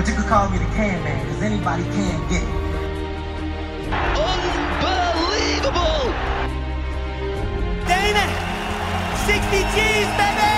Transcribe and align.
But 0.00 0.08
you 0.08 0.14
could 0.14 0.28
call 0.28 0.48
me 0.48 0.56
the 0.56 0.64
can 0.72 1.04
man, 1.04 1.26
cause 1.28 1.42
anybody 1.42 1.82
can 1.82 2.16
get 2.30 2.40
it. 2.40 2.48
Unbelievable! 4.16 5.76
Dana! 7.84 8.24
60 9.28 9.60
G's, 9.76 10.08
baby! 10.16 10.56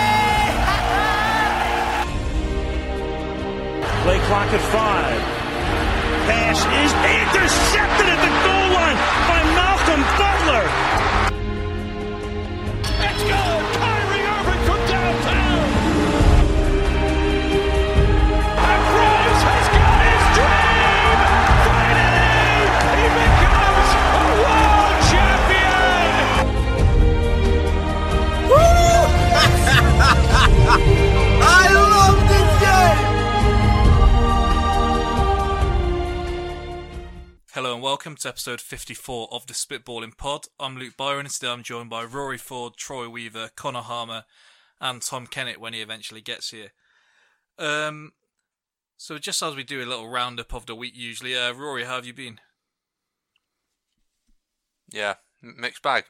Play 4.06 4.22
clock 4.31 4.46
at 4.54 4.63
five. 4.71 5.18
Pass 6.31 6.63
is 6.63 6.95
intercepted 7.03 8.06
at 8.14 8.22
the 8.22 8.31
goal 8.46 8.71
line 8.78 8.95
by 9.27 9.42
Malcolm 9.59 10.06
Butler. 10.22 11.31
Welcome 37.92 38.16
to 38.16 38.27
episode 38.27 38.59
54 38.59 39.28
of 39.30 39.46
the 39.46 39.52
Spitballing 39.52 40.16
Pod. 40.16 40.46
I'm 40.59 40.78
Luke 40.78 40.96
Byron 40.96 41.27
and 41.27 41.30
today 41.30 41.48
I'm 41.48 41.62
joined 41.62 41.91
by 41.91 42.05
Rory 42.05 42.38
Ford, 42.38 42.73
Troy 42.78 43.06
Weaver, 43.06 43.50
Connor 43.55 43.83
Harmer, 43.83 44.24
and 44.80 45.02
Tom 45.02 45.27
Kennett 45.27 45.60
when 45.60 45.74
he 45.74 45.83
eventually 45.83 46.23
gets 46.23 46.52
here. 46.52 46.73
Um, 47.59 48.12
so 48.97 49.19
just 49.19 49.42
as 49.42 49.55
we 49.55 49.62
do 49.62 49.83
a 49.83 49.84
little 49.84 50.08
roundup 50.08 50.55
of 50.55 50.64
the 50.64 50.75
week 50.75 50.94
usually, 50.97 51.36
uh, 51.36 51.53
Rory, 51.53 51.84
how 51.84 51.97
have 51.97 52.06
you 52.06 52.14
been? 52.14 52.41
Yeah, 54.91 55.16
mixed 55.42 55.83
bag. 55.83 56.05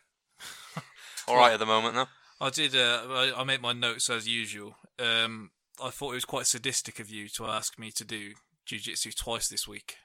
All 1.27 1.37
right 1.37 1.55
at 1.55 1.59
the 1.59 1.67
moment, 1.67 1.97
though. 1.97 2.06
I 2.41 2.51
did. 2.51 2.77
Uh, 2.77 3.03
I, 3.09 3.33
I 3.39 3.43
made 3.43 3.61
my 3.61 3.73
notes 3.73 4.09
as 4.09 4.28
usual. 4.28 4.77
Um, 5.01 5.51
I 5.83 5.91
thought 5.91 6.12
it 6.12 6.15
was 6.15 6.25
quite 6.25 6.47
sadistic 6.47 7.01
of 7.01 7.11
you 7.11 7.28
to 7.31 7.47
ask 7.47 7.77
me 7.77 7.91
to 7.91 8.05
do 8.05 8.34
jiu-jitsu 8.67 9.11
twice 9.11 9.49
this 9.49 9.67
week. 9.67 9.97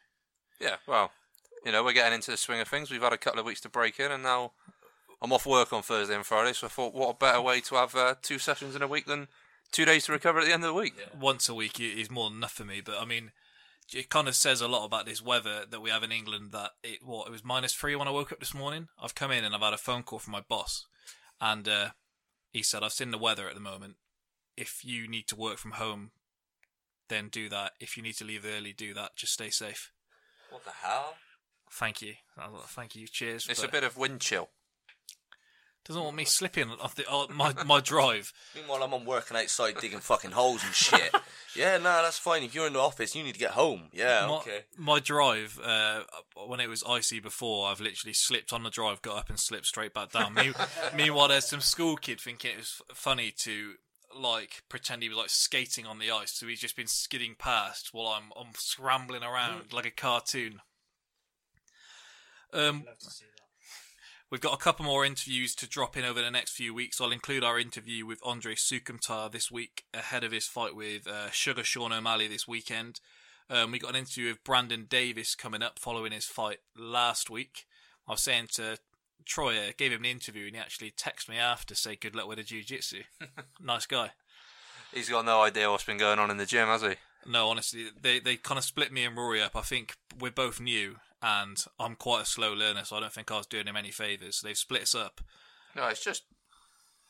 Yeah, 0.60 0.78
well, 0.88 1.12
you 1.68 1.73
know, 1.73 1.84
we're 1.84 1.92
getting 1.92 2.14
into 2.14 2.32
the 2.32 2.38
swing 2.38 2.62
of 2.62 2.70
things. 2.70 2.90
We've 2.90 3.02
had 3.02 3.12
a 3.12 3.18
couple 3.18 3.42
of 3.42 3.46
weeks 3.46 3.60
to 3.60 3.70
break 3.70 4.00
in, 4.00 4.10
and 4.10 4.23
now 4.23 4.54
I'm 5.22 5.34
off 5.34 5.46
work 5.46 5.73
on 5.73 5.82
Thursday 5.82 6.16
and 6.16 6.26
Friday. 6.26 6.54
So 6.54 6.68
I 6.68 6.70
thought, 6.70 6.94
what 6.94 7.10
a 7.10 7.18
better 7.18 7.42
way 7.42 7.60
to 7.60 7.76
have 7.76 7.94
uh, 7.94 8.16
two 8.22 8.40
sessions 8.40 8.73
in 8.73 8.82
a 8.82 8.88
week 8.88 9.06
than 9.06 9.28
two 9.73 9.84
days 9.84 10.06
to 10.06 10.14
recover 10.14 10.40
at 10.40 10.45
the 10.45 10.54
end 10.54 10.64
of 10.64 10.70
the 10.70 10.73
week. 10.73 10.94
once 11.20 11.50
a 11.50 11.54
week 11.54 11.78
is 11.82 12.10
more 12.10 12.30
than 12.30 12.38
enough 12.38 12.54
for 12.54 12.64
me. 12.64 12.80
But 12.80 13.02
I 13.02 13.04
mean, 13.04 13.32
it 13.94 14.10
kind 14.10 14.30
of 14.30 14.36
says 14.36 14.62
a 14.62 14.68
lot 14.70 14.86
about 14.86 15.06
this 15.06 15.22
weather 15.22 15.66
that 15.70 15.82
we 15.82 15.90
have 15.90 16.04
in 16.04 16.12
England. 16.14 16.54
That 16.54 16.72
it 16.86 17.00
what 17.04 17.28
it 17.28 17.32
was 17.32 17.44
minus 17.44 17.73
three 17.73 17.98
when 17.98 18.08
I 18.08 18.12
woke 18.12 18.32
up 18.32 18.40
this 18.40 18.54
morning. 18.54 18.88
I've 18.98 19.14
come 19.14 19.32
in 19.32 19.44
and 19.44 19.54
I've 19.54 19.60
had 19.60 19.73
a 19.73 19.78
phone 19.78 20.04
call 20.04 20.20
from 20.20 20.32
my 20.32 20.44
boss, 20.48 20.86
and 21.42 21.68
uh, 21.68 21.90
he 22.54 22.64
said 22.64 22.82
I've 22.82 22.94
seen 22.94 23.12
the 23.12 23.18
weather 23.18 23.50
at 23.50 23.56
the 23.56 23.60
moment. 23.60 23.98
If 24.56 24.86
you 24.86 25.06
need 25.06 25.28
to 25.28 25.36
work 25.36 25.58
from 25.58 25.72
home, 25.72 26.12
then 27.10 27.28
do 27.28 27.50
that. 27.50 27.73
If 27.82 27.98
you 27.98 28.04
need 28.04 28.16
to 28.20 28.26
leave 28.26 28.45
early, 28.45 28.72
do 28.72 28.94
that. 28.94 29.18
Just 29.18 29.34
stay 29.34 29.50
safe. 29.50 29.92
What 30.50 30.64
the 30.64 30.72
hell? 30.72 31.16
Thank 31.72 32.02
you. 32.02 32.14
Thank 32.68 32.96
you. 32.96 33.08
Cheers. 33.08 33.48
It's 33.50 33.64
a 33.64 33.68
bit 33.68 33.84
of 33.84 33.98
wind 33.98 34.22
chill. 34.22 34.50
doesn't 35.86 36.04
want 36.04 36.16
me 36.16 36.26
slipping 36.26 36.70
off 36.82 36.96
the 36.96 37.06
my 37.34 37.54
my 37.66 37.80
drive. 37.80 38.34
Meanwhile, 38.56 38.84
I'm 38.84 38.94
on 38.94 39.06
working 39.06 39.38
outside 39.38 39.78
digging 39.80 40.00
fucking 40.00 40.32
holes 40.32 40.64
and 40.64 40.73
shit. 40.73 41.14
yeah, 41.56 41.78
no, 41.78 42.02
that's 42.02 42.20
fine. 42.20 42.44
If 42.44 42.54
you're 42.54 42.68
in 42.68 42.73
the 42.73 42.80
office, 42.80 43.16
you 43.16 43.23
need 43.23 43.34
to 43.34 43.40
get 43.40 43.52
home. 43.52 43.90
Yeah, 43.94 44.28
my, 44.28 44.36
okay. 44.38 44.60
my 44.78 45.00
drive, 45.00 45.60
uh, 45.64 46.02
when 46.45 46.60
it 46.60 46.67
was 46.70 46.83
icy 46.88 47.20
before, 47.20 47.67
I've 47.67 47.82
literally 47.82 48.14
slipped 48.14 48.54
on 48.54 48.64
the 48.64 48.70
drive, 48.70 49.02
got 49.02 49.17
up 49.17 49.30
and 49.30 49.39
slipped 49.39 49.66
straight 49.66 49.94
back 49.94 50.11
down. 50.11 50.34
Me- 50.34 50.54
meanwhile, 50.95 51.28
there's 51.28 51.49
some 51.49 51.61
school 51.61 51.95
kid 51.95 52.20
thinking 52.20 52.52
it 52.52 52.58
was 52.58 52.82
f- 52.89 52.98
funny 52.98 53.34
to 53.39 53.73
like 54.17 54.64
pretend 54.70 55.04
he 55.04 55.10
was 55.10 55.17
like 55.17 55.30
skating 55.30 55.86
on 55.86 55.99
the 55.99 56.10
ice, 56.11 56.34
so 56.34 56.48
he's 56.48 56.61
just 56.61 56.76
been 56.76 56.88
skidding 56.88 57.36
past 57.38 57.89
while 57.92 58.08
I'm 58.08 58.32
I'm 58.39 58.54
scrambling 58.55 59.23
around 59.23 59.73
like 59.73 59.86
a 59.86 59.92
cartoon. 59.92 60.61
Um, 62.58 62.86
We've 64.30 64.42
got 64.42 64.54
a 64.54 64.58
couple 64.58 64.84
more 64.84 65.06
interviews 65.06 65.56
to 65.56 65.70
drop 65.70 65.95
in 65.95 66.04
over 66.04 66.22
the 66.22 66.30
next 66.30 66.52
few 66.52 66.73
weeks. 66.73 67.00
I'll 67.00 67.14
include 67.14 67.45
our 67.45 67.58
interview 67.58 68.06
with 68.06 68.20
Andre 68.26 68.56
Soukhamthath 68.56 69.32
this 69.32 69.50
week 69.50 69.86
ahead 69.94 70.26
of 70.26 70.34
his 70.34 70.48
fight 70.48 70.76
with 70.76 71.08
uh, 71.08 71.32
Sugar 71.32 71.64
Sean 71.64 71.94
O'Malley 71.94 72.28
this 72.28 72.46
weekend. 72.46 73.00
Um, 73.50 73.72
we 73.72 73.80
got 73.80 73.92
an 73.92 73.96
interview 73.96 74.28
with 74.28 74.44
Brandon 74.44 74.86
Davis 74.90 75.34
coming 75.34 75.62
up 75.62 75.80
following 75.80 76.12
his 76.12 76.26
fight 76.26 76.58
last 76.78 77.30
week. 77.30 77.66
I 78.06 78.12
was 78.12 78.22
saying 78.22 78.48
to 78.56 78.80
Troy, 79.23 79.56
uh, 79.58 79.72
gave 79.78 79.94
him 79.94 80.04
an 80.04 80.12
interview 80.12 80.48
and 80.48 80.56
he 80.56 80.62
actually 80.62 80.92
texted 80.92 81.30
me 81.30 81.38
after 81.38 81.73
to 81.73 81.80
say 81.80 81.96
good 81.96 82.14
luck 82.14 82.28
with 82.28 82.38
the 82.38 82.44
jiu-jitsu. 82.44 83.04
nice 83.64 83.86
guy. 83.86 84.12
He's 84.94 85.10
got 85.10 85.23
no 85.23 85.42
idea 85.42 85.72
what's 85.72 85.86
been 85.86 85.98
going 85.98 86.20
on 86.20 86.32
in 86.32 86.38
the 86.38 86.46
gym, 86.46 86.67
has 86.67 86.82
he? 86.82 86.96
No, 87.26 87.48
honestly, 87.48 87.88
they 88.02 88.20
they 88.20 88.36
kind 88.36 88.58
of 88.58 88.64
split 88.64 88.92
me 88.92 89.04
and 89.04 89.16
Rory 89.16 89.42
up. 89.42 89.56
I 89.56 89.62
think 89.62 89.96
we're 90.20 90.32
both 90.32 90.60
new, 90.62 90.98
and 91.22 91.64
I'm 91.80 91.95
quite 91.95 92.23
a 92.23 92.26
slow 92.26 92.54
learner, 92.54 92.83
so 92.83 92.98
I 92.98 93.00
don't 93.00 93.14
think 93.14 93.32
I 93.32 93.38
was 93.38 93.48
doing 93.48 93.67
him 93.67 93.76
any 93.76 93.92
favors. 93.92 94.42
They've 94.42 94.58
split 94.58 94.83
us 94.83 94.95
up. 94.95 95.22
No, 95.76 95.88
it's 95.88 96.04
just 96.04 96.23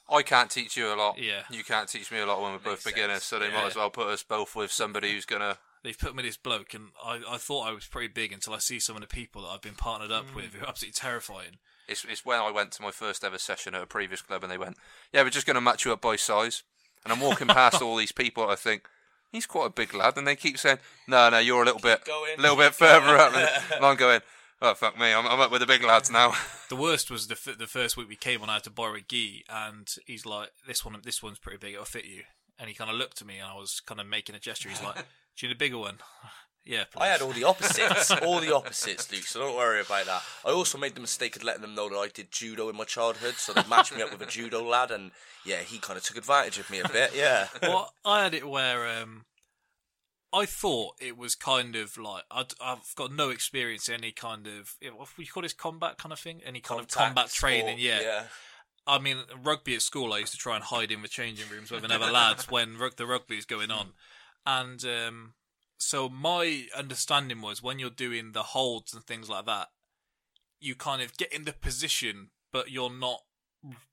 I 0.09 0.22
can't 0.22 0.50
teach 0.50 0.78
you 0.78 0.94
a 0.94 0.95
lot. 0.95 1.18
Yeah. 1.18 1.44
You 1.50 1.63
can't 1.63 1.90
teach 1.90 2.12
me 2.12 2.19
a 2.19 2.25
lot 2.25 2.41
when 2.41 2.53
we're 2.53 2.59
both 2.59 2.85
Makes 2.85 2.95
beginners, 2.95 3.23
sense. 3.23 3.25
so 3.25 3.40
they 3.40 3.50
Yeah. 3.50 3.56
might 3.56 3.68
as 3.68 3.75
well 3.75 3.90
put 3.90 4.07
us 4.07 4.23
both 4.23 4.56
with 4.56 4.72
somebody 4.72 5.12
who's 5.12 5.25
gonna. 5.25 5.59
They've 5.84 5.97
put 5.97 6.16
me 6.16 6.23
this 6.23 6.38
bloke, 6.38 6.73
and 6.73 6.90
I, 7.03 7.22
I 7.28 7.38
thought 7.38 7.68
I 7.68 7.72
was 7.72 7.85
pretty 7.85 8.07
big 8.07 8.34
until 8.34 8.53
I 8.53 8.59
see 8.59 8.79
some 8.79 8.95
of 8.95 9.01
the 9.01 9.07
people 9.07 9.44
that 9.44 9.50
I've 9.50 9.62
been 9.62 9.75
partnered 9.75 10.12
up 10.12 10.34
with 10.34 10.45
mm. 10.45 10.53
who 10.56 10.66
are 10.66 10.69
absolutely 10.69 10.94
terrifying. 10.94 11.57
It's 11.88 12.03
it's 12.06 12.25
when 12.25 12.39
I 12.39 12.51
went 12.51 12.72
to 12.74 12.81
my 12.81 12.91
first 12.91 13.24
ever 13.24 13.38
session 13.38 13.75
at 13.75 13.84
a 13.84 13.88
previous 13.88 14.22
club, 14.22 14.44
and 14.44 14.51
they 14.51 14.57
went, 14.57 14.78
"Yeah, 15.12 15.24
we're 15.24 15.29
just 15.29 15.45
gonna 15.47 15.62
match 15.62 15.85
you 15.85 15.94
up 15.94 16.01
by 16.01 16.16
size." 16.16 16.63
And 17.03 17.13
I'm 17.13 17.19
walking 17.19 17.47
past 17.47 17.81
all 17.81 17.95
these 17.95 18.12
people, 18.12 18.50
I 18.50 18.56
think. 18.56 18.88
He's 19.31 19.45
quite 19.45 19.67
a 19.67 19.69
big 19.71 19.93
lad, 19.93 20.17
and 20.17 20.25
they 20.27 20.35
keep 20.35 20.57
saying, 20.57 20.79
"No, 21.07 21.29
no, 21.29 21.39
you're 21.39 21.61
a 21.61 21.65
little 21.65 21.81
bit, 21.81 22.05
going. 22.05 22.38
a 22.38 22.41
little 22.41 22.57
bit 22.57 22.73
further 22.73 23.17
up." 23.17 23.33
And 23.75 23.85
I'm 23.85 23.95
going, 24.05 24.21
"Oh 24.61 24.73
fuck 24.73 24.97
me, 24.97 25.13
I'm, 25.13 25.27
I'm 25.27 25.39
up 25.39 25.51
with 25.51 25.61
the 25.61 25.67
big 25.67 25.83
lads 25.83 26.09
now." 26.11 26.33
The 26.69 26.75
worst 26.75 27.09
was 27.09 27.27
the 27.27 27.35
f- 27.35 27.57
the 27.57 27.65
first 27.65 27.95
week 27.95 28.09
we 28.09 28.17
came 28.17 28.41
on. 28.41 28.49
I 28.49 28.55
had 28.55 28.63
to 28.65 28.69
borrow 28.69 28.95
a 28.95 28.99
gi, 29.01 29.45
and 29.49 29.88
he's 30.05 30.25
like, 30.25 30.49
"This 30.67 30.83
one, 30.83 30.97
this 31.01 31.23
one's 31.23 31.39
pretty 31.39 31.57
big. 31.57 31.73
It'll 31.75 31.85
fit 31.85 32.03
you." 32.03 32.23
And 32.59 32.67
he 32.67 32.75
kind 32.75 32.89
of 32.91 32.97
looked 32.97 33.21
at 33.21 33.27
me, 33.27 33.38
and 33.38 33.47
I 33.47 33.53
was 33.55 33.79
kind 33.79 34.01
of 34.01 34.07
making 34.07 34.35
a 34.35 34.39
gesture. 34.39 34.67
He's 34.67 34.83
like, 34.83 34.95
"Do 35.38 35.45
you 35.45 35.47
need 35.47 35.55
a 35.55 35.59
bigger 35.59 35.77
one?" 35.77 35.99
Yeah, 36.67 36.83
please. 36.91 37.01
I 37.01 37.07
had 37.07 37.22
all 37.22 37.31
the 37.31 37.44
opposites, 37.44 38.11
all 38.23 38.39
the 38.39 38.53
opposites, 38.55 39.11
Luke. 39.11 39.23
So 39.23 39.39
don't 39.39 39.55
worry 39.55 39.81
about 39.81 40.05
that. 40.05 40.22
I 40.45 40.51
also 40.51 40.78
made 40.78 40.95
the 40.95 41.01
mistake 41.01 41.35
of 41.35 41.44
letting 41.44 41.61
them 41.61 41.75
know 41.75 41.89
that 41.89 41.95
I 41.97 42.07
did 42.07 42.31
judo 42.31 42.69
in 42.69 42.75
my 42.75 42.83
childhood, 42.83 43.35
so 43.35 43.53
they 43.53 43.63
matched 43.69 43.95
me 43.95 44.01
up 44.01 44.11
with 44.11 44.22
a 44.22 44.25
judo 44.25 44.63
lad, 44.63 44.91
and 44.91 45.11
yeah, 45.45 45.59
he 45.61 45.79
kind 45.79 45.97
of 45.97 46.03
took 46.03 46.17
advantage 46.17 46.59
of 46.59 46.69
me 46.69 46.79
a 46.79 46.88
bit. 46.89 47.11
Yeah. 47.16 47.47
well, 47.61 47.94
I 48.06 48.23
had 48.23 48.33
it 48.33 48.47
where 48.47 48.88
um, 49.01 49.25
I 50.33 50.45
thought 50.45 50.95
it 51.00 51.17
was 51.17 51.35
kind 51.35 51.75
of 51.75 51.97
like 51.97 52.23
I'd, 52.29 52.53
I've 52.61 52.94
got 52.95 53.11
no 53.11 53.29
experience 53.29 53.88
in 53.88 53.95
any 53.95 54.11
kind 54.11 54.47
of 54.47 54.75
what 54.95 55.09
you 55.17 55.25
call 55.27 55.44
this 55.44 55.53
combat 55.53 55.97
kind 55.97 56.11
of 56.13 56.19
thing, 56.19 56.41
any 56.45 56.59
kind 56.59 56.81
of 56.81 56.88
combat 56.89 57.29
training. 57.29 57.77
sport, 57.77 57.79
Yeah. 57.79 58.01
yeah. 58.01 58.23
I 58.89 59.00
mean, 59.00 59.17
rugby 59.44 59.75
at 59.75 59.81
school, 59.81 60.13
I 60.13 60.19
used 60.19 60.31
to 60.31 60.38
try 60.38 60.56
and 60.56 60.63
hide 60.63 60.91
in 60.91 61.01
the 61.01 61.09
changing 61.09 61.50
rooms 61.50 61.72
with 61.72 61.83
another 61.83 62.09
lads 62.09 62.50
when 62.50 62.77
the 62.95 63.06
rugby 63.06 63.38
is 63.38 63.45
going 63.45 63.69
on, 63.69 63.89
and 64.45 64.81
um, 64.85 65.33
so 65.77 66.09
my 66.09 66.65
understanding 66.75 67.41
was 67.41 67.61
when 67.63 67.79
you're 67.79 67.89
doing 67.89 68.31
the 68.31 68.43
holds 68.43 68.93
and 68.93 69.03
things 69.03 69.29
like 69.29 69.45
that, 69.45 69.67
you 70.59 70.75
kind 70.75 71.01
of 71.01 71.15
get 71.17 71.31
in 71.31 71.43
the 71.45 71.53
position, 71.53 72.29
but 72.51 72.71
you're 72.71 72.91
not 72.93 73.19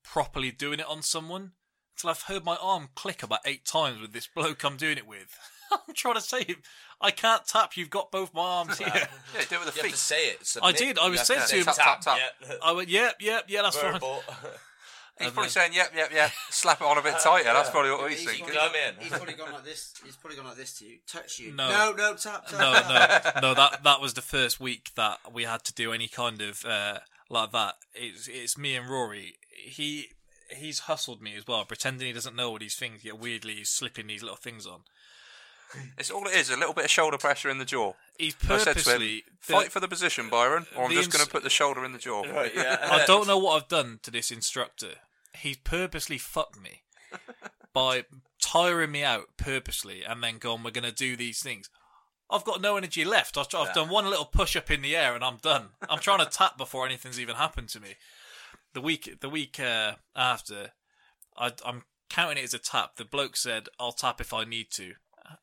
properly 0.03 0.51
doing 0.51 0.81
it 0.81 0.87
on 0.89 1.03
someone. 1.03 1.53
Until 1.97 2.11
I've 2.11 2.23
heard 2.23 2.45
my 2.45 2.57
arm 2.61 2.89
click 2.97 3.23
about 3.23 3.41
eight 3.45 3.65
times 3.65 4.01
with 4.01 4.13
this 4.13 4.27
bloke 4.27 4.65
I'm 4.65 4.77
doing 4.77 4.99
it 4.99 5.07
with. 5.07 5.39
I'm 5.73 5.95
trying 5.95 6.15
to 6.17 6.21
say, 6.21 6.57
I 7.01 7.11
can't 7.13 7.47
tap. 7.47 7.77
You've 7.77 7.91
got 7.91 8.11
both 8.11 8.35
my 8.35 8.43
arms 8.43 8.79
here. 8.79 8.89
yeah, 8.89 9.03
do 9.03 9.39
it 9.39 9.41
with 9.41 9.51
the 9.51 9.57
You 9.57 9.61
have 9.65 9.75
feet. 9.83 9.91
to 9.93 9.97
say 9.97 10.27
it. 10.29 10.57
I 10.63 10.73
did, 10.73 10.99
I 10.99 11.09
was 11.09 11.13
You 11.15 11.19
have 11.19 11.27
saying 11.27 11.41
to 11.43 11.47
to 11.49 11.57
him- 11.59 11.65
tap, 11.67 11.77
Tap, 11.77 12.01
tap, 12.01 12.19
Yeah. 12.43 12.55
I 12.65 12.73
went, 12.73 12.89
yep, 12.89 13.17
yep, 13.21 13.45
yeah, 13.49 13.63
that's 13.63 13.77
fine. 13.77 14.01
Verbal. 15.19 15.25
He's 15.27 15.33
probably 15.33 15.43
then- 15.47 15.51
saying, 15.51 15.73
"Yep, 15.75 15.93
yep, 15.95 16.13
yep." 16.13 16.33
Slap 16.51 16.81
it 16.81 16.85
on 16.87 16.99
a 16.99 17.03
bit 17.03 17.15
tighter. 17.21 17.45
That's 17.53 17.71
probably 17.71 17.91
what 17.93 18.11
he's 18.11 18.21
He's 18.21 18.31
thinking. 18.31 18.55
come 18.55 18.73
in. 18.75 18.95
He's 18.99 19.11
probably 19.11 19.35
gone 19.35 19.53
like 19.53 19.65
this. 19.65 19.95
He's 20.05 20.17
probably 20.17 20.37
gone 20.37 20.47
like 20.47 20.57
this 20.57 20.79
to 20.79 20.85
you. 20.87 20.99
Touch 21.07 21.39
you. 21.39 21.53
No. 21.53 21.69
no, 21.71 21.93
no 21.93 22.15
tap, 22.15 22.47
tap. 22.47 22.59
no, 22.59 22.73
no, 22.73 23.41
no. 23.49 23.55
That 23.55 23.85
that 23.85 24.01
was 24.01 24.15
the 24.15 24.23
first 24.23 24.59
week 24.61 24.91
that 24.97 25.19
we 25.33 25.45
had 25.45 25.63
to 25.65 25.73
do 25.75 25.93
any 25.93 26.09
kind 26.09 26.41
of 26.43 26.65
uh, 26.65 26.99
like 27.31 27.53
that. 27.53 27.75
It's 27.95 28.27
it's 28.29 28.59
me 28.59 28.75
and 28.77 28.89
Rory. 28.91 29.35
He 29.65 30.09
he's 30.51 30.81
hustled 30.81 31.23
me 31.23 31.37
as 31.37 31.47
well, 31.47 31.65
pretending 31.65 32.07
he 32.09 32.13
doesn't 32.13 32.35
know 32.37 32.51
what 32.51 32.61
these 32.61 32.75
things. 32.77 33.05
Yet 33.05 33.19
weirdly, 33.19 33.55
he's 33.55 33.71
slipping 33.71 34.09
these 34.09 34.23
little 34.23 34.37
things 34.37 34.67
on. 34.67 34.81
It's 35.99 36.11
all 36.11 36.27
it 36.27 36.35
is. 36.35 36.51
A 36.51 36.57
little 36.57 36.75
bit 36.75 36.85
of 36.85 36.91
shoulder 36.91 37.19
pressure 37.19 37.51
in 37.51 37.59
the 37.59 37.65
jaw. 37.65 37.93
He's 38.19 38.37
I 38.49 38.59
said 38.59 38.65
to 38.65 38.69
him, 38.71 38.75
purposely 38.75 39.25
"Fight 39.41 39.73
for 39.73 39.81
the 39.81 39.89
position, 39.89 40.29
Byron, 40.29 40.67
or 40.77 40.85
I'm 40.85 40.91
the 40.91 40.97
just 40.97 41.07
ins- 41.09 41.17
going 41.17 41.25
to 41.27 41.31
put 41.31 41.43
the 41.43 41.51
shoulder 41.51 41.85
in 41.85 41.93
the 41.93 41.99
jaw." 41.99 42.23
Right, 42.33 42.53
yeah. 42.55 42.79
I 42.83 43.05
don't 43.07 43.27
know 43.27 43.39
what 43.39 43.63
I've 43.63 43.69
done 43.69 44.01
to 44.03 44.11
this 44.11 44.31
instructor. 44.31 44.93
He's 45.37 45.57
purposely 45.57 46.19
fucked 46.19 46.61
me 46.61 46.83
by 47.73 48.05
tiring 48.41 48.93
me 48.93 49.03
out 49.03 49.29
purposely 49.37 50.03
and 50.05 50.23
then 50.23 50.39
gone, 50.39 50.63
we're 50.63 50.71
going 50.71 50.85
to 50.85 50.93
do 50.93 51.17
these 51.17 51.41
things. 51.41 51.69
I've 52.31 52.45
got 52.45 52.61
no 52.61 52.77
energy 52.77 53.05
left. 53.05 53.37
I've, 53.37 53.49
I've 53.55 53.75
done 53.75 53.89
one 53.89 54.07
little 54.07 54.25
push 54.25 54.57
up 54.57 54.71
in 54.71 54.81
the 54.83 54.97
air 54.97 55.15
and 55.15 55.23
I'm 55.25 55.37
done. 55.37 55.71
I'm 55.89 55.99
trying 55.99 56.25
to 56.25 56.31
tap 56.31 56.57
before 56.57 56.87
anything's 56.87 57.21
even 57.21 57.37
happened 57.37 57.69
to 57.71 57.81
me. 57.81 57.97
The 58.73 58.81
week, 58.81 59.19
the 59.21 59.29
week 59.29 59.61
uh, 59.61 59.95
after, 60.17 60.73
I, 61.37 61.53
I'm 61.65 61.83
counting 62.09 62.39
it 62.39 62.45
as 62.45 62.55
a 62.55 62.59
tap. 62.59 62.97
The 62.97 63.05
bloke 63.05 63.37
said, 63.37 63.69
"I'll 63.79 63.93
tap 63.93 64.21
if 64.21 64.33
I 64.33 64.45
need 64.45 64.71
to," 64.73 64.95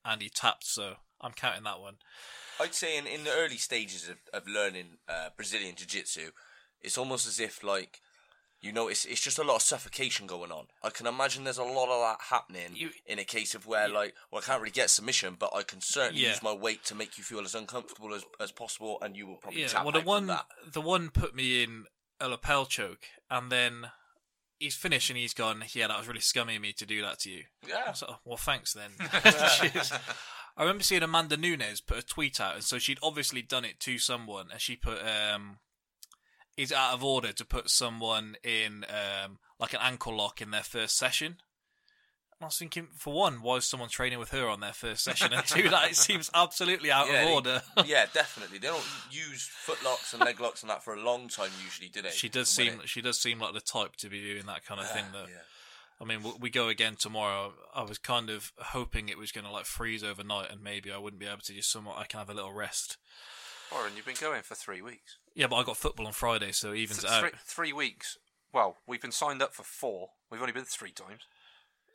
and 0.06 0.22
he 0.22 0.30
tapped. 0.30 0.66
So 0.66 0.96
I'm 1.22 1.32
counting 1.34 1.64
that 1.64 1.80
one. 1.80 1.96
I'd 2.60 2.76
say 2.76 2.98
in, 2.98 3.08
in 3.08 3.24
the 3.24 3.32
early 3.32 3.58
stages 3.58 4.08
of, 4.10 4.18
of 4.34 4.48
learning 4.48 4.98
uh, 5.10 5.30
Brazilian 5.36 5.76
Jiu 5.76 5.88
Jitsu, 5.88 6.32
it's 6.82 6.98
almost 6.98 7.28
as 7.28 7.40
if 7.40 7.64
like 7.64 8.00
you 8.62 8.72
know 8.72 8.88
it's 8.88 9.06
it's 9.06 9.22
just 9.22 9.40
a 9.40 9.44
lot 9.44 9.56
of 9.56 9.62
suffocation 9.64 10.28
going 10.28 10.52
on. 10.52 10.66
I 10.84 10.92
can 10.92 11.08
imagine 11.08 11.44
there's 11.44 11.58
a 11.58 11.64
lot 11.64 11.90
of 11.90 12.02
that 12.02 12.26
happening 12.30 12.76
You- 12.76 12.92
in 13.08 13.18
a 13.18 13.24
case 13.24 13.56
of 13.56 13.66
where 13.66 13.88
like 13.90 14.14
well 14.32 14.42
I 14.42 14.46
can't 14.46 14.62
really 14.62 14.72
get 14.72 14.90
submission, 14.92 15.36
but 15.40 15.52
I 15.56 15.64
can 15.64 15.82
certainly 15.82 16.22
Yeah. 16.22 16.30
use 16.30 16.44
my 16.44 16.54
weight 16.54 16.84
to 16.86 16.96
make 16.96 17.18
you 17.18 17.24
feel 17.24 17.42
as 17.42 17.56
uncomfortable 17.56 18.14
as, 18.14 18.24
as 18.40 18.52
possible, 18.52 19.00
and 19.02 19.16
you 19.18 19.26
will 19.26 19.38
probably 19.38 19.62
tap. 19.62 19.70
Yeah, 19.72 19.74
tap 19.78 19.86
well, 19.86 19.94
the 19.94 20.08
one, 20.08 20.28
that. 20.28 20.46
the 20.72 20.82
one 20.82 21.10
put 21.10 21.34
me 21.36 21.64
in 21.64 21.86
a 22.20 22.28
lapel 22.30 22.68
choke, 22.68 23.06
and 23.32 23.52
then 23.52 23.88
he's 24.62 24.76
finished 24.76 25.10
and 25.10 25.18
he's 25.18 25.34
gone. 25.34 25.64
Yeah, 25.74 25.88
that 25.88 25.98
was 25.98 26.08
really 26.08 26.22
scummy 26.22 26.56
of 26.56 26.62
me 26.62 26.74
to 26.74 26.86
do 26.86 27.02
that 27.02 27.20
to 27.20 27.30
you. 27.30 27.44
Yeah. 27.68 27.94
So, 27.94 28.16
well, 28.24 28.38
thanks 28.38 28.74
then. 28.74 28.92
I 30.58 30.64
remember 30.64 30.84
seeing 30.84 31.04
Amanda 31.04 31.38
Nunes 31.38 31.82
put 31.82 31.98
a 31.98 32.06
tweet 32.06 32.40
out, 32.40 32.56
and 32.56 32.64
so 32.64 32.78
she'd 32.78 33.00
obviously 33.02 33.42
done 33.42 33.66
it 33.66 33.80
to 33.82 33.98
someone, 33.98 34.48
and 34.52 34.62
she 34.62 34.76
put, 34.76 35.00
um, 35.00 35.58
"Is 36.58 36.72
out 36.72 36.94
of 36.94 37.04
order 37.04 37.34
to 37.34 37.46
put 37.46 37.70
someone 37.70 38.36
in 38.44 38.86
um, 38.90 39.40
like 39.60 39.74
an 39.74 39.80
ankle 39.82 40.16
lock 40.16 40.42
in 40.42 40.52
their 40.52 40.64
first 40.64 40.98
session." 40.98 41.38
I 42.44 42.48
was 42.48 42.58
thinking, 42.58 42.88
for 42.96 43.14
one, 43.14 43.42
why 43.42 43.58
is 43.58 43.66
someone 43.66 43.90
training 43.90 44.20
with 44.20 44.30
her 44.32 44.48
on 44.48 44.60
their 44.60 44.74
first 44.74 45.04
session? 45.04 45.34
And 45.34 45.46
two, 45.46 45.70
that 45.70 45.92
it 45.92 45.96
seems 45.96 46.30
absolutely 46.36 46.92
out 46.92 47.08
Yeah, 47.08 47.22
of 47.22 47.28
they- 47.28 47.34
order. 47.34 47.62
yeah, 47.86 48.06
definitely. 48.14 48.58
They 48.58 48.68
don't 48.68 48.84
use 49.12 49.48
foot 49.52 49.84
locks 49.84 50.14
and 50.14 50.24
leg 50.24 50.40
locks 50.40 50.62
and 50.64 50.70
that 50.70 50.84
for 50.84 50.94
a 50.96 51.00
long 51.02 51.28
time 51.28 51.50
usually, 51.64 51.90
do 51.90 52.02
they? 52.02 52.10
she 52.10 52.30
does 52.30 52.50
seem 52.50 52.80
it- 52.82 52.90
she 52.90 53.02
does 53.02 53.20
seem 53.20 53.40
like 53.40 53.54
the 53.54 53.62
type 53.62 53.96
to 53.98 54.10
be 54.10 54.22
doing 54.22 54.46
that 54.48 54.66
kind 54.66 54.80
of 54.80 54.88
ah, 54.90 54.94
thing. 54.94 55.06
Though. 55.14 55.26
yeah. 55.30 55.42
I 56.00 56.06
mean, 56.06 56.24
we- 56.24 56.34
we 56.42 56.50
go 56.50 56.68
again 56.70 56.96
tomorrow. 56.98 57.54
I 57.76 57.84
was 57.84 57.98
kind 57.98 58.30
of 58.30 58.52
hoping 58.58 59.10
it 59.10 59.18
was 59.18 59.32
going 59.32 59.46
to 59.46 59.52
like 59.52 59.66
freeze 59.66 60.04
overnight, 60.04 60.50
and 60.52 60.64
maybe 60.64 60.92
I 60.92 60.98
wouldn't 60.98 61.20
be 61.20 61.28
able 61.28 61.42
to 61.42 61.54
just 61.54 61.72
somewhat. 61.72 61.98
I 61.98 62.06
can 62.06 62.20
have 62.20 62.30
a 62.30 62.34
little 62.34 62.54
rest. 62.54 62.98
Warren, 63.72 63.94
you've 63.96 64.06
been 64.06 64.16
going 64.20 64.42
for 64.42 64.56
three 64.56 64.82
weeks. 64.82 65.18
Yeah, 65.36 65.48
but 65.48 65.56
I 65.58 65.64
got 65.64 65.78
football 65.78 66.08
on 66.08 66.14
Friday, 66.14 66.52
so 66.52 66.74
evens 66.74 67.02
Th- 67.02 67.12
out. 67.14 67.22
three, 67.22 67.32
three 67.46 67.74
weeks. 67.74 68.18
Well, 68.54 68.78
we've 68.86 69.02
been 69.02 69.14
signed 69.14 69.42
up 69.42 69.54
for 69.54 69.64
four. 69.64 70.10
We've 70.30 70.42
only 70.42 70.52
been 70.54 70.66
three 70.66 70.92
times. 70.92 71.22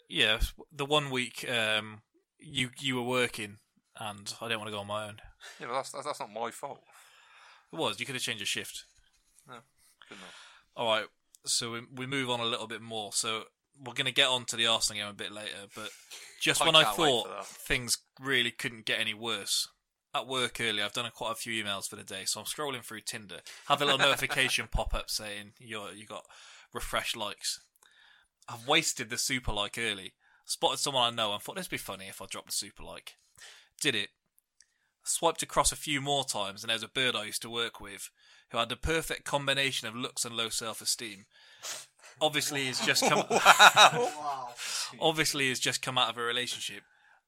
Yeah, 0.09 0.39
the 0.73 0.85
one 0.85 1.11
week 1.11 1.49
um, 1.51 2.03
you 2.39 2.71
you 2.79 2.97
were 2.97 3.03
working, 3.03 3.59
and 3.99 4.33
I 4.41 4.49
didn't 4.49 4.61
want 4.61 4.69
to 4.69 4.75
go 4.75 4.81
on 4.81 4.87
my 4.87 5.07
own. 5.09 5.21
Yeah, 5.61 5.67
but 5.67 5.75
that's 5.75 5.91
that's, 5.91 6.07
that's 6.07 6.21
not 6.21 6.33
my 6.33 6.51
fault. 6.51 6.81
It 7.73 7.77
was 7.77 7.99
you 7.99 8.07
could 8.07 8.15
have 8.15 8.23
changed 8.23 8.41
your 8.41 8.47
shift. 8.47 8.85
No, 9.49 9.57
good 10.09 10.19
enough. 10.19 10.35
All 10.77 10.89
right, 10.89 11.07
so 11.45 11.73
we, 11.73 11.81
we 11.95 12.07
move 12.07 12.31
on 12.31 12.41
a 12.41 12.45
little 12.45 12.67
bit 12.67 12.83
more. 12.83 13.13
So 13.13 13.45
we're 13.79 13.95
going 13.95 14.07
to 14.07 14.13
get 14.13 14.29
on 14.29 14.45
to 14.47 14.57
the 14.57 14.67
Arsenal 14.67 15.03
game 15.03 15.11
a 15.11 15.15
bit 15.15 15.33
later, 15.33 15.67
but 15.75 15.91
just 16.41 16.63
I 16.63 16.67
when 16.67 16.77
I 16.77 16.85
thought 16.85 17.47
things 17.47 17.99
really 18.21 18.51
couldn't 18.51 18.87
get 18.87 19.01
any 19.01 19.15
worse, 19.15 19.69
at 20.15 20.27
work 20.27 20.61
earlier, 20.61 20.85
I've 20.85 20.93
done 20.93 21.07
a, 21.07 21.11
quite 21.11 21.33
a 21.33 21.37
few 21.37 21.63
emails 21.63 21.89
for 21.89 21.97
the 21.97 22.05
day, 22.05 22.25
so 22.25 22.41
I'm 22.41 22.47
scrolling 22.47 22.83
through 22.83 23.03
Tinder, 23.03 23.41
have 23.67 23.83
a 23.83 23.85
little 23.85 23.99
notification 24.07 24.69
pop 24.71 24.95
up 24.95 25.11
saying 25.11 25.53
you're 25.59 25.93
you 25.93 26.07
got 26.07 26.25
refresh 26.73 27.15
likes. 27.15 27.61
I've 28.49 28.67
wasted 28.67 29.11
the 29.11 29.19
super 29.19 29.53
like 29.53 29.79
early. 29.79 30.15
Spotted 30.45 30.79
someone 30.79 31.13
I 31.13 31.17
know 31.17 31.33
and 31.33 31.43
thought 31.43 31.57
this 31.57 31.67
would 31.67 31.73
be 31.73 31.79
funny 31.79 32.07
if 32.09 32.23
I 32.23 32.27
dropped 32.27 32.47
the 32.47 32.53
super 32.53 32.83
like. 32.85 33.17
Did 33.81 33.95
it. 33.95 34.11
Swiped 35.03 35.43
across 35.43 35.73
a 35.73 35.77
few 35.77 36.01
more 36.01 36.25
times, 36.25 36.63
and 36.63 36.71
there's 36.71 36.83
a 36.83 36.89
bird 36.89 37.15
I 37.15 37.25
used 37.25 37.43
to 37.43 37.51
work 37.51 37.81
with 37.81 38.11
who 38.51 38.59
had 38.59 38.69
the 38.69 38.77
perfect 38.77 39.25
combination 39.25 39.89
of 39.89 39.97
looks 39.97 40.25
and 40.25 40.37
low 40.37 40.49
self 40.49 40.81
esteem. 40.81 41.27
Obviously, 42.21 42.65
he's 42.65 42.81
just 42.81 43.05
come. 43.05 43.25
obviously, 45.01 45.49
he's 45.49 45.61
just 45.61 45.83
come 45.83 45.99
out 45.99 46.11
of 46.11 46.19
a 46.19 46.23
relationship. 46.23 46.83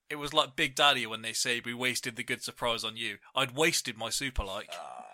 It 0.08 0.16
was 0.16 0.32
like 0.32 0.56
Big 0.56 0.74
Daddy 0.74 1.06
when 1.06 1.22
they 1.22 1.32
say 1.34 1.60
we 1.62 1.74
wasted 1.74 2.16
the 2.16 2.24
good 2.24 2.42
surprise 2.42 2.84
on 2.84 2.96
you. 2.96 3.18
I'd 3.34 3.56
wasted 3.56 3.98
my 3.98 4.10
super 4.10 4.44
like. 4.44 4.70
Ah. 4.72 5.04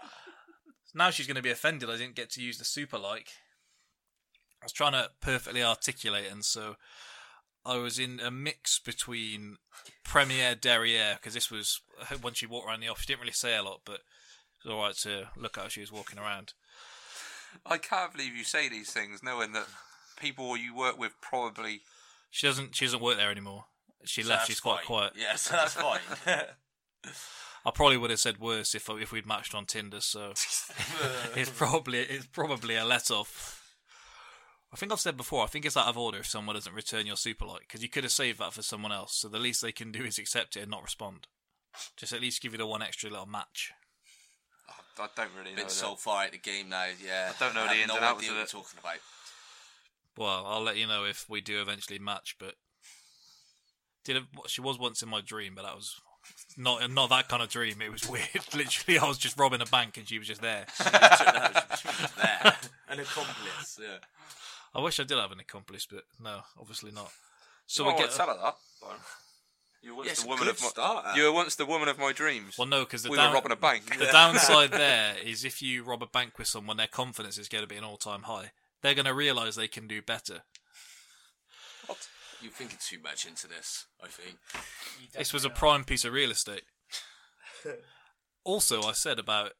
Now 0.94 1.10
she's 1.10 1.26
going 1.26 1.36
to 1.36 1.42
be 1.42 1.50
offended 1.50 1.90
I 1.90 1.96
didn't 1.96 2.14
get 2.14 2.30
to 2.30 2.42
use 2.42 2.58
the 2.58 2.64
super 2.64 2.98
like. 2.98 3.28
I 4.64 4.66
was 4.66 4.72
trying 4.72 4.92
to 4.92 5.10
perfectly 5.20 5.62
articulate, 5.62 6.24
and 6.32 6.42
so 6.42 6.76
I 7.66 7.76
was 7.76 7.98
in 7.98 8.18
a 8.18 8.30
mix 8.30 8.78
between 8.78 9.58
Premiere 10.04 10.54
Derriere 10.54 11.16
because 11.16 11.34
this 11.34 11.50
was 11.50 11.82
when 12.22 12.32
she 12.32 12.46
walked 12.46 12.66
around 12.66 12.80
the 12.80 12.88
office. 12.88 13.02
She 13.04 13.08
didn't 13.08 13.20
really 13.20 13.32
say 13.34 13.56
a 13.56 13.62
lot, 13.62 13.82
but 13.84 13.96
it 13.96 14.64
was 14.68 14.72
all 14.72 14.80
right 14.80 14.94
to 14.96 15.28
look 15.36 15.58
at 15.58 15.64
how 15.64 15.68
she 15.68 15.80
was 15.80 15.92
walking 15.92 16.18
around. 16.18 16.54
I 17.66 17.76
can't 17.76 18.10
believe 18.10 18.34
you 18.34 18.42
say 18.42 18.70
these 18.70 18.90
things, 18.90 19.22
knowing 19.22 19.52
that 19.52 19.66
people 20.18 20.56
you 20.56 20.74
work 20.74 20.98
with 20.98 21.12
probably. 21.20 21.82
She 22.30 22.46
doesn't. 22.46 22.74
She 22.74 22.86
doesn't 22.86 23.02
work 23.02 23.18
there 23.18 23.30
anymore. 23.30 23.66
She 24.06 24.22
So 24.22 24.30
left. 24.30 24.46
She's 24.46 24.60
quite 24.60 24.78
fine. 24.78 24.86
quiet. 24.86 25.12
Yeah, 25.14 25.36
so 25.36 25.56
that's 25.56 25.74
fine. 25.74 26.00
I 27.66 27.70
probably 27.70 27.98
would 27.98 28.08
have 28.08 28.18
said 28.20 28.38
worse 28.38 28.74
if 28.74 28.88
if 28.88 29.12
we'd 29.12 29.26
matched 29.26 29.54
on 29.54 29.66
Tinder. 29.66 30.00
So 30.00 30.30
it's 31.36 31.50
probably 31.50 31.98
it's 31.98 32.26
probably 32.26 32.76
a 32.76 32.84
let 32.86 33.10
off. 33.10 33.60
I 34.74 34.76
think 34.76 34.90
I've 34.90 34.98
said 34.98 35.16
before. 35.16 35.44
I 35.44 35.46
think 35.46 35.64
it's 35.64 35.76
out 35.76 35.86
of 35.86 35.96
order 35.96 36.18
if 36.18 36.26
someone 36.26 36.56
doesn't 36.56 36.74
return 36.74 37.06
your 37.06 37.16
super 37.16 37.46
like 37.46 37.60
because 37.60 37.80
you 37.80 37.88
could 37.88 38.02
have 38.02 38.12
saved 38.12 38.40
that 38.40 38.52
for 38.52 38.62
someone 38.62 38.90
else. 38.90 39.14
So 39.14 39.28
the 39.28 39.38
least 39.38 39.62
they 39.62 39.70
can 39.70 39.92
do 39.92 40.02
is 40.02 40.18
accept 40.18 40.56
it 40.56 40.62
and 40.62 40.70
not 40.70 40.82
respond. 40.82 41.28
Just 41.96 42.12
at 42.12 42.20
least 42.20 42.42
give 42.42 42.52
you 42.52 42.58
the 42.58 42.66
one 42.66 42.82
extra 42.82 43.08
little 43.08 43.24
match. 43.24 43.72
I 44.98 45.06
don't 45.16 45.30
really 45.38 45.50
know. 45.50 45.56
Been 45.56 45.66
that. 45.66 45.70
so 45.70 45.94
far 45.94 46.24
at 46.24 46.32
the 46.32 46.38
game 46.38 46.70
now, 46.70 46.86
yeah. 47.04 47.32
I 47.34 47.38
don't 47.44 47.54
know 47.54 47.62
I 47.62 47.68
the 47.68 47.68
have 47.74 47.78
ins 47.78 47.88
no 47.88 47.96
and 47.96 48.04
outs 48.04 48.18
idea 48.18 48.30
of 48.30 48.36
what 48.36 48.42
it. 48.42 48.52
you're 48.52 48.62
talking 48.62 48.78
about. 48.80 48.98
Well, 50.16 50.46
I'll 50.46 50.62
let 50.62 50.76
you 50.76 50.86
know 50.88 51.04
if 51.04 51.28
we 51.28 51.40
do 51.40 51.60
eventually 51.60 52.00
match. 52.00 52.36
But 52.40 52.54
did 54.04 54.16
it, 54.16 54.22
she 54.48 54.60
was 54.60 54.78
once 54.78 55.02
in 55.02 55.08
my 55.08 55.20
dream, 55.20 55.54
but 55.54 55.62
that 55.62 55.74
was 55.76 56.00
not 56.56 56.90
not 56.90 57.10
that 57.10 57.28
kind 57.28 57.42
of 57.42 57.48
dream. 57.48 57.80
It 57.80 57.92
was 57.92 58.08
weird. 58.10 58.28
Literally, 58.54 58.98
I 58.98 59.06
was 59.06 59.18
just 59.18 59.38
robbing 59.38 59.60
a 59.60 59.66
bank 59.66 59.96
and 59.96 60.08
she 60.08 60.18
was 60.18 60.26
just 60.26 60.42
there. 60.42 60.66
there. 60.84 62.56
An 62.88 63.00
accomplice, 63.00 63.78
yeah. 63.80 63.98
I 64.74 64.80
wish 64.80 64.98
I 64.98 65.04
did 65.04 65.18
have 65.18 65.32
an 65.32 65.40
accomplice, 65.40 65.86
but 65.90 66.04
no, 66.20 66.40
obviously 66.58 66.90
not. 66.92 67.10
So 67.66 67.84
So 67.84 67.84
we 67.84 67.94
I 67.94 67.98
get. 67.98 68.08
get 68.08 68.16
tell 68.16 68.26
her 68.28 68.34
that. 68.42 68.56
but 68.80 68.98
You 69.82 69.90
were 69.92 69.96
once 69.98 70.06
Yeah, 70.06 70.12
it's 70.12 70.22
the 70.22 70.28
woman 70.28 70.48
of 70.48 70.60
my. 70.62 70.68
start. 70.68 71.16
You 71.16 71.22
were 71.24 71.32
once 71.32 71.54
the 71.56 71.66
woman 71.66 71.88
of 71.88 71.98
my 71.98 72.12
dreams. 72.12 72.56
Well, 72.58 72.66
no, 72.66 72.80
because 72.84 73.02
the 73.04 73.10
we 73.10 73.16
down- 73.16 73.30
were 73.30 73.34
robbing 73.34 73.52
a 73.52 73.56
bank. 73.56 73.98
The 73.98 74.06
downside 74.06 74.70
there 74.72 75.16
is 75.18 75.44
if 75.44 75.62
you 75.62 75.82
rob 75.84 76.02
a 76.02 76.06
bank 76.06 76.38
with 76.38 76.48
someone, 76.48 76.76
their 76.76 76.86
confidence 76.88 77.38
is 77.38 77.48
going 77.48 77.62
to 77.62 77.68
be 77.68 77.76
an 77.76 77.84
all-time 77.84 78.22
high. 78.22 78.52
They're 78.82 78.94
going 78.94 79.04
to 79.06 79.14
realise 79.14 79.54
they 79.56 79.68
can 79.68 79.86
do 79.86 80.02
better. 80.02 80.42
What? 81.86 82.08
You're 82.42 82.52
thinking 82.52 82.78
too 82.80 82.98
much 83.02 83.24
into 83.26 83.46
this, 83.46 83.86
I 84.02 84.08
think. 84.08 84.36
This 85.16 85.32
was 85.32 85.44
a 85.44 85.50
prime 85.50 85.84
piece 85.84 86.04
of 86.04 86.12
real 86.12 86.30
estate. 86.30 86.64
also, 88.44 88.82
I 88.82 88.92
said 88.92 89.18
about 89.18 89.52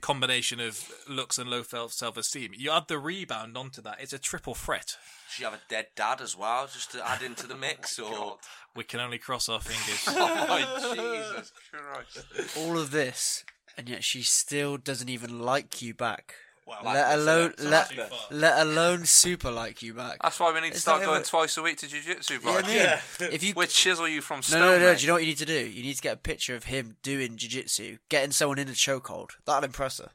combination 0.00 0.60
of 0.60 0.88
looks 1.08 1.38
and 1.38 1.48
low 1.50 1.62
self-esteem. 1.62 2.52
You 2.56 2.70
add 2.70 2.88
the 2.88 2.98
rebound 2.98 3.56
onto 3.56 3.82
that; 3.82 3.98
it's 4.00 4.12
a 4.12 4.18
triple 4.18 4.54
threat. 4.54 4.96
Should 5.28 5.40
you 5.40 5.46
have 5.46 5.54
a 5.54 5.62
dead 5.68 5.88
dad 5.96 6.20
as 6.20 6.36
well, 6.36 6.66
just 6.66 6.92
to 6.92 7.06
add 7.06 7.22
into 7.22 7.46
the 7.46 7.56
mix, 7.56 7.98
or 7.98 8.38
We 8.74 8.84
can 8.84 9.00
only 9.00 9.18
cross 9.18 9.48
our 9.48 9.60
fingers. 9.60 10.04
oh 10.08 10.46
my 10.48 10.94
Jesus 10.94 11.52
Christ! 11.72 12.56
All 12.58 12.78
of 12.78 12.90
this, 12.90 13.44
and 13.76 13.88
yet 13.88 14.04
she 14.04 14.22
still 14.22 14.76
doesn't 14.76 15.08
even 15.08 15.40
like 15.40 15.82
you 15.82 15.94
back. 15.94 16.34
Well, 16.66 16.80
let 16.84 17.14
alone 17.16 17.54
let, 17.58 17.92
let 18.32 18.58
alone 18.66 19.04
super 19.04 19.52
like 19.52 19.82
you 19.82 19.94
back. 19.94 20.16
That's 20.20 20.40
why 20.40 20.52
we 20.52 20.60
need 20.60 20.68
to 20.70 20.72
It's 20.74 20.80
start 20.82 21.00
not 21.00 21.06
going 21.06 21.20
even- 21.20 21.28
twice 21.28 21.56
a 21.56 21.62
week 21.62 21.78
to 21.78 21.86
jiu-jitsu, 21.86 22.34
You 22.34 22.40
bro. 22.40 22.50
know 22.50 22.56
what 22.56 22.64
I 22.68 23.00
mean? 23.20 23.30
If 23.32 23.44
you 23.44 23.54
We'd 23.56 23.68
chisel 23.68 24.08
you 24.08 24.20
from 24.20 24.38
no, 24.38 24.42
stone. 24.42 24.60
no, 24.60 24.70
no, 24.72 24.78
no. 24.80 24.86
mate. 24.90 24.96
Do 24.98 25.02
you 25.02 25.06
know 25.08 25.12
what 25.14 25.22
you 25.22 25.28
need 25.28 25.38
to 25.38 25.44
do? 25.46 25.64
You 25.68 25.82
need 25.84 25.94
to 25.94 26.02
get 26.02 26.14
a 26.14 26.18
picture 26.18 26.56
of 26.56 26.64
him 26.64 26.96
doing 27.04 27.36
jiu-jitsu, 27.36 27.98
getting 28.08 28.32
someone 28.32 28.58
in 28.58 28.66
a 28.68 28.72
chokehold. 28.72 29.30
That'll 29.46 29.62
impress 29.64 29.98
her. 29.98 30.10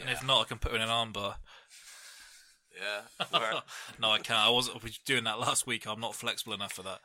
And 0.00 0.08
if 0.08 0.24
not, 0.24 0.40
I 0.40 0.44
can 0.44 0.58
put 0.58 0.70
her 0.72 0.76
in 0.76 0.82
an 0.82 0.88
armbar. 0.88 1.34
yeah, 2.74 3.26
Where- 3.38 3.62
No, 4.00 4.12
I 4.12 4.18
can't. 4.20 4.38
I 4.40 4.48
wasn't 4.48 4.82
doing 5.04 5.24
that 5.24 5.38
last 5.38 5.66
week. 5.66 5.86
I'm 5.86 6.00
not 6.00 6.14
flexible 6.14 6.54
enough 6.54 6.72
for 6.72 6.82
that. 6.84 7.00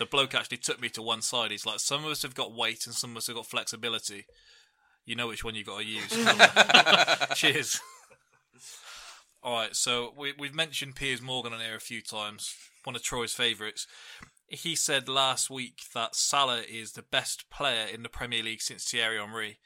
The 0.00 0.06
bloke 0.06 0.34
actually 0.34 0.56
took 0.58 0.80
me 0.80 0.88
to 0.90 1.02
one 1.02 1.22
side. 1.22 1.52
He's 1.52 1.66
like, 1.66 1.78
some 1.80 2.04
of 2.04 2.10
us 2.10 2.22
have 2.22 2.34
got 2.34 2.52
weight 2.52 2.84
and 2.86 2.94
some 2.96 3.12
of 3.12 3.16
us 3.18 3.26
have 3.28 3.36
got 3.36 3.46
flexibility. 3.46 4.26
You 5.04 5.14
know 5.16 5.28
which 5.28 5.42
one 5.44 5.54
you 5.54 5.64
got 5.64 5.78
to 5.80 5.84
use. 5.86 6.10
Cheers. 7.34 7.80
All 9.42 9.54
right, 9.54 9.76
so 9.76 10.12
we, 10.16 10.32
we've 10.36 10.54
mentioned 10.54 10.96
Piers 10.96 11.22
Morgan 11.22 11.52
on 11.52 11.60
here 11.60 11.76
a 11.76 11.80
few 11.80 12.02
times. 12.02 12.54
One 12.84 12.96
of 12.96 13.02
Troy's 13.02 13.34
favourites. 13.34 13.86
He 14.48 14.74
said 14.74 15.08
last 15.08 15.48
week 15.48 15.80
that 15.94 16.16
Salah 16.16 16.62
is 16.62 16.92
the 16.92 17.02
best 17.02 17.48
player 17.50 17.86
in 17.86 18.02
the 18.02 18.08
Premier 18.08 18.42
League 18.42 18.62
since 18.62 18.84
Thierry 18.90 19.18
Henry. 19.18 19.58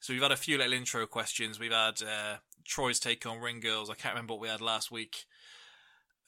So 0.00 0.12
we've 0.12 0.22
had 0.22 0.32
a 0.32 0.36
few 0.36 0.58
little 0.58 0.72
intro 0.72 1.06
questions. 1.06 1.60
We've 1.60 1.70
had 1.70 2.02
uh, 2.02 2.36
Troy's 2.66 2.98
take 2.98 3.24
on 3.24 3.38
ring 3.38 3.60
girls. 3.60 3.90
I 3.90 3.94
can't 3.94 4.14
remember 4.14 4.34
what 4.34 4.42
we 4.42 4.48
had 4.48 4.60
last 4.60 4.90
week. 4.90 5.26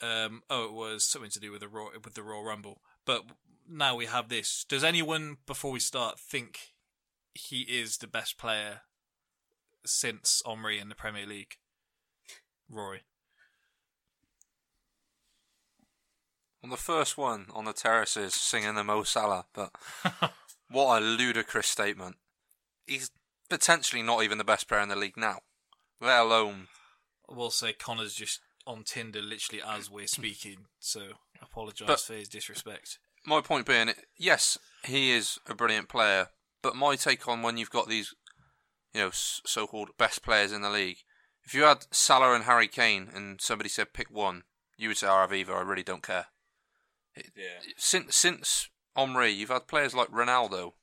Um, 0.00 0.42
oh, 0.48 0.66
it 0.66 0.72
was 0.72 1.04
something 1.04 1.30
to 1.30 1.40
do 1.40 1.50
with 1.50 1.62
the 1.62 1.68
Royal, 1.68 1.90
with 2.04 2.14
the 2.14 2.22
Royal 2.22 2.44
Rumble. 2.44 2.80
But 3.04 3.22
now 3.68 3.96
we 3.96 4.06
have 4.06 4.28
this. 4.28 4.64
Does 4.68 4.84
anyone, 4.84 5.38
before 5.46 5.72
we 5.72 5.80
start, 5.80 6.20
think 6.20 6.74
he 7.34 7.62
is 7.62 7.98
the 7.98 8.06
best 8.06 8.38
player 8.38 8.82
since 9.84 10.42
Henry 10.46 10.78
in 10.78 10.88
the 10.88 10.94
Premier 10.94 11.26
League. 11.26 11.56
Rory. 12.74 13.02
On 16.62 16.70
the 16.70 16.76
first 16.76 17.18
one 17.18 17.46
on 17.54 17.66
the 17.66 17.72
terraces 17.72 18.34
singing 18.34 18.74
the 18.74 18.84
Mo 18.84 19.02
Salah, 19.02 19.46
but 19.54 19.70
what 20.70 21.02
a 21.02 21.04
ludicrous 21.04 21.68
statement. 21.68 22.16
He's 22.86 23.10
potentially 23.50 24.02
not 24.02 24.24
even 24.24 24.38
the 24.38 24.44
best 24.44 24.66
player 24.66 24.80
in 24.80 24.88
the 24.88 24.96
league 24.96 25.16
now, 25.16 25.40
let 26.00 26.20
alone. 26.20 26.68
I 27.30 27.34
will 27.34 27.50
say 27.50 27.72
Connor's 27.72 28.14
just 28.14 28.40
on 28.66 28.82
Tinder 28.82 29.20
literally 29.20 29.62
as 29.62 29.90
we're 29.90 30.06
speaking, 30.06 30.66
so 30.78 31.02
apologise 31.40 32.02
for 32.02 32.14
his 32.14 32.28
disrespect. 32.28 32.98
My 33.26 33.40
point 33.40 33.66
being, 33.66 33.90
yes, 34.18 34.58
he 34.84 35.12
is 35.12 35.38
a 35.46 35.54
brilliant 35.54 35.88
player, 35.88 36.28
but 36.62 36.76
my 36.76 36.96
take 36.96 37.28
on 37.28 37.42
when 37.42 37.56
you've 37.56 37.70
got 37.70 37.88
these, 37.88 38.14
you 38.92 39.02
know, 39.02 39.10
so-called 39.12 39.90
best 39.98 40.22
players 40.22 40.52
in 40.52 40.62
the 40.62 40.70
league, 40.70 40.98
if 41.44 41.54
you 41.54 41.62
had 41.64 41.86
Salah 41.90 42.34
and 42.34 42.44
Harry 42.44 42.68
Kane 42.68 43.10
and 43.14 43.40
somebody 43.40 43.68
said 43.68 43.92
pick 43.92 44.10
one, 44.10 44.44
you 44.76 44.88
would 44.88 44.96
say, 44.98 45.06
"Oh, 45.06 45.26
Aviva, 45.26 45.50
I 45.56 45.60
really 45.60 45.82
don't 45.82 46.02
care." 46.02 46.28
It- 47.14 47.32
Since 47.76 48.16
since 48.16 48.68
Henry, 48.96 49.30
you've 49.30 49.50
had 49.50 49.68
players 49.68 49.94
like 49.94 50.08
Ronaldo, 50.08 50.74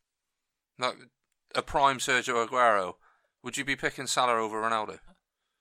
like 0.77 0.96
a 1.56 1.62
prime 1.62 1.98
Sergio 2.00 2.48
Aguero. 2.48 2.96
Would 3.44 3.58
you 3.58 3.65
be 3.65 3.75
picking 3.75 4.08
Salah 4.08 4.36
over 4.36 4.62
Ronaldo? 4.62 5.00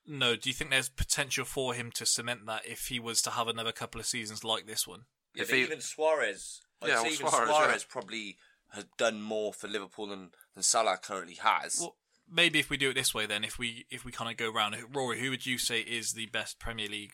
No, 0.07 0.37
do 0.37 0.49
you 0.51 0.55
think 0.55 0.71
there's 0.71 0.89
potential 0.89 1.45
for 1.45 1.75
him 1.75 1.91
to 1.93 2.05
cement 2.07 2.47
that 2.47 2.67
if 2.67 2.89
he 2.89 2.99
was 3.01 3.23
to 3.23 3.31
have 3.31 3.49
another 3.49 3.73
couple 3.73 4.01
of 4.01 4.07
seasons 4.07 4.45
like 4.45 4.67
this 4.67 4.87
one? 4.87 5.07
Yeah, 5.35 5.43
If 5.45 5.51
he- 5.51 5.63
even 5.63 5.81
Suarez, 5.81 6.63
I'd 6.83 6.89
Yeah, 6.89 6.97
say 6.97 7.03
well, 7.03 7.13
even 7.13 7.29
Suarez, 7.29 7.49
Suarez, 7.49 7.83
yeah. 7.83 7.93
probably 7.93 8.39
has 8.73 8.85
done 8.97 9.21
more 9.23 9.53
for 9.53 9.67
Liverpool 9.69 10.07
than, 10.09 10.33
than 10.55 10.63
Salah 10.63 10.99
currently 10.99 11.35
has. 11.37 11.79
Well, 11.81 11.97
maybe 12.31 12.59
if 12.59 12.71
we 12.71 12.77
do 12.77 12.91
it 12.91 12.95
this 12.95 13.15
way, 13.15 13.27
then 13.27 13.45
if 13.45 13.59
we 13.59 13.87
if 13.91 14.05
we 14.05 14.13
kind 14.13 14.31
of 14.31 14.37
go 14.37 14.51
around, 14.51 14.77
Rory, 14.93 15.21
who 15.21 15.31
would 15.31 15.47
you 15.47 15.59
say 15.59 15.81
is 15.81 16.13
the 16.13 16.27
best 16.27 16.59
Premier 16.59 16.89
League 16.89 17.13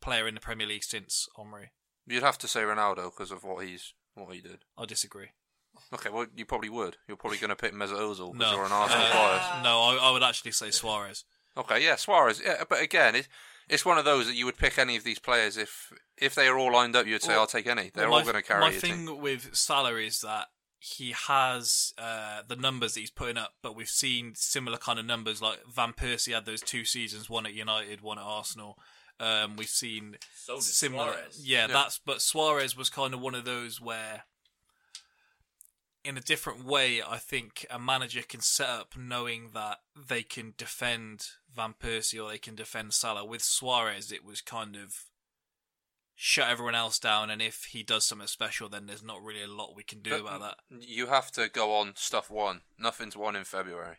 player 0.00 0.26
in 0.28 0.34
the 0.34 0.40
Premier 0.40 0.66
League 0.66 0.84
since 0.84 1.28
Henry? 1.36 1.70
You'd 2.06 2.22
have 2.22 2.38
to 2.38 2.48
say 2.48 2.60
Ronaldo 2.62 3.10
because 3.10 3.30
of 3.30 3.44
what 3.44 3.64
he's 3.64 3.94
what 4.14 4.34
he 4.34 4.40
did. 4.40 4.64
I 4.76 4.84
disagree. 4.86 5.28
Okay, 5.94 6.10
well, 6.10 6.26
you 6.36 6.44
probably 6.44 6.68
would. 6.68 6.96
You're 7.08 7.16
probably 7.16 7.38
going 7.38 7.48
to 7.50 7.56
pick 7.56 7.72
Mesut 7.72 7.96
Ozil 7.98 8.32
because 8.32 8.38
No, 8.38 8.52
you're 8.56 8.66
an 8.66 8.72
Arsenal 8.72 9.06
Uh, 9.06 9.12
bias. 9.12 9.64
no, 9.64 9.80
I, 9.80 9.98
I 10.02 10.10
would 10.10 10.22
actually 10.22 10.52
say 10.52 10.70
Suarez. 10.70 11.24
Okay, 11.56 11.82
yeah, 11.82 11.96
Suarez. 11.96 12.42
Yeah, 12.44 12.64
but 12.68 12.82
again, 12.82 13.14
it, 13.14 13.28
it's 13.70 13.84
one 13.84 13.96
of 13.96 14.04
those 14.04 14.26
that 14.26 14.34
you 14.34 14.44
would 14.44 14.58
pick 14.58 14.78
any 14.78 14.96
of 14.96 15.04
these 15.04 15.18
players 15.18 15.56
if 15.56 15.90
if 16.18 16.34
they 16.34 16.46
are 16.46 16.58
all 16.58 16.72
lined 16.72 16.94
up. 16.96 17.06
You'd 17.06 17.22
say, 17.22 17.30
Well, 17.32 17.40
"I'll 17.40 17.46
take 17.46 17.66
any." 17.66 17.90
They're 17.94 18.08
Well, 18.10 18.18
all 18.18 18.24
going 18.24 18.34
to 18.36 18.42
carry 18.42 18.60
My 18.60 18.70
thing 18.72 19.06
team. 19.06 19.18
with 19.20 19.54
Salah 19.54 19.94
is 19.96 20.20
that 20.20 20.48
he 20.84 21.12
has 21.12 21.94
uh, 21.96 22.42
the 22.48 22.56
numbers 22.56 22.94
that 22.94 23.00
he's 23.00 23.10
putting 23.10 23.36
up, 23.36 23.54
but 23.62 23.76
we've 23.76 23.88
seen 23.88 24.32
similar 24.34 24.78
kind 24.78 24.98
of 24.98 25.06
numbers. 25.06 25.40
Like 25.40 25.60
Van 25.72 25.92
Persie 25.92 26.34
had 26.34 26.44
those 26.44 26.60
two 26.60 26.84
seasons, 26.84 27.30
one 27.30 27.46
at 27.46 27.54
United, 27.54 28.00
one 28.00 28.18
at 28.18 28.24
Arsenal. 28.24 28.76
Um, 29.20 29.54
we've 29.56 29.68
seen 29.68 30.16
So 30.34 30.56
did 30.56 30.64
similar. 30.64 31.12
Suarez. 31.12 31.40
Yeah, 31.46 31.60
Yeah. 31.68 31.72
that's 31.72 32.00
but 32.04 32.20
Suarez 32.20 32.76
was 32.76 32.90
kind 32.90 33.14
of 33.14 33.20
one 33.20 33.36
of 33.36 33.44
those 33.44 33.80
where, 33.80 34.24
in 36.02 36.16
a 36.18 36.20
different 36.20 36.64
way, 36.64 37.00
I 37.00 37.18
think 37.18 37.64
a 37.70 37.78
manager 37.78 38.22
can 38.28 38.40
set 38.40 38.68
up 38.68 38.96
knowing 38.96 39.50
that 39.54 39.78
they 39.94 40.24
can 40.24 40.54
defend 40.56 41.26
Van 41.54 41.74
Persie 41.80 42.20
or 42.20 42.28
they 42.28 42.38
can 42.38 42.56
defend 42.56 42.92
Salah. 42.92 43.24
With 43.24 43.42
Suarez, 43.42 44.10
it 44.10 44.24
was 44.24 44.40
kind 44.40 44.74
of 44.74 45.04
shut 46.24 46.48
everyone 46.48 46.76
else 46.76 47.00
down, 47.00 47.30
and 47.30 47.42
if 47.42 47.64
he 47.64 47.82
does 47.82 48.06
something 48.06 48.28
special, 48.28 48.68
then 48.68 48.86
there's 48.86 49.02
not 49.02 49.20
really 49.24 49.42
a 49.42 49.48
lot 49.48 49.74
we 49.74 49.82
can 49.82 50.00
do 50.02 50.10
But 50.10 50.20
about 50.20 50.40
that. 50.40 50.56
You 50.86 51.08
have 51.08 51.32
to 51.32 51.48
go 51.48 51.74
on 51.74 51.94
stuff 51.96 52.30
one. 52.30 52.60
Nothing's 52.78 53.16
won 53.16 53.34
in 53.34 53.42
February. 53.42 53.96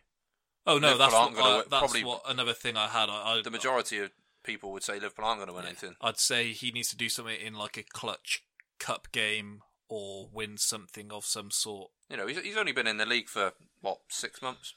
Oh 0.66 0.78
no, 0.78 0.92
Liverpool 0.94 0.98
that's 0.98 1.12
what, 1.12 1.20
uh, 1.32 1.34
gonna 1.34 1.50
I- 1.50 1.56
that's 1.58 1.68
probably- 1.68 2.04
what 2.04 2.22
another 2.26 2.54
thing 2.54 2.78
I 2.78 2.88
had. 2.88 3.10
I, 3.10 3.34
I, 3.34 3.42
The 3.42 3.50
majority 3.50 3.98
of 3.98 4.10
people 4.42 4.72
would 4.72 4.82
say 4.82 4.94
Liverpool 4.94 5.26
aren't 5.26 5.38
going 5.40 5.48
to 5.48 5.52
win 5.52 5.66
anything. 5.66 5.96
I'd 6.00 6.18
say 6.18 6.52
he 6.52 6.70
needs 6.70 6.88
to 6.88 6.96
do 6.96 7.10
something 7.10 7.36
in 7.38 7.52
like 7.54 7.76
a 7.76 7.82
clutch 7.82 8.42
cup 8.78 9.12
game 9.12 9.60
or 9.90 10.30
win 10.32 10.56
something 10.56 11.12
of 11.12 11.26
some 11.26 11.50
sort. 11.50 11.90
You 12.08 12.16
know, 12.16 12.26
he's, 12.26 12.38
he's 12.40 12.56
only 12.56 12.72
been 12.72 12.86
in 12.86 12.96
the 12.96 13.04
league 13.04 13.28
for 13.28 13.52
what 13.82 13.98
six 14.08 14.40
months. 14.40 14.72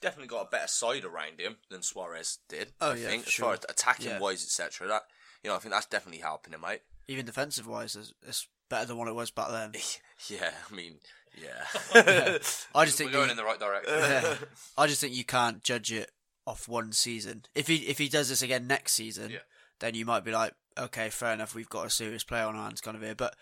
Definitely 0.00 0.28
got 0.28 0.46
a 0.46 0.50
better 0.50 0.66
side 0.68 1.04
around 1.04 1.40
him 1.40 1.56
than 1.70 1.82
Suarez 1.82 2.38
did. 2.48 2.72
Oh, 2.80 2.92
I 2.92 2.94
yeah, 2.96 3.08
think, 3.08 3.24
for 3.24 3.28
as 3.28 3.34
far 3.34 3.52
as 3.54 3.60
attacking 3.68 4.06
Yeah. 4.06 4.18
wise, 4.18 4.42
etc. 4.42 4.88
That 4.88 5.02
you 5.46 5.52
know, 5.52 5.56
I 5.56 5.60
think 5.60 5.72
that's 5.72 5.86
definitely 5.86 6.20
helping 6.22 6.52
him 6.52 6.64
out. 6.64 6.78
Even 7.06 7.24
defensive 7.24 7.68
wise, 7.68 7.94
it's, 7.94 8.12
it's 8.26 8.48
better 8.68 8.84
than 8.86 8.96
what 8.96 9.06
it 9.06 9.14
was 9.14 9.30
back 9.30 9.48
then. 9.50 9.72
Yeah, 10.28 10.50
I 10.70 10.74
mean, 10.74 10.94
yeah. 11.40 11.66
I 12.74 12.84
just 12.86 12.96
think 12.98 13.10
We're 13.10 13.18
going 13.18 13.26
you- 13.26 13.30
in 13.32 13.36
the 13.36 13.44
right 13.44 13.60
direction. 13.60 13.94
yeah. 13.96 14.34
I 14.78 14.86
just 14.86 15.00
think 15.00 15.14
you 15.14 15.24
can't 15.24 15.62
judge 15.62 15.92
it 15.92 16.10
off 16.46 16.66
one 16.68 16.90
season. 16.92 17.42
If 17.54 17.68
he 17.68 17.76
if 17.86 17.98
he 17.98 18.08
does 18.08 18.28
this 18.30 18.40
again 18.42 18.66
next 18.66 18.94
season, 18.94 19.30
Yeah. 19.30 19.38
then 19.80 19.94
you 19.94 20.04
might 20.06 20.24
be 20.24 20.32
like, 20.32 20.54
okay, 20.78 21.10
fair 21.10 21.32
enough, 21.34 21.54
we've 21.54 21.68
got 21.68 21.86
a 21.86 21.90
serious 21.90 22.24
player 22.24 22.44
on 22.46 22.56
our 22.56 22.64
hands, 22.64 22.80
kind 22.80 22.96
of 22.96 23.02
here. 23.02 23.14
But 23.14 23.36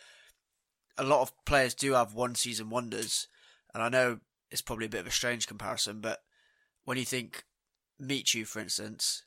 a 0.98 1.04
lot 1.04 1.22
of 1.22 1.32
players 1.46 1.74
do 1.74 1.92
have 1.92 2.12
one 2.12 2.34
season 2.34 2.68
wonders, 2.70 3.28
and 3.72 3.82
I 3.82 3.88
know 3.88 4.18
it's 4.50 4.62
probably 4.62 4.86
a 4.86 4.90
bit 4.90 5.00
of 5.02 5.06
a 5.06 5.12
strange 5.12 5.46
comparison, 5.46 6.00
but 6.00 6.18
when 6.84 6.98
you 6.98 7.04
think 7.04 7.44
Michu, 8.00 8.44
for 8.44 8.58
instance, 8.58 9.22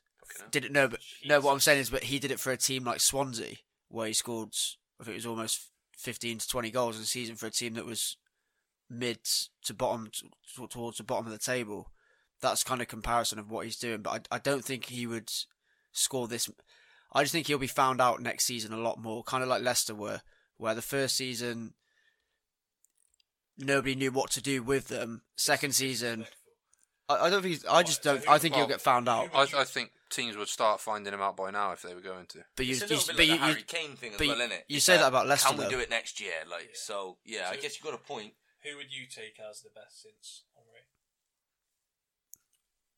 didn't 0.50 0.72
know, 0.72 0.88
but 0.88 1.00
no, 1.24 1.40
what 1.40 1.52
I'm 1.52 1.60
saying 1.60 1.80
is, 1.80 1.90
but 1.90 2.04
he 2.04 2.18
did 2.18 2.30
it 2.30 2.40
for 2.40 2.52
a 2.52 2.56
team 2.56 2.84
like 2.84 3.00
Swansea, 3.00 3.56
where 3.88 4.06
he 4.06 4.12
scored, 4.12 4.54
I 5.00 5.04
think 5.04 5.14
it 5.14 5.18
was 5.18 5.26
almost 5.26 5.70
15 5.96 6.38
to 6.38 6.48
20 6.48 6.70
goals 6.70 6.96
in 6.96 7.02
a 7.02 7.06
season 7.06 7.36
for 7.36 7.46
a 7.46 7.50
team 7.50 7.74
that 7.74 7.86
was 7.86 8.16
mid 8.90 9.18
to 9.64 9.74
bottom 9.74 10.10
t- 10.12 10.66
towards 10.68 10.98
the 10.98 11.04
bottom 11.04 11.26
of 11.26 11.32
the 11.32 11.38
table. 11.38 11.90
That's 12.40 12.64
kind 12.64 12.80
of 12.80 12.88
comparison 12.88 13.38
of 13.38 13.50
what 13.50 13.64
he's 13.64 13.78
doing, 13.78 14.02
but 14.02 14.28
I, 14.30 14.36
I 14.36 14.38
don't 14.38 14.64
think 14.64 14.86
he 14.86 15.06
would 15.06 15.32
score 15.92 16.28
this. 16.28 16.48
I 17.12 17.22
just 17.22 17.32
think 17.32 17.46
he'll 17.46 17.58
be 17.58 17.66
found 17.66 18.00
out 18.00 18.22
next 18.22 18.44
season 18.44 18.72
a 18.72 18.78
lot 18.78 19.00
more, 19.00 19.24
kind 19.24 19.42
of 19.42 19.48
like 19.48 19.62
Leicester 19.62 19.94
were, 19.94 20.20
where 20.56 20.74
the 20.74 20.82
first 20.82 21.16
season 21.16 21.74
nobody 23.58 23.94
knew 23.94 24.12
what 24.12 24.30
to 24.30 24.42
do 24.42 24.62
with 24.62 24.88
them. 24.88 25.22
Second 25.36 25.74
season, 25.74 26.26
I, 27.08 27.26
I 27.26 27.30
don't 27.30 27.42
think. 27.42 27.54
He's, 27.54 27.66
I 27.66 27.82
just 27.82 28.02
don't. 28.02 28.26
I 28.28 28.38
think 28.38 28.54
he'll 28.54 28.66
get 28.66 28.80
found 28.80 29.08
out. 29.08 29.30
I, 29.34 29.42
I 29.42 29.64
think 29.64 29.90
teams 30.10 30.36
would 30.36 30.48
start 30.48 30.80
finding 30.80 31.12
him 31.12 31.20
out 31.20 31.36
by 31.36 31.50
now 31.50 31.72
if 31.72 31.82
they 31.82 31.94
were 31.94 32.00
going 32.00 32.26
to. 32.26 32.38
But 32.56 32.66
you, 32.66 32.72
it's 32.72 32.82
a 32.82 32.86
you, 32.86 32.96
little 32.96 33.06
bit 33.08 33.16
but 33.16 33.28
like 33.28 33.28
you, 33.28 33.34
the 33.38 33.52
Harry 33.52 33.62
Kane 33.62 33.96
thing 33.96 34.12
as 34.14 34.20
well, 34.20 34.30
isn't 34.40 34.52
it? 34.52 34.64
you 34.68 34.76
It's 34.76 34.84
say 34.86 34.92
like, 34.94 35.02
that 35.02 35.08
about 35.08 35.26
Leicester, 35.26 35.48
Can 35.50 35.58
we 35.58 35.64
though. 35.64 35.70
do 35.70 35.78
it 35.80 35.90
next 35.90 36.20
year? 36.20 36.32
Like, 36.50 36.70
so 36.74 37.18
yeah, 37.24 37.48
I 37.50 37.56
guess 37.56 37.76
you've 37.76 37.84
got 37.84 37.94
a 37.94 37.98
point. 38.02 38.32
Who 38.64 38.76
would 38.76 38.92
you 38.92 39.06
take 39.06 39.38
as 39.48 39.60
the 39.60 39.70
best 39.74 40.02
since 40.02 40.44
Henri? 40.56 40.80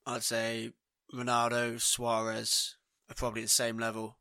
I'd 0.07 0.23
say 0.23 0.73
Ronaldo, 1.15 1.81
Suarez 1.81 2.77
are 3.11 3.15
probably 3.15 3.43
the 3.43 3.49
same 3.49 3.79
level. 3.79 4.17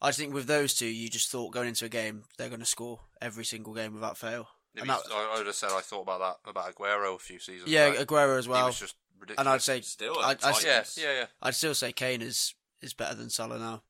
I 0.00 0.08
just 0.08 0.18
think 0.18 0.34
with 0.34 0.46
those 0.46 0.74
two, 0.74 0.86
you 0.86 1.08
just 1.08 1.30
thought 1.30 1.52
going 1.52 1.68
into 1.68 1.84
a 1.84 1.88
game 1.88 2.24
they're 2.36 2.48
going 2.48 2.60
to 2.60 2.66
score 2.66 3.00
every 3.22 3.44
single 3.44 3.72
game 3.74 3.94
without 3.94 4.18
fail. 4.18 4.48
If 4.74 4.82
And 4.82 4.90
that- 4.90 5.00
I, 5.12 5.32
I 5.34 5.38
would 5.38 5.46
have 5.46 5.54
said 5.54 5.70
I 5.72 5.80
thought 5.80 6.02
about 6.02 6.20
that 6.44 6.50
about 6.50 6.74
Aguero 6.74 7.14
a 7.14 7.18
few 7.18 7.38
seasons. 7.38 7.70
yeah, 7.70 7.90
back. 7.90 8.06
Aguero 8.06 8.38
as 8.38 8.44
He 8.46 8.50
well. 8.50 8.66
was 8.66 8.78
just 8.80 8.96
ridiculous. 9.24 9.38
And 9.38 9.48
I'd 9.48 9.62
say 9.62 9.80
Still, 9.80 10.18
I'd, 10.20 10.42
I'd, 10.42 10.64
yeah, 10.64 10.84
yeah, 10.96 11.12
yeah. 11.12 11.26
I'd 11.42 11.54
still 11.54 11.74
say 11.74 11.92
Kane 11.92 12.22
is 12.22 12.54
is 12.80 12.94
better 12.94 13.14
than 13.14 13.30
Salah 13.30 13.58
now. 13.58 13.82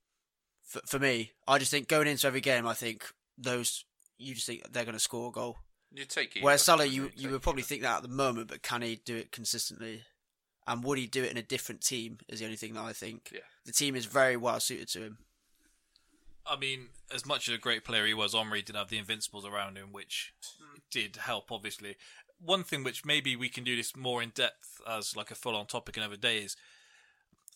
For, 0.62 0.80
for 0.86 0.98
me, 0.98 1.32
I 1.46 1.58
just 1.58 1.70
think 1.70 1.88
going 1.88 2.06
into 2.06 2.26
every 2.26 2.40
game, 2.40 2.66
I 2.66 2.74
think 2.74 3.04
those 3.36 3.84
you 4.18 4.34
just 4.34 4.46
think 4.46 4.62
they're 4.72 4.84
going 4.84 4.94
to 4.94 5.00
score 5.00 5.28
a 5.28 5.32
goal. 5.32 5.58
You 5.92 6.04
take 6.04 6.36
either. 6.36 6.44
Whereas 6.44 6.62
Salah, 6.62 6.86
you 6.86 7.10
you 7.14 7.30
would 7.30 7.42
probably 7.42 7.60
either. 7.60 7.68
think 7.68 7.82
that 7.82 7.96
at 7.98 8.02
the 8.02 8.08
moment, 8.08 8.48
but 8.48 8.62
can 8.62 8.82
he 8.82 8.96
do 9.04 9.16
it 9.16 9.32
consistently? 9.32 10.02
And 10.66 10.82
would 10.82 10.98
he 10.98 11.06
do 11.06 11.22
it 11.22 11.30
in 11.30 11.36
a 11.36 11.42
different 11.42 11.82
team? 11.82 12.18
Is 12.28 12.38
the 12.38 12.46
only 12.46 12.56
thing 12.56 12.74
that 12.74 12.84
I 12.84 12.92
think. 12.92 13.30
Yeah. 13.32 13.40
The 13.66 13.72
team 13.72 13.94
is 13.94 14.06
very 14.06 14.36
well 14.36 14.60
suited 14.60 14.88
to 14.88 15.02
him. 15.02 15.18
I 16.46 16.56
mean, 16.56 16.88
as 17.12 17.24
much 17.24 17.48
as 17.48 17.54
a 17.54 17.58
great 17.58 17.84
player 17.84 18.06
he 18.06 18.14
was, 18.14 18.34
Henry 18.34 18.62
did 18.62 18.76
have 18.76 18.88
the 18.88 18.98
Invincibles 18.98 19.46
around 19.46 19.76
him, 19.76 19.92
which 19.92 20.34
hmm. 20.58 20.78
did 20.90 21.16
help, 21.16 21.50
obviously. 21.50 21.96
One 22.44 22.64
thing 22.64 22.84
which 22.84 23.04
maybe 23.04 23.36
we 23.36 23.48
can 23.48 23.64
do 23.64 23.76
this 23.76 23.96
more 23.96 24.22
in 24.22 24.30
depth 24.30 24.80
as 24.88 25.16
like 25.16 25.30
a 25.30 25.34
full 25.34 25.56
on 25.56 25.66
topic 25.66 25.96
another 25.96 26.16
day 26.16 26.38
is 26.38 26.56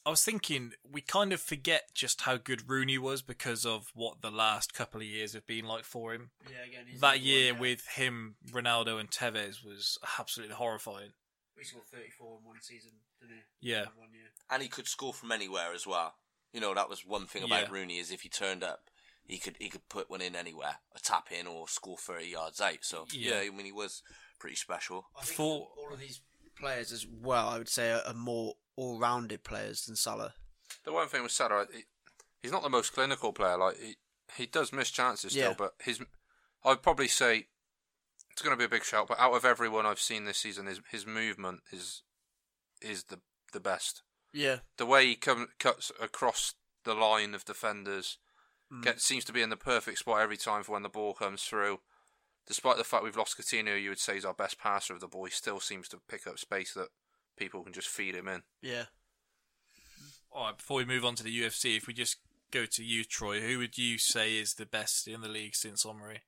I 0.07 0.11
was 0.11 0.25
thinking 0.25 0.73
we 0.90 1.00
kind 1.02 1.33
of 1.33 1.40
forget 1.40 1.90
just 1.95 2.23
how 2.23 2.37
good 2.38 2.68
Rooney 2.71 2.97
was 2.97 3.21
because 3.21 3.66
of 3.66 3.90
what 3.95 4.23
the 4.23 4.30
last 4.30 4.73
couple 4.73 5.00
of 5.00 5.07
years 5.07 5.35
have 5.35 5.47
been 5.47 5.66
like 5.66 5.85
for 5.85 6.14
him. 6.14 6.30
Yeah, 6.49 6.64
again, 6.66 6.99
That 7.00 7.21
year 7.21 7.52
with 7.52 7.87
him, 7.88 8.37
Ronaldo, 8.50 8.99
and 8.99 9.11
Tevez 9.11 9.62
was 9.64 9.99
absolutely 10.18 10.54
horrifying. 10.54 11.11
he 11.59 11.64
scored 11.64 11.87
thirty 11.87 12.11
four 12.16 12.38
in 12.40 12.47
one 12.47 12.61
season, 12.62 12.92
didn't 13.21 13.37
he? 13.61 13.71
Yeah. 13.71 13.87
One 13.97 14.12
year. 14.14 14.30
and 14.50 14.62
he 14.62 14.68
could 14.68 14.87
score 14.88 15.12
from 15.12 15.33
anywhere 15.33 15.75
as 15.75 15.87
well. 15.87 16.14
You 16.54 16.61
know, 16.61 16.73
that 16.73 16.88
was 16.88 17.04
one 17.04 17.26
thing 17.26 17.42
about 17.42 17.64
Yeah. 17.64 17.73
Rooney 17.73 17.99
is 17.99 18.11
if 18.11 18.23
he 18.23 18.28
turned 18.30 18.62
up, 18.64 18.85
he 19.26 19.37
could 19.37 19.57
he 19.59 19.68
could 19.68 19.87
put 19.90 20.09
one 20.09 20.23
in 20.23 20.35
anywhere, 20.35 20.76
a 20.97 21.00
tap 21.00 21.30
in 21.33 21.47
or 21.47 21.68
score 21.68 21.99
thirty 21.99 22.28
yards 22.28 22.61
out. 22.62 22.78
So 22.83 23.07
Yeah. 23.12 23.42
yeah, 23.42 23.50
I 23.50 23.54
mean 23.54 23.66
he 23.66 23.73
was 23.73 24.02
pretty 24.38 24.57
special. 24.57 25.09
I 25.16 25.25
think 25.25 25.37
For- 25.37 25.68
all 25.76 25.92
of 25.92 26.00
these 26.00 26.21
players 26.59 26.92
as 26.92 27.07
well, 27.07 27.49
I 27.49 27.59
would 27.59 27.68
say, 27.68 27.92
are, 27.92 28.02
are 28.07 28.14
more 28.14 28.54
all-rounded 28.76 29.45
players 29.45 29.85
than 29.85 29.97
Salah. 29.97 30.35
The 30.85 30.92
one 30.92 31.09
thing 31.09 31.23
with 31.23 31.33
Salah, 31.33 31.66
he, 31.73 31.85
he's 32.42 32.52
not 32.52 32.62
the 32.62 32.68
most 32.68 32.92
clinical 32.92 33.33
player. 33.33 33.59
Like 33.59 33.76
he, 33.78 33.97
he 34.37 34.47
does 34.47 34.73
miss 34.73 34.90
chances 34.90 35.33
still, 35.33 35.54
but 35.57 35.75
his, 35.83 36.00
I'd 36.64 36.83
probably 36.83 37.09
say, 37.09 37.47
it's 38.30 38.42
going 38.42 38.54
to 38.54 38.59
be 38.59 38.66
a 38.66 38.68
big 38.68 38.85
shout. 38.85 39.09
But 39.09 39.18
out 39.18 39.35
of 39.35 39.45
everyone 39.45 39.87
I've 39.87 40.00
seen 40.00 40.25
this 40.25 40.38
season, 40.38 40.66
his 40.66 40.80
his 40.90 41.04
movement 41.07 41.61
is 41.73 42.02
is 42.80 43.04
the 43.04 43.18
the 43.52 43.61
best. 43.61 44.02
Yeah. 44.33 44.59
The 44.76 44.87
way 44.87 45.07
he 45.07 45.14
come, 45.16 45.49
cuts 45.59 45.90
across 46.00 46.54
the 46.85 46.95
line 46.95 47.35
of 47.35 47.45
defenders, 47.45 48.18
hmm. 48.71 48.83
get, 48.83 49.00
seems 49.00 49.25
to 49.25 49.33
be 49.33 49.42
in 49.42 49.50
the 49.50 49.57
perfect 49.57 49.99
spot 49.99 50.21
every 50.21 50.37
time 50.37 50.62
for 50.62 50.73
when 50.73 50.83
the 50.83 50.88
ball 50.88 51.14
comes 51.14 51.42
through. 51.42 51.80
Despite 52.49 52.78
the 52.78 52.85
fact 52.85 53.05
we've 53.05 53.17
lost 53.17 53.37
Coutinho, 53.38 53.81
you 53.81 53.90
would 53.90 53.99
say 53.99 54.14
he's 54.14 54.25
our 54.25 54.33
best 54.33 54.59
passer 54.59 54.95
of 54.95 55.00
the 55.00 55.07
ball. 55.07 55.26
He 55.26 55.31
still 55.31 55.61
seems 55.61 55.87
to 55.88 56.00
pick 56.09 56.26
up 56.26 56.38
space 56.38 56.73
that 56.73 56.88
people 57.37 57.62
can 57.62 57.75
just 57.75 57.88
feed 57.88 58.14
him 58.14 58.26
in. 58.26 58.43
Yeah. 58.62 58.85
All 60.33 60.47
right, 60.47 60.57
before 60.57 60.78
we 60.78 60.87
move 60.87 61.05
on 61.05 61.14
to 61.17 61.23
the 61.23 61.43
UFC, 61.43 61.76
if 61.76 61.87
we 61.87 61.93
just 61.93 62.17
go 62.50 62.64
to 62.64 62.83
you, 62.83 63.05
Troy, 63.05 63.40
who 63.40 63.59
would 63.59 63.76
you 63.76 63.99
say 63.99 64.38
is 64.38 64.55
the 64.55 64.64
best 64.64 65.07
in 65.07 65.21
the 65.21 65.28
league 65.28 65.55
since 65.55 65.85
Henry? 65.85 66.23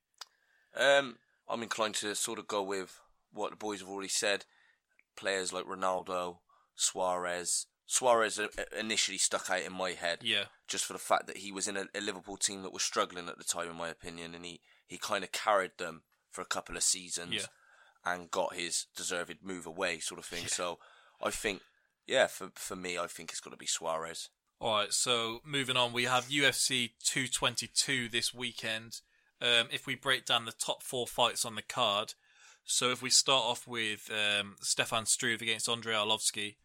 Um, 0.77 1.17
I'm 1.49 1.63
inclined 1.63 1.95
to 1.95 2.13
sort 2.13 2.37
of 2.37 2.47
go 2.47 2.61
with 2.61 2.99
what 3.33 3.49
the 3.49 3.57
boys 3.57 3.79
have 3.79 3.89
already 3.89 4.07
said. 4.07 4.45
Players 5.15 5.51
like 5.51 5.65
Ronaldo, 5.65 6.37
Suarez. 6.75 7.65
Suarez 7.87 8.39
uh, 8.39 8.47
initially 8.79 9.17
stuck 9.17 9.49
out 9.49 9.63
in 9.63 9.73
my 9.73 9.91
head. 9.91 10.19
Yeah. 10.21 10.45
Just 10.67 10.85
for 10.85 10.93
the 10.93 10.99
fact 10.99 11.25
that 11.27 11.37
he 11.37 11.51
was 11.51 11.67
in 11.67 11.77
a, 11.77 11.85
a 11.95 11.99
Liverpool 11.99 12.37
team 12.37 12.61
that 12.61 12.73
was 12.73 12.83
struggling 12.83 13.27
at 13.27 13.39
the 13.39 13.43
time, 13.43 13.69
in 13.69 13.75
my 13.75 13.89
opinion, 13.89 14.35
and 14.35 14.45
he, 14.45 14.61
he 14.87 14.97
kind 14.97 15.23
of 15.23 15.31
carried 15.31 15.71
them 15.77 16.03
for 16.31 16.41
a 16.41 16.45
couple 16.45 16.75
of 16.77 16.83
seasons 16.83 17.33
Yeah. 17.33 17.45
and 18.13 18.31
got 18.31 18.55
his 18.55 18.87
deserved 18.95 19.43
move 19.43 19.65
away, 19.65 19.99
sort 19.99 20.19
of 20.19 20.25
thing. 20.25 20.47
So 20.47 20.79
I 21.21 21.29
think, 21.29 21.61
yeah, 22.07 22.27
for 22.27 22.51
for 22.55 22.75
me, 22.75 22.97
I 22.97 23.07
think 23.07 23.31
it's 23.31 23.41
got 23.41 23.51
to 23.51 23.57
be 23.57 23.67
Suarez. 23.67 24.29
All 24.59 24.75
right, 24.75 24.93
so 24.93 25.41
moving 25.43 25.75
on, 25.75 25.91
we 25.91 26.03
have 26.03 26.25
UFC 26.29 26.91
222 27.03 28.09
this 28.09 28.31
weekend. 28.33 29.01
Um, 29.41 29.67
if 29.71 29.87
we 29.87 29.95
break 29.95 30.25
down 30.25 30.45
the 30.45 30.51
top 30.51 30.83
four 30.83 31.07
fights 31.07 31.45
on 31.45 31.55
the 31.55 31.63
card, 31.63 32.13
so 32.63 32.91
if 32.91 33.01
we 33.01 33.09
start 33.09 33.43
off 33.43 33.67
with 33.67 34.09
um, 34.11 34.55
Stefan 34.61 35.07
Struve 35.07 35.41
against 35.41 35.67
Andrei 35.67 35.95
Arlovsky, 35.95 36.57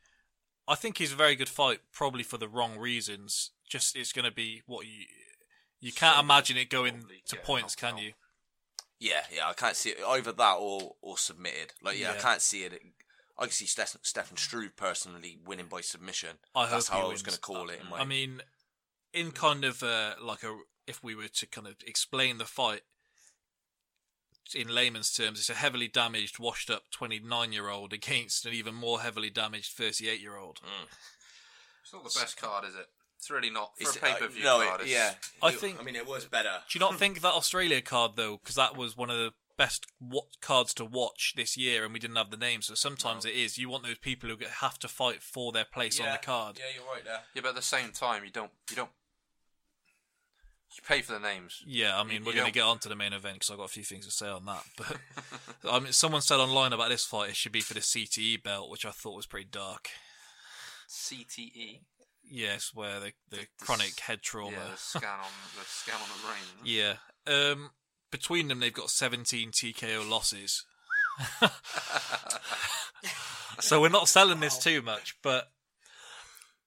I 0.69 0.75
think 0.75 0.99
he's 0.99 1.13
a 1.13 1.17
very 1.17 1.37
good 1.37 1.49
fight, 1.49 1.81
probably 1.91 2.23
for 2.23 2.37
the 2.37 2.49
wrong 2.49 2.77
reasons. 2.77 3.53
Just 3.67 3.97
it's 3.97 4.13
going 4.13 4.27
to 4.27 4.31
be 4.35 4.63
what 4.67 4.85
you 4.87 5.07
you 5.81 5.93
can't 5.93 6.21
imagine 6.23 6.57
it 6.57 6.69
going 6.69 7.05
to 7.29 7.37
yeah, 7.37 7.43
points, 7.43 7.75
can 7.75 7.97
you? 7.99 8.13
Yeah, 8.99 9.23
yeah, 9.35 9.49
I 9.49 9.53
can't 9.53 9.77
see 9.77 9.91
it 9.91 9.99
either 10.07 10.33
that 10.33 10.57
or 10.59 10.95
or 11.03 11.19
submitted. 11.19 11.75
Like, 11.83 11.99
yeah, 11.99 12.13
I 12.13 12.15
can't 12.15 12.41
see 12.41 12.65
it. 12.65 12.81
I 13.39 13.43
can 13.43 13.53
see 13.53 13.67
Steph- 13.67 13.99
Stefan 14.03 14.39
Struve 14.39 14.77
personally 14.77 15.39
winning 15.45 15.67
by 15.67 15.83
submission. 15.83 16.39
I 16.55 16.69
That's 16.71 16.89
how 16.89 17.07
I 17.07 17.09
was 17.09 17.23
going 17.23 17.35
to 17.35 17.41
call 17.41 17.69
it. 17.69 17.81
In 17.83 17.91
my, 17.91 17.99
I 17.99 18.05
mean, 18.05 18.41
in 19.13 19.33
kind 19.33 19.65
of 19.65 19.83
uh, 19.83 20.15
like 20.23 20.43
a, 20.43 20.57
if 20.87 21.05
we 21.05 21.15
were 21.15 21.29
to 21.29 21.47
kind 21.47 21.67
of 21.67 21.77
explain 21.87 22.39
the 22.39 22.47
fight 22.47 22.83
in 24.55 24.69
layman's 24.69 25.13
terms, 25.13 25.41
it's 25.41 25.51
a 25.51 25.55
heavily 25.55 25.89
damaged, 25.89 26.39
washed 26.39 26.71
up 26.71 26.85
29 26.91 27.53
year 27.53 27.69
old 27.69 27.93
against 27.93 28.47
an 28.47 28.55
even 28.55 28.75
more 28.75 29.01
heavily 29.01 29.29
damaged 29.31 29.73
38 29.73 30.21
year 30.21 30.37
old. 30.37 30.61
It's 31.83 31.93
not 31.93 32.05
the 32.05 32.19
best 32.19 32.37
card, 32.37 32.65
is 32.65 32.75
it? 32.75 32.87
It's 33.19 33.31
really 33.31 33.51
not 33.51 33.77
for 33.77 33.83
It's- 33.83 33.97
a 33.97 34.01
pay 34.01 34.15
per 34.15 34.29
view 34.29 34.43
uh, 34.49 34.59
no, 34.59 34.69
card. 34.69 34.81
it, 34.83 34.89
yeah. 34.89 35.15
I 35.43 35.53
think- 35.53 35.81
I 35.81 35.83
mean, 35.83 35.97
it 35.97 36.07
was 36.07 36.27
better. 36.27 36.63
Do 36.69 36.79
you 36.79 36.81
not 36.81 36.99
think 36.99 37.21
that 37.23 37.33
Australia 37.35 37.81
card 37.83 38.13
though, 38.17 38.37
because 38.39 38.57
that 38.57 38.77
was 38.77 38.97
one 38.97 39.11
of 39.11 39.17
the 39.17 39.33
best 39.57 39.87
wa- 39.99 40.21
cards 40.43 40.75
to 40.75 40.85
watch 40.85 41.33
this 41.35 41.57
year, 41.57 41.83
and 41.85 41.93
we 41.95 41.99
didn't 41.99 42.17
have 42.17 42.31
the 42.31 42.37
names. 42.37 42.67
So 42.67 42.75
sometimes 42.75 43.25
it 43.25 43.35
is. 43.35 43.57
You 43.57 43.71
want 43.71 43.85
those 43.85 43.97
people 43.99 44.29
who 44.29 44.37
have 44.45 44.79
to 44.81 44.89
fight 44.89 45.23
for 45.23 45.51
their 45.51 45.65
place 45.65 45.99
on 45.99 46.11
the 46.13 46.19
card. 46.19 46.59
Yeah, 46.59 46.67
you're 46.75 46.85
right 46.93 47.03
there. 47.05 47.23
Yeah, 47.35 47.41
but 47.43 47.49
at 47.51 47.55
the 47.55 47.63
same 47.63 47.91
time, 47.93 48.23
you 48.25 48.31
don't 48.31 48.53
you 48.71 48.77
don't 48.77 48.91
you 50.77 50.83
pay 50.87 51.01
for 51.01 51.13
the 51.15 51.19
names. 51.21 51.63
Yeah, 51.67 51.99
I 51.99 52.03
mean, 52.03 52.21
You 52.21 52.27
we're 52.27 52.35
going 52.35 52.45
to 52.47 52.53
get 52.53 52.65
on 52.65 52.79
to 52.81 52.89
the 52.91 52.97
main 52.97 53.15
event 53.15 53.37
because 53.37 53.51
I've 53.51 53.57
got 53.57 53.65
a 53.65 53.69
few 53.69 53.83
things 53.85 54.05
to 54.05 54.13
say 54.13 54.29
on 54.29 54.45
that. 54.45 54.63
But 54.77 54.99
I 55.73 55.79
mean, 55.81 55.93
someone 55.95 56.21
said 56.21 56.39
online 56.39 56.75
about 56.75 56.91
this 56.91 57.07
fight 57.07 57.31
it 57.31 57.37
should 57.37 57.53
be 57.53 57.63
for 57.63 57.73
the 57.73 57.81
CTE 57.81 58.43
belt, 58.43 58.69
which 58.69 58.85
I 58.85 58.91
thought 58.91 59.17
was 59.17 59.25
pretty 59.25 59.49
dark. 59.51 59.89
CTE. 60.87 61.81
Yes, 62.29 62.71
where 62.75 63.01
the, 63.01 63.13
the 63.31 63.47
chronic 63.61 63.99
head 64.01 64.23
trauma. 64.23 64.53
Yeah, 64.53 64.71
the 64.73 64.77
scan 64.77 65.21
on 65.21 65.31
the 65.59 65.65
scan 65.65 65.97
on 65.97 66.09
the 66.09 66.27
brain. 66.27 66.43
Yeah. 66.65 66.95
Um, 67.27 67.71
between 68.11 68.49
them, 68.49 68.61
they've 68.61 68.73
got 68.73 68.91
17 68.91 69.51
TKO 69.51 70.09
losses. 70.09 70.65
so 73.61 73.81
we're 73.81 73.89
not 73.89 74.09
selling 74.09 74.41
this 74.41 74.59
too 74.59 74.83
much, 74.83 75.17
but 75.23 75.49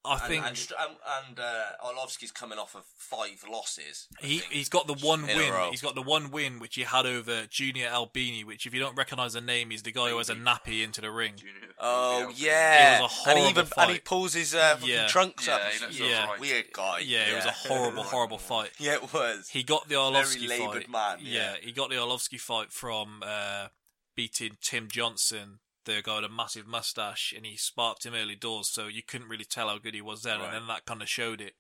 I 0.06 0.18
think 0.20 0.46
and, 0.46 0.58
Str- 0.58 0.74
and, 0.80 0.96
and 1.28 1.40
uh, 1.40 1.64
Arlovsky's 1.86 2.32
coming 2.32 2.58
off 2.58 2.74
of 2.74 2.84
five 2.98 3.44
losses. 3.52 4.08
I 4.24 4.26
he 4.26 4.38
think. 4.40 4.54
he's 4.54 4.70
got 4.70 4.88
the 4.88 4.94
one 4.94 5.30
In 5.30 5.36
win. 5.38 5.54
He's 5.72 5.82
got 5.82 5.94
the 5.94 6.02
one 6.02 6.32
win 6.32 6.60
which 6.60 6.76
he 6.76 6.84
had 6.84 7.06
over 7.06 7.46
Junior 7.50 7.88
Albini, 7.88 8.46
which 8.46 8.66
if 8.66 8.74
you 8.74 8.80
don't 8.80 8.96
recognise 8.96 9.34
the 9.34 9.42
name, 9.42 9.72
he's 9.72 9.84
the 9.84 9.92
guy 9.92 10.10
who 10.10 10.18
has 10.18 10.30
a 10.30 10.36
nappy 10.36 10.84
into 10.84 11.02
the 11.02 11.12
ring. 11.12 11.34
Oh 11.80 12.30
It 12.30 12.40
yeah, 12.40 13.02
was 13.02 13.12
a 13.12 13.30
and 13.30 13.40
horrible 13.40 13.44
he 13.44 13.50
even 13.50 13.66
and 13.78 13.92
he 13.92 14.00
pulls 14.00 14.34
his 14.34 14.56
uh, 14.56 14.76
fucking 14.76 14.90
Yeah. 14.90 15.08
trunks 15.08 15.48
Yeah, 15.48 15.56
up. 15.56 15.62
he 15.64 15.80
looks 15.86 16.00
Yeah. 16.00 16.22
alright. 16.24 16.40
weird 16.40 16.66
guy. 16.72 17.00
Yeah, 17.00 17.32
it 17.32 17.36
was 17.36 17.46
a 17.46 17.52
horrible, 17.52 18.04
horrible 18.04 18.38
fight. 18.52 18.72
Yeah, 18.80 18.94
it 18.94 19.14
was. 19.14 19.50
He 19.50 19.64
got 19.64 19.90
the 19.90 19.96
Arlovsky 19.96 20.48
Very 20.48 20.66
fight. 20.66 20.90
man, 20.90 21.18
yeah. 21.22 21.56
he 21.62 21.74
got 21.74 21.90
the 21.90 21.96
Arlovsky 21.98 22.40
fight 22.40 22.72
from 22.72 23.22
uh, 23.22 23.68
beating 24.16 24.58
Tim 24.62 24.88
Johnson, 24.90 25.60
the 25.96 26.02
guy 26.02 26.16
with 26.18 26.26
a 26.26 26.34
massive 26.34 26.68
mustache, 26.68 27.34
and 27.36 27.46
he 27.46 27.58
sparked 27.58 28.06
him 28.06 28.14
early 28.16 28.36
doors, 28.36 28.70
so 28.70 28.88
you 28.88 29.02
couldn't 29.04 29.30
really 29.30 29.46
tell 29.46 29.68
how 29.70 29.78
good 29.78 29.94
he 29.94 30.02
was 30.02 30.24
then, 30.24 30.40
Right. 30.40 30.46
and 30.46 30.54
then 30.56 30.68
that 30.68 30.86
kind 30.86 31.02
of 31.02 31.10
showed 31.10 31.42
it. 31.42 31.54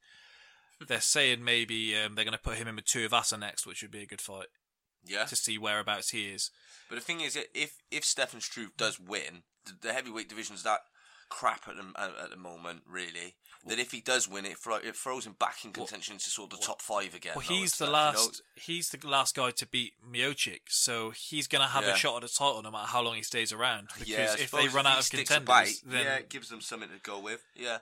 They're 0.87 1.01
saying 1.01 1.43
maybe 1.43 1.95
um, 1.97 2.15
they're 2.15 2.23
going 2.25 2.37
to 2.37 2.41
put 2.41 2.55
him 2.57 2.67
in 2.67 2.75
with 2.77 2.85
two 2.85 3.03
of 3.05 3.11
Tuivasa 3.11 3.37
next, 3.37 3.65
which 3.65 3.81
would 3.81 3.91
be 3.91 4.01
a 4.03 4.05
good 4.07 4.21
fight 4.21 4.47
yeah, 5.05 5.25
to 5.25 5.35
see 5.35 5.57
whereabouts 5.57 6.11
he 6.11 6.29
is. 6.29 6.51
but 6.87 6.95
the 6.95 7.01
thing 7.01 7.21
is, 7.21 7.37
if 7.53 7.77
if 7.91 8.05
Stefan 8.05 8.39
Struve 8.41 8.77
does 8.77 8.99
win, 8.99 9.43
the, 9.81 9.91
heavyweight 9.93 10.29
division's 10.29 10.63
that 10.63 10.79
crap 11.29 11.67
at 11.67 11.75
the 11.75 12.01
at 12.01 12.29
the 12.29 12.37
moment, 12.37 12.83
really. 12.87 13.35
That 13.67 13.77
if 13.77 13.91
he 13.91 13.99
does 13.99 14.27
win, 14.29 14.45
it 14.45 14.57
thro- 14.57 14.75
it 14.77 14.95
throws 14.95 15.27
him 15.27 15.35
back 15.37 15.65
in 15.65 15.73
contention 15.73 16.17
to 16.17 16.29
sort 16.29 16.53
of 16.53 16.59
the 16.59 16.65
top 16.65 16.81
five 16.81 17.13
again. 17.13 17.33
Well, 17.35 17.41
he's 17.45 17.71
the 17.71 17.85
stuff, 17.87 17.89
last. 17.91 18.15
You 18.23 18.31
know? 18.31 18.39
He's 18.55 18.89
the 18.89 19.07
last 19.07 19.35
guy 19.35 19.51
to 19.51 19.67
beat 19.67 19.93
Miocic, 20.09 20.61
so 20.69 21.09
he's 21.11 21.47
going 21.47 21.61
to 21.61 21.67
have 21.67 21.83
Yeah. 21.83 21.93
a 21.93 21.95
shot 21.97 22.15
at 22.23 22.29
the 22.29 22.33
title 22.33 22.61
no 22.63 22.71
matter 22.71 22.87
how 22.87 23.01
long 23.01 23.15
he 23.15 23.21
stays 23.21 23.51
around. 23.51 23.89
Because 23.93 24.07
yeah, 24.09 24.33
if 24.39 24.51
they 24.51 24.69
run 24.69 24.85
he 24.85 24.91
out 24.91 24.99
of 25.01 25.09
contenders, 25.09 25.43
about, 25.43 25.67
then 25.85 26.05
yeah, 26.05 26.15
it 26.15 26.29
gives 26.29 26.47
them 26.49 26.61
something 26.61 26.87
to 26.89 26.99
go 27.03 27.19
with. 27.19 27.43
Yeah, 27.53 27.79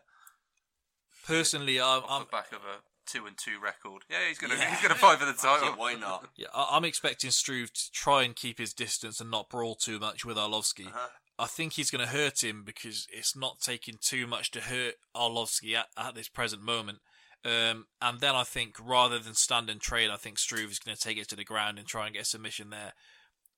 personally, 1.26 1.80
I'm, 1.80 2.04
Off 2.04 2.06
I'm 2.10 2.22
the 2.22 2.26
back 2.32 2.52
of 2.52 2.60
a 2.60 2.82
two 3.06 3.26
and 3.26 3.38
two 3.38 3.60
record. 3.64 4.04
Yeah, 4.10 4.18
he's 4.28 4.38
gonna 4.40 4.56
he's 4.56 4.82
gonna 4.82 4.96
fight 4.96 5.20
for 5.20 5.26
the 5.26 5.34
title. 5.42 5.70
why 5.74 5.94
not? 5.94 6.28
Yeah, 6.36 6.48
I- 6.54 6.70
I'm 6.76 6.86
expecting 6.86 7.32
Struve 7.32 7.72
to 7.74 7.92
try 7.92 8.24
and 8.24 8.36
keep 8.36 8.58
his 8.58 8.74
distance 8.74 9.20
and 9.22 9.30
not 9.32 9.50
brawl 9.50 9.76
too 9.76 10.00
much 10.00 10.26
with 10.26 10.38
Arlovsky. 10.38 10.88
Uh-huh. 10.88 11.08
I 11.40 11.46
think 11.46 11.74
he's 11.74 11.92
going 11.92 12.06
to 12.06 12.12
hurt 12.12 12.44
him 12.44 12.64
because 12.66 13.08
it's 13.12 13.36
not 13.36 13.60
taking 13.60 13.98
too 14.02 14.26
much 14.26 14.52
to 14.52 14.62
hurt 14.62 14.96
Arlovsky 15.16 15.76
at, 15.76 15.88
at 15.98 16.16
this 16.16 16.30
present 16.30 16.64
moment. 16.64 17.00
Um, 17.46 17.86
and 18.02 18.20
then 18.20 18.36
I 18.36 18.44
think 18.44 18.76
rather 18.82 19.20
than 19.20 19.36
stand 19.36 19.70
and 19.70 19.80
trade, 19.80 20.10
I 20.10 20.18
think 20.18 20.40
Struve 20.40 20.72
is 20.72 20.80
going 20.80 20.96
to 20.96 21.02
take 21.02 21.18
it 21.18 21.30
to 21.30 21.36
the 21.36 21.44
ground 21.44 21.78
and 21.78 21.88
try 21.88 22.06
and 22.06 22.14
get 22.14 22.24
a 22.24 22.26
submission 22.26 22.72
there. 22.72 22.94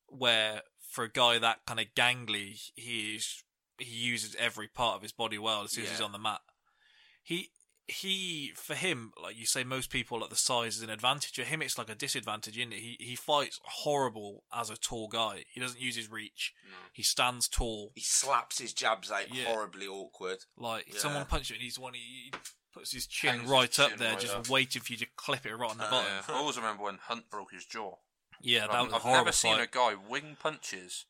Where 0.08 0.62
for 0.90 1.06
a 1.06 1.12
guy 1.12 1.40
that 1.40 1.60
kind 1.66 1.80
of 1.80 1.86
gangly, 1.96 2.60
he 2.76 3.16
is, 3.16 3.44
he 3.78 3.96
uses 3.96 4.36
every 4.38 4.68
part 4.68 4.98
of 4.98 5.02
his 5.02 5.14
body 5.14 5.38
well 5.38 5.64
as 5.64 5.72
soon 5.72 5.86
as 5.86 5.92
he's 5.92 6.02
on 6.02 6.12
the 6.12 6.20
mat. 6.20 6.42
He 7.24 7.50
he 7.90 8.52
for 8.56 8.76
him, 8.76 9.12
like 9.22 9.38
you 9.38 9.46
say, 9.46 9.64
most 9.64 9.90
people 9.90 10.24
at 10.24 10.30
the 10.30 10.36
size 10.36 10.78
is 10.78 10.84
an 10.84 10.90
advantage. 10.90 11.34
For 11.36 11.44
him, 11.44 11.62
it's 11.62 11.78
like 11.78 11.90
a 11.90 11.96
disadvantage, 11.96 12.58
isn't? 12.58 12.74
He 12.74 12.96
he 13.00 13.16
fights 13.16 13.60
horrible 13.64 14.44
as 14.54 14.70
a 14.70 14.78
tall 14.78 15.08
guy. 15.08 15.46
He 15.52 15.60
doesn't 15.60 15.82
use 15.82 15.96
his 15.96 16.10
reach. 16.12 16.54
He 16.94 17.04
stands 17.04 17.48
tall. 17.48 17.92
He 17.96 18.02
slaps 18.02 18.60
his 18.60 18.74
jabs 18.74 19.12
out 19.12 19.34
Yeah. 19.34 19.46
horribly 19.46 19.88
awkward. 19.88 20.46
Like 20.58 20.94
Yeah. 20.94 21.00
someone 21.00 21.26
punches 21.26 21.50
him, 21.52 21.56
and 21.56 21.64
he's 21.64 21.80
one. 21.80 21.94
He 21.96 22.32
puts 22.74 22.92
his 22.92 23.08
chin 23.08 23.32
Hangs 23.32 23.42
his 23.44 23.52
right 23.52 23.80
up 23.80 23.90
chin 23.90 24.00
there, 24.00 24.12
right 24.14 24.20
just 24.22 24.36
up. 24.36 24.48
waiting 24.50 24.82
for 24.82 24.94
you 24.94 25.00
to 25.00 25.08
clip 25.16 25.46
it 25.46 25.56
right 25.56 25.72
on 25.72 25.78
the 25.80 25.86
Uh, 25.86 25.90
bottom. 25.92 26.12
Yeah, 26.28 26.36
I 26.36 26.38
always 26.38 26.56
remember 26.58 26.84
when 26.84 26.98
Hunt 27.00 27.30
broke 27.30 27.52
his 27.52 27.66
jaw. 27.66 27.96
Yeah, 28.42 28.68
that 28.68 28.72
I've, 28.72 28.86
was 28.86 28.94
a 28.94 28.96
I've 28.98 29.06
never 29.14 29.32
seen 29.32 29.60
a 29.60 29.68
guy 29.68 29.96
wing 29.96 30.38
punches 30.40 31.06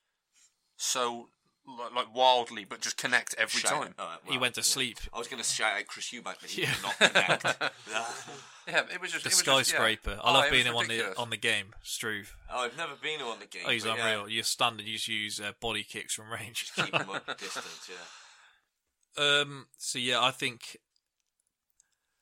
so 0.78 1.30
like, 1.78 1.94
like 1.96 2.16
wildly, 2.16 2.66
but 2.66 2.82
just 2.82 2.98
connect 2.98 3.36
every 3.38 3.60
Shout- 3.62 3.84
time. 3.84 3.96
uh, 4.00 4.18
He 4.26 4.38
went 4.38 4.56
to 4.56 4.62
yeah. 4.62 4.64
sleep. 4.66 4.98
I 5.14 5.18
was 5.20 5.28
going 5.28 5.42
to 5.42 5.48
shout 5.48 5.78
out 5.80 5.88
Chris 5.88 6.10
Eubank, 6.12 6.36
but 6.42 6.50
he 6.50 6.64
Yeah. 6.64 6.74
did 6.74 6.84
not 6.84 6.98
connect. 6.98 7.74
Yeah, 8.68 8.84
it 8.94 9.02
was 9.02 9.12
just 9.12 9.24
The 9.24 9.30
it 9.30 9.34
was 9.34 9.44
just- 9.44 9.48
yeah. 9.48 9.78
skyscraper. 9.78 10.20
I 10.24 10.30
Oh, 10.30 10.34
love 10.34 10.46
it 10.46 10.52
being 10.52 10.66
was 10.66 10.72
him 10.72 10.76
on 10.76 10.88
the 10.88 11.18
on 11.18 11.30
the 11.32 11.38
game, 11.38 11.74
Struve. 11.82 12.36
oh, 12.52 12.66
I've 12.66 12.78
never 12.78 12.94
been 13.02 13.20
on 13.20 13.40
the 13.40 13.48
game. 13.48 13.64
Oh, 13.66 13.72
he's 13.72 13.84
but 13.84 13.98
unreal. 13.98 14.30
You 14.30 14.44
stand 14.44 14.80
and 14.80 14.88
you 14.88 14.94
just 14.96 15.08
use 15.08 15.40
uh, 15.42 15.54
body 15.60 15.82
kicks 15.84 16.14
from 16.14 16.30
range. 16.32 16.72
Yeah, 16.78 16.84
keep 16.86 16.94
him 16.96 17.10
at 17.28 17.38
distance, 17.40 17.90
yeah. 17.90 19.24
Um. 19.24 19.68
So 19.80 19.98
yeah, 19.98 20.22
I 20.22 20.30
think 20.30 20.78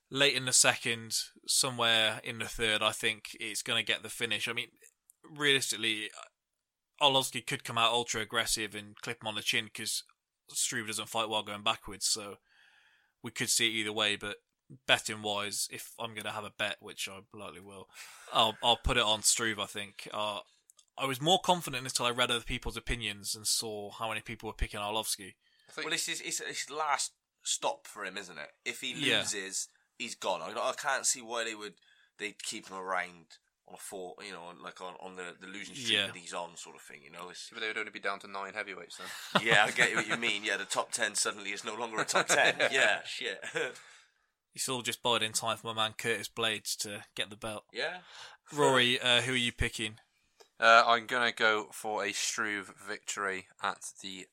late 0.10 0.36
in 0.36 0.46
the 0.46 0.54
second, 0.54 1.18
somewhere 1.48 2.22
in 2.24 2.40
the 2.40 2.46
third, 2.48 2.82
I 2.82 2.92
think 2.94 3.36
it's 3.42 3.62
going 3.62 3.78
to 3.84 3.86
get 3.86 4.02
the 4.04 4.10
finish. 4.10 4.48
I 4.48 4.54
mean, 4.54 4.68
realistically, 5.30 6.10
Arlovsky 7.02 7.46
could 7.46 7.64
come 7.64 7.78
out 7.78 7.92
ultra 7.92 8.22
aggressive 8.22 8.76
and 8.76 8.96
clip 9.02 9.22
him 9.22 9.28
on 9.28 9.36
the 9.36 9.42
chin 9.42 9.66
because 9.66 10.04
Struve 10.50 10.88
doesn't 10.88 11.10
fight 11.10 11.30
while 11.30 11.44
going 11.44 11.64
backwards. 11.64 12.06
So 12.08 12.36
we 13.24 13.32
could 13.32 13.50
see 13.50 13.68
it 13.68 13.80
either 13.80 13.94
way. 13.94 14.16
But 14.16 14.38
betting 14.88 15.22
wise, 15.22 15.68
if 15.72 15.92
I'm 16.00 16.14
going 16.14 16.24
to 16.24 16.32
have 16.32 16.44
a 16.44 16.54
bet, 16.58 16.78
which 16.80 17.08
I 17.08 17.20
likely 17.38 17.62
will, 17.62 17.88
I'll 18.34 18.58
I'll 18.64 18.78
put 18.78 18.98
it 18.98 19.04
on 19.04 19.24
Struve. 19.24 19.60
I 19.60 19.66
think. 19.66 20.08
Uh, 20.14 20.40
I 20.98 21.06
was 21.06 21.22
more 21.22 21.40
confident 21.40 21.84
until 21.86 22.08
I 22.08 22.12
read 22.12 22.32
other 22.32 22.44
people's 22.44 22.78
opinions 22.78 23.36
and 23.36 23.46
saw 23.46 23.92
how 23.92 24.10
many 24.10 24.22
people 24.22 24.48
were 24.48 24.54
picking 24.54 24.80
Arlovsky. 24.80 25.36
Think 25.72 25.86
Well, 25.86 25.92
this 25.92 26.10
is 26.10 26.22
it's 26.22 26.40
his 26.40 26.70
last 26.72 27.12
stop 27.44 27.86
for 27.86 28.04
him, 28.04 28.18
isn't 28.18 28.38
it? 28.38 28.50
If 28.66 28.82
he 28.82 28.94
Yeah. 28.94 29.20
loses, 29.20 29.68
he's 30.00 30.16
gone. 30.16 30.42
I, 30.42 30.60
I 30.60 30.74
can't 30.74 31.06
see 31.06 31.22
why 31.22 31.44
they 31.44 31.54
would 31.54 31.76
they'd 32.18 32.42
keep 32.42 32.70
him 32.70 32.78
around 32.78 33.38
on 33.68 33.76
a 33.76 33.78
four, 33.78 34.14
you 34.26 34.32
know, 34.32 34.44
like 34.64 34.80
on, 34.82 34.94
on 35.02 35.16
the, 35.18 35.34
the 35.42 35.48
losing 35.48 35.76
streak 35.76 35.98
Yeah. 35.98 36.08
that 36.08 36.16
he's 36.16 36.34
on, 36.34 36.56
sort 36.56 36.76
of 36.78 36.82
thing. 36.82 37.02
You 37.04 37.12
know, 37.12 37.30
it's, 37.30 37.50
but 37.52 37.60
they 37.62 37.68
would 37.68 37.78
only 37.78 37.92
be 37.92 38.00
down 38.00 38.20
to 38.20 38.28
nine 38.28 38.54
heavyweights 38.54 38.98
then. 38.98 39.44
yeah, 39.46 39.66
I 39.66 39.72
get 39.72 39.94
what 39.96 40.08
you 40.08 40.16
mean. 40.18 40.44
Yeah, 40.46 40.58
the 40.58 40.66
top 40.66 40.92
ten 40.92 41.16
suddenly 41.16 41.50
is 41.52 41.66
no 41.66 41.76
longer 41.76 42.00
a 42.02 42.06
top 42.06 42.28
ten. 42.28 42.56
Yeah, 42.72 43.00
shit. 43.06 43.44
He's 44.54 44.70
all 44.70 44.82
just 44.82 45.04
bought 45.04 45.22
in 45.22 45.34
time 45.34 45.58
for 45.58 45.68
my 45.68 45.74
man 45.74 45.94
Curtis 45.98 46.30
Blaydes 46.30 46.76
to 46.78 47.04
get 47.16 47.30
the 47.30 47.36
belt. 47.36 47.64
yeah. 47.74 47.98
Rory, 48.54 49.00
uh, 49.02 49.22
who 49.22 49.34
are 49.34 49.36
you 49.36 49.52
picking? 49.52 49.96
Uh, 50.60 50.84
I'm 50.88 51.06
gonna 51.06 51.34
go 51.34 51.68
for 51.74 52.06
a 52.06 52.14
Struve 52.14 52.74
victory 52.88 53.48
at 53.62 53.80
the 54.02 54.26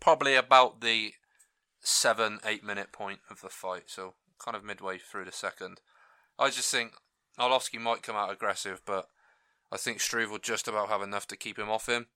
probably 0.00 0.34
about 0.34 0.80
the 0.80 1.12
seven 1.80 2.38
eight 2.44 2.64
minute 2.64 2.92
point 2.92 3.20
of 3.30 3.40
the 3.40 3.48
fight, 3.48 3.84
so 3.86 4.14
kind 4.42 4.56
of 4.56 4.64
midway 4.64 4.98
through 4.98 5.24
the 5.26 5.32
second. 5.32 5.80
I 6.38 6.50
just 6.50 6.70
think 6.70 6.92
Arlovsky 7.38 7.80
might 7.80 8.02
come 8.02 8.16
out 8.16 8.30
aggressive, 8.32 8.82
but 8.84 9.06
I 9.70 9.76
think 9.76 10.00
Struve 10.00 10.30
will 10.30 10.38
just 10.38 10.68
about 10.68 10.88
have 10.88 11.02
enough 11.02 11.26
to 11.28 11.36
keep 11.36 11.58
him 11.58 11.70
off 11.70 11.88
him. 11.88 12.06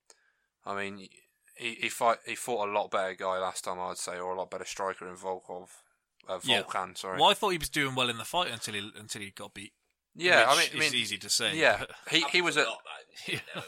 I 0.65 0.75
mean, 0.77 1.09
he 1.57 1.75
he 1.81 1.89
fight 1.89 2.19
he 2.27 2.35
fought 2.35 2.69
a 2.69 2.73
lot 2.73 2.91
better 2.91 3.15
guy 3.15 3.39
last 3.39 3.65
time, 3.65 3.79
I'd 3.81 3.99
say, 3.99 4.19
or 4.19 4.33
a 4.33 4.39
lot 4.39 4.51
better 4.51 4.65
striker 4.65 5.09
in 5.09 5.17
Volkov. 5.17 5.69
Uh, 6.29 6.41
Yeah. 6.43 6.63
Volkan, 6.63 6.99
sorry. 6.99 7.21
Well, 7.21 7.31
I 7.31 7.35
thought 7.35 7.51
he 7.51 7.59
was 7.59 7.69
doing 7.69 7.95
well 7.95 8.11
in 8.11 8.19
the 8.19 8.25
fight 8.25 8.51
until 8.51 8.75
he 8.75 8.91
until 8.99 9.23
he 9.23 9.31
got 9.31 9.55
beat. 9.55 9.73
Yeah, 10.19 10.47
I 10.49 10.57
mean, 10.57 10.69
I 10.73 10.75
is 10.85 10.93
mean, 10.93 10.95
easy 10.95 11.19
to 11.19 11.29
say. 11.31 11.57
Yeah, 11.57 11.85
he 12.11 12.23
he 12.33 12.41
was 12.43 12.57
at 12.57 12.67
Not 12.67 12.79
that, 12.85 13.33
you 13.33 13.39
know, 13.55 13.63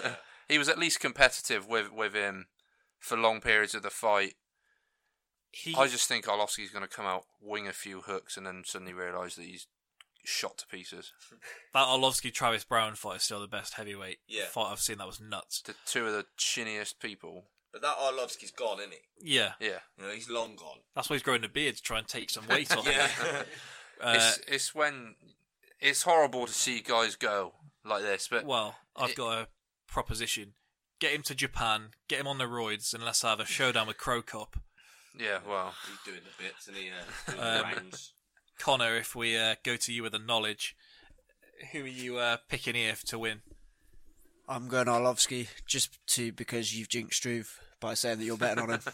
admit. 0.00 0.16
he 0.48 0.58
was 0.58 0.68
at 0.68 0.78
least 0.78 1.00
competitive 1.00 1.66
with 1.68 1.92
with 1.92 2.14
him 2.14 2.46
for 2.98 3.16
long 3.16 3.40
periods 3.40 3.74
of 3.74 3.82
the 3.82 3.90
fight. 3.90 4.34
he, 5.52 5.74
I 5.76 5.86
just 5.88 6.08
think 6.08 6.24
Arlovsky's 6.26 6.70
going 6.70 6.82
to 6.82 6.88
come 6.88 7.06
out, 7.06 7.24
wing 7.40 7.68
a 7.68 7.72
few 7.72 8.00
hooks, 8.00 8.36
and 8.36 8.46
then 8.46 8.62
suddenly 8.64 8.92
realise 8.92 9.34
that 9.36 9.44
he's 9.44 9.66
shot 10.28 10.58
to 10.58 10.66
pieces. 10.66 11.12
that 11.74 11.86
Arlovsky 11.86 12.32
Travis 12.32 12.64
Browne 12.64 12.94
fight 12.94 13.16
is 13.16 13.22
still 13.24 13.40
the 13.40 13.48
best 13.48 13.74
heavyweight 13.74 14.18
Yeah. 14.28 14.44
fight 14.46 14.70
I've 14.70 14.80
seen. 14.80 14.98
That 14.98 15.06
was 15.06 15.20
nuts. 15.20 15.62
The 15.62 15.74
two 15.86 16.06
of 16.06 16.12
the 16.12 16.26
chinniest 16.38 17.00
people. 17.00 17.46
But 17.72 17.82
that 17.82 17.96
Arlovsky's 17.98 18.50
gone, 18.50 18.78
isn't 18.80 18.92
he? 18.92 19.34
Yeah, 19.36 19.52
Yeah, 19.60 19.80
You 19.98 20.04
know, 20.06 20.10
he's 20.12 20.30
long 20.30 20.56
gone. 20.56 20.78
that's 20.94 21.10
why 21.10 21.16
he's 21.16 21.22
growing 21.22 21.44
a 21.44 21.48
beard 21.48 21.76
to 21.76 21.82
try 21.82 21.98
and 21.98 22.08
take 22.08 22.30
some 22.30 22.46
weight 22.48 22.74
off. 22.76 22.86
Yeah. 22.86 23.08
Uh, 24.00 24.12
it's 24.16 24.38
it's 24.46 24.74
when 24.76 25.16
it's 25.80 26.02
horrible 26.04 26.46
to 26.46 26.52
see 26.52 26.80
guys 26.80 27.16
go 27.16 27.52
like 27.84 28.02
this, 28.02 28.28
but 28.30 28.44
well, 28.46 28.76
I've 28.94 29.10
it- 29.10 29.16
got 29.16 29.38
a 29.42 29.48
proposition. 29.88 30.52
Get 31.00 31.12
him 31.14 31.22
to 31.22 31.34
Japan, 31.34 31.88
get 32.08 32.20
him 32.20 32.28
on 32.28 32.38
the 32.38 32.44
roids, 32.44 32.94
and 32.94 33.04
let's 33.04 33.22
have 33.22 33.40
a 33.40 33.44
showdown 33.44 33.88
with 33.88 33.98
Cro 33.98 34.22
Cop. 34.22 34.56
yeah, 35.18 35.38
well, 35.44 35.74
he's 35.88 35.98
doing 36.04 36.20
the 36.24 36.42
bits, 36.44 36.68
and 36.68 36.76
he 36.76 36.90
uh, 36.90 37.32
doing 37.32 37.40
Um, 37.40 37.56
the 37.56 37.62
rounds. 37.76 38.12
Connor, 38.58 38.96
if 38.96 39.14
we 39.14 39.36
uh, 39.36 39.54
go 39.62 39.76
to 39.76 39.92
you 39.92 40.02
with 40.02 40.12
the 40.12 40.18
knowledge, 40.18 40.76
who 41.72 41.84
are 41.84 41.86
you 41.86 42.18
uh, 42.18 42.38
picking 42.48 42.74
here 42.74 42.94
to 43.06 43.18
win? 43.18 43.42
I'm 44.48 44.68
going 44.68 44.86
Arlovsky 44.86 45.48
just 45.66 45.98
to 46.08 46.32
because 46.32 46.76
you've 46.76 46.88
jinxed 46.88 47.18
Struve 47.18 47.60
by 47.80 47.94
saying 47.94 48.18
that 48.18 48.24
you're 48.24 48.36
betting 48.36 48.62
on 48.62 48.70
him. 48.70 48.80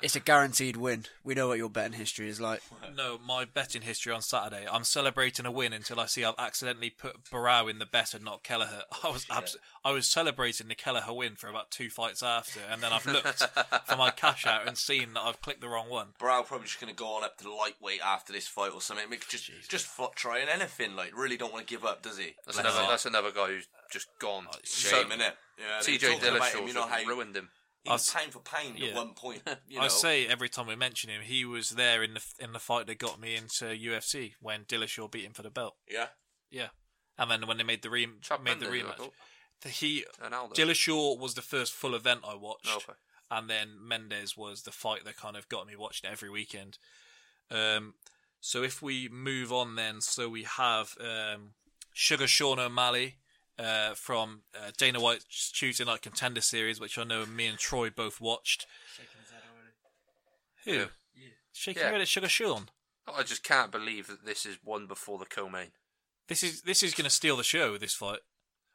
It's 0.00 0.16
a 0.16 0.20
guaranteed 0.20 0.76
win. 0.76 1.04
We 1.22 1.34
know 1.34 1.48
what 1.48 1.58
your 1.58 1.70
betting 1.70 1.96
history 1.98 2.28
is 2.28 2.40
like. 2.40 2.60
No, 2.96 3.18
my 3.24 3.44
betting 3.44 3.82
history 3.82 4.12
on 4.12 4.20
Saturday. 4.20 4.66
I'm 4.70 4.82
celebrating 4.84 5.46
a 5.46 5.50
win 5.50 5.72
until 5.72 6.00
I 6.00 6.06
see 6.06 6.24
I've 6.24 6.34
accidentally 6.38 6.90
put 6.90 7.24
Barão 7.24 7.70
in 7.70 7.78
the 7.78 7.86
bet 7.86 8.12
and 8.12 8.24
not 8.24 8.42
Kelleher. 8.42 8.82
I 9.04 9.10
was 9.10 9.26
abs- 9.30 9.56
I 9.84 9.92
was 9.92 10.06
celebrating 10.08 10.66
the 10.68 10.74
Kelleher 10.74 11.12
win 11.12 11.36
for 11.36 11.48
about 11.48 11.70
two 11.70 11.88
fights 11.88 12.22
after, 12.22 12.60
and 12.70 12.82
then 12.82 12.92
I've 12.92 13.06
looked 13.06 13.42
for 13.86 13.96
my 13.96 14.10
cash 14.10 14.44
out 14.46 14.66
and 14.66 14.76
seen 14.76 15.14
that 15.14 15.20
I've 15.22 15.40
clicked 15.40 15.60
the 15.60 15.68
wrong 15.68 15.88
one. 15.88 16.08
Barão 16.20 16.44
probably 16.44 16.66
just 16.66 16.80
going 16.80 16.92
to 16.92 16.98
go 16.98 17.14
on 17.16 17.24
up 17.24 17.38
to 17.38 17.52
lightweight 17.52 18.00
after 18.04 18.32
this 18.32 18.48
fight 18.48 18.72
or 18.72 18.80
something. 18.80 19.08
Make 19.08 19.28
just 19.28 19.50
just 19.68 19.86
fought 19.86 20.16
trying 20.16 20.48
anything. 20.48 20.96
Like 20.96 21.16
really 21.16 21.36
don't 21.36 21.52
want 21.52 21.66
to 21.66 21.72
give 21.72 21.84
up, 21.84 22.02
does 22.02 22.18
he? 22.18 22.34
that's 22.44 22.60
Bless 22.60 22.74
another 22.74 22.88
that's 22.90 23.06
another 23.06 23.30
guy 23.30 23.46
who's 23.48 23.68
just 23.90 24.08
gone. 24.18 24.46
shame, 24.64 25.06
innit? 25.10 25.32
Yeah, 25.58 25.78
TJ 25.80 25.92
were 26.02 26.14
talking 26.14 26.28
about 26.36 26.42
Dillashaw's 26.42 26.54
him, 26.60 26.66
you 26.68 26.74
know 26.74 26.86
how 26.86 27.04
ruined 27.04 27.36
him. 27.36 27.50
He 27.84 27.90
was 27.90 28.10
pound 28.10 28.32
for 28.32 28.38
pound 28.40 28.78
Yeah. 28.78 28.88
at 28.90 28.94
one 28.96 29.14
point. 29.14 29.42
You 29.68 29.78
know, 29.78 29.84
I 29.84 29.88
say 29.88 30.26
every 30.26 30.48
time 30.48 30.66
we 30.66 30.76
mention 30.76 31.10
him, 31.10 31.22
he 31.22 31.44
was 31.44 31.70
there 31.70 32.02
in 32.02 32.14
the 32.14 32.22
in 32.38 32.52
the 32.52 32.58
fight 32.58 32.86
that 32.86 32.98
got 32.98 33.20
me 33.20 33.34
into 33.36 33.64
UFC 33.66 34.34
when 34.40 34.64
Dillashaw 34.64 35.10
beat 35.10 35.24
him 35.24 35.32
for 35.32 35.42
the 35.42 35.50
belt. 35.50 35.74
yeah. 35.90 36.06
Yeah, 36.50 36.68
and 37.18 37.30
then 37.30 37.46
when 37.46 37.56
they 37.56 37.64
made 37.64 37.80
the 37.82 37.88
re- 37.90 38.06
Chad 38.20 38.42
made 38.44 38.60
the 38.60 38.66
rematch, 38.66 39.10
the, 39.62 39.68
he 39.70 40.04
And 40.22 40.34
Aldo. 40.34 40.54
Dillashaw 40.54 41.18
was 41.18 41.32
the 41.34 41.40
first 41.40 41.72
full 41.72 41.94
event 41.94 42.20
I 42.28 42.34
watched. 42.34 42.68
Okay. 42.76 42.92
and 43.30 43.48
then 43.48 43.68
Mendes 43.80 44.36
was 44.36 44.62
the 44.62 44.70
fight 44.70 45.04
that 45.06 45.16
kind 45.16 45.34
of 45.36 45.48
got 45.48 45.66
me 45.66 45.76
watching 45.76 46.10
every 46.10 46.28
weekend. 46.28 46.76
Um, 47.50 47.94
so 48.40 48.62
if 48.62 48.82
we 48.82 49.08
move 49.08 49.50
on, 49.52 49.76
then 49.76 50.00
so 50.02 50.28
we 50.28 50.42
have 50.42 50.94
um, 51.00 51.52
Sugar 51.94 52.26
Sean 52.26 52.58
O'Malley 52.58 53.16
uh, 53.58 53.94
from 53.94 54.42
uh, 54.54 54.70
Dana 54.76 55.00
White's 55.00 55.50
Tuesday 55.52 55.84
Night 55.84 56.02
Contender 56.02 56.40
Series, 56.40 56.80
which 56.80 56.98
I 56.98 57.04
know 57.04 57.26
me 57.26 57.46
and 57.46 57.58
Troy 57.58 57.90
both 57.90 58.20
watched. 58.20 58.66
Who? 60.64 60.72
Yeah. 60.72 60.84
Shaking 61.52 61.80
Yeah. 61.80 61.86
your 61.88 61.92
head 61.92 62.00
at 62.02 62.08
Sugar 62.08 62.28
Sean. 62.28 62.68
I 63.06 63.22
just 63.24 63.42
can't 63.42 63.72
believe 63.72 64.06
that 64.06 64.24
this 64.24 64.46
is 64.46 64.58
one 64.62 64.86
before 64.86 65.18
the 65.18 65.24
co-main. 65.26 65.72
This 66.28 66.42
is 66.42 66.62
this 66.62 66.82
is 66.82 66.94
going 66.94 67.04
to 67.04 67.10
steal 67.10 67.36
the 67.36 67.42
show. 67.42 67.76
This 67.76 67.94
fight, 67.94 68.20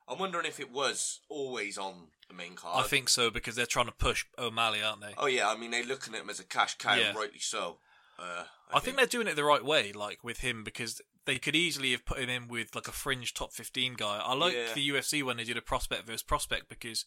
I'm 0.07 0.19
wondering 0.19 0.45
if 0.45 0.59
it 0.59 0.69
was 0.71 1.21
always 1.29 1.77
on 1.77 2.09
the 2.27 2.33
main 2.35 2.55
card. 2.55 2.83
I 2.85 2.87
think 2.87 3.07
so, 3.09 3.31
because 3.31 3.55
they're 3.55 3.65
trying 3.65 3.85
to 3.85 3.93
push 3.93 4.25
O'Malley, 4.37 4.83
aren't 4.83 5.01
they? 5.01 5.13
Oh 5.17 5.27
yeah, 5.27 5.49
I 5.49 5.55
mean 5.57 5.71
they're 5.71 5.83
looking 5.85 6.13
at 6.13 6.21
him 6.21 6.29
as 6.29 6.39
a 6.41 6.43
cash 6.43 6.75
cow, 6.77 6.95
Yeah. 6.95 7.13
rightly 7.15 7.39
so. 7.39 7.79
Uh, 8.19 8.43
I 8.73 8.79
think 8.79 8.97
they're 8.97 9.05
doing 9.05 9.27
it 9.27 9.35
the 9.35 9.43
right 9.43 9.63
way, 9.63 9.93
like 9.93 10.23
with 10.23 10.39
him, 10.39 10.63
because 10.63 11.01
they 11.25 11.37
could 11.37 11.55
easily 11.55 11.91
have 11.91 12.05
put 12.05 12.19
him 12.19 12.29
in 12.29 12.47
with 12.47 12.73
like 12.75 12.87
a 12.87 12.91
fringe 12.91 13.33
top 13.33 13.53
fifteen 13.53 13.93
guy. 13.93 14.17
I 14.23 14.33
like 14.33 14.53
Yeah. 14.53 14.73
the 14.73 14.89
UFC 14.89 15.23
when 15.23 15.37
they 15.37 15.43
did 15.43 15.57
a 15.57 15.61
prospect 15.61 16.05
versus 16.07 16.23
prospect 16.23 16.67
because 16.69 17.05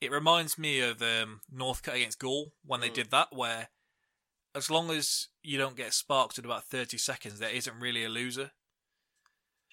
it 0.00 0.10
reminds 0.12 0.56
me 0.58 0.80
of 0.80 1.02
um, 1.02 1.40
Northcutt 1.52 1.94
against 1.96 2.18
Gall 2.20 2.52
when 2.64 2.80
Mm. 2.80 2.82
they 2.84 2.90
did 2.90 3.10
that, 3.10 3.28
where 3.34 3.68
as 4.54 4.70
long 4.70 4.90
as 4.90 5.28
you 5.42 5.58
don't 5.58 5.76
get 5.76 5.92
sparked 5.94 6.38
in 6.38 6.44
about 6.44 6.64
thirty 6.64 6.96
seconds, 6.98 7.38
there 7.40 7.50
isn't 7.50 7.78
really 7.80 8.04
a 8.04 8.08
loser. 8.08 8.52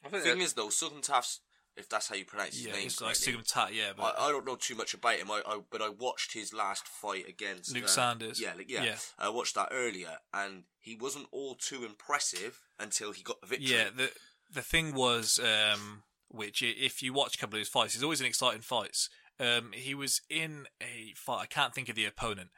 I 0.03 0.09
think 0.09 0.23
The 0.23 0.29
thing 0.31 0.39
that- 0.39 0.45
is 0.45 0.53
though, 0.53 0.67
Soukhamthath's, 0.69 1.39
if 1.75 1.89
that's 1.89 2.07
how 2.07 2.15
you 2.15 2.25
pronounce 2.25 2.55
his 2.55 2.67
Yeah, 2.67 2.73
name, 2.73 2.86
it's 2.88 3.01
like 3.01 3.15
correctly, 3.19 3.77
yeah, 3.77 3.91
but 3.95 4.15
I, 4.19 4.27
I 4.27 4.29
don't 4.29 4.45
know 4.45 4.55
too 4.55 4.75
much 4.75 4.93
about 4.93 5.15
him. 5.15 5.31
I, 5.31 5.41
I 5.45 5.59
but 5.69 5.81
I 5.81 5.89
watched 5.89 6.33
his 6.33 6.53
last 6.53 6.88
fight 6.88 7.27
against 7.27 7.73
Luke 7.73 7.86
uh, 7.86 7.88
Sanders. 7.88 8.39
Yeah, 8.39 8.53
like, 8.55 8.69
yeah, 8.69 8.83
Yeah. 8.83 8.95
I 9.17 9.29
watched 9.29 9.55
that 9.55 9.69
earlier, 9.71 10.17
and 10.33 10.63
he 10.79 10.95
wasn't 10.95 11.27
all 11.31 11.55
too 11.55 11.83
impressive 11.83 12.62
until 12.79 13.12
he 13.12 13.23
got 13.23 13.41
the 13.41 13.47
victory. 13.47 13.69
yeah, 13.69 13.89
the 13.95 14.12
the 14.53 14.62
thing 14.62 14.93
was, 14.93 15.39
um, 15.39 16.03
which 16.29 16.62
if 16.62 17.01
you 17.01 17.13
watch 17.13 17.36
a 17.36 17.38
couple 17.39 17.55
of 17.57 17.62
his 17.62 17.69
fights, 17.69 17.93
he's 17.93 18.03
always 18.03 18.21
in 18.21 18.27
exciting 18.27 18.62
fights. 18.62 19.09
Um, 19.39 19.71
he 19.73 19.95
was 19.95 20.21
in 20.29 20.67
a 20.81 21.13
fight. 21.15 21.41
I 21.41 21.45
can't 21.47 21.73
think 21.73 21.89
of 21.89 21.95
the 21.95 22.05
opponent, 22.05 22.49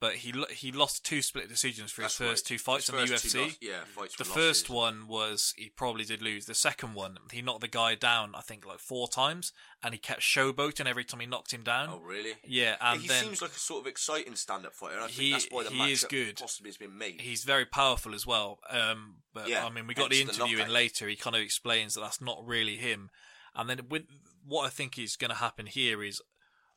but 0.00 0.16
he 0.16 0.32
lo- 0.32 0.46
he 0.50 0.70
lost 0.72 1.04
two 1.04 1.22
split 1.22 1.48
decisions 1.48 1.90
for 1.92 2.02
That's 2.02 2.18
his 2.18 2.28
first 2.28 2.44
right. 2.44 2.48
two 2.48 2.58
fights 2.62 2.86
His 2.88 2.94
in 2.94 3.00
the 3.00 3.06
first 3.06 3.30
two 3.32 3.38
UFC. 3.38 3.42
loss- 3.46 3.56
yeah, 3.60 3.84
fights 3.84 4.16
the 4.16 4.24
were 4.24 4.30
first 4.34 4.68
losses. 4.68 4.74
one 4.76 5.06
was 5.06 5.54
he 5.56 5.70
probably 5.70 6.04
did 6.04 6.20
lose. 6.20 6.46
The 6.46 6.54
second 6.54 6.94
one, 6.94 7.18
he 7.32 7.40
knocked 7.42 7.60
the 7.62 7.68
guy 7.68 7.94
down. 7.94 8.34
I 8.34 8.40
think 8.40 8.66
like 8.66 8.80
four 8.80 9.08
times, 9.08 9.52
and 9.82 9.94
he 9.94 9.98
kept 9.98 10.20
showboating 10.20 10.86
every 10.86 11.04
time 11.04 11.20
he 11.20 11.26
knocked 11.26 11.52
him 11.54 11.62
down. 11.62 11.88
Oh 11.92 12.00
really? 12.00 12.34
Yeah, 12.44 12.76
and 12.80 13.00
he 13.00 13.08
then 13.08 13.24
seems 13.24 13.40
like 13.40 13.52
a 13.52 13.58
sort 13.58 13.80
of 13.82 13.86
exciting 13.86 14.34
stand-up 14.36 14.74
fighter. 14.74 14.94
And 14.96 15.04
I 15.04 15.06
think 15.08 15.18
He- 15.20 15.30
that's 15.32 15.46
why 15.50 15.62
the 15.64 15.70
he 15.70 15.92
is 15.92 16.04
good. 16.08 16.36
possibly 16.38 16.68
has 16.68 16.76
been 16.76 16.98
made. 16.98 17.20
he's 17.20 17.44
very 17.44 17.64
powerful 17.64 18.14
as 18.14 18.26
well. 18.26 18.58
Um, 18.68 19.22
but 19.32 19.48
Yeah, 19.48 19.64
I 19.64 19.70
mean, 19.70 19.86
we 19.86 19.94
got 19.94 20.10
the 20.10 20.18
hence 20.18 20.36
the 20.36 20.42
interview 20.42 20.56
in 20.56 20.62
knockout. 20.64 20.74
later. 20.74 21.08
He 21.08 21.16
kind 21.16 21.34
of 21.36 21.42
explains 21.42 21.94
that 21.94 22.00
that's 22.02 22.20
not 22.20 22.44
really 22.46 22.76
him. 22.76 23.10
And 23.54 23.70
then 23.70 23.88
with 23.88 24.02
what 24.44 24.66
I 24.66 24.68
think 24.68 24.98
is 24.98 25.16
going 25.16 25.30
to 25.30 25.36
happen 25.36 25.66
here 25.66 26.02
is 26.02 26.20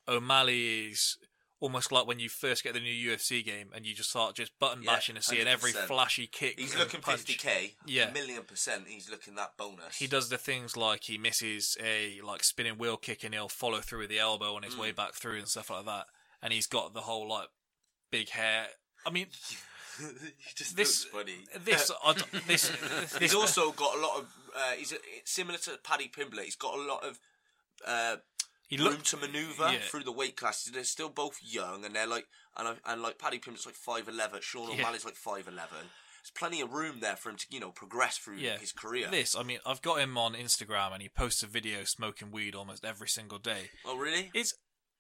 O'Malley 0.08 0.88
is 0.90 1.18
almost 1.60 1.92
like 1.92 2.06
when 2.06 2.20
you 2.20 2.30
first 2.30 2.64
get 2.64 2.74
the 2.74 2.80
new 2.80 3.12
UFC 3.12 3.44
game 3.44 3.70
and 3.76 3.86
you 3.86 3.96
just 3.96 4.10
start 4.12 4.36
just 4.36 4.58
button 4.60 4.84
Yeah, 4.84 4.94
bashing 4.94 5.16
and 5.16 5.24
seeing 5.26 5.48
every 5.48 5.72
flashy 5.72 6.28
kick. 6.28 6.60
He's 6.60 6.78
looking 6.78 7.02
punch. 7.02 7.22
50k. 7.26 7.74
Yeah. 7.86 8.10
a 8.10 8.14
million 8.14 8.44
percent. 8.44 8.84
He's 8.88 9.10
looking 9.10 9.36
that 9.36 9.58
bonus. 9.58 9.98
He 9.98 10.06
does 10.08 10.30
the 10.30 10.38
things 10.38 10.78
like 10.78 11.06
he 11.06 11.18
misses 11.18 11.76
a 11.84 12.20
like 12.24 12.44
spinning 12.44 12.78
wheel 12.78 12.98
kick 12.98 13.24
and 13.24 13.34
he'll 13.34 13.50
follow 13.50 13.80
through 13.80 14.00
with 14.00 14.10
the 14.10 14.20
elbow 14.20 14.56
on 14.56 14.64
his 14.64 14.76
Mm. 14.76 14.80
way 14.80 14.92
back 14.92 15.14
through 15.14 15.38
and 15.40 15.48
stuff 15.48 15.70
like 15.72 15.86
that. 15.86 16.06
And 16.44 16.54
he's 16.54 16.68
got 16.68 16.94
the 16.94 17.02
whole 17.02 17.28
like 17.28 17.48
big 18.12 18.30
hair. 18.30 18.68
I 19.06 19.10
mean, 19.10 19.28
this 20.76 21.06
funny. 21.06 21.46
this 21.64 21.92
d- 22.16 22.40
this 22.48 22.72
He's 23.20 23.34
also 23.36 23.72
got 23.72 23.98
a 23.98 24.00
lot 24.02 24.20
of. 24.20 24.26
Uh, 24.56 24.72
he's 24.78 24.92
a, 24.92 24.98
similar 25.26 25.58
to 25.60 25.78
Paddy 25.84 26.10
Pimblett. 26.16 26.44
He's 26.44 26.56
got 26.56 26.78
a 26.78 26.82
lot 26.82 27.04
of 27.04 27.20
uh, 27.86 28.16
he 28.68 28.78
room 28.78 28.86
looked 28.86 29.06
to 29.08 29.18
manoeuvre 29.18 29.72
yeah. 29.74 29.80
through 29.80 30.04
the 30.04 30.12
weight 30.12 30.36
classes. 30.38 30.72
They're 30.74 30.84
still 30.84 31.10
both 31.10 31.40
young, 31.42 31.84
and 31.86 31.96
they're 31.96 32.08
like, 32.08 32.28
and 32.56 32.68
I- 32.68 32.92
and 32.94 33.02
like 33.02 33.18
Paddy 33.20 33.40
Pimblett's 33.40 33.66
like 33.66 33.76
five 33.76 34.08
eleven. 34.08 34.40
Sean 34.42 34.70
Yeah. 34.72 34.82
O'Malley's 34.82 35.06
like 35.06 35.16
five 35.16 35.48
eleven. 35.48 35.78
there's 36.22 36.32
plenty 36.38 36.60
of 36.62 36.74
room 36.74 37.00
there 37.00 37.16
for 37.16 37.30
him 37.30 37.38
to 37.38 37.46
you 37.50 37.60
know 37.60 37.72
progress 37.72 38.18
through 38.18 38.38
Yeah, 38.38 38.58
his 38.58 38.72
career. 38.72 39.08
This, 39.10 39.36
I 39.36 39.44
mean, 39.44 39.60
I've 39.66 39.82
got 39.82 40.00
him 40.00 40.18
on 40.18 40.34
Instagram, 40.34 40.92
and 40.94 41.02
he 41.02 41.10
posts 41.10 41.42
a 41.44 41.48
video 41.48 41.84
smoking 41.86 42.32
weed 42.32 42.56
almost 42.56 42.84
every 42.84 43.08
single 43.08 43.40
day. 43.40 43.70
Oh 43.86 43.98
really? 43.98 44.32
It's 44.34 44.54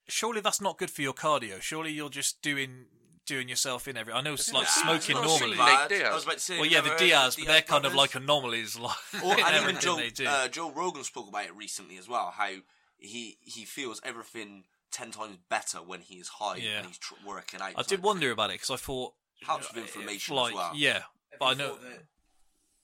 surely 0.07 0.41
that's 0.41 0.61
not 0.61 0.77
good 0.77 0.89
for 0.89 1.01
your 1.01 1.13
cardio. 1.13 1.61
Surely 1.61 1.91
you're 1.91 2.09
just 2.09 2.41
doing 2.41 2.85
doing 3.25 3.49
yourself 3.49 3.87
in 3.89 3.97
every. 3.97 4.13
I 4.13 4.21
know 4.21 4.33
it's 4.33 4.53
like 4.53 4.63
Nah, 4.63 4.69
smoking 4.99 5.15
normally. 5.17 5.51
too 5.51 5.57
bad. 5.57 5.89
Nate 5.91 5.99
Diaz. 5.99 6.09
I 6.11 6.15
was 6.15 6.23
about 6.23 6.35
to 6.35 6.39
say. 6.39 6.55
Well, 6.57 6.65
yeah, 6.65 6.79
the 6.81 6.87
ever 6.87 6.89
heard 6.91 6.99
Diaz, 6.99 7.35
but 7.35 7.47
they're 7.47 7.61
kind 7.61 7.85
of 7.85 7.93
like 7.93 8.15
anomalies, 8.15 8.79
like 8.79 8.95
Or, 9.21 9.33
and 9.37 9.63
even 9.69 9.79
Joe, 9.81 9.99
uh, 10.25 10.47
Joe 10.47 10.71
Rogan 10.71 11.03
spoke 11.03 11.27
about 11.27 11.45
it 11.45 11.55
recently 11.55 11.97
as 11.97 12.07
well. 12.07 12.33
How 12.35 12.51
he 12.97 13.37
he 13.41 13.63
feels 13.65 14.01
everything 14.03 14.63
ten 14.91 15.11
times 15.11 15.37
better 15.49 15.77
when 15.79 16.01
he 16.01 16.15
is 16.15 16.27
high 16.27 16.57
Yeah. 16.57 16.79
and 16.79 16.87
he's 16.87 16.97
tr- 16.97 17.13
working 17.25 17.61
out. 17.61 17.69
I 17.69 17.73
type 17.73 17.87
did 17.87 18.03
wonder 18.03 18.31
about 18.31 18.49
it 18.49 18.53
because 18.53 18.71
I 18.71 18.77
thought 18.77 19.13
Helps 19.45 19.69
with 19.73 19.77
uh, 19.77 19.81
inflammation 19.81 20.35
like, 20.35 20.51
as 20.53 20.55
well. 20.55 20.71
Yeah, 20.75 21.01
but 21.39 21.45
I 21.45 21.53
know. 21.53 21.77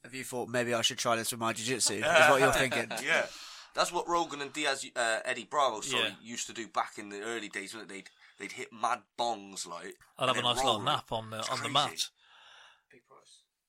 Have 0.03 0.13
you 0.13 0.23
thought 0.23 0.49
maybe 0.49 0.73
I 0.73 0.81
should 0.81 0.97
try 0.97 1.15
this 1.15 1.31
with 1.31 1.39
my 1.39 1.53
jiu-jitsu? 1.53 1.93
Is 1.95 2.01
what 2.03 2.41
you're 2.41 2.51
thinking? 2.51 2.91
yeah. 3.05 3.25
That's 3.73 3.91
what 3.91 4.07
Rogan 4.07 4.41
and 4.41 4.53
Diaz, 4.53 4.85
uh, 4.95 5.19
Eddie 5.25 5.45
Bravo, 5.49 5.81
sorry, 5.81 6.03
Yeah. 6.03 6.09
used 6.21 6.45
to 6.47 6.53
do 6.53 6.67
back 6.67 6.97
in 6.97 7.09
the 7.09 7.21
early 7.21 7.49
days, 7.49 7.73
when 7.73 7.87
they'd 7.87 8.09
they'd 8.37 8.51
hit 8.51 8.67
mad 8.71 8.99
bongs 9.17 9.65
like. 9.65 9.95
I'd 10.19 10.27
have 10.27 10.35
a 10.35 10.39
and 10.39 10.47
then 10.47 10.55
nice 10.55 10.63
little 10.63 10.81
nap 10.81 11.11
on 11.11 11.29
the 11.31 11.39
It's 11.39 11.49
on 11.49 11.63
the 11.63 11.69
mat. 11.69 12.09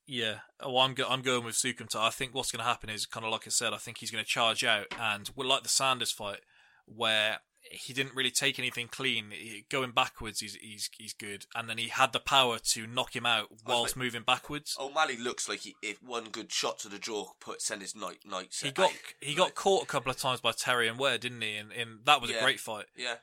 Yeah, 0.07 0.35
well, 0.61 0.79
I'm 0.79 0.93
go- 0.93 1.07
I'm 1.09 1.21
going 1.21 1.43
with 1.43 1.55
Soukhamthath. 1.55 1.95
I 1.95 2.09
think 2.11 2.33
what's 2.35 2.51
going 2.51 2.59
to 2.63 2.69
happen 2.69 2.89
is 2.89 3.05
kind 3.05 3.25
of 3.25 3.31
like 3.31 3.47
I 3.47 3.49
said. 3.49 3.73
I 3.73 3.77
think 3.77 3.97
he's 3.97 4.11
going 4.11 4.23
to 4.23 4.29
charge 4.29 4.63
out, 4.63 4.87
and 4.99 5.29
we're 5.35 5.45
like 5.45 5.63
the 5.63 5.69
Sanders 5.69 6.11
fight, 6.11 6.41
where 6.85 7.39
he 7.71 7.93
didn't 7.93 8.13
really 8.13 8.29
take 8.29 8.59
anything 8.59 8.87
clean. 8.87 9.31
He, 9.31 9.65
going 9.69 9.89
backwards, 9.91 10.39
he's 10.41 10.53
he's 10.55 10.89
he's 10.97 11.13
good, 11.13 11.47
and 11.55 11.67
then 11.67 11.79
he 11.79 11.87
had 11.87 12.13
the 12.13 12.19
power 12.19 12.59
to 12.59 12.85
knock 12.85 13.15
him 13.15 13.25
out 13.25 13.47
whilst 13.65 13.95
like- 13.97 14.03
moving 14.03 14.21
backwards. 14.21 14.77
O'Malley 14.79 15.17
looks 15.17 15.49
like 15.49 15.61
he, 15.61 15.75
if 15.81 16.01
one 16.03 16.25
good 16.25 16.51
shot 16.51 16.77
to 16.79 16.89
the 16.89 16.99
jaw 16.99 17.29
put 17.39 17.61
send 17.63 17.81
his 17.81 17.95
night 17.95 18.19
nights. 18.23 18.61
He 18.61 18.69
got 18.71 18.91
he 19.19 19.33
got 19.33 19.55
caught 19.55 19.81
a 19.83 19.87
couple 19.87 20.11
of 20.11 20.17
times 20.17 20.39
by 20.39 20.51
Terrion 20.51 20.97
Ware, 20.97 21.17
didn't 21.17 21.41
he? 21.41 21.55
And, 21.55 21.71
and 21.71 21.99
that 22.05 22.21
was 22.21 22.29
a 22.29 22.43
great 22.43 22.59
fight. 22.59 22.85
Yeah. 22.95 23.15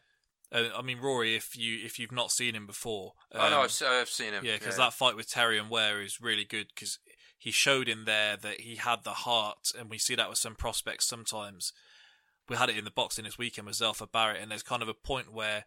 Uh, 0.52 0.64
I 0.76 0.82
mean, 0.82 0.98
Rory, 1.00 1.34
if 1.34 1.56
you 1.56 1.78
if 1.84 1.98
you've 1.98 2.12
not 2.12 2.30
seen 2.30 2.54
him 2.54 2.66
before, 2.66 3.12
I 3.34 3.50
know, 3.50 3.60
um, 3.60 3.64
I've, 3.64 3.82
I've 3.88 4.08
seen 4.08 4.34
him. 4.34 4.44
Yeah, 4.44 4.58
because 4.58 4.76
that 4.76 4.92
fight 4.92 5.16
with 5.16 5.28
Terrion 5.28 5.68
Ware 5.70 6.02
is 6.02 6.20
really 6.20 6.44
good 6.44 6.66
because 6.74 6.98
he 7.38 7.50
showed 7.50 7.88
in 7.88 8.04
there 8.04 8.36
that 8.36 8.60
he 8.60 8.76
had 8.76 9.04
the 9.04 9.10
heart, 9.10 9.72
and 9.78 9.88
we 9.88 9.98
see 9.98 10.14
that 10.14 10.28
with 10.28 10.38
some 10.38 10.54
prospects 10.54 11.06
sometimes. 11.06 11.72
We 12.48 12.56
had 12.56 12.68
it 12.68 12.76
in 12.76 12.84
the 12.84 12.90
boxing 12.90 13.24
this 13.24 13.38
weekend 13.38 13.66
with 13.66 13.78
Zelfa 13.78 14.10
Barrett, 14.10 14.42
and 14.42 14.50
there's 14.50 14.62
kind 14.62 14.82
of 14.82 14.88
a 14.88 14.94
point 14.94 15.32
where 15.32 15.64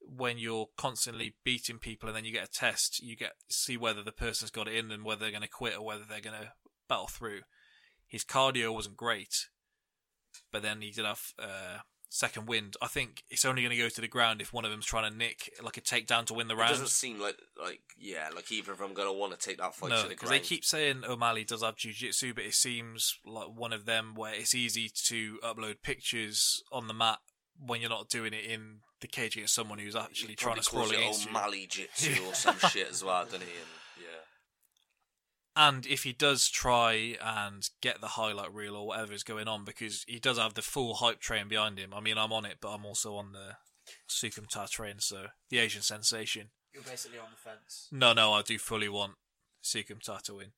when 0.00 0.38
you're 0.38 0.68
constantly 0.76 1.34
beating 1.44 1.78
people 1.78 2.08
and 2.08 2.16
then 2.16 2.24
you 2.24 2.32
get 2.32 2.48
a 2.48 2.50
test, 2.50 3.02
you 3.02 3.16
get 3.16 3.32
see 3.48 3.76
whether 3.76 4.02
the 4.02 4.12
person's 4.12 4.50
got 4.50 4.68
it 4.68 4.74
in 4.74 4.88
them, 4.88 5.04
whether 5.04 5.20
they're 5.20 5.30
going 5.30 5.42
to 5.42 5.48
quit 5.48 5.76
or 5.76 5.84
whether 5.84 6.04
they're 6.08 6.20
going 6.20 6.40
to 6.40 6.52
battle 6.88 7.08
through. 7.08 7.40
His 8.06 8.24
cardio 8.24 8.72
wasn't 8.72 8.96
great, 8.96 9.48
but 10.52 10.62
then 10.62 10.80
he 10.80 10.90
did 10.90 11.04
have 11.04 11.32
uh, 11.38 11.78
second 12.08 12.46
wind. 12.46 12.76
I 12.80 12.86
think 12.86 13.24
it's 13.30 13.44
only 13.44 13.62
going 13.62 13.74
to 13.76 13.82
go 13.82 13.88
to 13.88 14.00
the 14.00 14.08
ground 14.08 14.40
if 14.40 14.52
one 14.52 14.64
of 14.64 14.70
them's 14.70 14.86
trying 14.86 15.10
to 15.10 15.16
nick 15.16 15.50
like 15.62 15.76
a 15.76 15.80
takedown 15.80 16.24
to 16.26 16.34
win 16.34 16.48
the 16.48 16.54
It 16.54 16.58
round. 16.58 16.70
doesn't 16.72 16.88
seem 16.88 17.18
like 17.20 17.36
like 17.62 17.80
yeah, 17.98 18.28
like 18.34 18.50
either 18.52 18.72
of 18.72 18.78
them 18.78 18.94
gonna 18.94 19.12
want 19.12 19.32
to 19.32 19.38
take 19.38 19.58
that 19.58 19.74
fight 19.74 19.90
No, 19.90 19.96
to 19.96 20.02
the 20.04 20.08
because 20.10 20.28
ground. 20.28 20.42
they 20.42 20.46
keep 20.46 20.64
saying 20.64 21.02
O'Malley 21.06 21.44
does 21.44 21.62
have 21.62 21.76
jiu-jitsu, 21.76 22.34
but 22.34 22.44
it 22.44 22.54
seems 22.54 23.18
like 23.24 23.48
one 23.54 23.72
of 23.72 23.84
them 23.86 24.14
where 24.14 24.34
it's 24.34 24.54
easy 24.54 24.90
to 25.06 25.38
upload 25.44 25.82
pictures 25.82 26.62
on 26.72 26.86
the 26.88 26.94
mat 26.94 27.18
when 27.58 27.80
you're 27.80 27.90
not 27.90 28.08
doing 28.08 28.32
it 28.32 28.44
in 28.44 28.78
the 29.00 29.06
cage 29.08 29.36
against 29.36 29.54
someone 29.54 29.78
who's 29.78 29.96
actually 29.96 30.34
trying 30.34 30.56
to 30.56 30.62
sprawl 30.62 30.88
against 30.90 31.24
you. 31.24 31.30
O'Malley 31.30 31.66
jitsu 31.66 32.22
or 32.26 32.34
some 32.34 32.56
shit 32.70 32.88
as 32.90 33.02
well, 33.04 33.24
doesn't 33.24 33.40
he? 33.40 33.46
And, 33.46 34.02
yeah. 34.02 34.06
And 35.56 35.86
if 35.86 36.02
he 36.02 36.12
does 36.12 36.50
try 36.50 37.16
and 37.20 37.68
get 37.80 38.02
the 38.02 38.08
highlight 38.08 38.52
reel 38.52 38.76
or 38.76 38.86
whatever 38.86 39.14
is 39.14 39.22
going 39.22 39.48
on, 39.48 39.64
because 39.64 40.04
he 40.06 40.18
does 40.18 40.38
have 40.38 40.52
the 40.52 40.60
full 40.62 40.94
hype 40.96 41.18
train 41.18 41.48
behind 41.48 41.78
him. 41.78 41.94
I 41.94 42.00
mean, 42.00 42.18
I'm 42.18 42.32
on 42.32 42.44
it, 42.44 42.58
but 42.60 42.74
I'm 42.74 42.84
also 42.84 43.16
on 43.16 43.32
the 43.32 43.56
Soukhamthath 44.08 44.70
train, 44.70 44.96
so 44.98 45.28
the 45.48 45.58
Asian 45.58 45.80
sensation. 45.80 46.50
You're 46.74 46.82
basically 46.82 47.18
on 47.18 47.28
the 47.30 47.38
fence. 47.38 47.88
No, 47.90 48.12
no, 48.12 48.34
I 48.34 48.42
do 48.42 48.58
fully 48.58 48.90
want 48.90 49.14
Soukhamthath 49.64 50.22
to 50.24 50.34
win. 50.34 50.52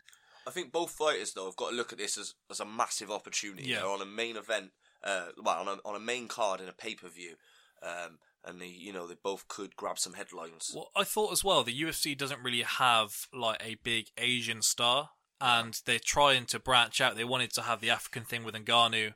I 0.46 0.50
think 0.50 0.72
both 0.72 0.90
fighters 0.90 1.32
though 1.32 1.44
have 1.44 1.56
got 1.56 1.70
to 1.70 1.76
look 1.76 1.92
at 1.92 1.98
this 1.98 2.18
as, 2.18 2.34
as 2.50 2.58
a 2.58 2.64
massive 2.64 3.10
opportunity. 3.10 3.68
Yeah. 3.68 3.80
They're 3.80 3.90
on 3.90 4.02
a 4.02 4.06
main 4.06 4.36
event, 4.36 4.70
uh, 5.04 5.26
well, 5.40 5.60
on 5.60 5.68
a, 5.68 5.88
on 5.88 5.94
a 5.94 6.00
main 6.00 6.26
card 6.26 6.60
in 6.60 6.68
a 6.68 6.72
pay 6.72 6.94
per 6.94 7.08
view, 7.08 7.34
um, 7.82 8.18
and 8.48 8.60
they, 8.60 8.66
you 8.66 8.92
know, 8.92 9.06
they 9.06 9.16
both 9.22 9.46
could 9.46 9.76
grab 9.76 9.98
some 9.98 10.14
headlines. 10.14 10.72
Well, 10.74 10.90
I 10.96 11.04
thought 11.04 11.32
as 11.32 11.44
well 11.44 11.62
the 11.62 11.82
UFC 11.82 12.16
doesn't 12.16 12.42
really 12.42 12.62
have 12.62 13.26
like 13.32 13.62
a 13.64 13.76
big 13.84 14.06
Asian 14.16 14.62
star, 14.62 15.10
and 15.40 15.78
they're 15.84 16.00
trying 16.02 16.46
to 16.46 16.58
branch 16.58 17.00
out. 17.00 17.14
They 17.14 17.24
wanted 17.24 17.52
to 17.54 17.62
have 17.62 17.80
the 17.80 17.90
African 17.90 18.24
thing 18.24 18.44
with 18.44 18.54
Ngannou, 18.54 19.14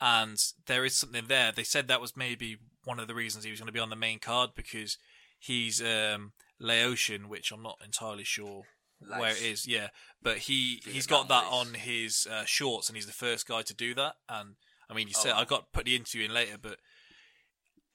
and 0.00 0.36
there 0.66 0.84
is 0.84 0.96
something 0.96 1.24
there. 1.28 1.50
They 1.50 1.64
said 1.64 1.88
that 1.88 2.00
was 2.00 2.16
maybe 2.16 2.58
one 2.84 3.00
of 3.00 3.08
the 3.08 3.14
reasons 3.14 3.44
he 3.44 3.50
was 3.50 3.60
going 3.60 3.68
to 3.68 3.72
be 3.72 3.80
on 3.80 3.90
the 3.90 3.96
main 3.96 4.18
card 4.18 4.50
because 4.54 4.98
he's 5.38 5.82
um, 5.82 6.32
Laotian, 6.60 7.28
which 7.28 7.50
I'm 7.50 7.62
not 7.62 7.78
entirely 7.82 8.24
sure 8.24 8.64
where 8.98 9.30
it 9.30 9.42
is. 9.42 9.66
Yeah, 9.66 9.88
but 10.22 10.38
he 10.38 10.82
he's 10.86 11.06
got 11.06 11.28
that 11.28 11.44
on 11.50 11.74
his 11.74 12.26
uh, 12.30 12.44
shorts, 12.44 12.88
and 12.88 12.96
he's 12.96 13.06
the 13.06 13.12
first 13.12 13.48
guy 13.48 13.62
to 13.62 13.74
do 13.74 13.94
that. 13.94 14.16
And 14.28 14.56
I 14.90 14.94
mean, 14.94 15.08
said 15.10 15.32
Oh. 15.34 15.38
I 15.38 15.44
got 15.44 15.72
put 15.72 15.86
the 15.86 15.96
interview 15.96 16.26
in 16.26 16.34
later, 16.34 16.58
but 16.60 16.78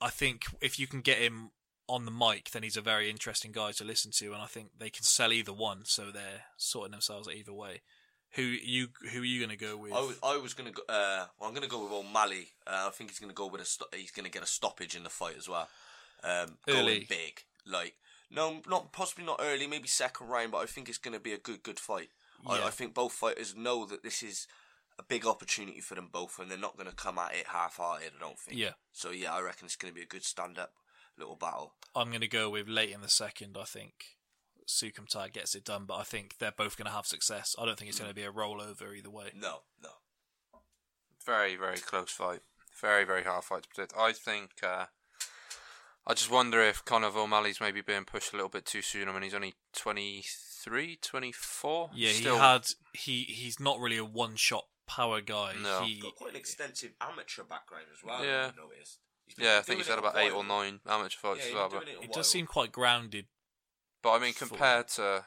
I 0.01 0.09
think 0.09 0.43
if 0.61 0.79
you 0.79 0.87
can 0.87 1.01
get 1.01 1.17
him 1.17 1.51
on 1.87 2.05
the 2.05 2.11
mic, 2.11 2.51
then 2.51 2.63
he's 2.63 2.77
a 2.77 2.81
very 2.81 3.09
interesting 3.09 3.51
guy 3.51 3.71
to 3.73 3.83
listen 3.83 4.11
to, 4.17 4.33
and 4.33 4.41
I 4.41 4.45
think 4.45 4.71
they 4.77 4.89
can 4.89 5.03
sell 5.03 5.33
either 5.33 5.53
one, 5.53 5.81
so 5.85 6.11
they're 6.11 6.43
sorting 6.57 6.91
themselves 6.91 7.27
either 7.27 7.53
way. 7.53 7.81
Who 8.33 8.43
you 8.43 8.89
who 9.11 9.21
are 9.21 9.25
you 9.25 9.39
going 9.39 9.57
to 9.57 9.65
go 9.65 9.75
with? 9.75 9.91
I 9.91 10.01
was, 10.01 10.19
I 10.21 10.37
was 10.37 10.53
gonna 10.53 10.71
go. 10.71 10.83
Uh, 10.87 11.25
well, 11.39 11.49
I'm 11.49 11.55
gonna 11.55 11.67
go 11.67 11.83
with 11.83 11.91
O'Malley. 11.91 12.49
Uh, 12.67 12.85
I 12.87 12.91
think 12.91 13.09
he's 13.09 13.17
gonna 13.17 13.33
go 13.33 13.47
with 13.47 13.61
a. 13.61 13.65
Sto- 13.65 13.87
he's 13.91 14.11
gonna 14.11 14.29
get 14.29 14.43
a 14.43 14.47
stoppage 14.47 14.95
in 14.95 15.03
the 15.03 15.09
fight 15.09 15.35
as 15.35 15.49
well. 15.49 15.67
Um, 16.23 16.57
going 16.67 16.79
Early. 16.81 17.07
big, 17.09 17.41
like 17.65 17.95
no, 18.29 18.61
not 18.69 18.93
possibly 18.93 19.25
not 19.25 19.39
early, 19.41 19.65
maybe 19.65 19.87
second 19.87 20.27
round, 20.27 20.51
but 20.51 20.59
I 20.59 20.67
think 20.67 20.89
it's 20.89 20.99
gonna 20.99 21.19
be 21.19 21.33
a 21.33 21.39
good, 21.39 21.63
good 21.63 21.79
fight. 21.79 22.09
I, 22.47 22.67
I 22.67 22.69
think 22.69 22.93
both 22.93 23.13
fighters 23.13 23.55
know 23.55 23.85
that 23.85 24.03
this 24.03 24.23
is 24.23 24.47
a 24.99 25.03
big 25.03 25.25
opportunity 25.25 25.81
for 25.81 25.95
them 25.95 26.09
both, 26.11 26.37
and 26.37 26.51
they're 26.51 26.57
not 26.57 26.77
gonna 26.77 26.91
come 26.91 27.17
at 27.17 27.33
it 27.33 27.47
half-hearted. 27.47 28.11
I 28.17 28.19
don't 28.19 28.37
think. 28.37 28.59
Yeah. 28.59 28.73
So 28.91 29.09
yeah, 29.09 29.33
I 29.33 29.41
reckon 29.41 29.65
it's 29.65 29.75
gonna 29.75 29.93
be 29.93 30.03
a 30.03 30.05
good 30.05 30.23
stand-up 30.23 30.73
little 31.19 31.35
battle. 31.35 31.73
I'm 31.95 32.09
going 32.09 32.21
to 32.21 32.27
go 32.27 32.49
with 32.49 32.67
late 32.67 32.91
in 32.91 33.01
the 33.01 33.09
second. 33.09 33.57
I 33.59 33.65
think 33.65 34.17
Soukhamthath 34.67 35.33
gets 35.33 35.53
it 35.53 35.65
done, 35.65 35.85
but 35.85 35.95
I 35.95 36.03
think 36.03 36.37
they're 36.39 36.51
both 36.51 36.77
going 36.77 36.87
to 36.87 36.91
have 36.91 37.05
success. 37.05 37.55
I 37.59 37.65
don't 37.65 37.77
think 37.77 37.89
it's 37.89 37.99
going 37.99 38.09
to 38.09 38.15
be 38.15 38.23
a 38.23 38.31
rollover 38.31 38.97
either 38.97 39.09
way. 39.09 39.31
No, 39.35 39.59
no. 39.83 39.89
Very, 41.25 41.55
very 41.55 41.77
close 41.77 42.11
fight. 42.11 42.39
Very, 42.79 43.03
very 43.03 43.23
hard 43.23 43.43
fight 43.43 43.63
to 43.63 43.69
predict. 43.69 43.93
I 43.97 44.13
think. 44.13 44.51
Uh, 44.63 44.85
I 46.07 46.13
just 46.13 46.31
wonder 46.31 46.61
if 46.61 46.83
Conor 46.85 47.11
O'Malley's 47.15 47.61
maybe 47.61 47.81
being 47.81 48.05
pushed 48.05 48.33
a 48.33 48.35
little 48.35 48.49
bit 48.49 48.65
too 48.65 48.81
soon. 48.81 49.09
I 49.09 49.11
mean, 49.11 49.23
he's 49.23 49.33
only 49.33 49.55
23, 49.75 50.97
24. 51.01 51.89
Yeah, 51.93 52.11
Still, 52.13 52.35
he 52.35 52.39
had 52.39 52.67
he 52.93 53.23
he's 53.23 53.59
not 53.59 53.79
really 53.79 53.97
a 53.97 54.05
one 54.05 54.35
shot 54.35 54.65
power 54.89 55.21
guy. 55.21 55.53
No. 55.61 55.81
He, 55.83 55.93
He's 55.93 56.03
got 56.03 56.15
quite 56.15 56.31
an 56.31 56.35
extensive 56.37 56.91
amateur 56.99 57.43
background 57.43 57.85
as 57.95 58.03
well. 58.03 58.23
Yeah. 58.25 58.47
I've 58.49 58.57
noticed. 58.57 58.99
He's 59.25 59.35
been 59.35 59.45
Yeah, 59.45 59.59
I 59.59 59.61
think 59.61 59.77
he's 59.79 59.87
had 59.87 59.99
it 59.99 60.03
a 60.03 60.07
about 60.07 60.17
eight 60.21 60.31
or 60.31 60.37
while. 60.43 60.63
nine 60.63 60.79
amateur 60.87 61.17
fights 61.19 61.41
Yeah, 61.43 61.49
as 61.49 61.53
well. 61.53 61.69
been 61.69 61.79
But, 61.79 61.85
doing 61.85 61.97
it 61.97 61.99
a 61.99 62.03
it 62.03 62.09
while. 62.09 62.13
does 62.15 62.29
seem 62.31 62.45
quite 62.47 62.71
grounded. 62.71 63.25
but 64.01 64.11
I 64.13 64.19
mean, 64.19 64.33
Full. 64.33 64.47
compared 64.49 64.87
to 64.89 65.25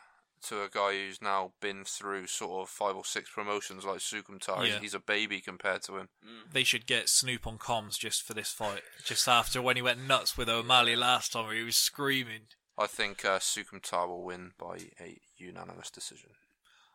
to 0.48 0.62
a 0.64 0.68
guy 0.68 0.92
who's 0.94 1.22
now 1.22 1.52
been 1.60 1.84
through 1.84 2.26
sort 2.26 2.62
of 2.62 2.68
five 2.68 2.96
or 2.96 3.04
six 3.04 3.30
promotions 3.30 3.84
like 3.84 3.98
Soukhamthath, 4.00 4.66
Yeah. 4.66 4.80
he's 4.80 4.92
a 4.92 4.98
baby 4.98 5.40
compared 5.40 5.82
to 5.82 5.98
him. 5.98 6.08
They 6.52 6.64
should 6.64 6.84
get 6.86 7.08
Snoop 7.08 7.46
on 7.46 7.58
comms 7.58 7.96
just 7.96 8.24
for 8.24 8.34
this 8.34 8.50
fight. 8.50 8.82
Just 9.04 9.28
after 9.28 9.62
when 9.62 9.76
he 9.76 9.82
went 9.82 10.00
nuts 10.04 10.36
with 10.36 10.48
O'Malley 10.48 10.96
last 10.96 11.32
time, 11.32 11.46
where 11.46 11.54
he 11.54 11.62
was 11.62 11.76
screaming. 11.76 12.48
I 12.76 12.88
think 12.88 13.24
uh, 13.24 13.38
Soukhamthath 13.38 14.08
will 14.08 14.24
win 14.24 14.54
by 14.58 14.78
a 15.00 15.20
unanimous 15.36 15.90
decision. 15.90 16.30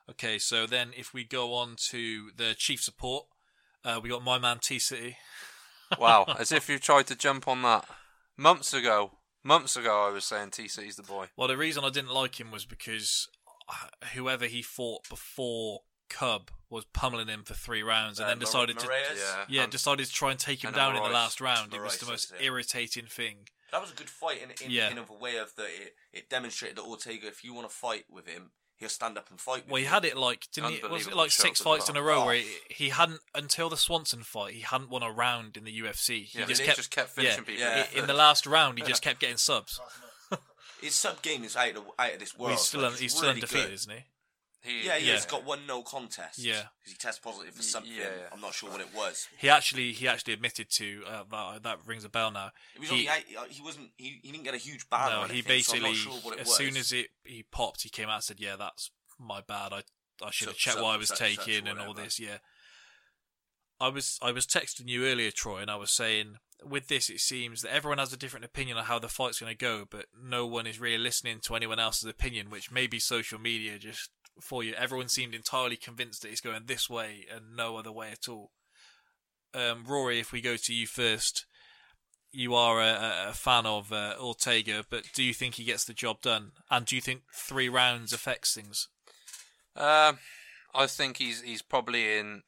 Okay, 0.10 0.38
so 0.40 0.66
then 0.66 0.92
if 0.96 1.14
we 1.14 1.24
go 1.24 1.54
on 1.54 1.76
to 1.90 2.30
the 2.36 2.54
chief 2.58 2.82
support, 2.82 3.26
uh, 3.84 4.00
we 4.02 4.10
got 4.10 4.24
my 4.24 4.38
man 4.40 4.60
T 4.60 4.80
City. 4.80 5.18
Wow, 5.98 6.26
as 6.38 6.52
if 6.52 6.68
you 6.68 6.80
tried 6.80 7.08
to 7.08 7.16
jump 7.16 7.48
on 7.48 7.62
that 7.62 7.86
months 8.36 8.74
ago. 8.74 9.12
Months 9.42 9.78
ago, 9.78 10.06
I 10.06 10.12
was 10.12 10.26
saying 10.26 10.50
T 10.52 10.68
City's 10.68 10.98
the 10.98 11.04
boy. 11.04 11.28
Well, 11.38 11.48
the 11.48 11.56
reason 11.56 11.86
I 11.86 11.90
didn't 11.90 12.12
like 12.12 12.38
him 12.42 12.52
was 12.52 12.66
because 12.66 13.30
uh, 13.70 13.88
whoever 14.14 14.48
he 14.48 14.62
fought 14.62 15.08
before 15.08 15.84
Cub 16.10 16.52
was 16.70 16.84
pummeling 16.92 17.30
him 17.30 17.44
for 17.46 17.54
three 17.54 17.84
rounds, 17.84 18.20
and 18.20 18.26
Uh, 18.26 18.30
then 18.32 18.40
decided 18.40 18.76
Mar- 18.76 18.86
to 18.86 18.92
Moraes? 18.92 19.18
Yeah. 19.18 19.46
yeah 19.48 19.64
and- 19.64 19.72
decided 19.72 20.06
to 20.08 20.12
try 20.12 20.32
and 20.32 20.40
take 20.40 20.62
him 20.62 20.70
and 20.70 20.76
down 20.76 20.98
in 20.98 21.04
the 21.04 21.08
last 21.10 21.40
round. 21.40 21.74
It 21.74 21.82
was 21.82 21.98
the 22.00 22.06
most 22.06 22.32
that's 22.32 22.42
it. 22.42 22.46
irritating 22.46 23.06
thing. 23.06 23.48
That 23.72 23.80
was 23.80 23.92
a 23.92 23.96
good 23.96 24.10
fight 24.10 24.42
in 24.44 24.52
in, 24.66 24.72
Yeah. 24.72 24.90
in 24.90 24.98
a 24.98 25.04
way 25.04 25.38
of 25.38 25.56
that 25.56 25.68
it, 25.70 25.96
it 26.12 26.30
demonstrated 26.30 26.78
that 26.78 26.84
Ortega, 26.84 27.28
if 27.28 27.46
you 27.46 27.54
want 27.54 27.70
to 27.70 27.74
fight 27.74 28.06
with 28.10 28.28
him, 28.28 28.52
he'll 28.78 28.90
stand 28.90 29.18
up 29.18 29.30
and 29.30 29.40
fight. 29.40 29.64
Well, 29.68 29.78
he 29.78 29.84
you. 29.84 29.90
had 29.90 30.06
it 30.06 30.16
like 30.18 30.48
didn't 30.54 30.72
he? 30.74 30.88
Was 30.88 31.08
it 31.08 31.16
like 31.16 31.32
six 31.32 31.60
fights 31.62 31.90
in 31.90 31.96
a 31.98 32.02
row 32.02 32.22
Oh. 32.22 32.26
where 32.26 32.36
he, 32.36 32.48
he 32.70 32.90
hadn't 32.90 33.20
until 33.36 33.70
the 33.70 33.78
Swanson 33.78 34.24
fight. 34.24 34.54
He 34.54 34.62
hadn't 34.62 34.90
won 34.90 35.04
a 35.04 35.12
round 35.12 35.58
in 35.58 35.64
the 35.64 35.80
UFC. 35.82 36.24
He 36.26 36.40
Yeah, 36.40 36.46
just 36.46 36.64
kept 36.64 36.78
just 36.78 36.92
kept 36.92 37.10
finishing 37.10 37.44
people 37.44 37.62
yeah, 37.64 37.86
in 37.94 38.02
the 38.02 38.08
the 38.08 38.14
last 38.14 38.46
round, 38.48 38.78
he 38.78 38.84
just 38.86 39.02
kept 39.04 39.20
getting 39.20 39.38
subs. 39.38 39.80
His 40.82 40.94
sub 40.96 41.22
game 41.24 41.44
is 41.44 41.56
out 41.56 41.76
of 41.76 41.84
out 41.98 42.14
of 42.14 42.20
this 42.20 42.38
world. 42.38 42.50
Well, 42.50 42.52
he's 42.58 42.62
still 42.62 42.82
Like, 42.82 42.92
un, 42.94 42.98
he's 43.00 43.12
still 43.12 43.24
really 43.30 43.36
undefeated, 43.42 43.66
good. 43.68 43.74
isn't 43.74 43.92
he? 43.94 44.04
He, 44.68 44.86
Yeah, 44.86 44.98
yeah, 44.98 45.08
Yeah. 45.08 45.14
he's 45.14 45.26
got 45.26 45.44
one 45.46 45.66
no 45.66 45.82
contest. 45.84 46.38
Yeah. 46.40 46.64
because 46.80 46.92
he 46.92 46.98
tested 46.98 47.24
positive 47.24 47.54
for 47.56 47.64
something. 47.64 47.92
yeah. 47.94 48.10
I'm 48.32 48.42
not 48.42 48.54
sure 48.54 48.70
what 48.70 48.82
it 48.82 48.94
was. 48.96 49.28
He 49.40 49.50
actually 49.50 49.94
he 49.94 50.08
actually 50.08 50.34
admitted 50.34 50.68
to 50.72 51.04
uh, 51.08 51.24
that, 51.32 51.64
that 51.64 51.80
rings 51.86 52.04
a 52.04 52.10
bell 52.10 52.32
now. 52.32 52.52
Was 52.80 52.90
He- 52.90 53.08
only 53.10 53.36
uh, 53.38 53.44
he 53.50 53.62
wasn't 53.64 53.92
he, 53.98 54.20
he 54.22 54.32
didn't 54.32 54.44
get 54.44 54.54
a 54.54 54.58
huge 54.58 54.90
ban. 54.90 55.10
no, 55.10 55.24
he 55.24 55.40
anything, 55.40 55.42
so 55.64 55.76
I'm 55.78 55.82
basically 55.82 55.82
not 55.82 55.96
sure 56.24 56.34
as 56.40 56.48
was. 56.48 56.56
soon 56.58 56.78
as 56.78 56.92
it 56.92 57.08
he 57.24 57.44
popped, 57.52 57.84
he 57.84 57.90
came 57.90 58.10
out 58.10 58.16
and 58.16 58.24
said, 58.24 58.40
"Yeah, 58.40 58.56
that's 58.58 58.92
my 59.20 59.42
bad. 59.42 59.74
I 59.74 59.84
I 60.24 60.32
should 60.32 60.48
have 60.48 60.56
Such- 60.56 60.64
checked 60.64 60.78
what 60.82 60.94
I 60.94 60.98
was 60.98 61.10
taking 61.10 61.68
and 61.68 61.80
all 61.80 61.94
this." 61.94 62.20
Yeah, 62.20 62.38
I 63.80 63.90
was 63.90 64.18
I 64.22 64.32
was 64.32 64.46
texting 64.48 64.88
you 64.88 65.06
earlier, 65.06 65.32
Troy, 65.32 65.60
and 65.60 65.70
I 65.70 65.76
was 65.76 65.92
saying 65.92 66.36
with 66.64 66.88
this, 66.88 67.08
it 67.12 67.20
seems 67.20 67.62
that 67.62 67.72
everyone 67.72 68.00
has 68.00 68.12
a 68.12 68.18
different 68.18 68.44
opinion 68.44 68.78
on 68.78 68.86
how 68.86 68.98
the 68.98 69.08
fight's 69.08 69.40
going 69.40 69.52
to 69.52 69.56
go, 69.58 69.86
but 69.90 70.08
no 70.20 70.48
one 70.48 70.66
is 70.66 70.80
really 70.80 70.98
listening 70.98 71.40
to 71.42 71.56
anyone 71.56 71.78
else's 71.78 72.10
opinion, 72.10 72.50
which 72.50 72.72
maybe 72.72 72.98
social 72.98 73.38
media 73.38 73.78
just 73.78 74.10
for 74.42 74.64
you. 74.64 74.74
Everyone 74.74 75.08
seemed 75.10 75.34
entirely 75.34 75.76
convinced 75.78 76.22
that 76.22 76.30
it's 76.30 76.42
going 76.42 76.64
this 76.66 76.90
way 76.90 77.26
and 77.34 77.56
no 77.56 77.78
other 77.78 77.92
way 77.92 78.12
at 78.12 78.28
all. 78.30 78.52
Um, 79.54 79.86
Rory, 79.88 80.20
if 80.20 80.32
we 80.32 80.42
go 80.42 80.56
to 80.58 80.74
you 80.74 80.86
first, 80.88 81.46
you 82.32 82.54
are 82.54 82.82
a, 82.82 83.30
a- 83.30 83.34
fan 83.34 83.66
of 83.66 83.92
uh, 83.92 84.16
Ortega, 84.20 84.86
but 84.90 85.06
do 85.14 85.24
you 85.24 85.34
think 85.34 85.56
he 85.56 85.64
gets 85.64 85.86
the 85.86 85.94
job 85.94 86.22
done? 86.22 86.52
And 86.70 86.86
do 86.86 86.96
you 86.96 87.02
think 87.02 87.22
three 87.34 87.70
rounds 87.70 88.14
affects 88.14 88.54
things? 88.54 88.90
Um, 89.76 90.20
I 90.76 90.88
think 90.88 91.18
he's 91.18 91.42
he's 91.42 91.62
probably 91.62 92.18
in. 92.18 92.44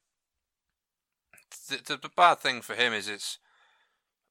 The, 1.69 1.77
the, 1.85 1.97
the 1.97 2.09
bad 2.15 2.39
thing 2.39 2.61
for 2.61 2.75
him 2.75 2.93
is 2.93 3.07
it's. 3.07 3.37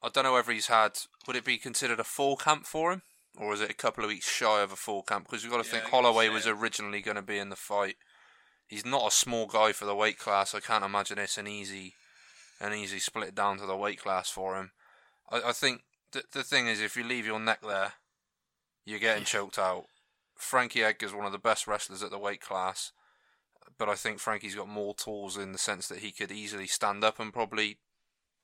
I 0.02 0.08
don't 0.08 0.24
know 0.24 0.34
whether 0.34 0.52
he's 0.52 0.68
had. 0.68 0.98
Would 1.26 1.36
it 1.36 1.44
be 1.44 1.58
considered 1.58 1.98
a 1.98 2.04
full 2.04 2.36
camp 2.36 2.66
for 2.66 2.92
him, 2.92 3.02
or 3.36 3.52
is 3.52 3.60
it 3.60 3.70
a 3.70 3.74
couple 3.74 4.04
of 4.04 4.08
weeks 4.08 4.30
shy 4.30 4.62
of 4.62 4.72
a 4.72 4.76
full 4.76 5.02
camp? 5.02 5.26
Because 5.28 5.42
you've 5.42 5.52
got 5.52 5.64
to 5.64 5.68
Yeah, 5.68 5.80
think 5.80 5.90
Holloway 5.90 6.28
was 6.28 6.46
originally 6.46 7.00
going 7.00 7.16
to 7.16 7.22
be 7.22 7.38
in 7.38 7.50
the 7.50 7.56
fight. 7.56 7.96
He's 8.66 8.84
not 8.84 9.08
a 9.08 9.10
small 9.10 9.46
guy 9.46 9.72
for 9.72 9.84
the 9.84 9.94
weight 9.94 10.18
class. 10.18 10.54
I 10.54 10.60
can't 10.60 10.84
imagine 10.84 11.18
it's 11.18 11.38
an 11.38 11.46
easy, 11.46 11.94
an 12.60 12.72
easy 12.72 12.98
split 12.98 13.34
down 13.34 13.58
to 13.58 13.66
the 13.66 13.76
weight 13.76 14.00
class 14.00 14.28
for 14.28 14.56
him. 14.56 14.72
I, 15.30 15.42
I 15.46 15.52
think 15.52 15.82
the 16.12 16.22
the 16.32 16.42
thing 16.42 16.66
is, 16.66 16.80
if 16.80 16.96
you 16.96 17.04
leave 17.04 17.26
your 17.26 17.40
neck 17.40 17.60
there, 17.62 17.94
you're 18.84 18.98
getting 18.98 19.24
choked 19.34 19.58
out. 19.58 19.84
Frankie 20.36 20.84
Edgar's 20.84 21.14
one 21.14 21.26
of 21.26 21.32
the 21.32 21.38
best 21.38 21.66
wrestlers 21.66 22.02
at 22.02 22.10
the 22.10 22.18
weight 22.18 22.40
class, 22.40 22.92
but 23.76 23.88
I 23.88 23.94
think 23.94 24.20
Frankie's 24.20 24.54
got 24.54 24.68
more 24.68 24.94
tools 24.94 25.36
in 25.36 25.52
the 25.52 25.58
sense 25.58 25.88
that 25.88 25.98
he 25.98 26.12
could 26.12 26.30
easily 26.30 26.66
stand 26.66 27.02
up 27.02 27.18
and 27.18 27.32
probably 27.32 27.78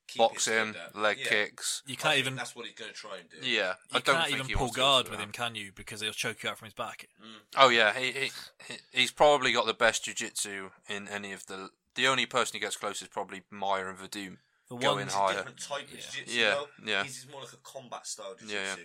Keep 0.07 0.19
box 0.19 0.45
his 0.45 0.53
head 0.53 0.67
him, 0.67 0.73
down. 0.73 1.01
leg 1.03 1.17
Yeah. 1.19 1.27
kicks. 1.29 1.81
You 1.85 1.95
can't 1.97 2.13
think 2.15 2.19
even 2.25 2.35
That's 2.35 2.55
what 2.55 2.65
he's 2.65 2.75
going 2.75 2.91
to 2.91 2.95
try 2.97 3.17
and 3.17 3.29
do. 3.29 3.37
Yeah, 3.49 3.73
I 3.91 3.97
you 3.97 4.03
don't 4.03 4.15
can't 4.15 4.27
think 4.27 4.39
even 4.43 4.53
pull 4.57 4.61
wants 4.65 4.75
to 4.75 4.79
go 4.79 4.85
guard 4.85 5.09
with 5.09 5.19
him, 5.19 5.31
can 5.31 5.55
you? 5.55 5.71
Because 5.73 6.01
he'll 6.01 6.11
choke 6.13 6.43
you 6.43 6.49
out 6.49 6.57
from 6.57 6.65
his 6.67 6.73
back. 6.73 7.07
Mm. 7.21 7.39
Oh 7.57 7.69
yeah, 7.69 7.93
he, 7.93 8.11
he 8.11 8.31
he- 8.67 8.79
he's 8.91 9.11
probably 9.11 9.51
got 9.51 9.65
the 9.65 9.73
best 9.73 10.03
jiu-jitsu 10.05 10.69
in 10.87 11.07
any 11.07 11.31
of 11.33 11.45
the. 11.47 11.69
The 11.95 12.07
only 12.07 12.25
person 12.25 12.53
he 12.55 12.59
gets 12.59 12.75
close 12.75 13.01
is 13.01 13.07
probably 13.07 13.43
Maia 13.49 13.87
and 13.87 13.97
Werdum. 13.97 14.37
The 14.69 14.75
Going 14.77 14.83
ones- 14.97 15.01
It's 15.07 15.15
a 15.15 15.17
higher. 15.17 15.35
different 15.35 15.59
type 15.61 15.83
of 15.83 15.89
jiu-jitsu. 15.91 16.39
Yeah, 16.39 16.49
though. 16.51 16.67
yeah. 16.85 17.03
He's 17.03 17.25
more 17.31 17.41
like 17.41 17.53
a 17.53 17.57
combat 17.57 18.05
style 18.07 18.35
jiu-jitsu. 18.39 18.53
Yeah, 18.55 18.75
yeah. 18.77 18.83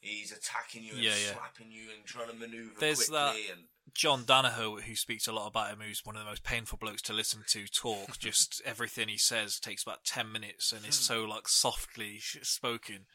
He's 0.00 0.32
attacking 0.32 0.84
you 0.84 0.92
and 0.94 1.02
Yeah, 1.02 1.10
yeah. 1.10 1.32
slapping 1.32 1.70
you 1.72 1.88
and 1.96 2.04
trying 2.04 2.28
to 2.28 2.34
maneuver 2.34 2.74
There's 2.78 3.06
that- 3.08 3.32
quickly. 3.32 3.50
And 3.52 3.62
John 3.94 4.24
Danaher, 4.24 4.82
who 4.82 4.96
speaks 4.96 5.28
a 5.28 5.32
lot 5.32 5.46
about 5.46 5.70
him, 5.70 5.78
who's 5.86 6.04
one 6.04 6.16
of 6.16 6.22
the 6.24 6.28
most 6.28 6.42
painful 6.42 6.78
blokes 6.78 7.02
to 7.02 7.12
listen 7.12 7.44
to 7.48 7.66
talk. 7.68 8.18
just 8.18 8.60
everything 8.64 9.08
he 9.08 9.18
says 9.18 9.60
takes 9.60 9.82
about 9.84 10.04
ten 10.04 10.30
minutes, 10.32 10.72
and 10.72 10.84
it's 10.84 10.98
hmm. 10.98 11.14
so 11.14 11.24
like 11.24 11.48
softly 11.48 12.18
spoken. 12.20 13.06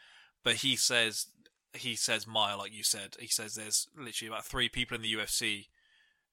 But 0.43 0.55
he 0.55 0.77
says, 0.77 1.27
he 1.73 1.95
says, 1.95 2.25
Maia, 2.25 2.57
like 2.57 2.73
you 2.73 2.83
said, 2.83 3.17
he 3.19 3.27
says 3.27 3.55
there's 3.55 3.87
literally 3.95 4.29
about 4.29 4.45
three 4.45 4.69
people 4.69 4.95
in 4.95 5.01
the 5.01 5.13
UFC 5.13 5.67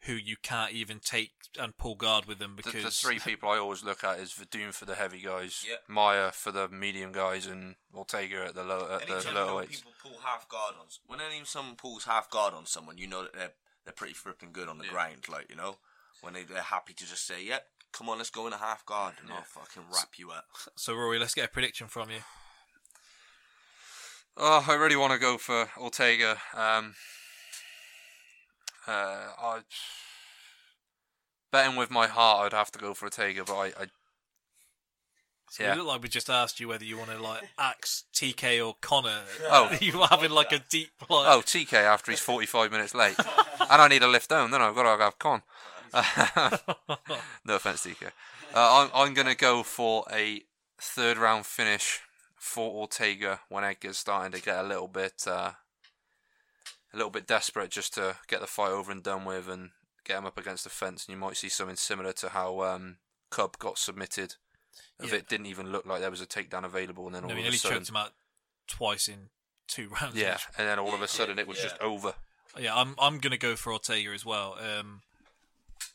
who 0.02 0.12
you 0.12 0.36
can't 0.40 0.72
even 0.72 1.00
take 1.00 1.32
and 1.58 1.76
pull 1.76 1.96
guard 1.96 2.26
with 2.26 2.38
them 2.38 2.54
because 2.54 2.84
the 2.84 2.90
three 2.90 3.18
people 3.18 3.48
I 3.48 3.58
always 3.58 3.82
look 3.82 4.04
at 4.04 4.20
is 4.20 4.32
Werdum 4.32 4.72
for 4.72 4.84
the 4.84 4.94
heavy 4.94 5.20
guys. 5.20 5.64
Maia 5.88 6.30
for 6.30 6.52
the 6.52 6.68
medium 6.68 7.12
guys, 7.12 7.46
and 7.46 7.74
Ortega 7.94 8.44
at 8.46 8.54
the 8.54 8.62
low 8.62 8.88
at 8.92 9.06
the 9.06 9.14
anytime 9.14 9.34
lower 9.34 9.56
weights. 9.56 9.76
people 9.76 9.92
pull 10.00 10.18
half 10.22 10.48
guard 10.48 10.74
on, 10.80 10.86
when 11.06 11.20
any 11.20 11.44
someone 11.44 11.76
pulls 11.76 12.04
half 12.04 12.30
guard 12.30 12.54
on 12.54 12.66
someone, 12.66 12.98
you 12.98 13.08
know 13.08 13.22
that 13.22 13.32
they're 13.32 13.52
they're 13.86 13.94
pretty 13.94 14.14
flipping 14.14 14.50
good 14.52 14.68
on 14.68 14.78
the 14.78 14.84
ground. 14.84 15.28
Like 15.30 15.48
you 15.48 15.56
know, 15.56 15.76
when 16.20 16.34
they 16.34 16.42
they're 16.42 16.60
happy 16.60 16.92
to 16.92 17.06
just 17.06 17.26
say, 17.26 17.42
"Yep, 17.42 17.64
come 17.92 18.08
on, 18.10 18.18
let's 18.18 18.30
go 18.30 18.46
in 18.46 18.52
a 18.52 18.58
half 18.58 18.84
guard," 18.84 19.14
and 19.22 19.32
I'll 19.32 19.42
fucking 19.42 19.84
wrap 19.90 20.18
you 20.18 20.30
up. 20.30 20.44
So 20.74 20.94
Rory, 20.94 21.18
let's 21.18 21.34
get 21.34 21.46
a 21.46 21.48
prediction 21.48 21.86
from 21.86 22.10
you. 22.10 22.18
Oh, 24.36 24.66
I 24.68 24.74
really 24.74 24.96
want 24.96 25.14
to 25.14 25.18
go 25.18 25.38
for 25.38 25.70
Ortega. 25.78 26.36
Um, 26.52 26.94
uh, 28.86 29.28
I 29.38 29.60
betting 31.50 31.76
with 31.76 31.90
my 31.90 32.06
heart, 32.06 32.52
I'd 32.52 32.56
have 32.56 32.70
to 32.72 32.78
go 32.78 32.92
for 32.92 33.06
Ortega, 33.06 33.44
but 33.44 33.56
I, 33.56 33.66
I 33.66 33.86
So 35.50 35.62
Yeah. 35.62 35.74
look 35.76 35.86
like 35.86 36.02
we 36.02 36.08
just 36.08 36.28
asked 36.28 36.58
you 36.60 36.68
whether 36.68 36.84
you 36.84 36.98
want 36.98 37.10
to 37.10 37.18
like 37.18 37.42
axe 37.58 38.04
TK 38.12 38.60
or 38.66 38.76
Connor. 38.80 39.22
Oh. 39.44 39.76
you 39.80 39.98
were 39.98 40.06
having 40.06 40.30
like 40.32 40.52
a 40.52 40.58
deep 40.58 40.90
like. 41.08 41.28
oh 41.28 41.40
TK 41.40 41.72
after 41.74 42.10
he's 42.10 42.20
forty 42.20 42.46
five 42.46 42.70
minutes 42.72 42.94
late, 42.94 43.16
and 43.60 43.82
I 43.82 43.88
need 43.88 44.02
a 44.02 44.08
lift 44.08 44.30
home. 44.32 44.50
Then 44.50 44.60
I've 44.62 44.74
got 44.74 44.96
to 44.96 45.02
have 45.02 45.18
con. 45.18 45.42
no 47.44 47.54
offense, 47.56 47.86
TK. 47.86 48.06
Uh, 48.06 48.10
I'm 48.54 48.90
I'm 48.94 49.14
gonna 49.14 49.34
go 49.34 49.62
for 49.62 50.04
a 50.12 50.42
third 50.78 51.16
round 51.16 51.46
finish 51.46 52.00
for 52.36 52.70
Ortega 52.70 53.40
when 53.48 53.64
Edgar's 53.64 53.98
starting 53.98 54.32
to 54.32 54.44
get 54.44 54.58
a 54.58 54.62
little 54.62 54.88
bit 54.88 55.24
uh, 55.26 55.52
a 56.92 56.96
little 56.96 57.10
bit 57.10 57.26
desperate 57.26 57.70
just 57.70 57.94
to 57.94 58.16
get 58.28 58.40
the 58.40 58.46
fight 58.46 58.70
over 58.70 58.90
and 58.92 59.02
done 59.02 59.24
with 59.24 59.48
and 59.48 59.70
get 60.04 60.18
him 60.18 60.26
up 60.26 60.38
against 60.38 60.64
the 60.64 60.70
fence. 60.70 61.06
And 61.06 61.14
you 61.14 61.20
might 61.20 61.36
see 61.36 61.48
something 61.48 61.76
similar 61.76 62.12
to 62.14 62.30
how 62.30 62.62
um, 62.62 62.96
Cub 63.30 63.58
got 63.58 63.78
submitted. 63.78 64.34
If 65.00 65.10
Yeah. 65.12 65.18
it 65.18 65.28
didn't 65.28 65.46
even 65.46 65.70
look 65.72 65.84
like 65.86 66.00
there 66.00 66.10
was 66.10 66.20
a 66.20 66.26
takedown 66.26 66.64
available, 66.64 67.06
and 67.06 67.14
then 67.14 67.24
all 67.24 67.28
no, 67.28 67.34
he 67.34 67.40
of 67.40 67.44
a 67.44 67.46
nearly 67.48 67.58
sudden, 67.58 67.78
choked 67.78 67.88
him 67.90 67.96
out 67.96 68.12
twice 68.66 69.08
in 69.08 69.28
two 69.68 69.88
rounds. 70.00 70.16
yeah, 70.16 70.34
which- 70.34 70.46
and 70.58 70.68
then 70.68 70.78
all 70.78 70.94
of 70.94 71.02
a 71.02 71.08
sudden 71.08 71.38
it 71.38 71.46
was 71.46 71.60
just 71.60 71.78
over. 71.80 72.14
yeah. 72.58 72.74
I'm 72.74 72.94
I'm 72.98 73.18
gonna 73.18 73.36
go 73.36 73.56
for 73.56 73.72
Ortega 73.72 74.10
as 74.10 74.24
well. 74.24 74.56
Um, 74.58 75.02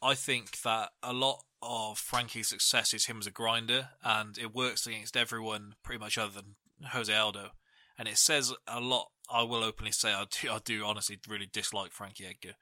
I 0.02 0.14
think 0.16 0.62
that 0.62 0.92
a 1.02 1.14
lot 1.14 1.44
of 1.64 1.98
Frankie's 2.00 2.50
success 2.50 2.94
is 2.94 3.06
him 3.06 3.20
as 3.20 3.28
a 3.28 3.32
grinder, 3.32 3.90
and 4.04 4.38
it 4.38 4.54
works 4.54 4.86
against 4.88 5.16
everyone 5.18 5.76
pretty 5.84 6.00
much 6.00 6.18
other 6.18 6.34
than 6.34 6.56
Jose 6.90 7.14
Aldo. 7.16 7.52
And 7.98 8.08
it 8.08 8.18
says 8.18 8.54
a 8.68 8.80
lot. 8.80 9.12
I 9.30 9.44
will 9.44 9.64
openly 9.64 9.92
say 9.92 10.12
I 10.14 10.26
do. 10.30 10.52
I 10.52 10.60
do 10.64 10.84
honestly 10.86 11.20
really 11.28 11.48
dislike 11.52 11.92
Frankie 11.92 12.26
Edgar. 12.26 12.56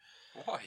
Why? 0.46 0.62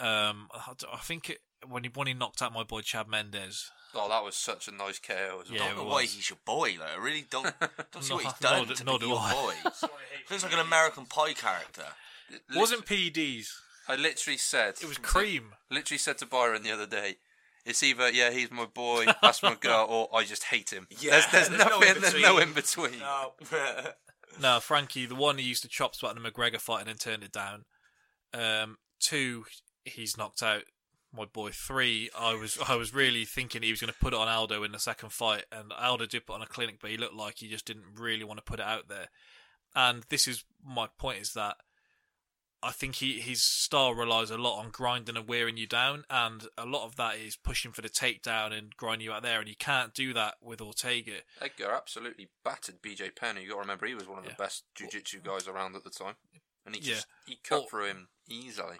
Um, 0.00 0.48
I, 0.52 0.72
I 0.92 0.98
think 0.98 1.30
it, 1.30 1.38
when 1.66 1.84
he 1.84 1.90
when 1.92 2.06
he 2.06 2.14
knocked 2.14 2.42
out 2.42 2.52
my 2.52 2.62
boy 2.64 2.80
Chad 2.82 3.08
Mendes. 3.08 3.70
Oh, 3.96 4.08
that 4.08 4.24
was 4.24 4.34
such 4.36 4.68
a 4.68 4.72
nice 4.72 4.98
KO 4.98 5.40
as 5.42 5.50
well. 5.50 5.58
Yeah, 5.58 5.64
I 5.64 5.68
don't 5.68 5.76
know 5.78 5.84
why 5.84 6.02
was. 6.02 6.14
he's 6.14 6.30
your 6.30 6.38
boy. 6.44 6.76
Like, 6.78 6.96
I 6.96 7.02
really 7.02 7.24
don't 7.30 7.44
don't 7.92 8.02
see 8.02 8.14
what 8.14 8.24
he's 8.24 8.32
done 8.34 8.66
nor 8.66 8.76
to 8.76 8.84
nor 8.84 8.98
be 8.98 9.04
do 9.04 9.10
your 9.10 9.18
I. 9.20 9.32
boy. 9.32 9.88
Feels 10.26 10.42
like 10.44 10.52
an 10.52 10.58
American 10.60 11.06
Pie 11.06 11.34
character. 11.34 11.84
It 12.30 12.40
Wasn't 12.54 12.86
PEDs. 12.86 13.48
I 13.86 13.96
literally 13.96 14.38
said 14.38 14.74
It 14.82 14.88
was 14.88 14.98
cream. 15.12 15.52
Literally 15.70 15.98
said 15.98 16.18
to 16.18 16.26
Byron 16.26 16.62
the 16.62 16.72
other 16.72 16.86
day. 16.86 17.16
It's 17.66 17.82
either 17.82 18.10
yeah 18.10 18.30
he's 18.30 18.50
my 18.50 18.66
boy, 18.66 19.06
that's 19.22 19.42
my 19.42 19.54
girl, 19.54 19.86
or 19.88 20.08
I 20.18 20.24
just 20.24 20.44
hate 20.44 20.70
him. 20.70 20.86
Yeah, 21.00 21.12
there's, 21.12 21.26
there's, 21.28 21.48
there's 21.48 21.64
no 21.64 21.78
nothing, 21.78 21.96
in 21.96 22.02
there's 22.02 22.14
no 22.14 22.36
between. 22.36 22.48
in 22.48 22.52
between. 22.54 22.98
No. 22.98 23.32
No, 24.40 24.60
Frankie, 24.60 25.06
the 25.06 25.14
one 25.14 25.38
he 25.38 25.44
used 25.44 25.62
to 25.62 25.68
chop 25.68 25.94
spot 25.94 26.16
in 26.16 26.22
the 26.22 26.30
McGregor 26.30 26.60
fight 26.60 26.80
and 26.80 26.88
then 26.88 26.96
turned 26.96 27.22
it 27.22 27.32
down. 27.32 27.64
Um, 28.32 28.76
two, 29.00 29.44
he's 29.84 30.16
knocked 30.18 30.42
out 30.42 30.64
my 31.14 31.24
boy. 31.26 31.50
Three, 31.52 32.10
I 32.18 32.34
was 32.34 32.58
I 32.68 32.74
was 32.76 32.92
really 32.94 33.24
thinking 33.24 33.62
he 33.62 33.70
was 33.70 33.80
going 33.80 33.92
to 33.92 33.98
put 33.98 34.12
it 34.12 34.18
on 34.18 34.28
Aldo 34.28 34.62
in 34.64 34.72
the 34.72 34.78
second 34.78 35.10
fight, 35.12 35.44
and 35.52 35.72
Aldo 35.72 36.06
did 36.06 36.26
put 36.26 36.34
on 36.34 36.42
a 36.42 36.46
clinic, 36.46 36.78
but 36.80 36.90
he 36.90 36.96
looked 36.96 37.14
like 37.14 37.36
he 37.38 37.48
just 37.48 37.66
didn't 37.66 37.84
really 37.98 38.24
want 38.24 38.38
to 38.38 38.44
put 38.44 38.60
it 38.60 38.66
out 38.66 38.88
there. 38.88 39.08
And 39.74 40.04
this 40.08 40.26
is 40.28 40.44
my 40.64 40.88
point: 40.98 41.20
is 41.20 41.32
that 41.34 41.56
I 42.62 42.70
think 42.72 42.94
he 42.96 43.20
his 43.20 43.42
style 43.42 43.92
relies 43.94 44.30
a 44.30 44.38
lot 44.38 44.58
on 44.58 44.70
grinding 44.70 45.16
and 45.16 45.28
wearing 45.28 45.56
you 45.58 45.66
down, 45.66 46.04
and 46.08 46.46
a 46.56 46.64
lot 46.64 46.84
of 46.86 46.96
that 46.96 47.16
is 47.18 47.36
pushing 47.36 47.72
for 47.72 47.82
the 47.82 47.88
takedown 47.90 48.56
and 48.56 48.74
grinding 48.76 49.04
you 49.04 49.12
out 49.12 49.22
there, 49.22 49.40
and 49.40 49.48
you 49.48 49.56
can't 49.56 49.92
do 49.92 50.12
that 50.14 50.36
with 50.40 50.60
Ortega. 50.62 51.18
Edgar 51.42 51.72
absolutely 51.72 52.28
battered 52.42 52.80
BJ 52.80 53.14
Penn. 53.14 53.36
You 53.36 53.48
got 53.48 53.54
to 53.56 53.60
remember 53.60 53.86
he 53.86 53.94
was 53.94 54.08
one 54.08 54.18
of 54.20 54.24
Yeah. 54.24 54.30
the 54.30 54.42
best 54.42 54.64
jiu-jitsu 54.74 55.20
guys 55.20 55.46
around 55.46 55.76
at 55.76 55.84
the 55.84 55.90
time, 55.90 56.14
and 56.64 56.74
he 56.74 56.80
Yeah. 56.80 56.94
just 56.94 57.06
he 57.26 57.36
cut 57.36 57.62
Or- 57.64 57.68
through 57.68 57.86
him 57.88 58.08
easily. 58.28 58.78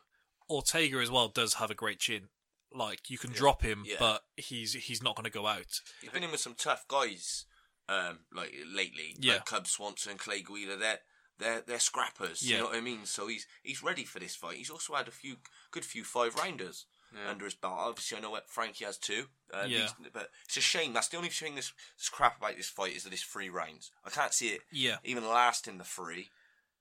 Ortega 0.50 0.98
as 0.98 1.10
well 1.10 1.28
does 1.28 1.54
have 1.54 1.70
a 1.70 1.74
great 1.74 1.98
chin. 1.98 2.28
Like 2.72 3.08
you 3.08 3.18
can 3.18 3.30
drop 3.30 3.62
him, 3.62 3.84
Yeah. 3.86 3.96
but 4.00 4.22
he's 4.36 4.72
he's 4.74 5.02
not 5.02 5.14
going 5.16 5.24
to 5.24 5.30
go 5.30 5.46
out. 5.46 5.80
He's 6.00 6.10
been 6.10 6.24
in 6.24 6.30
with 6.32 6.40
some 6.40 6.54
tough 6.58 6.86
guys, 6.88 7.44
um, 7.88 8.20
like 8.32 8.52
lately. 8.72 9.16
Yeah. 9.18 9.34
Like 9.34 9.44
Cub 9.46 9.66
Swanson, 9.68 10.16
Clay 10.18 10.42
Guida. 10.42 10.76
They're 10.76 10.98
they're 11.38 11.60
they're 11.64 11.78
scrappers. 11.78 12.42
Yeah. 12.42 12.56
You 12.56 12.62
know 12.62 12.68
what 12.70 12.76
I 12.76 12.80
mean? 12.80 13.04
So 13.04 13.28
he's 13.28 13.46
he's 13.62 13.82
ready 13.82 14.04
for 14.04 14.18
this 14.18 14.34
fight. 14.34 14.56
He's 14.56 14.70
also 14.70 14.94
had 14.94 15.06
a 15.06 15.12
few 15.12 15.36
good 15.70 15.84
few 15.84 16.02
five 16.04 16.34
rounders 16.34 16.86
under 17.28 17.44
his 17.44 17.54
belt. 17.54 17.74
Obviously, 17.78 18.18
I 18.18 18.20
know 18.20 18.30
what 18.32 18.50
Frankie 18.50 18.84
has 18.84 18.98
too. 18.98 19.26
Uh, 19.52 19.66
Yeah. 19.68 19.86
but 20.12 20.30
it's 20.46 20.56
a 20.56 20.60
shame. 20.60 20.92
That's 20.92 21.06
the 21.06 21.16
only 21.16 21.28
thing 21.28 21.54
that's, 21.54 21.72
that's 21.96 22.08
crap 22.08 22.38
about 22.38 22.56
this 22.56 22.68
fight 22.68 22.96
is 22.96 23.04
that 23.04 23.12
it's 23.12 23.22
three 23.22 23.48
rounds. 23.48 23.92
I 24.04 24.10
can't 24.10 24.34
see 24.34 24.48
it 24.48 24.62
Yeah. 24.72 24.96
even 25.04 25.24
lasting 25.28 25.78
the 25.78 25.84
three. 25.84 26.30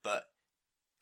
But 0.02 0.24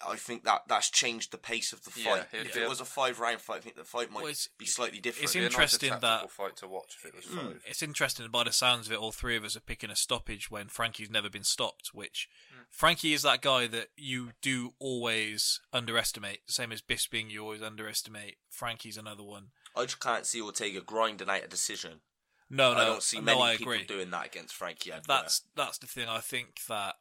I 0.07 0.15
think 0.15 0.43
that 0.45 0.63
that's 0.67 0.89
changed 0.89 1.31
the 1.31 1.37
pace 1.37 1.73
of 1.73 1.83
the 1.83 1.91
fight. 1.91 2.25
it'd 2.33 2.47
if 2.47 2.53
be 2.53 2.59
it 2.61 2.69
was 2.69 2.81
a 2.81 2.85
five 2.85 3.19
round 3.19 3.41
fight, 3.41 3.57
I 3.57 3.59
think 3.61 3.75
the 3.75 3.83
fight 3.83 4.11
might 4.11 4.23
Well, 4.23 4.33
be 4.57 4.65
slightly 4.65 4.99
different. 4.99 5.23
it's 5.25 5.35
It'd 5.35 5.43
a 5.43 5.45
interesting 5.51 5.89
that- 5.99 6.31
fight 6.31 6.55
to 6.57 6.67
watch 6.67 6.97
if 6.97 7.05
it 7.05 7.15
was 7.15 7.25
five. 7.25 7.61
It's 7.65 7.81
interesting 7.83 8.29
by 8.29 8.43
the 8.43 8.51
sounds 8.51 8.87
of 8.87 8.93
it, 8.93 8.99
all 8.99 9.11
three 9.11 9.35
of 9.37 9.43
us 9.43 9.55
are 9.55 9.59
picking 9.61 9.89
a 9.91 9.95
stoppage 9.95 10.49
when 10.49 10.67
Frankie's 10.69 11.09
never 11.09 11.29
been 11.29 11.43
stopped. 11.43 11.93
Which 11.93 12.27
Hmm. 12.51 12.61
Frankie 12.69 13.13
is 13.13 13.21
that 13.23 13.41
guy 13.41 13.67
that 13.67 13.89
you 13.95 14.31
do 14.41 14.73
always 14.79 15.59
underestimate. 15.73 16.49
Same 16.49 16.71
as 16.71 16.81
Bisping, 16.81 17.29
you 17.29 17.41
always 17.43 17.61
underestimate. 17.61 18.37
Frankie's 18.49 18.97
another 18.97 19.23
one. 19.23 19.51
I 19.75 19.83
just 19.83 19.99
can't 19.99 20.25
see 20.25 20.41
Ortega 20.41 20.81
grinding 20.81 21.29
out 21.29 21.43
a 21.43 21.47
decision. 21.47 22.01
No, 22.49 22.73
no, 22.73 22.79
I 22.81 22.85
don't 22.85 23.01
see 23.03 23.17
no, 23.19 23.23
many 23.23 23.41
I 23.41 23.55
people 23.57 23.71
agree. 23.73 23.85
doing 23.85 24.09
that 24.11 24.25
against 24.25 24.53
Frankie 24.53 24.91
Edgar. 24.91 25.05
That's 25.07 25.43
that's 25.55 25.77
the 25.77 25.87
thing. 25.87 26.09
I 26.09 26.19
think 26.19 26.59
that 26.67 26.95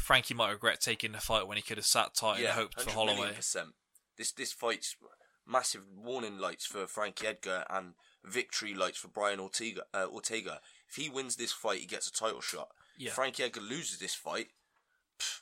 Frankie 0.00 0.34
might 0.34 0.50
regret 0.50 0.80
taking 0.80 1.12
the 1.12 1.18
fight 1.18 1.46
when 1.46 1.56
he 1.56 1.62
could 1.62 1.76
have 1.76 1.86
sat 1.86 2.14
tight 2.14 2.40
and 2.40 2.48
hoped 2.48 2.80
for 2.80 2.90
Holloway. 2.90 3.32
percent. 3.32 3.70
This 4.16 4.32
this 4.32 4.52
fight's 4.52 4.96
massive 5.46 5.84
warning 5.96 6.38
lights 6.38 6.66
for 6.66 6.86
Frankie 6.86 7.26
Edgar 7.26 7.64
and 7.70 7.94
victory 8.24 8.74
lights 8.74 8.98
for 8.98 9.08
Brian 9.08 9.40
Ortega. 9.40 9.82
Uh, 9.94 10.06
Ortega. 10.10 10.60
If 10.88 10.96
he 10.96 11.08
wins 11.08 11.36
this 11.36 11.52
fight, 11.52 11.80
he 11.80 11.86
gets 11.86 12.08
a 12.08 12.12
title 12.12 12.40
shot. 12.40 12.68
Yeah. 12.98 13.08
If 13.08 13.14
Frankie 13.14 13.44
Edgar 13.44 13.60
loses 13.60 13.98
this 13.98 14.14
fight, 14.14 14.48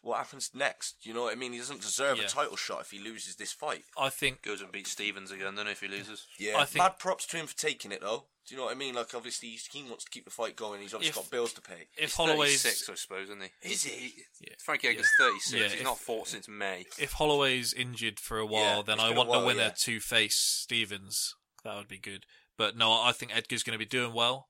what 0.03 0.18
happens 0.18 0.51
next? 0.55 0.97
You 1.07 1.14
know 1.14 1.22
what 1.22 1.33
I 1.33 1.37
mean? 1.37 1.53
He 1.53 1.59
doesn't 1.59 1.81
deserve 1.81 2.18
Yeah. 2.18 2.24
a 2.24 2.29
title 2.29 2.57
shot 2.57 2.81
if 2.83 2.91
he 2.91 2.99
loses 2.99 3.37
this 3.37 3.53
fight. 3.53 3.85
I 3.99 4.11
think 4.11 4.43
Goes 4.43 4.61
and 4.61 4.72
beats 4.72 4.93
Stephens 4.93 5.31
again, 5.31 5.55
then 5.55 5.66
if 5.68 5.81
he 5.81 5.89
loses. 5.89 6.26
Yeah, 6.39 6.59
I 6.59 6.64
think- 6.64 6.83
mad 6.83 6.99
props 6.99 7.26
to 7.26 7.37
him 7.37 7.47
for 7.47 7.57
taking 7.57 7.93
it 7.93 8.01
though. 8.01 8.26
Do 8.47 8.55
you 8.55 8.59
know 8.61 8.64
what 8.64 8.72
I 8.72 8.76
mean? 8.79 8.95
Like 8.95 9.14
obviously 9.14 9.51
he's, 9.51 9.66
he 9.66 9.83
wants 9.83 10.05
to 10.05 10.11
keep 10.11 10.24
the 10.24 10.31
fight 10.31 10.57
going. 10.57 10.81
He's 10.81 10.95
obviously 10.95 11.20
If- 11.20 11.26
got 11.26 11.31
bills 11.31 11.53
to 11.53 11.61
pay. 11.61 11.89
if 11.97 12.01
He's 12.01 12.14
Holloway's 12.14 12.62
36, 12.62 12.89
I 12.89 12.95
suppose, 12.95 13.24
isn't 13.24 13.43
he? 13.61 13.70
Is 13.70 13.83
he? 13.85 14.14
Yeah. 14.41 14.55
Frankie 14.59 14.89
Edgar's 14.89 15.11
36. 15.18 15.53
Yeah, 15.53 15.64
He's 15.64 15.72
if- 15.74 15.83
not 15.83 15.99
fought 15.99 16.29
since 16.29 16.49
May. 16.49 16.87
if 16.99 17.12
Holloway's 17.12 17.74
injured 17.74 18.18
for 18.18 18.39
a 18.39 18.47
while, 18.47 18.79
Yeah, 18.79 18.83
then 18.87 19.01
I 19.01 19.09
been 19.09 19.16
a 19.18 19.20
want 19.20 19.31
the 19.33 19.47
winner 19.47 19.62
yeah. 19.64 19.74
to 19.81 20.01
face 20.01 20.37
Stephens. 20.37 21.35
That 21.64 21.76
would 21.76 21.89
be 21.89 21.99
good. 21.99 22.24
But 22.57 22.76
no, 22.76 22.91
I 22.93 23.12
think 23.12 23.35
Edgar's 23.37 23.62
going 23.62 23.79
to 23.79 23.85
be 23.85 23.89
doing 23.89 24.12
well. 24.14 24.48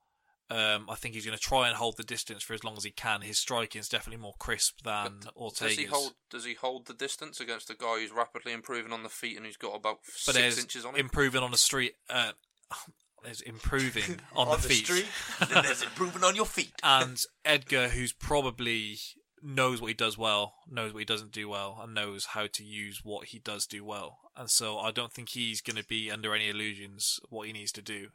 Um, 0.51 0.89
I 0.89 0.95
think 0.95 1.13
he's 1.13 1.25
going 1.25 1.37
to 1.37 1.43
try 1.43 1.67
and 1.67 1.77
hold 1.77 1.97
the 1.97 2.03
distance 2.03 2.41
for 2.41 2.53
as 2.53 2.63
long 2.63 2.75
as 2.75 2.83
he 2.83 2.89
can. 2.89 3.21
His 3.21 3.37
striking 3.37 3.79
is 3.79 3.87
definitely 3.87 4.21
more 4.21 4.33
crisp 4.39 4.81
than 4.83 5.19
Ortega's. 5.35 5.75
Does 5.75 5.77
he 5.77 5.85
hold? 5.85 6.13
Does 6.31 6.45
he 6.45 6.53
hold 6.55 6.87
the 6.87 6.93
distance 6.93 7.39
against 7.39 7.69
a 7.69 7.75
guy 7.75 7.99
who's 7.99 8.11
rapidly 8.11 8.51
improving 8.51 8.91
on 8.91 9.03
the 9.03 9.09
feet 9.09 9.37
and 9.37 9.45
who's 9.45 9.57
got 9.57 9.75
about 9.75 9.99
but 10.25 10.35
six 10.35 10.59
inches 10.59 10.85
on 10.85 10.95
him? 10.95 11.01
improving 11.01 11.43
on 11.43 11.51
the 11.51 11.57
street. 11.57 11.93
Uh, 12.09 12.31
there's 13.23 13.41
improving 13.41 14.19
on, 14.35 14.49
the, 14.49 14.67
feet. 14.67 14.85
street, 14.85 15.05
then 15.51 15.63
there's 15.63 15.83
improving 15.83 16.23
on 16.23 16.35
your 16.35 16.45
feet. 16.45 16.73
and 16.83 17.21
Edgar, 17.45 17.89
who's 17.89 18.13
probably 18.13 18.97
knows 19.41 19.81
what 19.81 19.87
he 19.87 19.93
does 19.93 20.17
well, 20.17 20.55
knows 20.69 20.93
what 20.93 20.99
he 20.99 21.05
doesn't 21.05 21.31
do 21.31 21.47
well, 21.47 21.79
and 21.81 21.93
knows 21.93 22.27
how 22.27 22.47
to 22.47 22.63
use 22.63 23.01
what 23.03 23.27
he 23.27 23.39
does 23.39 23.65
do 23.65 23.85
well. 23.85 24.17
And 24.35 24.49
so 24.49 24.79
I 24.79 24.91
don't 24.91 25.13
think 25.13 25.29
he's 25.29 25.61
going 25.61 25.77
to 25.77 25.85
be 25.85 26.09
under 26.11 26.33
any 26.33 26.49
illusions 26.49 27.19
what 27.29 27.47
he 27.47 27.53
needs 27.53 27.71
to 27.73 27.81
do. 27.81 28.07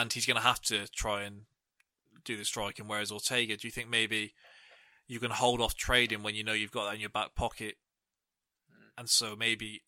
And 0.00 0.12
he's 0.12 0.26
going 0.26 0.36
to 0.36 0.42
have 0.42 0.60
to 0.62 0.90
try 0.90 1.22
and 1.22 1.42
do 2.24 2.36
the 2.36 2.44
striking. 2.44 2.88
Whereas 2.88 3.12
Ortega, 3.12 3.56
do 3.56 3.68
you 3.68 3.72
think 3.72 3.88
maybe 3.88 4.34
you 5.06 5.20
can 5.20 5.30
hold 5.30 5.60
off 5.60 5.74
trading 5.76 6.22
when 6.22 6.34
you 6.34 6.42
know 6.42 6.52
you've 6.52 6.72
got 6.72 6.86
that 6.86 6.94
in 6.94 7.00
your 7.00 7.10
back 7.10 7.34
pocket? 7.34 7.76
And 8.96 9.08
so 9.08 9.36
maybe 9.36 9.82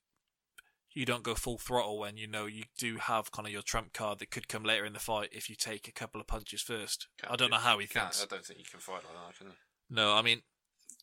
you 0.93 1.05
don't 1.05 1.23
go 1.23 1.35
full 1.35 1.59
throttle 1.59 1.99
when 1.99 2.17
you 2.17 2.27
know 2.27 2.47
you 2.47 2.65
do 2.79 2.97
have 2.97 3.33
kind 3.33 3.47
of 3.47 3.53
your 3.53 3.63
trump 3.63 3.93
card 3.93 4.19
that 4.19 4.31
could 4.31 4.49
come 4.49 4.65
later 4.65 4.85
in 4.85 4.93
the 4.93 4.99
fight 4.99 5.29
if 5.33 5.51
you 5.51 5.57
take 5.57 5.89
a 5.89 5.93
couple 5.93 6.21
of 6.21 6.27
punches 6.27 6.63
first. 6.63 7.09
Can't 7.21 7.33
I 7.33 7.37
don't 7.37 7.49
do- 7.49 7.55
know 7.55 7.61
how 7.61 7.79
he 7.79 7.87
thinks. 7.87 8.23
I 8.23 8.27
don't 8.27 8.45
think 8.45 8.61
you 8.61 8.65
can 8.71 8.81
fight 8.81 9.03
like 9.05 9.27
that, 9.27 9.39
can 9.39 9.49
you? 9.49 9.53
No, 9.91 10.15
I 10.15 10.23
mean, 10.23 10.43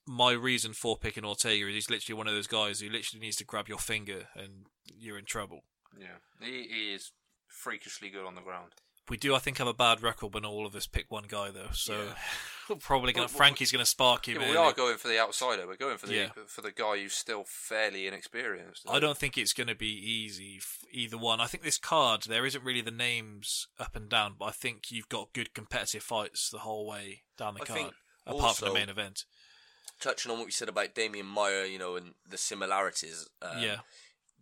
my 0.06 0.32
reason 0.32 0.74
for 0.74 0.98
picking 0.98 1.26
Ortega 1.26 1.68
is 1.68 1.74
he's 1.74 1.90
literally 1.90 2.18
one 2.18 2.28
of 2.28 2.34
those 2.34 2.48
guys 2.48 2.80
who 2.80 2.90
literally 2.90 3.22
needs 3.22 3.38
to 3.38 3.46
grab 3.46 3.68
your 3.68 3.78
finger 3.78 4.28
and 4.36 4.66
you're 4.86 5.18
in 5.18 5.26
trouble. 5.26 5.64
Yeah, 5.98 6.18
he, 6.42 6.64
he 6.64 6.94
is 6.94 7.12
freakishly 7.48 8.10
good 8.10 8.26
on 8.26 8.36
the 8.36 8.42
ground. 8.42 8.72
We 9.10 9.18
do, 9.18 9.36
I 9.36 9.40
think, 9.40 9.58
have 9.58 9.68
a 9.68 9.74
bad 9.74 10.02
record 10.02 10.34
when 10.34 10.46
all 10.46 10.66
of 10.66 10.76
us 10.76 10.88
pick 10.88 11.12
one 11.12 11.26
guy, 11.28 11.52
though. 11.52 11.72
So 11.74 11.94
Yeah. 12.06 12.14
we're 12.70 12.76
probably 12.80 13.12
going. 13.12 13.24
Well, 13.24 13.28
Frankie's 13.38 13.72
going 13.72 13.84
to 13.84 13.90
spark 13.90 14.28
him. 14.30 14.42
Yeah, 14.42 14.50
we 14.52 14.56
are 14.56 14.72
going 14.72 14.98
for 14.98 15.10
the 15.10 15.20
outsider. 15.20 15.68
We're 15.68 15.76
going 15.76 15.98
for 15.98 16.08
the 16.08 16.16
Yeah. 16.16 16.30
for 16.48 16.62
the 16.62 16.72
guy 16.72 17.00
who's 17.00 17.14
still 17.14 17.44
fairly 17.46 18.08
inexperienced. 18.08 18.86
I 18.90 19.00
don't 19.00 19.18
think 19.18 19.38
it's 19.38 19.52
going 19.52 19.68
to 19.68 19.76
be 19.76 19.90
easy 19.90 20.62
either 20.92 21.18
one. 21.18 21.42
I 21.42 21.48
think 21.48 21.64
this 21.64 21.78
card 21.78 22.24
there 22.24 22.46
isn't 22.46 22.64
really 22.64 22.82
the 22.82 22.92
names 22.92 23.68
up 23.78 23.96
and 23.96 24.08
down, 24.08 24.36
but 24.40 24.46
I 24.46 24.52
think 24.52 24.90
you've 24.90 25.10
got 25.10 25.34
good 25.34 25.54
competitive 25.54 26.04
fights 26.04 26.50
the 26.50 26.60
whole 26.60 26.88
way 26.88 27.24
down 27.38 27.56
the 27.56 27.64
I 27.64 27.66
card, 27.66 27.92
apart 28.26 28.56
from 28.58 28.70
the 28.70 28.74
main 28.74 28.90
event. 28.90 29.26
Touching 30.00 30.32
on 30.32 30.38
what 30.40 30.46
you 30.46 30.52
said 30.52 30.70
about 30.70 30.96
Demian 30.96 31.26
Maia, 31.26 31.66
you 31.66 31.78
know, 31.78 31.98
and 31.98 32.14
the 32.28 32.38
similarities. 32.38 33.28
Um, 33.42 33.62
yeah, 33.62 33.78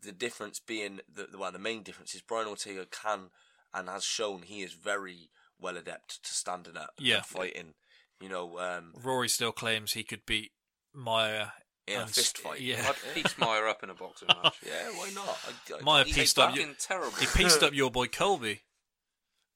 the 0.02 0.12
difference 0.12 0.60
being 0.60 1.00
the, 1.12 1.28
the 1.32 1.38
well, 1.40 1.52
the 1.52 1.60
main 1.60 1.82
difference 1.82 2.14
is 2.14 2.22
Brian 2.22 2.48
Ortega 2.48 2.86
can 2.86 3.32
and 3.74 3.90
has 3.90 4.04
shown 4.04 4.42
he 4.44 4.62
is 4.62 4.74
very 4.74 5.30
well 5.60 5.78
adept 5.78 6.24
to 6.24 6.34
standing 6.34 6.78
up 6.78 6.92
Yeah. 6.98 7.18
and 7.18 7.26
fighting. 7.26 7.74
You 8.20 8.30
know, 8.30 8.60
um, 8.60 8.94
Rory 9.02 9.30
still 9.30 9.52
claims 9.52 9.94
he 9.94 10.04
could 10.04 10.26
beat 10.26 10.52
Maia 10.94 11.48
in 11.88 12.02
a 12.02 12.08
fist 12.08 12.38
fight. 12.38 12.62
Yeah, 12.62 12.88
I'd 12.90 13.14
piece 13.16 13.38
Maia 13.38 13.64
up 13.66 13.82
in 13.84 13.90
a 13.90 13.94
boxing 13.96 14.28
match. 14.44 14.58
yeah, 14.66 14.90
why 14.96 15.10
not? 15.16 15.40
I, 15.48 15.76
I, 15.80 15.82
Maia 15.82 16.04
he's 16.04 16.16
pieced 16.16 16.40
up 16.40 16.52
that. 16.52 16.56
you- 16.60 16.68
Fucking 16.68 16.76
terrible. 16.80 17.18
he 17.18 17.26
pieced 17.28 17.64
up 17.64 17.74
your 17.74 17.90
boy 17.92 18.08
Colby. 18.08 18.62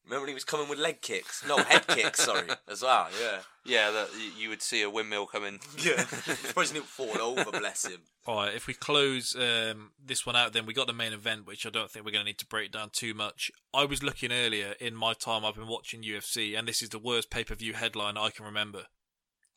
Remember 0.06 0.22
when 0.22 0.30
he 0.30 0.34
was 0.36 0.44
coming 0.44 0.70
with 0.70 0.78
leg 0.78 1.02
kicks? 1.02 1.44
No, 1.48 1.58
head 1.58 1.88
kicks. 1.88 2.24
Sorry, 2.24 2.48
as 2.70 2.84
well. 2.84 3.08
Yeah, 3.20 3.40
Yeah, 3.66 3.92
that 3.92 4.10
you 4.38 4.50
would 4.50 4.62
see 4.62 4.84
a 4.84 4.90
windmill 4.90 5.26
coming. 5.26 5.60
yeah. 5.80 6.06
Surprised 6.06 6.74
he 6.74 6.80
didn't 6.80 6.90
fall 6.90 7.20
over. 7.20 7.52
Bless 7.52 7.86
him. 7.86 8.02
All 8.28 8.38
right, 8.38 8.54
if 8.54 8.68
we 8.68 8.74
close 8.76 9.36
um, 9.36 9.92
this 10.04 10.26
one 10.26 10.36
out, 10.36 10.54
then 10.54 10.66
we 10.66 10.74
got 10.74 10.88
the 10.88 10.94
main 10.94 11.14
event, 11.14 11.48
which 11.48 11.66
I 11.66 11.70
don't 11.70 11.90
think 11.90 12.06
we're 12.06 12.12
going 12.12 12.24
to 12.24 12.30
need 12.30 12.38
to 12.40 12.46
break 12.46 12.72
down 12.72 12.90
too 12.92 13.14
much. 13.14 13.52
I 13.74 13.86
was 13.86 14.04
looking 14.04 14.32
earlier 14.32 14.76
in 14.80 14.96
my 14.96 15.14
time 15.14 15.44
I've 15.44 15.56
been 15.56 15.68
watching 15.68 16.04
UFC, 16.04 16.58
and 16.58 16.68
this 16.68 16.82
is 16.82 16.90
the 16.90 17.00
worst 17.00 17.30
pay 17.32 17.44
per 17.44 17.56
view 17.56 17.74
headline 17.74 18.18
I 18.18 18.30
can 18.30 18.46
remember. 18.46 18.84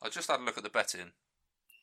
I 0.01 0.09
just 0.09 0.29
had 0.29 0.39
a 0.39 0.43
look 0.43 0.57
at 0.57 0.63
the 0.63 0.69
betting. 0.69 1.11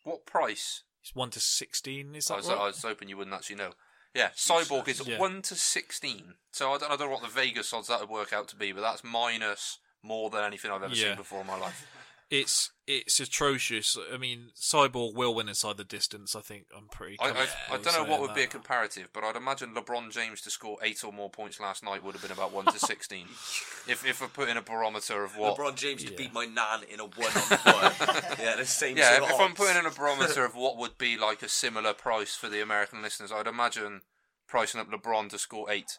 What 0.04 0.26
price? 0.26 0.82
It's 1.02 1.14
one 1.14 1.30
to 1.30 1.40
sixteen. 1.40 2.16
Is 2.16 2.30
I 2.30 2.34
that 2.34 2.38
was, 2.38 2.48
right? 2.48 2.58
I 2.58 2.66
was 2.66 2.82
hoping 2.82 3.08
you 3.08 3.16
wouldn't 3.16 3.34
actually 3.34 3.56
know. 3.56 3.72
Yeah, 4.16 4.30
Cyborg 4.34 4.88
is 4.88 5.06
Yeah. 5.06 5.18
1 5.18 5.42
to 5.42 5.54
16. 5.54 6.34
So 6.50 6.72
I 6.72 6.78
don't, 6.78 6.90
I 6.90 6.96
don't 6.96 7.08
know 7.08 7.12
what 7.12 7.22
the 7.22 7.28
Vegas 7.28 7.72
odds 7.74 7.88
that 7.88 8.00
would 8.00 8.08
work 8.08 8.32
out 8.32 8.48
to 8.48 8.56
be, 8.56 8.72
but 8.72 8.80
that's 8.80 9.04
minus 9.04 9.78
more 10.02 10.30
than 10.30 10.42
anything 10.42 10.70
I've 10.70 10.82
ever 10.82 10.94
Yeah. 10.94 11.08
seen 11.08 11.16
before 11.16 11.42
in 11.42 11.46
my 11.46 11.58
life. 11.58 11.86
It's 12.28 12.72
it's 12.88 13.20
atrocious. 13.20 13.96
I 14.12 14.16
mean, 14.16 14.50
Cyborg 14.56 15.14
will 15.14 15.32
win 15.32 15.48
inside 15.48 15.76
the 15.76 15.84
distance. 15.84 16.34
I 16.34 16.40
think 16.40 16.66
I'm 16.76 16.88
pretty. 16.88 17.16
I, 17.20 17.30
I, 17.30 17.46
I 17.74 17.78
don't 17.78 17.94
know 17.94 18.04
what 18.04 18.20
would 18.20 18.34
be 18.34 18.42
a 18.42 18.46
comparative, 18.48 19.10
but 19.12 19.22
I'd 19.22 19.36
imagine 19.36 19.74
LeBron 19.74 20.10
James 20.10 20.40
to 20.42 20.50
score 20.50 20.76
eight 20.82 21.04
or 21.04 21.12
more 21.12 21.30
points 21.30 21.60
last 21.60 21.84
night 21.84 22.02
would 22.02 22.14
have 22.14 22.22
been 22.22 22.32
about 22.32 22.52
1 22.52 22.66
to 22.66 22.78
16. 22.80 23.26
if, 23.88 24.04
if 24.04 24.22
I 24.22 24.26
put 24.26 24.48
in 24.48 24.56
a 24.56 24.62
barometer 24.62 25.22
of 25.22 25.36
what. 25.36 25.56
LeBron 25.56 25.76
James 25.76 26.02
to 26.04 26.10
Yeah. 26.10 26.16
beat 26.16 26.32
my 26.32 26.46
nan 26.46 26.80
in 26.92 26.98
a 26.98 27.04
one-on-one. 27.04 27.92
yeah, 28.40 28.56
the 28.56 28.64
same. 28.66 28.96
Yeah, 28.96 29.22
if, 29.22 29.30
if 29.30 29.40
I'm 29.40 29.54
putting 29.54 29.76
in 29.76 29.86
a 29.86 29.90
barometer 29.90 30.44
of 30.44 30.54
what 30.56 30.76
would 30.78 30.98
be 30.98 31.16
like 31.16 31.42
a 31.42 31.48
similar 31.48 31.92
price 31.92 32.34
for 32.34 32.48
the 32.48 32.60
American 32.60 33.02
listeners, 33.02 33.30
I'd 33.30 33.46
imagine 33.46 34.00
pricing 34.48 34.80
up 34.80 34.90
LeBron 34.90 35.28
to 35.30 35.38
score 35.38 35.70
eight. 35.70 35.98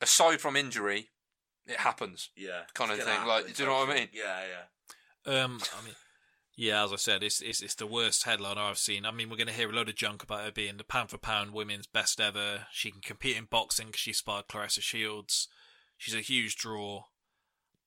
Aside 0.00 0.40
from 0.40 0.56
injury, 0.56 1.10
it 1.66 1.76
happens. 1.78 2.30
yeah, 2.36 2.62
kind 2.74 2.90
of 2.90 2.98
thing, 2.98 3.06
gonna 3.06 3.28
like, 3.28 3.38
happen, 3.42 3.54
do 3.54 3.62
you 3.62 3.68
know 3.68 3.74
what 3.76 3.90
I 3.90 3.94
mean? 3.94 4.08
Yeah, 4.12 4.40
yeah. 4.40 4.62
Um, 5.26 5.60
I 5.78 5.84
mean, 5.84 5.94
yeah, 6.56 6.84
as 6.84 6.92
I 6.92 6.96
said, 6.96 7.22
it's 7.22 7.40
it's 7.40 7.62
it's 7.62 7.74
the 7.74 7.86
worst 7.86 8.24
headline 8.24 8.58
I've 8.58 8.78
seen. 8.78 9.04
I 9.06 9.10
mean, 9.10 9.30
we're 9.30 9.36
going 9.36 9.46
to 9.48 9.52
hear 9.52 9.70
a 9.70 9.72
load 9.72 9.88
of 9.88 9.94
junk 9.96 10.22
about 10.22 10.44
her 10.44 10.50
being 10.52 10.76
the 10.76 10.84
pound 10.84 11.10
for 11.10 11.18
pound 11.18 11.52
women's 11.52 11.86
best 11.86 12.20
ever. 12.20 12.66
She 12.72 12.90
can 12.90 13.00
compete 13.00 13.36
in 13.36 13.44
boxing 13.44 13.86
because 13.88 14.00
she 14.00 14.12
sparred 14.12 14.48
Claressa 14.48 14.80
Shields. 14.82 15.48
She's 15.96 16.14
a 16.14 16.20
huge 16.20 16.56
draw. 16.56 17.04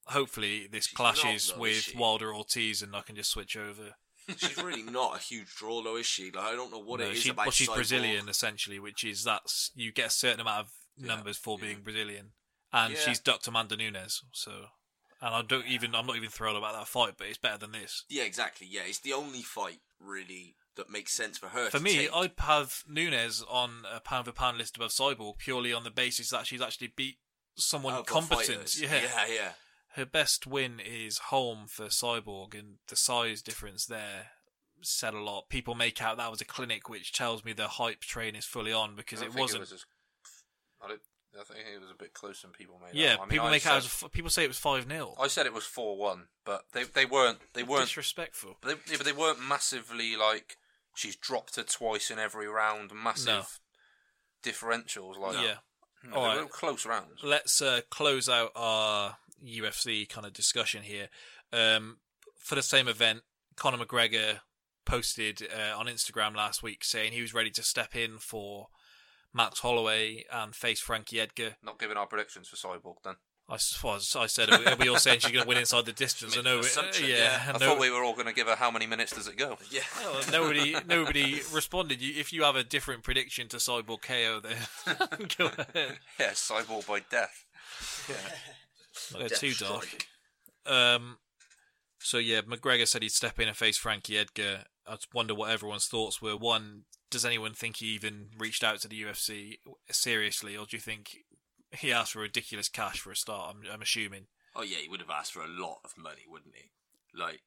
Hopefully, 0.07 0.67
this 0.71 0.85
She's 0.87 0.99
not, 0.99 1.15
clashes 1.15 1.51
though, 1.53 1.61
with? 1.61 1.93
Wilder 1.95 2.33
Ortiz, 2.35 2.81
and 2.81 2.95
I 2.95 3.01
can 3.01 3.15
just 3.15 3.31
switch 3.31 3.55
over. 3.55 3.95
She's 4.37 4.57
really 4.57 4.83
not 4.83 5.15
a 5.17 5.19
huge 5.19 5.53
draw, 5.55 5.81
though, 5.81 5.95
is 5.97 6.05
she? 6.05 6.25
Like, 6.31 6.45
I 6.45 6.55
don't 6.55 6.71
know 6.71 6.79
what 6.79 6.99
No, 6.99 7.07
it 7.07 7.13
is 7.13 7.19
she, 7.23 7.29
about 7.29 7.45
well, 7.47 7.51
she's 7.51 7.67
Cyborg. 7.69 7.75
Brazilian 7.75 8.29
essentially, 8.29 8.79
which 8.79 9.03
is 9.03 9.23
that's 9.23 9.71
you 9.75 9.91
get 9.91 10.07
a 10.07 10.11
certain 10.11 10.39
amount 10.41 10.67
of 10.67 10.71
numbers 10.97 11.37
for 11.37 11.57
being 11.57 11.81
Brazilian, 11.81 12.31
and 12.71 12.93
Yeah. 12.93 12.99
she's 12.99 13.19
ducked 13.19 13.47
Amanda 13.47 13.75
Nunes. 13.77 14.21
So, 14.31 14.65
and 15.23 15.33
I 15.33 15.41
don't 15.41 15.65
even 15.67 15.95
I'm 15.95 16.05
not 16.05 16.17
even 16.17 16.29
thrilled 16.29 16.57
about 16.57 16.73
that 16.73 16.87
fight, 16.87 17.13
but 17.17 17.27
it's 17.27 17.37
better 17.37 17.57
than 17.57 17.71
this. 17.71 18.03
Yeah, 18.09 18.23
exactly. 18.23 18.67
Yeah, 18.69 18.81
it's 18.85 18.99
the 18.99 19.13
only 19.13 19.41
fight 19.41 19.79
really 19.99 20.55
that 20.75 20.89
makes 20.89 21.13
sense 21.13 21.37
for 21.37 21.47
her. 21.47 21.69
For 21.69 21.79
me, 21.79 21.97
take. 21.97 22.13
I'd 22.13 22.31
have 22.39 22.83
Nunes 22.87 23.43
on 23.49 23.83
a 23.91 24.01
pound 24.01 24.25
for 24.25 24.33
pound 24.33 24.57
list 24.57 24.75
above 24.75 24.91
Cyborg 24.91 25.37
purely 25.37 25.71
on 25.71 25.85
the 25.85 25.91
basis 25.91 26.29
that 26.31 26.45
she's 26.45 26.61
actually 26.61 26.91
beat 26.95 27.17
someone 27.55 27.93
oh, 27.93 27.99
Other 27.99 28.05
competent. 28.05 28.75
Yeah. 28.77 29.01
yeah, 29.01 29.33
yeah. 29.33 29.49
Her 29.95 30.05
best 30.05 30.45
win 30.45 30.81
is 30.83 31.19
home 31.29 31.67
for 31.67 31.85
Cyborg, 31.85 32.53
and 32.57 32.77
the 32.89 32.97
size 32.97 33.41
difference 33.41 33.85
there 33.85 34.31
said 34.81 35.13
a 35.13 35.21
lot. 35.21 35.47
People 35.47 35.75
make 35.75 36.01
out 36.01 36.17
that 36.17 36.31
was 36.31 36.41
a 36.41 36.45
clinic, 36.45 36.89
which 36.89 37.13
tells 37.13 37.45
me 37.45 37.53
the 37.53 37.67
hype 37.67 38.01
train 38.01 38.35
is 38.35 38.45
fully 38.45 38.73
on 38.73 38.95
because 38.95 39.21
it 39.21 39.33
wasn't. 39.33 39.61
was 39.61 39.71
as, 39.71 39.85
I, 40.83 40.89
don't, 40.89 41.01
I 41.39 41.43
think 41.43 41.65
it 41.75 41.81
was 41.81 41.89
a 41.91 41.95
bit 41.97 42.13
closer 42.13 42.47
than 42.47 42.51
people 42.53 42.79
made 42.83 42.93
yeah, 42.99 43.13
out. 43.13 43.19
I 43.19 43.21
mean, 43.23 43.29
people 43.29 43.47
I 43.47 43.51
make 43.51 43.65
out. 43.65 43.83
said- 43.83 44.11
people 44.11 44.29
say 44.29 44.43
it 44.43 44.47
was 44.47 44.57
five 44.59 44.87
0 44.87 45.15
I 45.19 45.27
said 45.27 45.45
it 45.45 45.53
was 45.53 45.63
four 45.65 45.97
one, 45.97 46.27
but 46.45 46.65
they 46.73 46.83
they 46.83 47.05
weren't 47.05 47.39
they 47.53 47.63
weren't 47.63 47.85
Disrespectful. 47.85 48.57
But 48.61 48.67
they, 48.85 48.91
yeah, 48.91 48.97
but 48.97 49.05
they 49.05 49.11
weren't 49.13 49.41
massively 49.41 50.15
like 50.15 50.57
she's 50.95 51.15
dropped 51.15 51.55
her 51.55 51.63
twice 51.63 52.11
in 52.11 52.19
every 52.19 52.47
round. 52.47 52.91
Massive 52.93 53.27
No. 53.27 53.43
differentials 54.51 55.17
like 55.17 55.35
Yeah. 55.35 55.41
that. 56.03 56.09
No, 56.09 56.15
All 56.17 56.37
right. 56.37 56.49
close 56.49 56.85
rounds. 56.85 57.21
Let's 57.23 57.61
uh, 57.61 57.81
close 57.89 58.27
out 58.27 58.51
our 58.55 59.17
UFC 59.43 60.07
kind 60.07 60.27
of 60.27 60.33
discussion 60.33 60.83
here. 60.83 61.07
Um, 61.53 61.99
for 62.37 62.55
the 62.55 62.61
same 62.63 62.87
event, 62.89 63.21
Conor 63.55 63.77
McGregor 63.85 64.41
posted 64.85 65.47
uh, 65.49 65.77
on 65.77 65.85
Instagram 65.85 66.35
last 66.35 66.61
week 66.61 66.83
saying 66.83 67.13
he 67.13 67.21
was 67.21 67.33
ready 67.33 67.49
to 67.51 67.63
step 67.63 67.95
in 67.95 68.17
for 68.17 68.67
Max 69.33 69.59
Holloway 69.59 70.23
and 70.31 70.55
face 70.55 70.79
Frankie 70.79 71.19
Edgar. 71.19 71.55
Not 71.63 71.79
giving 71.79 71.97
our 71.97 72.05
predictions 72.07 72.47
for 72.47 72.55
Cyborg 72.55 72.95
then. 73.03 73.15
I, 73.49 73.55
s- 73.55 73.77
well, 73.83 73.95
as 73.95 74.15
I 74.15 74.27
said, 74.27 74.49
are 74.49 74.75
we 74.77 74.87
all 74.87 74.95
saying 74.97 75.19
she's 75.19 75.31
going 75.31 75.43
to 75.43 75.47
win 75.49 75.57
inside 75.57 75.85
the 75.85 75.91
distance? 75.91 76.37
I 76.39 76.41
know, 76.41 76.59
an 76.59 76.59
assumption, 76.61 77.09
yeah, 77.09 77.15
yeah. 77.17 77.41
I 77.47 77.49
and 77.49 77.59
thought 77.59 77.77
we 77.77 77.91
were 77.91 78.01
all 78.03 78.13
going 78.13 78.27
to 78.27 78.33
give 78.33 78.47
her 78.47 78.55
how 78.55 78.71
many 78.71 78.87
minutes 78.87 79.13
does 79.13 79.27
it 79.27 79.35
go? 79.37 79.57
Yeah. 79.69 79.81
well, 80.01 80.21
nobody, 80.31 80.75
nobody 80.87 81.41
responded. 81.51 82.01
You, 82.01 82.13
if 82.17 82.31
you 82.31 82.43
have 82.43 82.55
a 82.55 82.63
different 82.63 83.03
prediction 83.03 83.49
to 83.49 83.57
Cyborg 83.57 84.01
KO, 84.01 84.39
then 84.39 85.27
go 85.37 85.47
ahead. 85.47 85.97
Yeah, 86.19 86.29
Cyborg 86.31 86.87
by 86.87 87.01
death. 87.11 87.43
Not 89.11 89.21
go 89.23 89.27
Death 89.27 89.39
too 89.39 89.53
dark. 89.53 90.05
Um, 90.65 91.17
so 91.99 92.19
yeah, 92.19 92.41
McGregor 92.41 92.87
said 92.87 93.01
he'd 93.01 93.09
step 93.11 93.39
in 93.39 93.47
and 93.49 93.57
face 93.57 93.77
Frankie 93.77 94.17
Edgar. 94.17 94.63
I 94.87 94.95
just 94.95 95.13
wonder 95.13 95.35
what 95.35 95.49
everyone's 95.51 95.87
thoughts 95.87 96.21
were. 96.21 96.37
One, 96.37 96.83
does 97.13 97.25
anyone 97.25 97.53
think 97.53 97.77
he 97.77 97.85
even 97.87 98.29
reached 98.37 98.63
out 98.63 98.79
to 98.81 98.87
the 98.87 99.01
UFC 99.01 99.59
seriously, 99.91 100.57
or 100.57 100.65
do 100.65 100.75
you 100.75 100.81
think 100.81 101.19
he 101.71 101.93
asked 101.93 102.13
for 102.13 102.19
ridiculous 102.19 102.67
cash 102.67 102.99
for 102.99 103.11
a 103.11 103.15
start? 103.15 103.55
I'm, 103.55 103.71
I'm 103.71 103.81
assuming. 103.83 104.25
Oh 104.55 104.63
yeah, 104.63 104.77
he 104.77 104.89
would 104.89 104.99
have 104.99 105.11
asked 105.11 105.33
for 105.33 105.43
a 105.43 105.47
lot 105.47 105.79
of 105.85 105.95
money, 105.95 106.23
wouldn't 106.27 106.55
he? 106.55 106.71
Like 107.17 107.41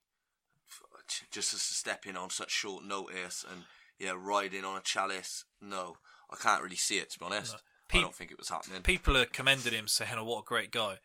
just 1.30 1.50
to 1.50 1.58
step 1.58 2.06
in 2.06 2.16
on 2.16 2.30
such 2.30 2.50
short 2.50 2.84
notice 2.84 3.44
and 3.50 3.64
yeah, 3.98 4.14
ride 4.16 4.54
in 4.54 4.64
on 4.64 4.76
a 4.76 4.80
chalice. 4.80 5.44
No, 5.60 5.96
I 6.30 6.36
can't 6.36 6.62
really 6.62 6.76
see 6.76 6.98
it 6.98 7.10
to 7.10 7.18
be 7.18 7.24
honest. 7.24 7.56
Pe- 7.88 7.98
I 7.98 8.02
don't 8.02 8.14
think 8.14 8.30
it 8.30 8.38
was 8.38 8.48
happening. 8.48 8.82
People 8.82 9.16
are 9.16 9.26
commending 9.26 9.72
him, 9.72 9.88
saying, 9.88 10.12
"Oh, 10.16 10.24
what 10.24 10.40
a 10.40 10.44
great 10.44 10.70
guy." 10.70 10.98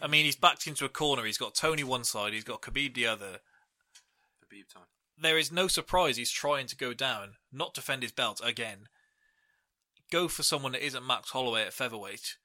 I 0.00 0.06
mean, 0.06 0.24
he's 0.26 0.36
backed 0.36 0.66
into 0.68 0.84
a 0.84 0.88
corner. 0.88 1.24
He's 1.24 1.38
got 1.38 1.54
Tony 1.54 1.82
one 1.82 2.04
side. 2.04 2.32
He's 2.32 2.44
got 2.44 2.62
Khabib 2.62 2.94
the 2.94 3.06
other. 3.06 3.38
Khabib 4.44 4.72
time. 4.72 4.84
There 5.18 5.38
is 5.38 5.50
no 5.52 5.66
surprise 5.68 6.16
he's 6.16 6.30
trying 6.30 6.66
to 6.66 6.76
go 6.76 6.92
down, 6.94 7.34
not 7.52 7.74
defend 7.74 8.02
his 8.02 8.12
belt 8.12 8.40
again. 8.44 8.88
Go 10.10 10.28
for 10.28 10.42
someone 10.42 10.72
that 10.72 10.84
isn't 10.86 11.06
Max 11.06 11.30
Holloway 11.30 11.62
at 11.62 11.72
featherweight, 11.72 12.36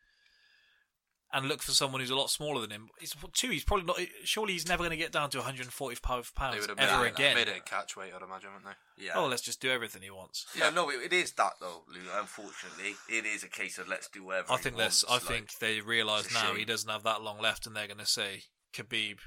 and 1.33 1.47
look 1.47 1.61
for 1.61 1.71
someone 1.71 2.01
who's 2.01 2.09
a 2.09 2.15
lot 2.15 2.29
smaller 2.29 2.59
than 2.59 2.71
him. 2.71 2.89
He's 2.99 3.15
two. 3.33 3.49
He's 3.49 3.63
probably 3.63 3.85
not. 3.85 3.99
Surely 4.23 4.53
he's 4.53 4.67
never 4.67 4.79
going 4.81 4.89
to 4.91 4.97
get 4.97 5.11
down 5.11 5.29
to 5.29 5.37
145 5.37 6.31
They 6.35 6.39
pounds 6.39 6.59
would 6.67 6.69
have 6.71 6.79
ever 6.79 7.05
again. 7.05 7.35
made 7.35 7.47
it 7.47 7.57
a 7.57 7.61
catch 7.61 7.95
weight, 7.95 8.11
I'd 8.15 8.21
imagine, 8.23 8.49
wouldn't 8.53 8.65
they? 8.97 9.05
yeah. 9.05 9.11
Oh, 9.15 9.27
let's 9.27 9.41
just 9.41 9.61
do 9.61 9.69
everything 9.69 10.01
he 10.01 10.09
wants. 10.09 10.45
yeah, 10.57 10.71
no, 10.71 10.89
it, 10.89 11.01
it 11.05 11.13
is 11.13 11.31
that 11.33 11.53
though, 11.61 11.83
Lou. 11.87 12.01
Unfortunately, 12.19 12.95
it 13.09 13.25
is 13.25 13.43
a 13.43 13.47
case 13.47 13.77
of 13.77 13.87
let's 13.87 14.09
do 14.09 14.23
whatever. 14.25 14.51
I 14.53 14.57
he 14.57 14.63
think 14.63 14.77
that's. 14.77 15.05
I 15.07 15.13
like- 15.13 15.21
think 15.23 15.59
they 15.59 15.79
realise 15.81 16.33
now 16.33 16.47
shame. 16.47 16.57
he 16.57 16.65
doesn't 16.65 16.89
have 16.89 17.03
that 17.03 17.21
long 17.21 17.39
left, 17.39 17.65
and 17.67 17.75
they're 17.75 17.87
going 17.87 17.99
to 17.99 18.05
say, 18.05 18.43
"Khabib, 18.73 19.19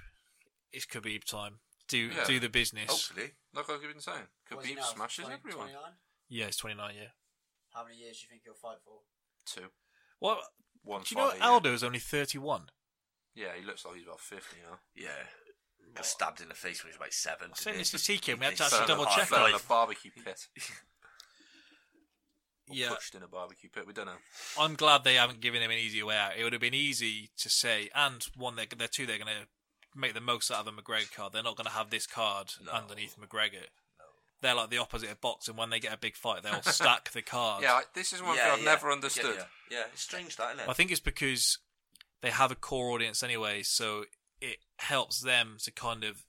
it's 0.72 0.86
Khabib 0.86 1.24
time. 1.24 1.60
Do 1.88 1.98
Yeah. 1.98 2.24
do 2.24 2.40
the 2.40 2.48
business." 2.48 2.90
hopefully. 2.90 3.32
Like 3.52 3.68
I've 3.70 3.80
been 3.80 4.00
saying, 4.00 4.28
Khabib 4.50 4.82
smashes 4.84 5.28
everyone. 5.28 5.70
Yeah, 6.28 6.46
it's 6.46 6.56
29. 6.56 6.94
Yeah. 6.96 7.08
How 7.72 7.84
many 7.84 7.96
years 7.96 8.18
do 8.20 8.24
you 8.24 8.28
think 8.30 8.42
he'll 8.44 8.54
fight 8.54 8.78
for? 8.84 9.00
Two. 9.46 9.70
Well, 10.20 10.40
One 10.82 11.02
do 11.02 11.14
you 11.14 11.20
know 11.20 11.28
fight 11.30 11.38
year. 11.38 11.44
Aldo 11.48 11.72
is 11.74 11.82
only 11.84 11.98
31? 11.98 12.70
Yeah, 13.34 13.54
he 13.58 13.62
looks 13.64 13.84
like 13.84 13.96
he's 13.96 14.04
about 14.04 14.20
50 14.20 14.56
now. 14.62 14.78
Yeah. 14.94 15.26
Got 15.94 16.06
stabbed 16.06 16.40
in 16.40 16.48
the 16.48 16.54
face 16.54 16.82
when 16.82 16.88
he 16.92 16.92
was 16.92 16.96
about 16.96 17.12
seven. 17.12 17.50
I 17.52 17.54
said 17.56 17.70
didn't 17.72 17.90
this 17.92 18.06
he? 18.06 18.18
to 18.18 18.32
TK. 18.32 18.38
We 18.38 18.44
had 18.46 18.56
to 18.56 18.64
actually 18.64 18.84
a 18.84 18.86
double 18.86 19.06
check 19.06 19.28
Fell 19.28 19.46
in 19.46 19.54
a 19.54 19.58
barbecue 19.58 20.10
pit. 20.24 20.48
Or 22.68 22.74
Yeah. 22.74 22.88
Pushed 22.94 23.14
in 23.14 23.22
a 23.22 23.28
barbecue 23.28 23.68
pit. 23.68 23.86
We 23.86 23.92
don't 23.92 24.06
know. 24.06 24.16
I'm 24.58 24.74
glad 24.74 25.04
they 25.04 25.14
haven't 25.16 25.40
given 25.40 25.60
him 25.60 25.70
an 25.70 25.76
easy 25.76 26.02
way 26.02 26.16
out. 26.16 26.36
It 26.38 26.44
would 26.44 26.54
have 26.54 26.62
been 26.62 26.72
easy 26.74 27.30
to 27.36 27.50
say, 27.50 27.90
and 27.94 28.24
one, 28.36 28.56
they're, 28.56 28.66
they're 28.76 28.88
two, 28.88 29.04
they're 29.04 29.18
going 29.18 29.28
to 29.28 29.46
make 29.94 30.14
the 30.14 30.20
most 30.20 30.50
out 30.50 30.66
of 30.66 30.66
a 30.66 30.72
McGregor 30.82 31.12
card. 31.14 31.32
They're 31.32 31.42
not 31.42 31.56
going 31.56 31.66
to 31.66 31.72
have 31.72 31.90
this 31.90 32.06
card 32.06 32.52
No. 32.64 32.72
underneath 32.72 33.16
McGregor. 33.18 33.64
They're 34.40 34.54
like 34.54 34.68
the 34.70 34.78
opposite 34.78 35.10
of 35.10 35.20
boxing. 35.20 35.56
When 35.56 35.70
they 35.70 35.80
get 35.80 35.94
a 35.94 35.96
big 35.96 36.16
fight, 36.16 36.42
they'll 36.42 36.60
stack 36.62 37.10
the 37.12 37.22
card. 37.22 37.62
Yeah, 37.62 37.80
this 37.94 38.12
is 38.12 38.22
one 38.22 38.36
thing 38.36 38.46
I've 38.50 38.62
never 38.62 38.90
understood. 38.92 39.36
Yeah, 39.36 39.44
yeah. 39.70 39.78
Yeah, 39.78 39.84
it's 39.92 40.02
strange 40.02 40.36
that, 40.36 40.54
isn't 40.54 40.60
it? 40.60 40.68
I 40.68 40.74
think 40.74 40.90
it's 40.90 41.00
because 41.00 41.58
they 42.20 42.30
have 42.30 42.50
a 42.50 42.54
core 42.54 42.90
audience 42.90 43.22
anyway, 43.22 43.62
so 43.62 44.04
it 44.40 44.58
helps 44.76 45.20
them 45.20 45.56
to 45.62 45.70
kind 45.70 46.04
of 46.04 46.24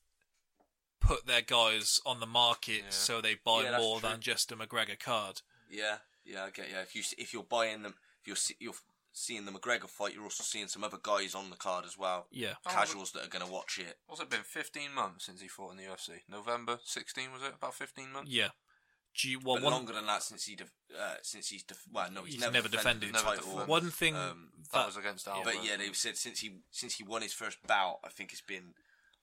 put 1.02 1.26
their 1.28 1.42
guys 1.42 2.00
on 2.06 2.20
the 2.20 2.26
market 2.26 2.78
Yeah. 2.86 2.90
so 2.90 3.22
they 3.22 3.36
buy 3.36 3.64
Yeah, 3.64 3.78
more 3.78 4.00
true. 4.00 4.10
than 4.10 4.22
just 4.22 4.52
a 4.52 4.56
McGregor 4.56 4.98
card. 5.00 5.42
Yeah, 5.70 5.98
yeah, 6.24 6.46
I 6.46 6.50
get 6.52 6.70
yeah. 6.72 6.82
If 6.82 6.96
you 6.96 7.04
if 7.18 7.34
you're 7.34 7.44
buying 7.44 7.82
them, 7.84 7.96
if 8.22 8.28
you're 8.28 8.36
see, 8.38 8.56
you're 8.60 8.74
seeing 9.18 9.46
the 9.46 9.52
McGregor 9.54 9.88
fight, 9.88 10.14
you're 10.14 10.24
also 10.24 10.44
seeing 10.44 10.68
some 10.68 10.84
other 10.84 10.98
guys 11.02 11.34
on 11.36 11.50
the 11.50 11.56
card 11.56 11.86
as 11.86 11.98
well. 11.98 12.28
Yeah. 12.32 12.56
Oh, 12.66 12.70
Casuals 12.70 13.12
that 13.14 13.24
are 13.26 13.30
going 13.30 13.46
to 13.46 13.52
watch 13.52 13.80
it. 13.80 13.96
What's 14.08 14.22
it 14.22 14.30
been? 14.30 14.42
15 14.44 14.94
months 14.94 15.26
since 15.26 15.40
he 15.40 15.48
fought 15.48 15.72
in 15.72 15.78
the 15.78 15.84
UFC. 15.84 16.22
November 16.30 16.80
16 16.84 17.32
was 17.32 17.42
it? 17.42 17.54
About 17.56 17.74
15 17.74 18.12
months. 18.12 18.30
Yeah. 18.30 18.50
Do 19.18 19.30
you, 19.30 19.40
well, 19.40 19.56
but 19.56 19.64
one, 19.64 19.72
longer 19.74 19.94
than 19.94 20.06
that 20.08 20.22
since 20.24 20.44
he 20.44 20.58
def- 20.58 20.74
uh, 20.94 21.16
since 21.22 21.48
he's 21.48 21.64
def- 21.64 21.86
well 21.90 22.12
no 22.12 22.24
he's, 22.24 22.34
He's 22.34 22.42
never, 22.42 22.56
never 22.56 22.68
defended, 22.68 23.14
defended. 23.14 23.16
the 23.16 23.24
Never 23.24 23.36
title. 23.38 23.44
defended. 23.52 23.68
one 23.70 23.90
thing 23.92 24.16
Um, 24.18 24.50
That, 24.74 24.80
that 24.80 24.86
was 24.88 24.98
against 24.98 25.28
Alba. 25.30 25.46
but 25.46 25.64
yeah, 25.66 25.78
they've 25.78 25.96
said 25.96 26.18
since 26.18 26.40
he 26.42 26.58
since 26.72 26.96
he 26.96 27.06
won 27.06 27.22
his 27.22 27.32
first 27.32 27.60
bout, 27.66 28.00
I 28.04 28.10
think 28.10 28.34
it's 28.34 28.42
been 28.42 28.74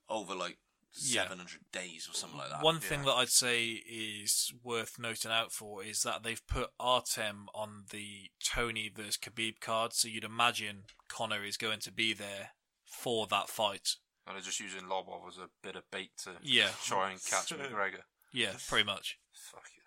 over 0.09 0.35
like 0.35 0.57
Yeah. 0.95 1.23
700 1.23 1.61
days 1.73 2.09
or 2.11 2.15
something 2.15 2.39
like 2.39 2.51
that. 2.51 2.63
One 2.63 2.79
thing 2.81 3.03
that 3.05 3.13
I'd 3.13 3.29
say 3.31 3.67
is 3.91 4.53
worth 4.63 4.99
noting 4.99 5.31
out 5.31 5.53
for 5.53 5.83
is 5.83 6.03
that 6.03 6.23
they've 6.23 6.47
put 6.47 6.71
Artem 6.79 7.47
on 7.55 7.85
the 7.91 8.31
Tony 8.45 8.91
versus 8.95 9.17
Khabib 9.17 9.61
card, 9.61 9.93
so 9.95 10.09
you'd 10.09 10.25
imagine 10.25 10.83
Conor 11.09 11.45
is 11.45 11.57
going 11.57 11.81
to 11.81 11.93
be 11.93 12.13
there 12.13 12.51
for 12.85 13.27
that 13.29 13.49
fight. 13.49 13.97
And 14.27 14.37
they're 14.37 14.43
just 14.43 14.61
using 14.61 14.83
Lobov 14.83 15.27
as 15.29 15.39
a 15.39 15.49
bit 15.63 15.77
of 15.77 15.83
bait 15.91 16.11
to 16.25 16.33
Yeah. 16.43 16.69
try 16.85 17.11
and 17.11 17.25
catch 17.25 17.49
McGregor. 17.53 18.03
Yeah, 18.33 18.53
pretty 18.69 18.85
much. 18.85 19.19
Fuck 19.33 19.65
it. 19.77 19.83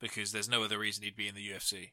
Because 0.00 0.32
there's 0.32 0.48
no 0.48 0.62
other 0.62 0.78
reason 0.78 1.04
he'd 1.04 1.16
be 1.16 1.28
in 1.28 1.34
the 1.34 1.48
UFC 1.50 1.90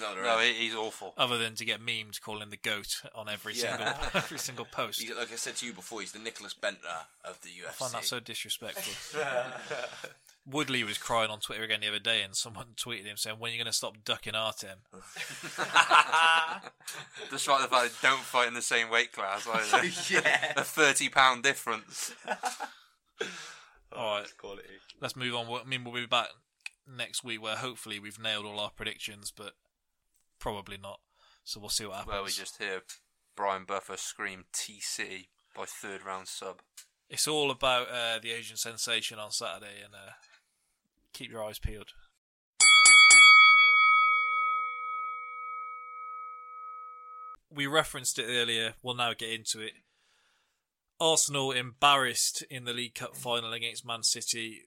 no, 0.00 0.14
there 0.14 0.24
No, 0.24 0.38
he, 0.38 0.52
he's 0.54 0.74
awful. 0.74 1.14
other 1.16 1.38
than 1.38 1.54
to 1.56 1.64
get 1.64 1.80
memed 1.80 2.20
calling 2.20 2.50
the 2.50 2.56
goat 2.56 3.02
on 3.14 3.28
every 3.28 3.54
Yeah. 3.54 3.76
single 3.76 3.94
every 4.14 4.38
single 4.38 4.64
post. 4.64 5.00
He's, 5.02 5.14
like 5.14 5.32
I 5.32 5.36
said 5.36 5.56
to 5.56 5.66
you 5.66 5.72
before, 5.72 6.00
he's 6.00 6.12
the 6.12 6.18
Nicklas 6.18 6.54
Bendtner 6.58 7.04
of 7.24 7.40
the 7.42 7.48
UFC. 7.50 7.68
I 7.68 7.72
find 7.72 7.92
that 7.94 8.04
so 8.04 8.20
disrespectful. 8.20 9.20
Woodley 10.46 10.84
was 10.84 10.98
crying 10.98 11.30
on 11.30 11.40
Twitter 11.40 11.62
again 11.62 11.80
the 11.80 11.88
other 11.88 11.98
day, 11.98 12.20
and 12.20 12.36
someone 12.36 12.66
tweeted 12.76 13.06
him 13.06 13.16
saying, 13.16 13.38
"When 13.38 13.50
are 13.50 13.54
you 13.54 13.58
going 13.58 13.70
to 13.70 13.72
stop 13.72 13.94
ducking 14.04 14.34
Artem?" 14.34 14.80
Despite 17.30 17.62
the 17.62 17.68
fact 17.68 18.02
they 18.02 18.08
don't 18.08 18.20
fight 18.20 18.48
in 18.48 18.54
the 18.54 18.60
same 18.62 18.90
weight 18.90 19.12
class 19.12 19.46
either. 19.48 19.86
yeah. 20.10 20.52
a 20.56 20.62
30 20.64 21.08
pound 21.08 21.42
difference. 21.42 22.12
All 23.96 24.18
right, 24.18 24.26
Quality. 24.38 24.68
let's 25.00 25.16
move 25.16 25.34
on. 25.34 25.46
I 25.60 25.64
mean, 25.68 25.84
we'll 25.84 25.94
be 25.94 26.06
back 26.06 26.28
next 26.86 27.24
week 27.24 27.40
where 27.42 27.56
hopefully 27.56 27.98
we've 27.98 28.18
nailed 28.18 28.44
all 28.44 28.60
our 28.60 28.70
predictions, 28.70 29.32
but 29.34 29.52
probably 30.44 30.76
not. 30.76 31.00
So 31.42 31.58
we'll 31.58 31.70
see 31.70 31.86
what 31.86 31.96
happens. 31.96 32.12
Where 32.12 32.22
we 32.22 32.30
just 32.30 32.58
hear 32.58 32.82
Brian 33.34 33.64
Buffer 33.64 33.96
scream 33.96 34.44
TC 34.52 35.28
by 35.56 35.64
third 35.64 36.04
round 36.04 36.28
sub. 36.28 36.60
It's 37.08 37.26
all 37.26 37.50
about 37.50 37.88
uh, 37.88 38.18
the 38.22 38.32
Asian 38.32 38.58
sensation 38.58 39.18
on 39.18 39.30
Saturday, 39.30 39.80
and 39.82 39.94
uh, 39.94 40.12
keep 41.14 41.30
your 41.30 41.42
eyes 41.42 41.58
peeled. 41.58 41.92
We 47.50 47.66
referenced 47.66 48.18
it 48.18 48.26
earlier. 48.28 48.74
We'll 48.82 48.96
now 48.96 49.14
get 49.14 49.30
into 49.30 49.60
it. 49.60 49.72
Arsenal 51.00 51.52
embarrassed 51.52 52.44
in 52.50 52.64
the 52.64 52.74
League 52.74 52.94
Cup 52.94 53.16
final 53.16 53.54
against 53.54 53.86
Man 53.86 54.02
City, 54.02 54.64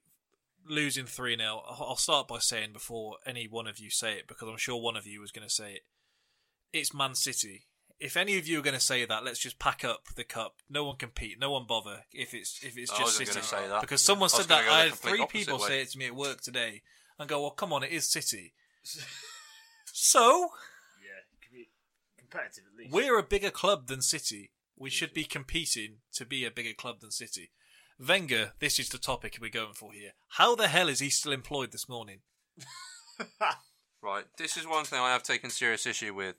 losing 0.66 1.06
3 1.06 1.36
0. 1.36 1.62
I'll 1.68 1.96
start 1.96 2.28
by 2.28 2.38
saying 2.38 2.72
before 2.72 3.16
any 3.26 3.46
one 3.48 3.66
of 3.66 3.78
you 3.78 3.90
say 3.90 4.14
it, 4.14 4.26
because 4.28 4.48
I'm 4.48 4.56
sure 4.56 4.80
one 4.80 4.96
of 4.96 5.06
you 5.06 5.20
was 5.20 5.32
going 5.32 5.46
to 5.46 5.52
say 5.52 5.74
it. 5.74 5.82
It's 6.72 6.92
Man 6.94 7.14
City. 7.14 7.66
If 8.00 8.16
any 8.16 8.38
of 8.38 8.46
you 8.46 8.60
are 8.60 8.62
going 8.62 8.74
to 8.74 8.80
say 8.80 9.04
that, 9.04 9.24
let's 9.24 9.40
just 9.40 9.58
pack 9.58 9.84
up 9.84 10.04
the 10.14 10.22
cup. 10.22 10.56
No 10.70 10.84
one 10.84 10.96
compete. 10.96 11.40
No 11.40 11.50
one 11.50 11.66
bother. 11.66 12.04
If 12.12 12.32
it's 12.32 12.60
if 12.62 12.78
it's 12.78 12.92
I 12.92 12.98
just 12.98 13.18
wasn't 13.18 13.28
City, 13.28 13.40
say 13.44 13.68
that. 13.68 13.80
because 13.80 14.02
someone 14.02 14.30
I 14.32 14.36
said 14.36 14.46
that. 14.48 14.68
I 14.68 14.84
had 14.84 14.92
three 14.94 15.26
people 15.26 15.58
way. 15.58 15.66
say 15.66 15.82
it 15.82 15.90
to 15.90 15.98
me 15.98 16.06
at 16.06 16.14
work 16.14 16.40
today, 16.40 16.82
and 17.18 17.28
go, 17.28 17.40
"Well, 17.42 17.50
come 17.50 17.72
on, 17.72 17.82
it 17.82 17.90
is 17.90 18.08
City." 18.10 18.52
so 19.92 20.50
Yeah, 21.02 21.64
competitive 22.18 22.64
at 22.72 22.78
least. 22.78 22.92
we're 22.92 23.18
a 23.18 23.22
bigger 23.22 23.50
club 23.50 23.86
than 23.88 24.00
City. 24.02 24.52
We 24.76 24.90
should 24.90 25.12
be 25.12 25.24
competing 25.24 25.96
to 26.14 26.24
be 26.24 26.44
a 26.44 26.50
bigger 26.52 26.74
club 26.74 27.00
than 27.00 27.10
City. 27.10 27.50
Wenger, 27.98 28.52
this 28.60 28.78
is 28.78 28.88
the 28.88 28.98
topic 28.98 29.38
we're 29.40 29.50
going 29.50 29.74
for 29.74 29.92
here. 29.92 30.12
How 30.30 30.54
the 30.54 30.68
hell 30.68 30.88
is 30.88 31.00
he 31.00 31.10
still 31.10 31.32
employed 31.32 31.72
this 31.72 31.88
morning? 31.88 32.20
Right, 34.00 34.26
this 34.38 34.56
is 34.56 34.64
one 34.64 34.84
thing 34.84 35.00
I 35.00 35.12
have 35.12 35.24
taken 35.24 35.50
serious 35.50 35.84
issue 35.84 36.14
with. 36.14 36.36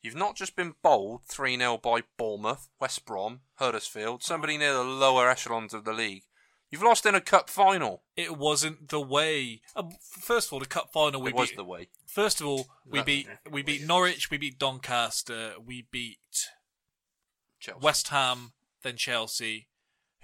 You've 0.00 0.14
not 0.14 0.36
just 0.36 0.54
been 0.54 0.74
bowled 0.80 1.22
3 1.26 1.56
0 1.58 1.78
by 1.78 2.02
Bournemouth, 2.16 2.68
West 2.80 3.04
Brom, 3.04 3.40
Huddersfield, 3.54 4.22
somebody 4.22 4.56
near 4.56 4.72
the 4.72 4.84
lower 4.84 5.28
echelons 5.28 5.74
of 5.74 5.84
the 5.84 5.92
league. 5.92 6.22
You've 6.70 6.84
lost 6.84 7.04
in 7.04 7.16
a 7.16 7.20
cup 7.20 7.50
final. 7.50 8.04
It 8.16 8.38
wasn't 8.38 8.90
the 8.90 9.00
way. 9.00 9.60
Um, 9.74 9.90
first 10.00 10.48
of 10.48 10.52
all, 10.52 10.60
the 10.60 10.66
cup 10.66 10.92
final 10.92 11.20
we 11.20 11.30
it 11.30 11.34
was 11.34 11.48
beat. 11.48 11.56
the 11.56 11.64
way. 11.64 11.88
First 12.06 12.40
of 12.40 12.46
all, 12.46 12.68
we 12.86 13.00
That- 13.00 13.06
beat 13.06 13.28
we 13.50 13.62
beat 13.62 13.82
Norwich, 13.82 14.30
we 14.30 14.38
beat 14.38 14.56
Doncaster, 14.60 15.54
we 15.58 15.88
beat 15.90 16.20
Chelsea. 17.58 17.80
West 17.82 18.08
Ham, 18.08 18.52
then 18.84 18.96
Chelsea, 18.96 19.66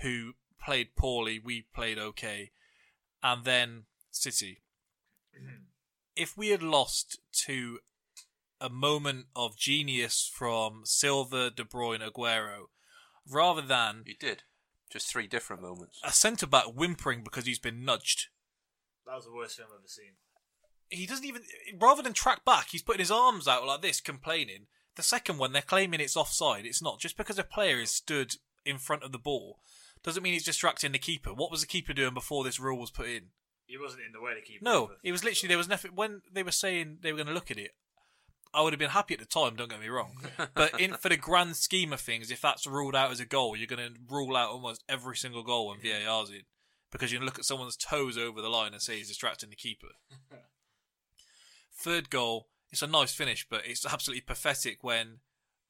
who 0.02 0.34
played 0.64 0.96
poorly. 0.96 1.38
We 1.38 1.66
played 1.74 1.98
okay, 1.98 2.50
and 3.22 3.44
then 3.44 3.84
City. 4.10 4.62
If 6.16 6.38
we 6.38 6.50
had 6.50 6.62
lost 6.62 7.18
to 7.46 7.80
a 8.60 8.70
moment 8.70 9.26
of 9.34 9.58
genius 9.58 10.30
from 10.32 10.82
Silva, 10.84 11.50
De 11.50 11.64
Bruyne, 11.64 12.08
Aguero, 12.08 12.66
rather 13.28 13.62
than 13.62 14.04
You 14.06 14.14
did. 14.14 14.44
Just 14.88 15.08
three 15.08 15.26
different 15.26 15.60
moments. 15.60 15.98
a 16.04 16.12
centre 16.12 16.46
back 16.46 16.66
whimpering 16.66 17.24
because 17.24 17.46
he's 17.46 17.58
been 17.58 17.84
nudged. 17.84 18.28
That 19.06 19.16
was 19.16 19.24
the 19.24 19.32
worst 19.32 19.56
thing 19.56 19.66
I've 19.68 19.74
ever 19.74 19.88
seen. 19.88 20.12
He 20.88 21.04
doesn't 21.04 21.24
even 21.24 21.42
rather 21.80 22.00
than 22.00 22.12
track 22.12 22.44
back, 22.44 22.68
he's 22.70 22.82
putting 22.82 23.00
his 23.00 23.10
arms 23.10 23.48
out 23.48 23.66
like 23.66 23.82
this, 23.82 24.00
complaining. 24.00 24.66
The 24.94 25.02
second 25.02 25.38
one, 25.38 25.52
they're 25.52 25.62
claiming 25.62 25.98
it's 25.98 26.16
offside. 26.16 26.64
It's 26.64 26.80
not. 26.80 27.00
Just 27.00 27.16
because 27.16 27.40
a 27.40 27.42
player 27.42 27.80
is 27.80 27.90
stood 27.90 28.36
in 28.64 28.78
front 28.78 29.02
of 29.02 29.10
the 29.10 29.18
ball 29.18 29.58
doesn't 30.04 30.22
mean 30.22 30.34
he's 30.34 30.44
distracting 30.44 30.92
the 30.92 30.98
keeper. 30.98 31.30
What 31.30 31.50
was 31.50 31.62
the 31.62 31.66
keeper 31.66 31.92
doing 31.92 32.14
before 32.14 32.44
this 32.44 32.60
rule 32.60 32.78
was 32.78 32.90
put 32.90 33.08
in? 33.08 33.30
He 33.66 33.78
wasn't 33.78 34.02
in 34.06 34.12
the 34.12 34.20
way 34.20 34.34
to 34.34 34.40
keep. 34.40 34.62
No, 34.62 34.92
it 35.02 35.10
was 35.10 35.24
literally 35.24 35.48
there 35.48 35.58
was 35.58 35.68
nothing 35.68 35.92
when 35.94 36.22
they 36.32 36.42
were 36.42 36.52
saying 36.52 36.98
they 37.02 37.12
were 37.12 37.18
going 37.18 37.28
to 37.28 37.34
look 37.34 37.50
at 37.50 37.58
it. 37.58 37.72
I 38.52 38.62
would 38.62 38.72
have 38.72 38.78
been 38.78 38.90
happy 38.90 39.14
at 39.14 39.20
the 39.20 39.26
time. 39.26 39.56
Don't 39.56 39.70
get 39.70 39.80
me 39.80 39.88
wrong, 39.88 40.18
but 40.54 40.78
in 40.78 40.94
for 40.94 41.08
the 41.08 41.16
grand 41.16 41.56
scheme 41.56 41.92
of 41.92 42.00
things, 42.00 42.30
if 42.30 42.40
that's 42.40 42.66
ruled 42.66 42.94
out 42.94 43.10
as 43.10 43.18
a 43.18 43.24
goal, 43.24 43.56
you're 43.56 43.66
going 43.66 43.94
to 43.94 43.98
rule 44.08 44.36
out 44.36 44.50
almost 44.50 44.84
every 44.88 45.16
single 45.16 45.42
goal 45.42 45.68
when 45.68 45.80
VAR's 45.80 46.30
in 46.30 46.42
because 46.94 47.10
you 47.10 47.18
can 47.18 47.26
look 47.26 47.40
at 47.40 47.44
someone's 47.44 47.76
toes 47.76 48.16
over 48.16 48.40
the 48.40 48.48
line 48.48 48.72
and 48.72 48.80
say 48.80 48.98
he's 48.98 49.08
distracting 49.08 49.50
the 49.50 49.56
keeper. 49.56 49.88
Third 51.76 52.08
goal, 52.08 52.46
it's 52.70 52.82
a 52.82 52.86
nice 52.86 53.12
finish, 53.12 53.44
but 53.50 53.62
it's 53.66 53.84
absolutely 53.84 54.20
pathetic 54.20 54.78
when 54.82 55.18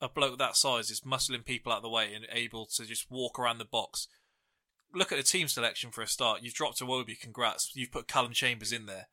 a 0.02 0.08
bloke 0.08 0.38
that 0.38 0.54
size 0.54 0.90
is 0.90 1.00
muscling 1.00 1.42
people 1.42 1.72
out 1.72 1.78
of 1.78 1.82
the 1.82 1.88
way 1.88 2.12
and 2.12 2.26
able 2.30 2.66
to 2.66 2.84
just 2.84 3.10
walk 3.10 3.38
around 3.38 3.56
the 3.56 3.64
box. 3.64 4.06
Look 4.94 5.10
at 5.10 5.18
the 5.18 5.24
team 5.24 5.48
selection 5.48 5.90
for 5.90 6.02
a 6.02 6.06
start. 6.06 6.42
You've 6.42 6.54
dropped 6.54 6.80
Iwobi, 6.80 7.18
congrats. 7.18 7.72
You've 7.74 7.90
put 7.90 8.06
Calum 8.06 8.32
Chambers 8.32 8.72
in 8.72 8.86
there. 8.86 9.08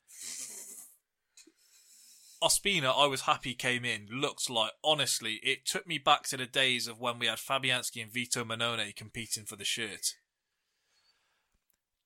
Ospina, 2.41 2.93
I 2.95 3.07
was 3.07 3.21
happy 3.21 3.53
came 3.53 3.85
in. 3.85 4.07
Looked 4.11 4.49
like, 4.49 4.71
honestly, 4.83 5.39
it 5.43 5.65
took 5.65 5.87
me 5.87 5.97
back 5.97 6.23
to 6.23 6.37
the 6.37 6.45
days 6.45 6.87
of 6.87 6.99
when 6.99 7.19
we 7.19 7.27
had 7.27 7.37
Fabianski 7.37 8.01
and 8.01 8.11
Vito 8.11 8.43
Mannone 8.43 8.95
competing 8.95 9.45
for 9.45 9.55
the 9.55 9.63
shirt. 9.63 10.15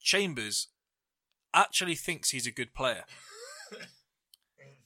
Chambers 0.02 0.68
actually 1.54 1.96
thinks 1.96 2.30
he's 2.30 2.48
a 2.48 2.52
good 2.52 2.74
player. 2.74 3.06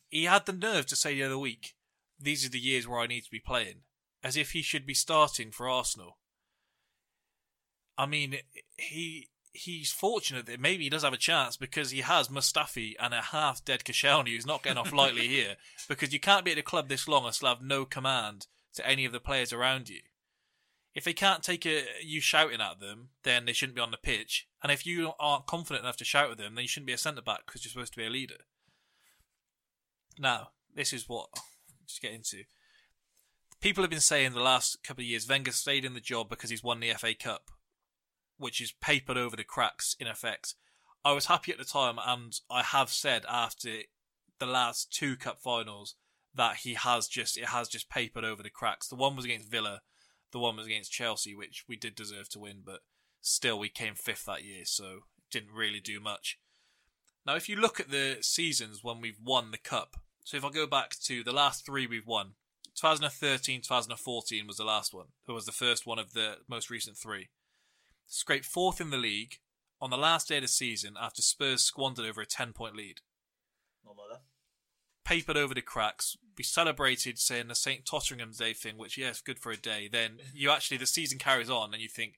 he 0.10 0.26
had 0.26 0.46
the 0.46 0.54
nerve 0.54 0.86
to 0.88 0.96
say 0.96 1.16
the 1.16 1.24
other 1.24 1.38
week, 1.38 1.74
these 2.20 2.46
are 2.46 2.50
the 2.50 2.60
years 2.60 2.88
where 2.88 3.00
I 3.00 3.08
need 3.08 3.22
to 3.22 3.32
be 3.32 3.40
playing, 3.40 3.82
as 4.24 4.38
if 4.38 4.52
he 4.52 4.62
should 4.62 4.86
be 4.86 4.94
starting 4.94 5.52
for 5.52 5.68
Arsenal. 5.68 6.19
I 8.00 8.06
mean, 8.06 8.38
he 8.78 9.28
he's 9.52 9.92
fortunate 9.92 10.46
that 10.46 10.60
maybe 10.60 10.86
he 10.86 10.90
does 10.90 11.04
have 11.04 11.12
a 11.12 11.18
chance 11.18 11.58
because 11.58 11.92
he 11.92 12.00
has 12.00 12.30
Mustafi 12.30 12.94
and 12.98 13.14
a 13.14 13.22
half 13.22 13.66
dead 13.66 13.84
Koscielny 13.84 14.30
who's 14.30 14.46
not 14.46 14.64
getting 14.64 14.78
off 14.78 14.94
lightly 14.94 15.28
here 15.28 15.58
because 15.90 16.14
you 16.14 16.20
can't 16.20 16.46
be 16.46 16.52
at 16.52 16.58
the 16.58 16.64
club 16.64 16.88
this 16.88 17.10
long 17.10 17.26
and 17.26 17.36
still 17.36 17.50
have 17.50 17.62
no 17.62 17.84
command 17.84 18.48
to 18.76 18.88
any 18.88 19.04
of 19.04 19.12
the 19.12 19.20
players 19.20 19.52
around 19.52 19.90
you. 19.90 20.00
If 20.96 21.04
they 21.04 21.14
can't 21.14 21.44
take 21.44 21.66
a, 21.66 21.84
you 22.02 22.22
shouting 22.22 22.62
at 22.62 22.80
them, 22.80 23.10
then 23.24 23.46
they 23.46 23.54
shouldn't 23.54 23.76
be 23.76 23.82
on 23.82 23.92
the 23.92 23.98
pitch. 23.98 24.48
And 24.64 24.72
if 24.72 24.86
you 24.86 25.12
aren't 25.20 25.46
confident 25.46 25.84
enough 25.84 25.98
to 25.98 26.06
shout 26.06 26.32
at 26.32 26.38
them, 26.38 26.56
then 26.56 26.64
you 26.64 26.68
shouldn't 26.68 26.88
be 26.88 26.94
a 26.94 26.98
centre 26.98 27.22
back 27.22 27.42
because 27.46 27.66
you're 27.66 27.72
supposed 27.72 27.94
to 27.94 28.00
be 28.00 28.06
a 28.06 28.10
leader. 28.10 28.36
Now, 30.18 30.50
this 30.74 30.94
is 30.94 31.10
what 31.10 31.30
just 31.86 32.02
get 32.02 32.14
into. 32.14 32.44
People 33.60 33.84
have 33.84 33.92
been 33.92 34.00
saying 34.00 34.32
the 34.32 34.40
last 34.40 34.84
couple 34.84 35.02
of 35.02 35.08
years 35.08 35.28
Wenger 35.28 35.52
stayed 35.52 35.84
in 35.84 35.96
the 35.96 36.00
job 36.00 36.30
because 36.30 36.50
he's 36.50 36.64
won 36.64 36.80
the 36.80 36.94
FA 36.94 37.14
Cup, 37.14 37.52
which 38.40 38.60
is 38.62 38.72
papered 38.72 39.18
over 39.18 39.36
the 39.36 39.44
cracks 39.44 39.96
in 40.00 40.08
effect. 40.08 40.56
I 41.06 41.14
was 41.14 41.28
happy 41.28 41.52
at 41.52 41.58
the 41.58 41.66
time, 41.66 41.98
and 42.06 42.34
I 42.50 42.64
have 42.64 42.90
said 42.90 43.26
after 43.30 43.70
the 44.40 44.46
last 44.46 44.92
two 44.92 45.16
cup 45.16 45.40
finals 45.40 45.96
that 46.34 46.58
he 46.58 46.74
has 46.74 47.08
just 47.08 47.38
it 47.38 47.46
has 47.46 47.68
just 47.68 47.90
papered 47.90 48.24
over 48.24 48.42
the 48.42 48.50
cracks. 48.50 48.88
The 48.88 48.96
one 48.96 49.16
was 49.16 49.26
against 49.26 49.50
Villa, 49.50 49.82
the 50.32 50.40
one 50.40 50.56
was 50.56 50.66
against 50.66 50.92
Chelsea, 50.92 51.36
which 51.36 51.66
we 51.68 51.76
did 51.76 51.96
deserve 51.96 52.30
to 52.30 52.40
win, 52.40 52.62
but 52.66 52.82
still 53.22 53.60
we 53.60 53.70
came 53.70 53.96
fifth 53.96 54.26
that 54.26 54.44
year, 54.44 54.66
so 54.66 55.00
didn't 55.32 55.54
really 55.54 55.80
do 55.80 56.00
much. 56.00 56.40
Now, 57.26 57.36
if 57.36 57.50
you 57.50 57.56
look 57.56 57.80
at 57.80 57.92
the 57.92 58.18
seasons 58.22 58.80
when 58.84 59.02
we've 59.02 59.20
won 59.24 59.52
the 59.52 59.58
cup, 59.58 59.98
so 60.24 60.38
if 60.38 60.46
I 60.46 60.50
go 60.50 60.68
back 60.68 60.96
to 61.04 61.24
the 61.24 61.32
last 61.32 61.66
three 61.66 61.88
we've 61.88 62.08
won, 62.08 62.34
2013, 62.76 63.62
2014 63.62 64.48
was 64.48 64.58
the 64.58 64.64
last 64.64 64.94
one. 64.94 65.08
It 65.28 65.32
was 65.32 65.46
the 65.46 65.52
first 65.52 65.86
one 65.86 66.00
of 66.00 66.14
the 66.14 66.38
most 66.48 66.70
recent 66.70 66.98
three. 66.98 67.30
Scraped 68.10 68.46
fourth 68.46 68.82
in 68.82 68.90
the 68.90 68.98
league 68.98 69.36
on 69.80 69.92
the 69.92 69.98
last 69.98 70.28
day 70.28 70.38
of 70.38 70.42
the 70.42 70.48
season 70.48 70.96
after 71.00 71.22
Spurs 71.22 71.62
squandered 71.62 72.08
over 72.08 72.22
a 72.22 72.26
10 72.26 72.54
point 72.54 72.76
lead. 72.76 73.02
Not 73.86 73.96
like 73.98 74.08
that. 74.12 74.22
Papered 75.06 75.38
over 75.38 75.54
the 75.54 75.62
cracks. 75.62 76.18
We 76.36 76.44
celebrated 76.44 77.20
saying 77.20 77.48
the 77.48 77.56
St. 77.56 77.86
Totteringham's 77.86 78.38
Day 78.38 78.54
thing, 78.54 78.78
which, 78.78 78.98
yes, 78.98 79.22
good 79.22 79.38
for 79.40 79.52
a 79.52 79.58
day. 79.58 79.88
Then 79.92 80.18
you 80.34 80.50
actually, 80.50 80.78
the 80.78 80.88
season 80.88 81.20
carries 81.20 81.52
on 81.52 81.72
and 81.72 81.82
you 81.82 81.88
think, 81.88 82.16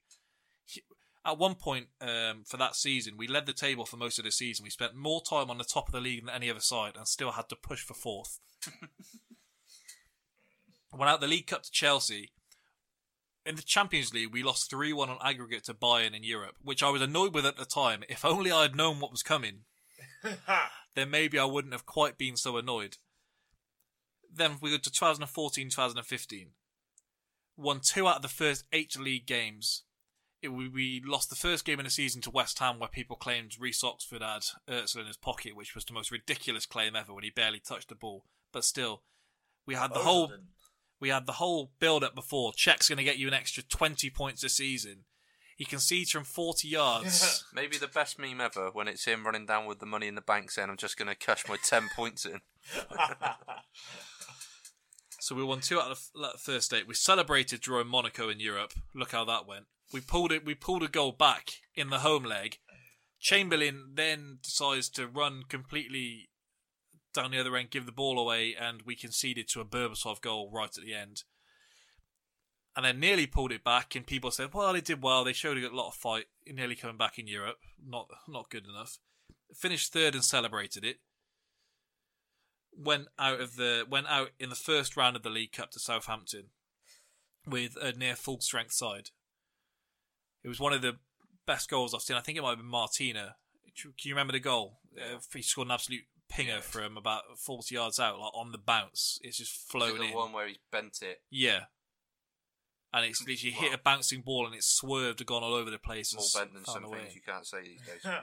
at 1.24 1.38
one 1.38 1.54
point 1.54 1.88
um, 2.00 2.44
for 2.46 2.56
that 2.56 2.74
season, 2.74 3.18
we 3.18 3.28
led 3.28 3.44
the 3.44 3.52
table 3.52 3.84
for 3.84 3.98
most 3.98 4.18
of 4.18 4.24
the 4.24 4.32
season. 4.32 4.64
We 4.64 4.70
spent 4.70 4.96
more 4.96 5.22
time 5.22 5.50
on 5.50 5.58
the 5.58 5.64
top 5.64 5.88
of 5.88 5.92
the 5.92 6.00
league 6.00 6.24
than 6.24 6.34
any 6.34 6.50
other 6.50 6.60
side 6.60 6.96
and 6.96 7.06
still 7.06 7.32
had 7.32 7.50
to 7.50 7.56
push 7.56 7.82
for 7.82 7.94
fourth. 7.94 8.40
Went 10.92 11.10
out 11.10 11.20
the 11.20 11.28
League 11.28 11.46
Cup 11.46 11.62
to 11.62 11.70
Chelsea. 11.70 12.32
In 13.44 13.56
the 13.56 13.62
Champions 13.62 14.14
League, 14.14 14.32
we 14.32 14.42
lost 14.42 14.70
3 14.70 14.92
1 14.92 15.10
on 15.10 15.18
aggregate 15.22 15.64
to 15.64 15.74
Bayern 15.74 16.14
in 16.14 16.22
Europe, 16.22 16.56
which 16.62 16.82
I 16.82 16.90
was 16.90 17.02
annoyed 17.02 17.34
with 17.34 17.44
at 17.44 17.56
the 17.56 17.64
time. 17.64 18.04
If 18.08 18.24
only 18.24 18.52
I 18.52 18.62
had 18.62 18.76
known 18.76 19.00
what 19.00 19.10
was 19.10 19.22
coming, 19.22 19.64
then 20.94 21.10
maybe 21.10 21.38
I 21.38 21.44
wouldn't 21.44 21.74
have 21.74 21.86
quite 21.86 22.18
been 22.18 22.36
so 22.36 22.56
annoyed. 22.56 22.98
Then 24.32 24.58
we 24.60 24.70
go 24.70 24.76
to 24.76 24.90
2014 24.90 25.70
2015. 25.70 26.50
Won 27.56 27.80
two 27.80 28.06
out 28.06 28.16
of 28.16 28.22
the 28.22 28.28
first 28.28 28.64
eight 28.72 28.98
league 28.98 29.26
games. 29.26 29.82
It, 30.40 30.48
we, 30.48 30.68
we 30.68 31.02
lost 31.04 31.28
the 31.28 31.36
first 31.36 31.64
game 31.64 31.78
in 31.78 31.84
the 31.84 31.90
season 31.90 32.20
to 32.22 32.30
West 32.30 32.58
Ham, 32.58 32.78
where 32.78 32.88
people 32.88 33.16
claimed 33.16 33.60
Reece 33.60 33.84
Oxford 33.84 34.22
had 34.22 34.42
Özil 34.68 35.00
in 35.00 35.06
his 35.06 35.16
pocket, 35.16 35.54
which 35.54 35.74
was 35.74 35.84
the 35.84 35.92
most 35.92 36.10
ridiculous 36.10 36.66
claim 36.66 36.96
ever 36.96 37.12
when 37.12 37.24
he 37.24 37.30
barely 37.30 37.60
touched 37.60 37.88
the 37.88 37.94
ball. 37.94 38.24
But 38.52 38.64
still, 38.64 39.02
we 39.66 39.74
had 39.74 39.92
the 39.92 40.00
whole. 40.00 40.32
We 41.02 41.08
had 41.08 41.26
the 41.26 41.32
whole 41.32 41.72
build 41.80 42.04
up 42.04 42.14
before. 42.14 42.52
Cech's 42.52 42.88
going 42.88 42.96
to 42.98 43.02
get 43.02 43.18
you 43.18 43.26
an 43.26 43.34
extra 43.34 43.64
20 43.64 44.08
points 44.10 44.44
a 44.44 44.48
season. 44.48 44.98
He 45.56 45.64
concedes 45.64 46.12
from 46.12 46.22
40 46.22 46.68
yards. 46.68 47.44
Maybe 47.52 47.76
the 47.76 47.88
best 47.88 48.20
meme 48.20 48.40
ever 48.40 48.70
when 48.70 48.86
it's 48.86 49.04
him 49.04 49.24
running 49.24 49.44
down 49.44 49.66
with 49.66 49.80
the 49.80 49.86
money 49.86 50.06
in 50.06 50.14
the 50.14 50.20
bank 50.20 50.52
saying, 50.52 50.70
I'm 50.70 50.76
just 50.76 50.96
going 50.96 51.08
to 51.08 51.16
cash 51.16 51.42
my 51.48 51.56
10 51.60 51.88
points 51.96 52.24
in. 52.24 52.40
so 55.18 55.34
we 55.34 55.42
won 55.42 55.58
two 55.58 55.80
out 55.80 55.90
of 55.90 56.08
the 56.14 56.38
first 56.38 56.72
eight. 56.72 56.86
We 56.86 56.94
celebrated 56.94 57.60
drawing 57.60 57.88
Monaco 57.88 58.28
in 58.28 58.38
Europe. 58.38 58.72
Look 58.94 59.10
how 59.10 59.24
that 59.24 59.48
went. 59.48 59.64
We 59.92 60.00
pulled 60.00 60.30
it. 60.30 60.46
We 60.46 60.54
pulled 60.54 60.84
a 60.84 60.88
goal 60.88 61.10
back 61.10 61.50
in 61.74 61.90
the 61.90 61.98
home 61.98 62.22
leg. 62.22 62.58
Chamberlain 63.18 63.94
then 63.94 64.38
decides 64.40 64.88
to 64.90 65.08
run 65.08 65.42
completely 65.48 66.28
down 67.12 67.30
the 67.30 67.40
other 67.40 67.56
end, 67.56 67.70
give 67.70 67.86
the 67.86 67.92
ball 67.92 68.18
away, 68.18 68.54
and 68.58 68.82
we 68.82 68.96
conceded 68.96 69.48
to 69.48 69.60
a 69.60 69.64
Berbatov 69.64 70.20
goal 70.20 70.50
right 70.52 70.76
at 70.76 70.84
the 70.84 70.94
end. 70.94 71.24
And 72.74 72.84
then 72.86 73.00
nearly 73.00 73.26
pulled 73.26 73.52
it 73.52 73.64
back, 73.64 73.94
and 73.94 74.06
people 74.06 74.30
said, 74.30 74.54
"Well, 74.54 74.72
they 74.72 74.80
did 74.80 75.02
well. 75.02 75.24
They 75.24 75.34
showed 75.34 75.58
a 75.58 75.74
lot 75.74 75.88
of 75.88 75.94
fight, 75.94 76.26
nearly 76.46 76.74
coming 76.74 76.96
back 76.96 77.18
in 77.18 77.26
Europe. 77.26 77.58
Not 77.84 78.08
not 78.26 78.50
good 78.50 78.66
enough." 78.66 78.98
Finished 79.54 79.92
third 79.92 80.14
and 80.14 80.24
celebrated 80.24 80.84
it. 80.84 81.00
Went 82.74 83.08
out 83.18 83.40
of 83.40 83.56
the 83.56 83.86
went 83.86 84.06
out 84.06 84.30
in 84.38 84.48
the 84.48 84.56
first 84.56 84.96
round 84.96 85.16
of 85.16 85.22
the 85.22 85.28
League 85.28 85.52
Cup 85.52 85.70
to 85.72 85.78
Southampton 85.78 86.50
with 87.46 87.76
a 87.76 87.92
near 87.92 88.16
full 88.16 88.40
strength 88.40 88.72
side. 88.72 89.10
It 90.42 90.48
was 90.48 90.60
one 90.60 90.72
of 90.72 90.82
the 90.82 90.98
best 91.46 91.68
goals 91.68 91.94
I've 91.94 92.02
seen. 92.02 92.16
I 92.16 92.20
think 92.20 92.38
it 92.38 92.42
might 92.42 92.50
have 92.50 92.58
been 92.58 92.66
Martina. 92.66 93.36
Can 93.76 93.92
you 94.02 94.14
remember 94.14 94.32
the 94.32 94.40
goal? 94.40 94.80
Uh, 94.98 95.18
he 95.32 95.42
scored 95.42 95.68
an 95.68 95.72
absolute 95.72 96.04
pinger 96.32 96.62
from 96.62 96.96
about 96.96 97.22
40 97.38 97.74
yards 97.74 97.98
out, 97.98 98.18
like 98.18 98.32
on 98.34 98.52
the 98.52 98.58
bounce. 98.58 99.18
It's 99.22 99.38
just 99.38 99.52
Is 99.52 99.64
it 99.66 99.70
flown 99.70 99.98
the 99.98 100.04
in. 100.04 100.14
one 100.14 100.32
where 100.32 100.48
he's 100.48 100.58
bent 100.70 100.98
it? 101.02 101.20
Yeah. 101.30 101.64
And 102.92 103.06
it's 103.06 103.26
literally 103.26 103.52
hit 103.52 103.74
a 103.74 103.78
bouncing 103.78 104.20
ball 104.22 104.46
and 104.46 104.54
it's 104.54 104.66
swerved 104.66 105.20
and 105.20 105.26
gone 105.26 105.42
all 105.42 105.54
over 105.54 105.70
the 105.70 105.78
place. 105.78 106.14
More 106.14 106.42
bent 106.42 106.54
than 106.54 106.64
some 106.64 106.84
a 106.84 106.88
things 106.88 107.14
you 107.14 107.22
can't 107.26 107.46
say 107.46 107.62
these 107.62 107.80
days. 107.80 108.12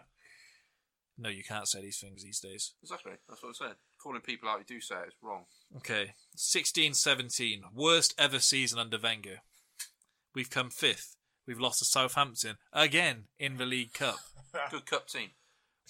No, 1.21 1.27
you 1.27 1.43
can't 1.43 1.67
say 1.67 1.81
these 1.81 1.99
things 1.99 2.23
these 2.23 2.39
days. 2.39 2.75
exactly, 2.81 3.11
that's 3.27 3.43
what 3.43 3.49
I'm 3.49 3.53
saying. 3.53 3.73
Calling 4.01 4.21
people 4.21 4.47
out 4.47 4.59
who 4.59 4.63
do 4.63 4.79
say 4.79 4.95
it 4.95 5.09
is 5.09 5.13
wrong. 5.21 5.43
Okay. 5.75 6.13
16 6.37 6.93
17. 6.93 7.63
Worst 7.75 8.15
ever 8.17 8.39
season 8.39 8.79
under 8.79 8.97
Wenger. 8.97 9.41
We've 10.33 10.49
come 10.49 10.69
fifth 10.69 11.17
We've 11.49 11.59
lost 11.59 11.79
to 11.79 11.85
Southampton 11.85 12.57
again 12.71 13.23
in 13.39 13.57
the 13.57 13.65
League 13.65 13.91
Cup. 13.91 14.19
Good 14.69 14.85
cup 14.85 15.07
team. 15.07 15.29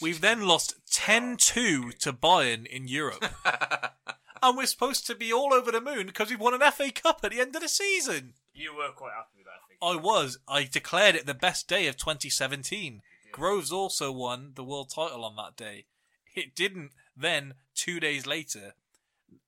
We've 0.02 0.22
then 0.22 0.48
lost 0.48 0.76
10-2 0.92 1.98
to 2.00 2.14
Bayern 2.14 2.66
in 2.66 2.88
Europe. 2.88 3.26
and 4.42 4.58
we're 4.58 4.66
supposed 4.66 5.06
to 5.08 5.16
be 5.16 5.34
all 5.34 5.54
over 5.54 5.72
the 5.72 5.82
moon 5.82 6.08
because 6.08 6.30
we've 6.30 6.40
won 6.40 6.60
an 6.60 6.72
FA 6.72 6.92
Cup 6.92 7.20
at 7.24 7.32
the 7.32 7.42
end 7.42 7.56
of 7.56 7.62
the 7.62 7.70
season. 7.70 8.34
You 8.54 8.76
were 8.76 8.92
quite 8.96 9.14
happy 9.14 9.38
with 9.38 9.46
that, 9.46 9.52
I 9.52 9.68
think. 9.68 9.80
I 9.82 10.02
was. 10.02 10.40
I 10.48 10.64
declared 10.64 11.16
it 11.16 11.26
the 11.26 11.34
best 11.34 11.68
day 11.68 11.88
of 11.88 11.98
2017. 11.98 13.02
Groves 13.32 13.72
also 13.72 14.12
won 14.12 14.54
the 14.56 14.64
world 14.64 14.90
title 14.94 15.24
on 15.24 15.36
that 15.36 15.56
day. 15.56 15.86
It 16.36 16.56
didn't. 16.56 16.92
Then, 17.16 17.56
two 17.76 18.00
days 18.00 18.26
later, 18.26 18.74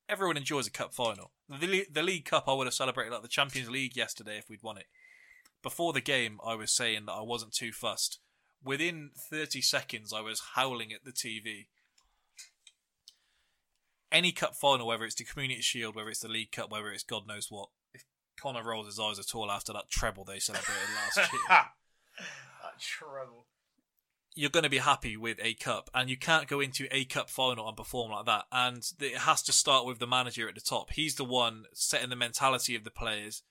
everyone 0.10 0.38
enjoys 0.38 0.68
a 0.68 0.72
cup 0.72 0.94
final. 0.94 1.32
The, 1.50 1.86
the 1.92 2.04
League 2.04 2.26
Cup, 2.26 2.46
I 2.48 2.54
would 2.54 2.68
have 2.68 2.74
celebrated 2.74 3.14
like 3.14 3.22
the 3.22 3.28
Champions 3.28 3.70
League 3.70 3.96
yesterday 3.96 4.38
if 4.38 4.50
we'd 4.50 4.64
won 4.64 4.78
it. 4.78 4.88
Before 5.64 5.94
the 5.94 6.02
game, 6.02 6.40
I 6.46 6.56
was 6.56 6.72
saying 6.72 7.06
that 7.06 7.14
I 7.14 7.22
wasn't 7.22 7.54
too 7.54 7.72
fussed. 7.72 8.20
Within 8.64 9.12
30 9.18 9.62
seconds, 9.62 10.14
I 10.14 10.22
was 10.22 10.42
howling 10.56 10.94
at 10.94 11.04
the 11.04 11.12
TV. 11.12 11.68
Any 14.12 14.32
cup 14.32 14.56
final, 14.56 14.88
whether 14.88 15.06
it's 15.06 15.16
the 15.16 15.24
Community 15.24 15.62
Shield, 15.62 15.96
whether 15.96 16.10
it's 16.10 16.20
the 16.20 16.28
League 16.28 16.52
Cup, 16.52 16.70
whether 16.72 16.92
it's 16.92 17.04
God 17.04 17.28
knows 17.28 17.48
what, 17.50 17.70
if 17.94 18.04
Connor 18.40 18.64
rolls 18.64 18.88
his 18.88 19.00
eyes 19.00 19.20
at 19.20 19.34
all 19.34 19.50
after 19.50 19.72
that 19.74 19.90
treble 19.90 20.26
they 20.26 20.40
celebrated 20.40 20.84
last 20.96 21.18
year, 21.34 21.42
that 21.50 22.80
treble. 22.80 23.48
you're 24.36 24.50
going 24.50 24.64
to 24.64 24.70
be 24.70 24.80
happy 24.80 25.16
with 25.16 25.40
a 25.42 25.54
cup, 25.56 25.90
and 25.94 26.10
you 26.10 26.18
can't 26.18 26.48
go 26.48 26.60
into 26.60 26.88
a 26.92 27.06
cup 27.06 27.30
final 27.30 27.68
and 27.68 27.78
perform 27.78 28.12
like 28.12 28.26
that. 28.26 28.46
And 28.52 28.86
it 29.00 29.20
has 29.20 29.42
to 29.44 29.54
start 29.54 29.86
with 29.86 30.00
the 30.00 30.08
manager 30.08 30.48
at 30.50 30.56
the 30.56 30.62
top. 30.62 30.92
He's 30.92 31.16
the 31.16 31.24
one 31.26 31.64
setting 31.74 32.10
the 32.10 32.16
mentality 32.18 32.76
of 32.76 32.84
the 32.84 32.92
players. 32.92 33.44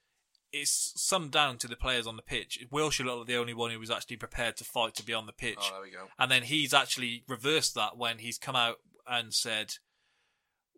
It's 0.52 0.92
summed 0.96 1.30
down 1.30 1.58
to 1.58 1.68
the 1.68 1.76
players 1.76 2.06
on 2.06 2.16
the 2.16 2.22
pitch. 2.22 2.58
Wilshere 2.72 3.04
looked 3.04 3.18
like 3.18 3.26
the 3.28 3.36
only 3.36 3.54
one 3.54 3.70
who 3.70 3.78
was 3.78 3.90
actually 3.90 4.16
prepared 4.16 4.56
to 4.56 4.64
fight 4.64 4.94
to 4.96 5.04
be 5.04 5.14
on 5.14 5.26
the 5.26 5.32
pitch. 5.32 5.58
Oh, 5.60 5.70
there 5.74 5.82
we 5.82 5.90
go. 5.90 6.08
And 6.18 6.30
then 6.30 6.42
he's 6.42 6.74
actually 6.74 7.22
reversed 7.28 7.74
that 7.76 7.96
when 7.96 8.18
he's 8.18 8.38
come 8.38 8.56
out 8.56 8.76
and 9.08 9.32
said, 9.32 9.74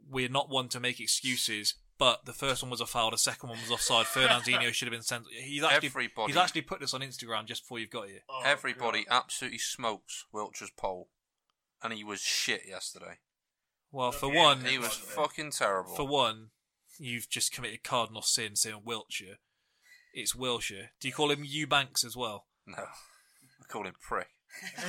"We're 0.08 0.28
not 0.28 0.50
one 0.50 0.68
to 0.70 0.80
make 0.80 1.00
excuses." 1.00 1.74
But 1.98 2.24
the 2.24 2.32
first 2.32 2.62
one 2.62 2.70
was 2.70 2.80
a 2.80 2.86
foul. 2.86 3.12
The 3.12 3.18
second 3.18 3.48
one 3.50 3.60
was 3.60 3.70
offside. 3.70 4.06
Fernandinho 4.12 4.72
should 4.72 4.88
have 4.88 4.92
been 4.92 5.02
sent. 5.02 5.24
He's 5.30 5.62
actually 5.62 5.86
Everybody- 5.86 6.32
he's 6.32 6.36
actually 6.36 6.62
put 6.62 6.80
this 6.80 6.94
on 6.94 7.00
Instagram 7.00 7.46
just 7.46 7.62
before 7.62 7.78
you've 7.78 7.90
got 7.90 8.08
here. 8.08 8.22
Oh, 8.28 8.42
Everybody 8.44 9.06
absolutely 9.08 9.58
smokes 9.58 10.26
Wiltshire's 10.34 10.72
poll. 10.76 11.10
And 11.80 11.92
he 11.92 12.02
was 12.02 12.20
shit 12.20 12.62
yesterday. 12.66 13.18
Well, 13.92 14.10
for 14.10 14.32
Yeah, 14.32 14.42
one, 14.42 14.64
He 14.64 14.78
was 14.78 14.94
fucking 14.94 15.50
terrible. 15.52 15.94
For 15.94 16.06
one, 16.06 16.50
you've 16.98 17.28
just 17.28 17.52
committed 17.52 17.84
cardinal 17.84 18.22
sin 18.22 18.56
saying 18.56 18.82
Wiltshire. 18.84 19.38
It's 20.12 20.34
Wilshere. 20.34 20.88
Do 21.00 21.08
you 21.08 21.14
call 21.14 21.30
him 21.30 21.44
Eubanks 21.44 22.04
as 22.04 22.16
well? 22.16 22.46
No. 22.66 22.82
I 22.82 23.64
call 23.68 23.86
him 23.86 23.94
prick. 24.00 24.28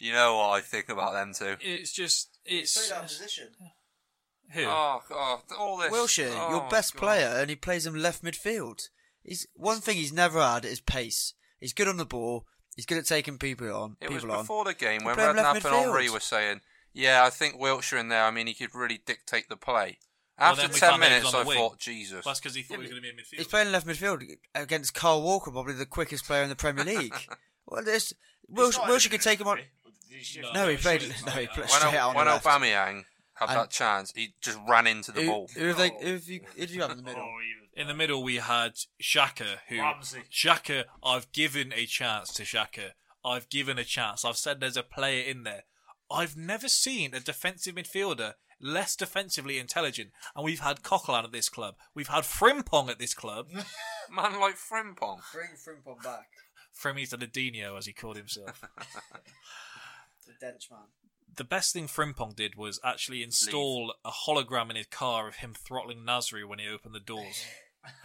You 0.00 0.14
know 0.14 0.38
what 0.38 0.48
I 0.48 0.60
think 0.62 0.88
about 0.88 1.12
them 1.12 1.32
two. 1.34 1.56
It's 1.60 1.92
just 1.92 2.38
it's 2.46 2.90
position. 2.90 3.48
who? 4.52 4.64
Oh, 4.64 5.02
God. 5.06 5.40
All 5.58 5.76
this. 5.76 5.92
Wilshere, 5.92 6.32
oh, 6.34 6.50
your 6.50 6.70
best 6.70 6.94
God. 6.94 7.00
player, 7.00 7.28
and 7.36 7.50
he 7.50 7.56
plays 7.56 7.86
him 7.86 7.94
left 7.94 8.24
midfield. 8.24 8.80
He's 9.22 9.46
one 9.54 9.82
thing 9.82 9.98
he's 9.98 10.12
never 10.12 10.40
had 10.40 10.64
is 10.64 10.80
pace. 10.80 11.34
He's 11.60 11.74
good 11.74 11.86
on 11.86 11.98
the 11.98 12.06
ball. 12.06 12.46
He's 12.74 12.86
good 12.86 12.96
at 12.96 13.04
taking 13.04 13.36
people 13.36 13.70
on. 13.74 13.98
It 14.00 14.10
was 14.10 14.22
people 14.22 14.36
on. 14.36 14.44
before 14.44 14.64
the 14.64 14.72
game 14.72 15.04
when 15.04 15.16
play 15.16 15.28
him 15.28 15.36
left 15.36 15.62
Redknapp 15.62 15.70
and 15.70 15.84
Henry 15.84 16.08
were 16.08 16.18
saying, 16.18 16.62
yeah, 16.94 17.22
I 17.22 17.28
think 17.28 17.60
Wiltshire 17.60 17.98
in 17.98 18.08
there, 18.08 18.24
I 18.24 18.30
mean, 18.30 18.46
he 18.46 18.54
could 18.54 18.74
really 18.74 19.02
dictate 19.04 19.50
the 19.50 19.56
play. 19.56 19.98
Well, 20.40 20.48
After 20.50 20.62
then 20.62 20.70
we 20.72 20.78
10 20.80 20.88
found 20.90 21.02
out 21.02 21.08
he 21.08 21.14
was 21.14 21.22
minutes, 21.22 21.34
I 21.34 21.42
wing. 21.48 21.58
thought, 21.58 21.78
Jesus. 21.78 22.24
That's 22.24 22.40
because 22.40 22.54
he 22.54 22.62
thought 22.62 22.76
he 22.78 22.80
was 22.82 22.90
going 22.90 23.02
to 23.02 23.06
be 23.06 23.08
in 23.10 23.16
midfield. 23.16 23.36
He's 23.38 23.46
playing 23.46 23.72
left 23.72 23.86
midfield 23.86 24.22
against 24.54 24.94
Kyle 24.94 25.20
Walker, 25.20 25.50
probably 25.50 25.74
the 25.74 25.84
quickest 25.86 26.24
player 26.24 26.42
in 26.42 26.48
the 26.48 26.56
Premier 26.56 26.84
League. 26.84 27.14
well, 27.66 27.84
there's 27.84 28.14
Wilshere, 28.50 28.80
Wilshere 28.86 29.10
could 29.10 29.20
take 29.20 29.38
him 29.40 29.46
on. 29.48 29.58
No, 30.54 30.66
he 30.68 30.76
played. 30.78 31.02
No, 31.26 31.32
he 31.32 31.46
played 31.46 31.48
when 31.58 31.68
straight 31.68 31.94
out 31.94 32.10
on 32.10 32.14
when 32.16 32.26
the 32.26 32.32
left. 32.32 32.44
Aubameyang 32.46 33.04
had 33.34 33.48
And- 33.50 33.58
that 33.58 33.70
chance, 33.70 34.12
he 34.16 34.34
just 34.40 34.58
ran 34.68 34.86
into 34.86 35.12
the 35.12 35.20
Who, 35.22 35.26
ball. 35.28 35.50
who 35.54 35.64
have 35.66 35.76
they? 35.76 35.90
Oh. 35.90 35.98
Who 36.00 36.12
have 36.14 36.24
you? 36.24 36.40
Who 36.54 36.60
did 36.60 36.70
you 36.70 36.80
have 36.82 36.90
in 36.92 36.96
the 36.96 37.02
middle? 37.02 37.22
Oh, 37.22 37.38
he 37.40 37.60
was 37.60 37.68
in 37.76 37.86
the 37.86 37.94
middle, 37.94 38.22
we 38.22 38.36
had 38.36 38.72
Xhaka, 39.02 39.58
who 39.68 39.78
Ramsey. 39.78 40.22
Xhaka. 40.32 40.84
I've 41.04 41.30
given 41.32 41.72
a 41.74 41.84
chance 41.86 42.32
to 42.34 42.42
Xhaka. 42.44 42.92
I've 43.24 43.48
given 43.50 43.78
a 43.78 43.84
chance. 43.84 44.24
I've 44.24 44.36
said 44.38 44.60
there's 44.60 44.76
a 44.78 44.82
player 44.82 45.22
in 45.22 45.42
there. 45.44 45.64
I've 46.10 46.36
never 46.36 46.68
seen 46.68 47.14
a 47.14 47.20
defensive 47.20 47.74
midfielder 47.76 48.32
less 48.60 48.94
defensively 48.96 49.58
intelligent. 49.58 50.10
And 50.36 50.44
we've 50.44 50.60
had 50.60 50.82
Coquelin 50.82 51.24
at 51.24 51.32
this 51.32 51.48
club. 51.48 51.76
We've 51.94 52.08
had 52.08 52.24
Frimpong 52.24 52.88
at 52.90 52.98
this 52.98 53.14
club. 53.14 53.48
Man 54.10 54.38
like 54.40 54.56
Frimpong. 54.56 55.20
Bring 55.32 55.56
Frimpong 55.56 56.02
back. 56.02 56.28
Fremi's 56.72 57.12
Ladino, 57.12 57.76
as 57.76 57.86
he 57.86 57.92
called 57.92 58.16
himself. 58.16 58.62
The 60.26 60.46
dench 60.46 60.70
man. 60.70 60.80
the 61.36 61.42
best 61.44 61.72
thing 61.72 61.88
Frimpong 61.88 62.36
did 62.36 62.54
was 62.54 62.78
actually 62.84 63.22
install 63.24 63.94
a 64.04 64.10
hologram 64.10 64.70
in 64.70 64.76
his 64.76 64.86
car 64.86 65.26
of 65.26 65.36
him 65.36 65.54
throttling 65.54 66.04
Nasri 66.06 66.46
when 66.46 66.60
he 66.60 66.68
opened 66.68 66.94
the 66.94 67.00
doors. 67.00 67.44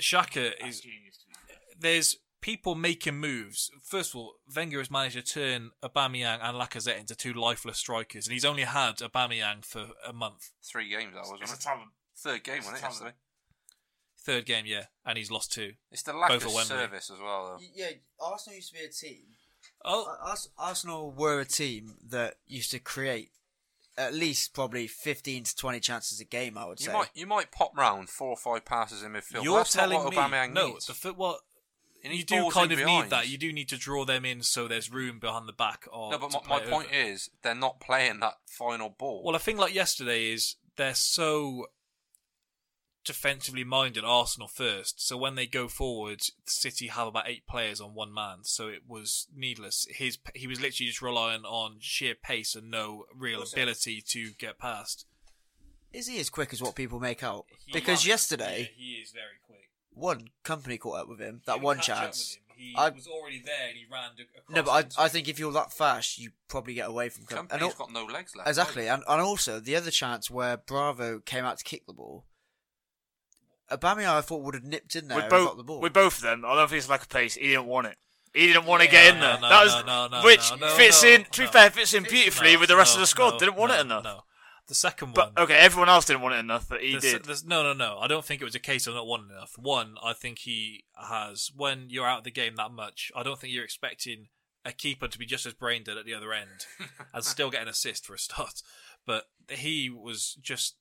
Xhaka 0.00 0.52
is 0.66 0.80
genius. 0.80 1.18
To 1.18 1.26
be 1.26 1.34
fair. 1.46 1.56
there's 1.78 2.16
people 2.42 2.74
making 2.74 3.16
moves. 3.16 3.70
First 3.82 4.10
of 4.10 4.16
all, 4.16 4.34
Wenger 4.54 4.78
has 4.78 4.90
managed 4.90 5.14
to 5.16 5.22
turn 5.22 5.70
Aubameyang 5.82 6.40
and 6.42 6.56
Lacazette 6.58 7.00
into 7.00 7.14
two 7.14 7.32
lifeless 7.32 7.78
strikers, 7.78 8.26
and 8.26 8.34
he's 8.34 8.44
only 8.44 8.64
had 8.64 8.96
Aubameyang 8.98 9.64
for 9.64 9.86
a 10.06 10.12
month. 10.12 10.50
Three 10.62 10.90
games, 10.90 11.14
that 11.14 11.22
was, 11.22 11.40
It's 11.40 11.54
a 11.54 11.58
talent. 11.58 11.88
Third 12.18 12.44
game, 12.44 12.56
it's 12.58 12.66
wasn't 12.66 12.82
it, 12.82 12.84
a 12.84 12.88
yesterday? 12.90 13.12
Third 14.24 14.46
game, 14.46 14.64
yeah, 14.66 14.84
and 15.04 15.16
he's 15.18 15.30
lost 15.30 15.52
two. 15.52 15.72
It's 15.90 16.02
the 16.02 16.12
lack 16.12 16.28
Both 16.28 16.42
of 16.42 16.48
at 16.50 16.54
Wembley. 16.54 16.76
service 16.76 17.10
as 17.10 17.18
well, 17.18 17.56
though. 17.58 17.64
Yeah, 17.74 17.90
Arsenal 18.20 18.56
used 18.56 18.68
to 18.72 18.78
be 18.78 18.84
a 18.84 18.88
team. 18.88 19.22
Oh, 19.84 20.36
Arsenal 20.58 21.10
were 21.10 21.40
a 21.40 21.44
team 21.44 21.96
that 22.08 22.34
used 22.46 22.70
to 22.72 22.78
create 22.78 23.30
at 23.98 24.14
least 24.14 24.54
probably 24.54 24.86
15 24.86 25.44
to 25.44 25.56
20 25.56 25.80
chances 25.80 26.20
a 26.20 26.24
game, 26.24 26.56
I 26.56 26.64
would 26.66 26.80
You 26.80 26.86
say. 26.86 26.92
might 26.92 27.08
you 27.14 27.26
might 27.26 27.50
pop 27.52 27.76
round 27.76 28.08
four 28.08 28.28
or 28.28 28.36
five 28.36 28.64
passes 28.64 29.02
in 29.02 29.12
midfield. 29.12 29.42
you're 29.44 29.58
that's 29.58 29.74
not 29.76 29.82
telling 29.82 29.98
what 30.04 30.10
me 30.12 30.16
Aubameyang 30.16 30.52
no. 30.54 30.68
needs. 30.68 30.86
The 30.86 30.94
foot 30.94 31.18
what 32.02 32.12
He 32.12 32.18
needs 32.18 32.30
you 32.32 32.38
do 32.42 32.50
kind 32.50 32.72
of 32.72 32.78
behind. 32.78 33.04
need 33.04 33.10
that. 33.10 33.28
You 33.28 33.38
do 33.38 33.52
need 33.52 33.68
to 33.70 33.76
draw 33.76 34.04
them 34.04 34.24
in 34.24 34.42
so 34.42 34.66
there's 34.68 34.90
room 34.92 35.18
behind 35.18 35.48
the 35.48 35.52
back. 35.52 35.84
Or 35.92 36.10
No, 36.10 36.18
but 36.18 36.32
my, 36.48 36.58
my 36.58 36.64
point 36.64 36.88
over. 36.88 36.96
is 36.96 37.30
they're 37.42 37.54
not 37.54 37.80
playing 37.80 38.20
that 38.20 38.34
final 38.46 38.88
ball. 38.90 39.22
Well, 39.24 39.34
a 39.36 39.38
thing 39.38 39.56
like 39.56 39.74
yesterday 39.74 40.32
is 40.32 40.56
they're 40.76 40.94
so 40.94 41.66
defensively 43.04 43.64
minded, 43.64 44.04
Arsenal 44.04 44.46
first. 44.48 45.04
So 45.06 45.16
when 45.16 45.34
they 45.34 45.46
go 45.46 45.66
forward, 45.68 46.20
City 46.46 46.86
have 46.86 47.08
about 47.08 47.28
eight 47.28 47.46
players 47.48 47.80
on 47.80 47.94
one 47.94 48.14
man. 48.14 48.38
So 48.42 48.68
it 48.68 48.82
was 48.86 49.26
needless. 49.34 49.86
His 49.90 50.18
he 50.34 50.46
was 50.46 50.60
literally 50.60 50.88
just 50.88 51.02
relying 51.02 51.42
on 51.44 51.76
sheer 51.80 52.14
pace 52.14 52.54
and 52.54 52.70
no 52.70 53.04
real 53.14 53.42
ability 53.42 54.02
to 54.10 54.30
get 54.38 54.58
past. 54.58 55.06
Is 55.92 56.06
he 56.06 56.18
as 56.20 56.30
quick 56.30 56.52
as 56.52 56.62
what 56.62 56.74
people 56.74 57.00
make 57.00 57.22
out? 57.22 57.44
He- 57.66 57.72
Because 57.72 58.06
yesterday, 58.06 58.60
Yeah, 58.60 58.82
he 58.84 58.90
is 59.02 59.10
very 59.12 59.38
quick. 59.44 59.68
One 59.94 60.28
Kompany 60.44 60.78
caught 60.78 61.00
up 61.00 61.08
with 61.08 61.20
him. 61.20 61.42
That 61.46 61.54
Didn't 61.54 61.64
one 61.64 61.80
chance. 61.80 62.38
He 62.56 62.74
I- 62.76 62.90
was 62.90 63.06
already 63.08 63.42
there 63.44 63.68
and 63.68 63.76
he 63.76 63.84
ran 63.90 64.10
ac- 64.14 64.28
across. 64.38 64.54
No, 64.54 64.62
but 64.62 64.96
I, 64.98 65.04
I 65.04 65.08
think 65.08 65.28
if 65.28 65.38
you're 65.38 65.52
that 65.52 65.72
fast, 65.72 66.18
you 66.18 66.30
probably 66.48 66.74
get 66.74 66.88
away 66.88 67.08
from 67.08 67.24
com- 67.26 67.46
Kompany's 67.48 67.52
and 67.52 67.62
al- 67.62 67.70
got 67.72 67.92
no 67.92 68.04
legs 68.04 68.36
left. 68.36 68.48
Exactly, 68.48 68.88
and, 68.88 69.02
and 69.08 69.20
also 69.20 69.58
the 69.58 69.74
other 69.76 69.90
chance 69.90 70.30
where 70.30 70.56
Bravo 70.56 71.18
came 71.20 71.44
out 71.44 71.58
to 71.58 71.64
kick 71.64 71.86
the 71.86 71.92
ball, 71.92 72.24
Aubameyang 73.70 74.06
I 74.08 74.20
thought 74.20 74.42
would 74.42 74.54
have 74.54 74.64
nipped 74.64 74.94
in 74.96 75.08
there 75.08 75.16
With 75.16 75.24
and 75.24 75.30
both, 75.30 75.48
got 75.48 75.56
the 75.56 75.64
ball. 75.64 75.80
with 75.80 75.92
both 75.92 76.16
of 76.16 76.22
them, 76.22 76.44
I 76.46 76.54
don't 76.54 76.68
think 76.68 76.78
it's 76.78 76.88
like 76.88 77.02
a 77.04 77.08
pace. 77.08 77.34
He 77.34 77.48
didn't 77.48 77.66
want 77.66 77.86
it. 77.88 77.96
He 78.34 78.46
didn't 78.46 78.64
want 78.66 78.82
to 78.82 78.88
get 78.88 79.12
in 79.14 79.20
no, 79.20 79.26
there. 79.26 79.40
no, 79.40 79.48
that 79.48 79.64
was 79.64 79.84
no, 79.86 80.06
no, 80.08 80.18
no, 80.20 80.24
which 80.24 80.50
no, 80.52 80.56
no, 80.68 80.74
fits 80.74 81.02
no, 81.02 81.08
in. 81.10 81.24
To 81.32 81.40
no. 81.42 81.46
be 81.46 81.52
fair, 81.52 81.70
fits 81.70 81.94
in 81.94 82.02
beautifully 82.04 82.54
No, 82.54 82.60
with 82.60 82.68
the 82.68 82.76
rest 82.76 82.94
no, 82.94 82.98
of 82.98 83.00
the 83.02 83.06
squad. 83.06 83.30
no, 83.32 83.38
didn't 83.38 83.56
want 83.56 83.72
no, 83.72 83.78
it 83.78 83.80
enough. 83.82 84.04
No. 84.04 84.24
The 84.68 84.74
second 84.74 85.14
But 85.14 85.34
one. 85.34 85.44
okay, 85.44 85.56
everyone 85.56 85.88
else 85.88 86.04
didn't 86.04 86.22
want 86.22 86.34
it 86.36 86.38
enough, 86.38 86.68
but 86.68 86.82
he 86.82 86.96
did. 86.98 87.26
no, 87.46 87.62
no, 87.62 87.72
no. 87.72 87.98
I 87.98 88.06
don't 88.06 88.24
think 88.24 88.40
it 88.40 88.44
was 88.44 88.54
a 88.54 88.60
case 88.60 88.86
of 88.86 88.94
not 88.94 89.06
wanting 89.06 89.30
enough. 89.30 89.58
One, 89.58 89.96
I 90.02 90.12
think 90.12 90.40
he 90.40 90.84
has. 90.96 91.50
When 91.54 91.86
you're 91.90 92.06
out 92.06 92.18
of 92.18 92.24
the 92.24 92.30
game 92.30 92.54
that 92.56 92.70
much, 92.70 93.10
I 93.14 93.22
don't 93.22 93.38
think 93.38 93.52
you're 93.52 93.64
expecting 93.64 94.28
a 94.64 94.72
keeper 94.72 95.08
to 95.08 95.18
be 95.18 95.26
just 95.26 95.44
as 95.46 95.52
brain 95.54 95.82
dead 95.82 95.98
at 95.98 96.04
the 96.04 96.14
other 96.14 96.32
end 96.32 96.66
and 97.12 97.24
still 97.24 97.50
get 97.50 97.62
an 97.62 97.68
assist 97.68 98.06
for 98.06 98.14
a 98.14 98.18
start. 98.18 98.62
But 99.04 99.24
he 99.48 99.90
was 99.90 100.38
just. 100.40 100.76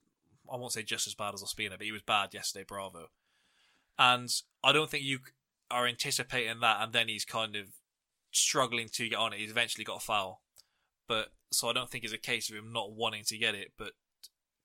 I 0.51 0.57
won't 0.57 0.73
say 0.73 0.83
just 0.83 1.07
as 1.07 1.15
bad 1.15 1.33
as 1.33 1.41
Ospina, 1.43 1.71
but 1.71 1.81
he 1.85 1.91
was 1.91 2.01
bad 2.01 2.33
yesterday. 2.33 2.65
Bravo. 2.67 3.07
And 3.97 4.29
I 4.63 4.71
don't 4.71 4.89
think 4.89 5.03
you 5.03 5.19
are 5.69 5.87
anticipating 5.87 6.59
that, 6.59 6.77
and 6.81 6.93
then 6.93 7.07
he's 7.07 7.25
kind 7.25 7.55
of 7.55 7.67
struggling 8.31 8.89
to 8.89 9.09
get 9.09 9.17
on 9.17 9.33
it. 9.33 9.39
He's 9.39 9.51
eventually 9.51 9.83
got 9.85 9.97
a 9.97 10.05
foul, 10.05 10.41
but 11.07 11.29
so 11.51 11.69
I 11.69 11.73
don't 11.73 11.89
think 11.89 12.03
it's 12.03 12.13
a 12.13 12.17
case 12.17 12.49
of 12.49 12.55
him 12.57 12.71
not 12.71 12.93
wanting 12.93 13.23
to 13.25 13.37
get 13.37 13.55
it. 13.55 13.73
But 13.77 13.91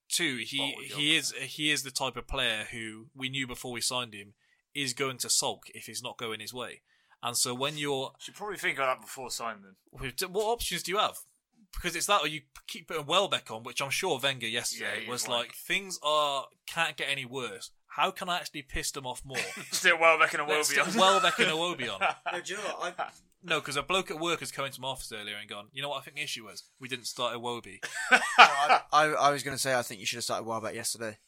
two, 0.09 0.37
he 0.39 0.61
Oh, 0.77 0.97
he 0.97 1.17
is 1.17 1.33
he 1.33 1.71
is 1.71 1.83
the 1.83 1.91
type 1.91 2.17
of 2.17 2.27
player 2.27 2.67
who 2.71 3.07
we 3.15 3.29
knew 3.29 3.47
before 3.47 3.73
we 3.73 3.81
signed 3.81 4.15
him 4.15 4.35
is 4.75 4.93
going 4.93 5.19
to 5.19 5.31
sulk 5.31 5.65
if 5.75 5.89
it's 5.89 6.03
not 6.03 6.17
going 6.19 6.41
his 6.41 6.53
way. 6.55 6.83
And 7.23 7.37
so 7.37 7.55
when 7.55 7.79
you're, 7.79 8.13
Should 8.19 8.35
probably 8.35 8.59
think 8.59 8.79
of 8.79 8.87
that 8.87 9.01
before 9.01 9.31
signing. 9.31 9.77
what 9.91 10.45
options 10.45 10.83
do 10.83 10.93
you 10.93 10.99
have? 10.99 11.17
Because 11.73 11.97
it's 11.97 12.07
that, 12.07 12.21
or 12.23 12.29
you 12.29 12.43
keep 12.69 12.89
putting 12.89 13.07
Welbeck 13.07 13.51
on, 13.51 13.63
which 13.63 13.81
I'm 13.83 13.91
sure 13.91 14.19
Wenger 14.23 14.47
yesterday 14.47 15.03
Yeah, 15.05 15.11
was 15.11 15.23
was 15.23 15.29
like- 15.29 15.47
like, 15.49 15.55
things 15.55 15.99
are 16.03 16.47
can't 16.67 16.97
get 16.97 17.09
any 17.11 17.25
worse. 17.25 17.71
How 17.89 18.11
can 18.11 18.29
I 18.29 18.37
actually 18.37 18.63
piss 18.63 18.91
them 18.91 19.07
off 19.07 19.23
more? 19.25 19.39
Still 19.73 19.99
Welbeck 19.99 20.35
and 20.35 20.43
a 20.43 20.47
Let's 20.47 20.73
Wobie. 20.73 20.97
Welbeck 20.97 21.39
and 21.39 21.49
Iwobi 21.51 21.91
on. 21.93 22.01
No, 22.33 22.41
do 22.43 22.53
you 22.53 22.59
know 22.59 22.65
what? 22.79 22.95
I, 22.99 23.09
No, 23.47 23.61
because 23.61 23.77
a 23.77 23.83
bloke 23.83 24.11
at 24.11 24.19
work 24.19 24.41
has 24.41 24.51
come 24.51 24.65
into 24.67 24.81
my 24.81 24.89
office 24.89 25.13
earlier 25.13 25.37
and 25.37 25.49
gone, 25.49 25.69
you 25.73 25.81
know 25.81 25.89
what 25.89 25.99
I 25.99 26.01
think 26.03 26.17
the 26.17 26.23
issue 26.23 26.45
was? 26.45 26.65
We 26.81 26.89
didn't 26.89 27.07
start 27.07 27.35
Iwobi. 27.35 27.79
I, 28.39 28.81
I 28.93 29.31
was 29.31 29.43
going 29.43 29.57
to 29.57 29.61
say 29.63 29.75
I 29.75 29.83
think 29.83 30.01
you 30.01 30.07
should 30.07 30.17
have 30.17 30.25
started 30.25 30.47
Welbeck 30.47 30.75
yesterday. 30.75 31.19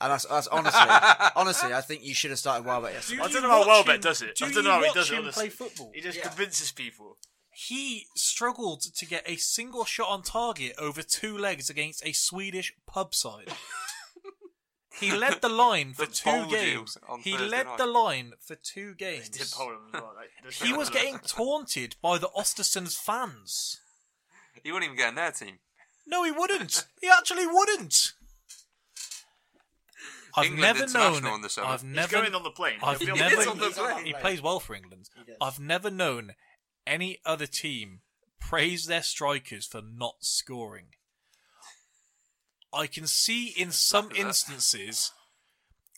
And 0.00 0.12
that's, 0.12 0.26
that's 0.26 0.46
honestly, 0.46 0.80
honestly, 1.36 1.74
I 1.74 1.80
think 1.80 2.04
you 2.04 2.14
should 2.14 2.30
have 2.30 2.38
started 2.38 2.64
Welbeck 2.66 2.92
yesterday. 2.92 3.22
I 3.22 3.26
you 3.26 3.32
don't 3.32 3.42
know 3.42 3.48
how 3.48 3.58
watch 3.60 3.66
Welbeck 3.68 3.94
him- 3.96 4.00
does 4.02 4.22
it. 4.22 4.36
do 4.36 4.44
I 4.44 4.48
don't 4.48 4.56
you 4.58 4.62
know 4.62 4.70
how 4.74 4.80
he 4.80 4.86
watch 4.86 4.94
does 4.94 5.10
it. 5.10 5.14
him 5.14 5.22
honestly. 5.24 5.40
play 5.42 5.48
football? 5.50 5.90
He 5.94 6.00
just 6.02 6.18
Yeah. 6.18 6.28
convinces 6.28 6.70
people. 6.70 7.16
He 7.50 8.06
struggled 8.14 8.82
to 8.82 9.06
get 9.06 9.24
a 9.26 9.36
single 9.36 9.84
shot 9.84 10.08
on 10.10 10.22
target 10.22 10.74
over 10.78 11.02
two 11.02 11.36
legs 11.36 11.68
against 11.68 12.06
a 12.06 12.12
Swedish 12.12 12.72
pub 12.86 13.14
side. 13.14 13.48
he 15.00 15.12
led 15.12 15.40
the 15.40 15.48
line 15.48 15.92
for 15.94 16.06
That 16.06 16.14
two 16.14 16.46
games. 16.50 16.98
He 17.22 17.32
Thursday 17.32 17.48
led 17.48 17.66
night. 17.66 17.78
the 17.78 17.86
line 17.86 18.32
for 18.40 18.54
two 18.56 18.94
He 18.98 19.04
did 19.04 19.22
games. 19.32 19.54
bowl 19.54 19.70
him 19.70 19.78
as 19.94 20.00
well. 20.00 20.14
Like, 20.16 20.52
He 20.62 20.72
was 20.72 20.90
getting 20.90 21.18
taunted 21.20 21.96
by 22.02 22.18
the 22.18 22.28
Ostersund's 22.36 22.96
fans. 22.96 23.80
He 24.64 24.72
wouldn't 24.72 24.86
even 24.92 24.96
get 24.96 25.10
in 25.10 25.14
their 25.14 25.30
team. 25.30 25.60
No, 26.06 26.24
he 26.24 26.32
wouldn't. 26.32 26.84
He 27.00 27.08
actually 27.08 27.46
wouldn't. 27.46 28.12
I've 30.36 30.46
England 30.46 30.78
never 30.80 30.92
known. 30.92 31.34
in 31.34 31.42
the. 31.42 31.62
I've 31.64 31.82
He's 31.82 31.90
never. 31.94 32.12
going 32.12 32.34
on 32.34 32.42
the 32.42 32.50
plane. 32.50 32.78
I've 32.82 32.98
He'll 33.00 33.16
never. 33.16 33.36
on 33.36 33.44
the 33.44 33.50
on 33.50 33.58
the 33.58 33.70
plane. 33.70 34.04
He 34.06 34.12
plays 34.14 34.42
well 34.42 34.60
for 34.60 34.74
England. 34.74 35.10
I've 35.40 35.58
never 35.60 35.90
known 35.90 36.32
any 36.86 37.18
other 37.24 37.46
team 37.46 38.00
praise 38.40 38.86
their 38.86 39.02
strikers 39.02 39.66
for 39.66 39.80
not 39.82 40.16
scoring. 40.20 40.86
I 42.72 42.86
can 42.86 43.06
see 43.06 43.48
in 43.48 43.70
some 43.72 44.10
instances 44.14 45.12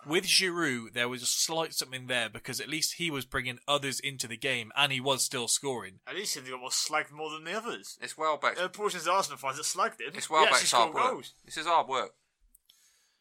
with 0.06 0.24
Giroud 0.24 0.92
there 0.94 1.08
was 1.08 1.22
a 1.22 1.26
slight 1.26 1.74
something 1.74 2.06
there 2.06 2.28
because 2.30 2.60
at 2.60 2.68
least 2.68 2.94
he 2.94 3.10
was 3.10 3.24
bringing 3.24 3.58
others 3.68 4.00
into 4.00 4.26
the 4.26 4.36
game 4.36 4.72
and 4.76 4.92
he 4.92 5.00
was 5.00 5.24
still 5.24 5.48
scoring. 5.48 6.00
At 6.06 6.14
least 6.14 6.38
he 6.38 6.50
got 6.50 6.60
more 6.60 6.70
slagged 6.70 7.10
more 7.12 7.30
than 7.30 7.44
the 7.44 7.52
others. 7.56 7.98
It's 8.00 8.16
Welbeck's. 8.16 8.54
There 8.56 8.64
uh, 8.64 8.66
are 8.66 8.70
portions 8.70 9.06
of 9.06 9.12
Arsenal 9.14 9.38
fans 9.38 9.56
that 9.56 9.64
slagged 9.64 10.00
him. 10.00 10.12
It's 10.14 10.26
He 10.26 10.34
actually 10.34 10.36
Welbeck's 10.36 10.72
hard 10.72 10.94
work. 10.94 11.10
goals. 11.10 11.34
This 11.44 11.56
is 11.56 11.66
hard 11.66 11.88
work. 11.88 12.14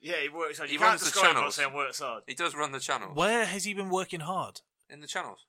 Yeah, 0.02 0.22
he 0.22 0.30
works 0.30 0.58
hard. 0.58 0.70
He 0.70 0.74
You 0.76 0.80
can't 0.80 0.92
runs 0.92 1.02
the 1.02 1.06
describe 1.08 1.32
him 1.32 1.36
channels. 1.36 1.56
saying 1.56 1.74
works 1.74 2.00
hard. 2.00 2.24
He 2.28 2.34
does 2.36 2.56
run 2.56 2.72
the 2.72 2.80
channels. 2.80 3.16
Where 3.16 3.46
has 3.46 3.66
he 3.66 3.74
been 3.74 3.90
working 3.90 4.22
hard? 4.22 4.62
In 4.90 5.02
the 5.02 5.08
channels. 5.08 5.40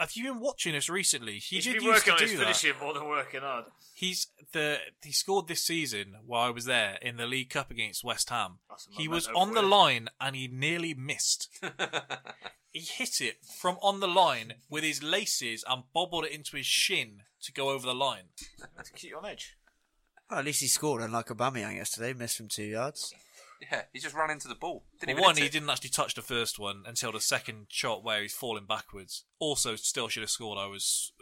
Have 0.00 0.12
you 0.16 0.24
been 0.24 0.40
watching 0.40 0.74
us 0.74 0.88
recently? 0.88 1.34
He 1.34 1.56
He 1.56 1.56
did 1.56 1.62
should 1.74 1.78
be 1.80 1.84
used 1.84 2.06
working 2.06 2.06
to 2.06 2.12
on 2.12 2.18
do 2.18 2.24
his 2.24 2.32
that. 2.32 2.40
finishing 2.56 2.72
more 2.80 2.94
than 2.94 3.06
working 3.06 3.40
hard. 3.42 3.66
He's 3.94 4.28
the 4.52 4.78
he 5.04 5.12
scored 5.12 5.46
this 5.46 5.62
season 5.62 6.16
while 6.26 6.46
I 6.48 6.50
was 6.50 6.64
there 6.64 6.98
in 7.02 7.18
the 7.18 7.26
League 7.26 7.50
Cup 7.50 7.70
against 7.70 8.02
West 8.02 8.30
Ham. 8.30 8.58
That's 8.68 8.88
a 8.88 9.00
He 9.00 9.06
was 9.08 9.26
memento 9.26 9.40
on 9.40 9.48
for 9.48 9.54
the 9.54 9.60
you. 9.62 9.68
line 9.68 10.08
and 10.20 10.34
he 10.34 10.48
nearly 10.48 10.94
missed. 10.94 11.48
he 12.72 12.80
hit 12.80 13.20
it 13.20 13.36
from 13.60 13.76
on 13.82 14.00
the 14.00 14.08
line 14.08 14.54
with 14.70 14.84
his 14.84 15.02
laces 15.02 15.64
and 15.68 15.82
bobbled 15.92 16.24
it 16.24 16.32
into 16.32 16.56
his 16.56 16.66
shin 16.66 17.22
to 17.42 17.52
go 17.52 17.68
over 17.70 17.86
the 17.86 17.94
line. 17.94 18.24
To 18.84 18.92
keep 18.92 19.10
you 19.10 19.18
on 19.18 19.26
edge. 19.26 19.56
Well, 20.30 20.38
at 20.38 20.44
least 20.46 20.60
he 20.62 20.68
scored, 20.68 21.02
unlike 21.02 21.26
Aubameyang 21.26 21.76
yesterday, 21.76 22.12
missed 22.12 22.36
from 22.36 22.48
two 22.48 22.62
yards. 22.64 23.12
Yeah, 23.60 23.82
he 23.92 23.98
just 23.98 24.14
ran 24.14 24.30
into 24.30 24.48
the 24.48 24.54
ball. 24.54 24.84
Didn't 25.00 25.08
For 25.08 25.10
even 25.10 25.22
one, 25.22 25.36
he 25.36 25.44
it. 25.44 25.52
didn't 25.52 25.68
actually 25.68 25.90
touch 25.90 26.14
the 26.14 26.22
first 26.22 26.58
one 26.58 26.82
until 26.86 27.12
the 27.12 27.20
second 27.20 27.66
shot 27.68 28.02
where 28.02 28.22
he's 28.22 28.32
falling 28.32 28.64
backwards. 28.66 29.24
Also, 29.38 29.76
still 29.76 30.08
should 30.08 30.22
have 30.22 30.30
scored. 30.30 30.58
I 30.58 30.66
was 30.66 31.12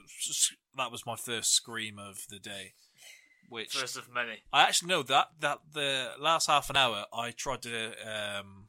that 0.77 0.93
was 0.93 1.05
my 1.05 1.17
first 1.17 1.53
scream 1.53 1.99
of 1.99 2.27
the 2.31 2.39
day. 2.39 2.75
Which 3.49 3.75
First 3.75 3.97
of 3.97 4.13
many. 4.13 4.43
I 4.53 4.63
actually 4.63 4.89
know 4.89 5.03
that 5.05 5.29
that 5.41 5.61
the 5.73 6.13
last 6.21 6.47
half 6.47 6.71
an 6.71 6.77
hour 6.77 7.07
I 7.13 7.31
tried 7.31 7.63
to 7.63 7.87
um, 8.07 8.69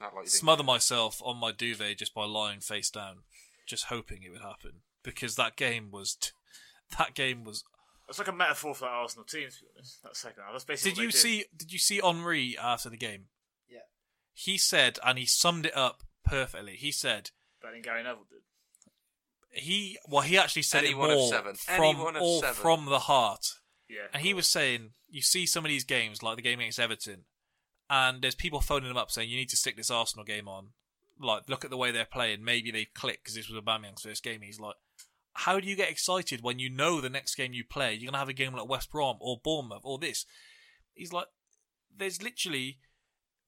like 0.00 0.12
you 0.14 0.22
did. 0.22 0.30
smother 0.30 0.62
myself 0.62 1.20
on 1.24 1.36
my 1.36 1.52
duvet 1.52 1.98
just 1.98 2.14
by 2.14 2.24
lying 2.24 2.60
face 2.60 2.90
down, 2.90 3.18
just 3.66 3.86
hoping 3.86 4.22
it 4.22 4.30
would 4.30 4.40
happen 4.42 4.80
because 5.02 5.36
that 5.36 5.56
game 5.56 5.90
was 5.90 6.14
t- 6.14 6.30
that 6.98 7.14
game 7.14 7.44
was. 7.44 7.64
It's 8.08 8.18
like 8.18 8.28
a 8.28 8.32
metaphor 8.32 8.74
for 8.74 8.84
that 8.86 8.90
Arsenal 8.92 9.24
team, 9.24 9.48
to 9.50 9.56
be 9.60 9.66
honest. 9.76 10.02
That 10.02 10.16
second 10.16 10.42
half. 10.42 10.52
That's 10.52 10.64
basically 10.64 10.90
Did 10.92 10.96
what 10.98 11.02
you 11.04 11.10
they 11.10 11.18
see? 11.18 11.44
Did 11.56 11.72
you 11.72 11.78
see 11.78 12.00
Henry 12.02 12.56
after 12.60 12.88
the 12.88 12.96
game? 12.96 13.26
Yeah. 13.68 13.80
He 14.32 14.56
said, 14.56 14.98
and 15.04 15.18
he 15.18 15.26
summed 15.26 15.66
it 15.66 15.76
up 15.76 16.02
perfectly. 16.24 16.76
He 16.76 16.90
said 16.90 17.30
Better 17.60 17.74
than 17.74 17.82
Gary 17.82 18.02
Neville 18.02 18.24
did. 18.30 19.62
he 19.62 19.98
well 20.08 20.22
he 20.22 20.38
actually 20.38 20.62
said 20.62 20.84
Any 20.84 20.90
it 20.92 20.96
one 20.98 21.10
of 21.10 21.18
more 21.18 21.28
seven. 21.30 21.54
from 21.54 21.98
one 21.98 22.16
of 22.16 22.22
all 22.22 22.40
seven. 22.40 22.54
from 22.54 22.84
the 22.86 23.00
heart. 23.00 23.46
Yeah. 23.88 24.06
And 24.12 24.22
he 24.22 24.34
was 24.34 24.46
saying, 24.46 24.90
you 25.10 25.22
see 25.22 25.46
some 25.46 25.64
of 25.64 25.68
these 25.70 25.84
games, 25.84 26.22
like 26.22 26.36
the 26.36 26.42
game 26.42 26.60
against 26.60 26.78
Everton, 26.78 27.24
and 27.88 28.20
there's 28.22 28.34
people 28.34 28.60
phoning 28.60 28.88
them 28.88 28.98
up 28.98 29.10
saying, 29.10 29.30
you 29.30 29.36
need 29.36 29.48
to 29.48 29.56
stick 29.56 29.76
this 29.76 29.90
Arsenal 29.90 30.24
game 30.24 30.46
on. 30.48 30.68
Like, 31.20 31.48
look 31.48 31.64
at 31.64 31.70
the 31.70 31.76
way 31.78 31.90
they're 31.90 32.04
playing. 32.04 32.44
Maybe 32.44 32.70
they 32.70 32.84
click 32.84 33.20
because 33.24 33.34
this 33.34 33.48
was 33.48 33.60
Aubameyang's 33.60 34.02
first 34.02 34.22
game. 34.22 34.42
He's 34.42 34.60
like, 34.60 34.74
how 35.38 35.60
do 35.60 35.68
you 35.68 35.76
get 35.76 35.88
excited 35.88 36.42
when 36.42 36.58
you 36.58 36.68
know 36.68 37.00
the 37.00 37.08
next 37.08 37.36
game 37.36 37.52
you 37.52 37.62
play, 37.62 37.92
you're 37.92 38.10
going 38.10 38.12
to 38.14 38.18
have 38.18 38.28
a 38.28 38.32
game 38.32 38.54
like 38.54 38.68
West 38.68 38.90
Brom 38.90 39.18
or 39.20 39.40
Bournemouth 39.42 39.82
or 39.84 39.96
this? 39.96 40.26
He's 40.94 41.12
like, 41.12 41.26
there's 41.96 42.20
literally, 42.20 42.78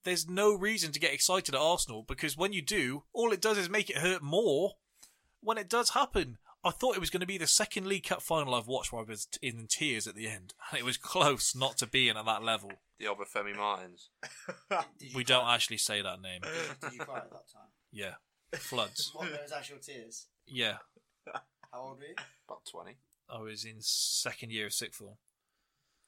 there's 0.04 0.28
no 0.28 0.54
reason 0.54 0.92
to 0.92 1.00
get 1.00 1.12
excited 1.12 1.52
at 1.52 1.60
Arsenal 1.60 2.04
because 2.06 2.36
when 2.36 2.52
you 2.52 2.62
do, 2.62 3.02
all 3.12 3.32
it 3.32 3.40
does 3.40 3.58
is 3.58 3.68
make 3.68 3.90
it 3.90 3.98
hurt 3.98 4.22
more 4.22 4.74
when 5.40 5.58
it 5.58 5.68
does 5.68 5.90
happen. 5.90 6.38
I 6.62 6.70
thought 6.70 6.94
it 6.94 7.00
was 7.00 7.10
going 7.10 7.22
to 7.22 7.26
be 7.26 7.38
the 7.38 7.48
second 7.48 7.88
League 7.88 8.04
Cup 8.04 8.22
final 8.22 8.54
I've 8.54 8.68
watched 8.68 8.92
where 8.92 9.02
I 9.02 9.04
was 9.08 9.26
in 9.42 9.66
tears 9.68 10.06
at 10.06 10.14
the 10.14 10.28
end, 10.28 10.54
and 10.70 10.78
it 10.78 10.84
was 10.84 10.96
close 10.96 11.56
not 11.56 11.76
to 11.78 11.88
being 11.88 12.16
at 12.16 12.24
that 12.24 12.44
level. 12.44 12.70
The 13.00 13.06
Obafemi 13.06 13.56
Martins. 13.56 14.10
We 15.14 15.24
don't 15.24 15.48
actually 15.48 15.78
say 15.78 16.02
that 16.02 16.20
name. 16.20 16.42
Did 16.82 16.92
you 16.92 17.00
cry 17.00 17.16
at 17.16 17.30
that 17.30 17.50
time? 17.52 17.70
Yeah, 17.90 18.14
floods. 18.52 19.10
What, 19.12 19.30
those 19.30 19.50
actual 19.50 19.78
tears? 19.78 20.26
Yeah, 20.46 20.76
How 21.72 21.80
old 21.80 21.98
were 21.98 22.04
you? 22.04 22.14
About 22.48 22.64
20. 22.70 22.96
I 23.28 23.40
was 23.40 23.64
in 23.64 23.76
second 23.80 24.50
year 24.52 24.66
of 24.66 24.72
sixth 24.72 24.98
form. 24.98 25.14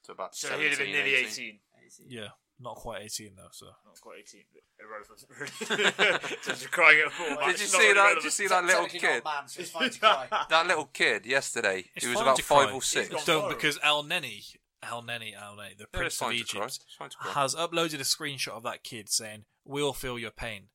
So 0.03 0.13
about 0.13 0.35
So 0.35 0.49
17, 0.49 0.63
he'd 0.63 0.69
have 0.71 0.79
been 0.79 0.91
nearly 0.91 1.15
18. 1.15 1.59
18. 1.85 2.05
Yeah, 2.09 2.27
not 2.59 2.75
quite 2.75 3.01
eighteen 3.03 3.31
though. 3.37 3.47
So 3.51 3.67
Not 3.85 3.99
quite 4.01 4.19
18, 4.19 4.41
but 4.53 4.63
irrelevant. 4.83 6.19
really. 6.19 6.37
Since 6.41 6.61
you're 6.61 6.69
crying 6.69 6.99
at 6.99 7.07
a 7.07 7.09
full 7.09 7.29
match, 7.29 7.39
Did 7.39 7.59
you 7.59 7.65
not 7.65 7.71
see 7.71 7.77
really 7.79 7.93
that? 7.93 8.15
Did 8.15 8.23
you 8.25 8.29
see 8.29 8.47
that 8.47 8.63
little 8.65 8.81
Technically 8.83 8.99
kid? 9.07 9.23
not 9.23 9.33
a 9.37 9.41
man, 9.41 9.47
so 9.47 9.61
it's 9.61 9.69
fine 9.71 9.89
to 9.89 9.99
cry. 10.01 10.27
That 10.49 10.67
little 10.67 10.85
kid 10.85 11.25
yesterday. 11.25 11.85
It's 11.95 12.05
he 12.05 12.09
was 12.11 12.19
fine 12.19 12.27
about 12.27 12.35
to 12.37 12.43
five 12.43 12.67
cry. 12.67 12.75
or 12.75 12.81
six. 12.81 13.09
He's 13.13 13.23
don't 13.25 13.43
viral. 13.45 13.49
because 13.49 13.77
Elneny, 13.79 14.55
Al 14.81 15.01
Neni, 15.03 15.33
Elneny, 15.33 15.77
the 15.77 15.87
Yeah, 15.93 15.97
Prince 15.97 16.15
of 16.21 16.27
fine 16.27 16.37
to 16.37 16.43
cry. 16.45 16.61
Egypt, 16.65 16.79
It's 16.85 16.95
fine 16.97 17.09
to 17.09 17.17
cry. 17.17 17.31
has 17.33 17.55
uploaded 17.55 17.95
a 17.95 17.97
screenshot 18.03 18.49
of 18.51 18.63
that 18.63 18.83
kid 18.83 19.07
saying, 19.09 19.45
"We 19.63 19.81
all 19.81 19.93
feel 19.93 20.19
your 20.19 20.31
pain." 20.31 20.67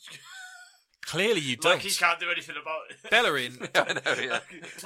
Clearly, 1.04 1.40
you 1.40 1.56
don't. 1.56 1.72
Like 1.72 1.82
he 1.82 1.90
can't 1.90 2.20
do 2.20 2.30
anything 2.30 2.54
about 2.60 2.80
it. 2.90 3.10
Bellerin, 3.10 3.58
I 3.74 3.92
know, 3.94 4.22
yeah. 4.22 4.38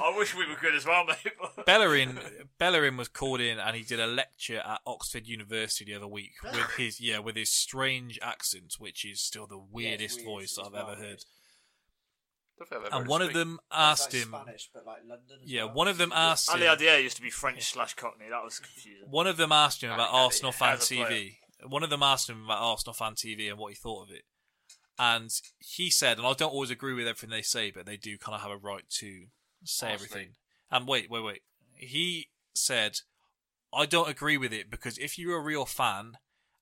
I 0.03 0.17
wish 0.17 0.35
we 0.35 0.47
were 0.47 0.55
good 0.59 0.73
as 0.73 0.85
well, 0.85 1.05
mate. 1.05 1.17
but- 1.39 1.65
Bellerin, 1.67 2.19
Bellerin 2.57 2.97
was 2.97 3.07
called 3.07 3.39
in 3.39 3.59
and 3.59 3.75
he 3.75 3.83
did 3.83 3.99
a 3.99 4.07
lecture 4.07 4.57
at 4.65 4.81
Oxford 4.87 5.27
University 5.27 5.85
the 5.85 5.95
other 5.97 6.07
week 6.07 6.31
with 6.43 6.71
his 6.77 6.99
yeah 6.99 7.19
with 7.19 7.35
his 7.35 7.51
strange 7.51 8.17
accent, 8.21 8.75
which 8.79 9.05
is 9.05 9.21
still 9.21 9.45
the 9.47 9.59
weirdest 9.59 10.17
weird. 10.17 10.25
voice 10.27 10.57
It's 10.57 10.59
I've 10.59 10.73
ever 10.73 10.87
weird. 10.87 10.97
heard. 10.99 11.23
Don't 12.57 12.69
think 12.69 12.81
I've 12.81 12.87
ever 12.87 12.95
And 13.01 13.07
one 13.07 13.21
of 13.21 13.27
speak. 13.27 13.35
them 13.37 13.59
asked 13.71 14.13
him, 14.13 14.29
Spanish, 14.29 14.69
but 14.73 14.85
like 14.87 15.01
London. 15.07 15.37
as 15.43 15.51
yeah, 15.51 15.65
well. 15.65 15.73
one 15.75 15.87
of 15.87 15.97
them 15.99 16.11
asked 16.15 16.49
Ali 16.49 16.63
him, 16.63 16.71
idea 16.71 16.97
used 16.99 17.17
to 17.17 17.21
be 17.21 17.29
French 17.29 17.63
slash 17.71 17.93
Cockney. 17.93 18.25
That 18.31 18.43
was 18.43 18.57
confusing. 18.59 19.07
one 19.11 19.27
of 19.27 19.37
them 19.37 19.51
asked 19.51 19.83
him 19.83 19.91
about 19.91 20.09
Arsenal 20.11 20.51
fan 20.51 20.73
as 20.73 20.91
a 20.91 20.95
player. 20.95 21.07
TV. 21.07 21.35
One 21.69 21.83
of 21.83 21.91
them 21.91 22.01
asked 22.01 22.27
him 22.27 22.45
about 22.45 22.59
Arsenal 22.59 22.95
fan 22.95 23.13
TV 23.13 23.49
and 23.49 23.59
what 23.59 23.69
he 23.71 23.75
thought 23.75 24.03
of 24.09 24.11
it. 24.11 24.23
And 24.99 25.29
he 25.59 25.89
said, 25.89 26.17
and 26.17 26.25
I 26.25 26.33
don't 26.33 26.51
always 26.51 26.71
agree 26.71 26.93
with 26.93 27.07
everything 27.07 27.29
they 27.29 27.41
say, 27.43 27.71
but 27.71 27.85
they 27.85 27.97
do 27.97 28.17
kind 28.17 28.35
of 28.35 28.41
have 28.41 28.51
a 28.51 28.57
right 28.57 28.83
to 28.89 29.25
say 29.63 29.87
Honestly. 29.89 30.05
everything. 30.07 30.33
And 30.71 30.87
wait, 30.87 31.09
wait, 31.09 31.23
wait. 31.23 31.41
He 31.75 32.29
said, 32.55 32.99
I 33.73 33.85
don't 33.85 34.09
agree 34.09 34.37
with 34.37 34.51
it 34.53 34.71
because 34.71 34.97
if 34.97 35.17
you're 35.19 35.37
a 35.37 35.43
real 35.43 35.65
fan 35.65 36.13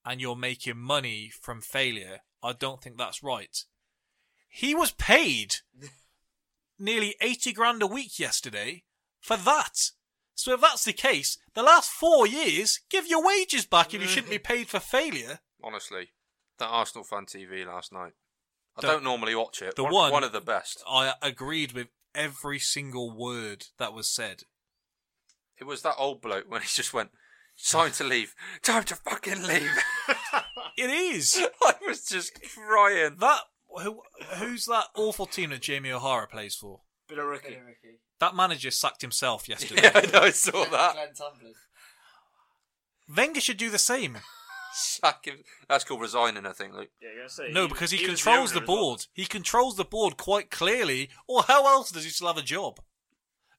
and 0.04 0.20
you're 0.20 0.36
making 0.36 0.78
money 0.78 1.32
from 1.42 1.62
failure, 1.62 2.20
I 2.44 2.54
don't 2.54 2.82
think 2.82 2.98
that's 2.98 3.24
right. 3.24 3.64
He 4.50 4.76
was 4.76 4.92
paid 4.92 5.56
nearly 6.78 7.16
80 7.22 7.54
grand 7.54 7.82
a 7.82 7.88
week 7.88 8.20
yesterday 8.20 8.84
for 9.20 9.38
that. 9.38 9.92
So 10.36 10.54
if 10.54 10.62
that's 10.62 10.84
the 10.84 10.94
case, 10.94 11.38
the 11.54 11.64
last 11.64 11.90
four 11.90 12.28
years, 12.28 12.82
give 12.90 13.08
your 13.08 13.26
wages 13.26 13.66
back 13.66 13.94
if 13.94 14.02
you 14.02 14.08
shouldn't 14.08 14.32
be 14.32 14.38
paid 14.54 14.68
for 14.68 14.80
failure. 14.82 15.40
Honestly, 15.64 16.10
that 16.60 16.68
Arsenal 16.68 17.06
fan 17.06 17.26
TV 17.26 17.66
last 17.66 17.94
night. 17.94 18.12
I 18.78 18.82
The- 18.82 18.88
don't 18.88 19.04
normally 19.04 19.36
watch 19.36 19.62
it. 19.62 19.76
the 19.76 19.84
one, 19.84 19.94
one- 19.94 20.12
one 20.12 20.24
of 20.24 20.32
the 20.34 20.42
best. 20.42 20.84
I 20.88 21.14
agreed 21.22 21.72
with 21.72 21.88
every 22.14 22.60
single 22.60 23.16
word 23.16 23.68
that 23.78 23.94
was 23.94 24.10
said. 24.14 24.44
It 25.58 25.64
was 25.64 25.82
that 25.84 25.96
old 25.98 26.22
bloke 26.22 26.50
when 26.50 26.62
he 26.62 26.68
just 26.68 26.94
went, 26.94 27.12
"Time 27.70 27.92
to 27.94 28.04
leave. 28.04 28.36
Time 28.62 28.84
to 28.86 28.96
fucking 28.96 29.44
leave." 29.44 29.72
It 30.78 30.90
is 30.90 31.42
I 31.64 31.76
was 31.88 32.04
just 32.06 32.38
crying. 32.54 33.16
that 33.20 33.40
who, 33.82 34.02
who's 34.36 34.66
that 34.66 34.88
awful 34.94 35.26
team 35.26 35.52
that 35.52 35.62
Jamie 35.62 35.90
O'Hara 35.94 36.28
plays 36.28 36.54
for? 36.56 36.82
Billericay. 37.10 37.62
That 38.20 38.36
manager 38.36 38.72
sacked 38.72 39.02
himself 39.02 39.48
yesterday. 39.48 39.82
Yeah, 39.84 39.92
I 39.96 40.02
know. 40.12 40.20
I 40.20 40.32
saw 40.32 40.66
that. 40.66 40.94
Glenn 40.96 41.14
Tamplin. 41.14 41.54
Wenger 43.16 43.40
should 43.40 43.56
do 43.58 43.70
the 43.70 43.78
same. 43.78 44.18
Sack 44.76 45.26
him. 45.26 45.38
That's 45.70 45.84
called 45.84 46.02
resigning, 46.02 46.46
I 46.46 46.52
think. 46.52 46.74
Luke. 46.74 46.90
Yeah, 47.02 47.10
you're 47.10 47.18
gonna 47.20 47.30
say 47.30 47.52
No, 47.52 47.64
he- 47.64 47.68
because 47.70 47.92
he, 47.92 47.98
he 47.98 48.10
was 48.10 48.22
controls 48.24 48.52
the 48.52 48.58
owner 48.58 48.64
as 48.64 48.68
well. 48.68 48.78
board. 48.78 49.06
He 49.14 49.26
controls 49.26 49.76
the 49.78 49.86
board 49.86 50.18
quite 50.18 50.52
clearly. 50.52 51.10
Or 51.28 51.44
how 51.44 51.66
else 51.68 51.92
does 51.92 52.04
he 52.04 52.10
still 52.10 52.28
have 52.28 52.38
a 52.38 52.42
job? 52.42 52.80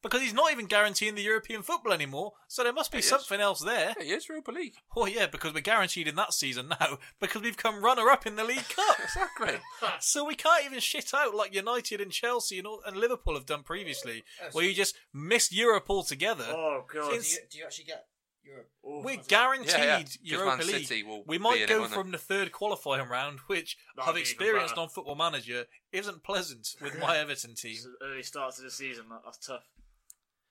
Because 0.02 0.20
he's 0.20 0.34
not 0.34 0.52
even 0.52 0.66
guaranteeing 0.66 1.16
the 1.16 1.22
European 1.22 1.62
football 1.62 1.92
anymore. 1.92 2.34
So 2.46 2.62
there 2.62 2.72
must 2.72 2.92
be 2.92 2.98
He 2.98 3.00
is. 3.00 3.08
something 3.08 3.40
else 3.40 3.60
there. 3.60 3.92
Yeah, 3.98 4.04
he 4.04 4.10
is 4.12 4.28
Europa 4.28 4.52
League. 4.52 4.74
Oh 4.94 5.06
yeah, 5.06 5.26
because 5.26 5.52
we're 5.52 5.62
guaranteed 5.62 6.06
in 6.06 6.14
that 6.14 6.32
season 6.32 6.68
now 6.68 6.98
because 7.20 7.42
we've 7.42 7.56
come 7.56 7.82
runner 7.82 8.08
up 8.10 8.24
in 8.26 8.36
the 8.36 8.44
League 8.44 8.68
Cup. 8.68 8.96
Exactly. 9.02 9.58
so 10.00 10.24
we 10.24 10.34
can't 10.36 10.64
even 10.64 10.78
shit 10.80 11.12
out 11.14 11.34
like 11.34 11.54
United 11.54 12.00
and 12.00 12.12
Chelsea 12.12 12.58
and, 12.58 12.66
all, 12.68 12.82
and 12.86 12.96
Liverpool 12.96 13.34
have 13.34 13.46
done 13.46 13.62
previously, 13.64 14.22
where 14.52 14.64
you 14.64 14.74
just 14.74 14.94
missed 15.12 15.52
Europe 15.52 15.86
altogether. 15.88 16.44
Oh 16.50 16.84
god. 16.92 17.08
It's- 17.14 17.38
do 17.50 17.58
you 17.58 17.64
actually 17.64 17.86
get 17.86 18.04
Europe? 18.46 18.70
Oh, 18.84 19.02
We're 19.02 19.16
guaranteed 19.16 19.70
Yeah, 19.72 19.84
yeah. 19.84 20.02
'Cause 20.02 20.18
Europa 20.22 20.56
Man 20.58 20.66
League. 20.66 20.86
City 20.86 21.02
will 21.02 21.24
we 21.26 21.38
might 21.38 21.56
in 21.58 21.62
it, 21.64 21.68
go 21.68 21.80
won't 21.80 21.92
from 21.92 22.10
the 22.12 22.18
third 22.18 22.52
qualifying 22.52 23.08
round, 23.08 23.40
which 23.48 23.76
That'd 23.96 24.10
I've 24.10 24.16
experienced 24.16 24.74
better. 24.74 24.82
on 24.82 24.88
Football 24.88 25.16
Manager, 25.16 25.66
isn't 25.92 26.22
pleasant 26.24 26.68
with 26.80 26.98
my 26.98 27.16
Everton 27.18 27.54
team. 27.54 27.72
It's 27.76 27.86
early 28.02 28.22
start 28.22 28.54
to 28.56 28.62
the 28.62 28.70
season. 28.70 29.06
That's 29.24 29.38
tough. 29.38 29.64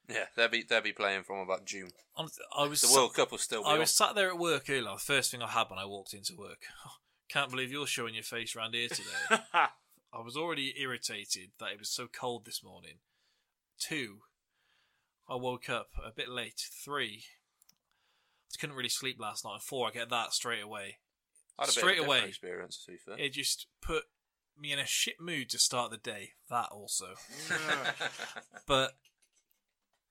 Yeah, 0.08 0.26
they'll 0.36 0.50
be 0.50 0.64
they'll 0.64 0.82
be 0.82 0.92
playing 0.94 1.24
from 1.24 1.40
about 1.40 1.66
June. 1.66 1.92
I 2.18 2.22
was 2.68 2.82
The 2.82 2.88
sa- 2.88 2.94
World 2.96 3.14
Cup 3.16 3.32
will 3.32 3.38
still 3.40 3.64
be 3.64 3.70
I 3.70 3.74
on. 3.74 3.80
was 3.80 3.92
sat 3.96 4.14
there 4.16 4.30
at 4.30 4.38
work 4.38 4.70
earlier. 4.70 4.84
The 4.94 4.98
first 5.00 5.32
thing 5.32 5.42
I 5.42 5.48
had 5.50 5.70
when 5.70 5.80
I 5.80 5.86
walked 5.86 6.14
into 6.14 6.36
work. 6.36 6.64
Can't 7.30 7.50
believe 7.50 7.72
you're 7.72 7.88
showing 7.88 8.14
your 8.14 8.24
face 8.24 8.56
around 8.56 8.76
here 8.76 8.88
today. 8.88 9.10
I 9.54 10.20
was 10.24 10.38
already 10.38 10.76
irritated 10.80 11.52
that 11.60 11.72
it 11.72 11.80
was 11.80 11.90
so 11.90 12.08
cold 12.08 12.46
this 12.46 12.64
morning. 12.64 13.00
Two, 13.80 14.20
I 15.28 15.36
woke 15.36 15.70
up 15.70 15.90
a 16.06 16.12
bit 16.12 16.30
late. 16.30 16.62
Three, 16.84 17.24
I 17.26 17.45
couldn't 18.60 18.76
really 18.76 18.90
sleep 18.90 19.18
last 19.20 19.44
night. 19.44 19.54
And 19.54 19.64
four, 19.64 19.88
I 19.88 19.92
get 19.92 20.10
that 20.10 20.34
straight 20.34 20.64
away. 20.64 20.98
I 21.58 21.64
had 21.64 21.72
straight 21.72 22.00
of 22.00 22.06
a 22.06 22.08
different 22.08 22.22
away. 22.22 22.30
experience, 22.30 22.84
to 22.86 22.92
be 22.92 22.98
fair. 22.98 23.16
It 23.18 23.34
just 23.34 23.68
put 23.82 24.04
me 24.60 24.72
in 24.72 24.80
a 24.80 24.86
shit 24.86 25.20
mood 25.20 25.50
to 25.50 25.60
start 25.60 25.92
the 25.92 25.98
day. 25.98 26.32
That 26.50 26.70
also. 26.72 27.16
but 28.68 28.94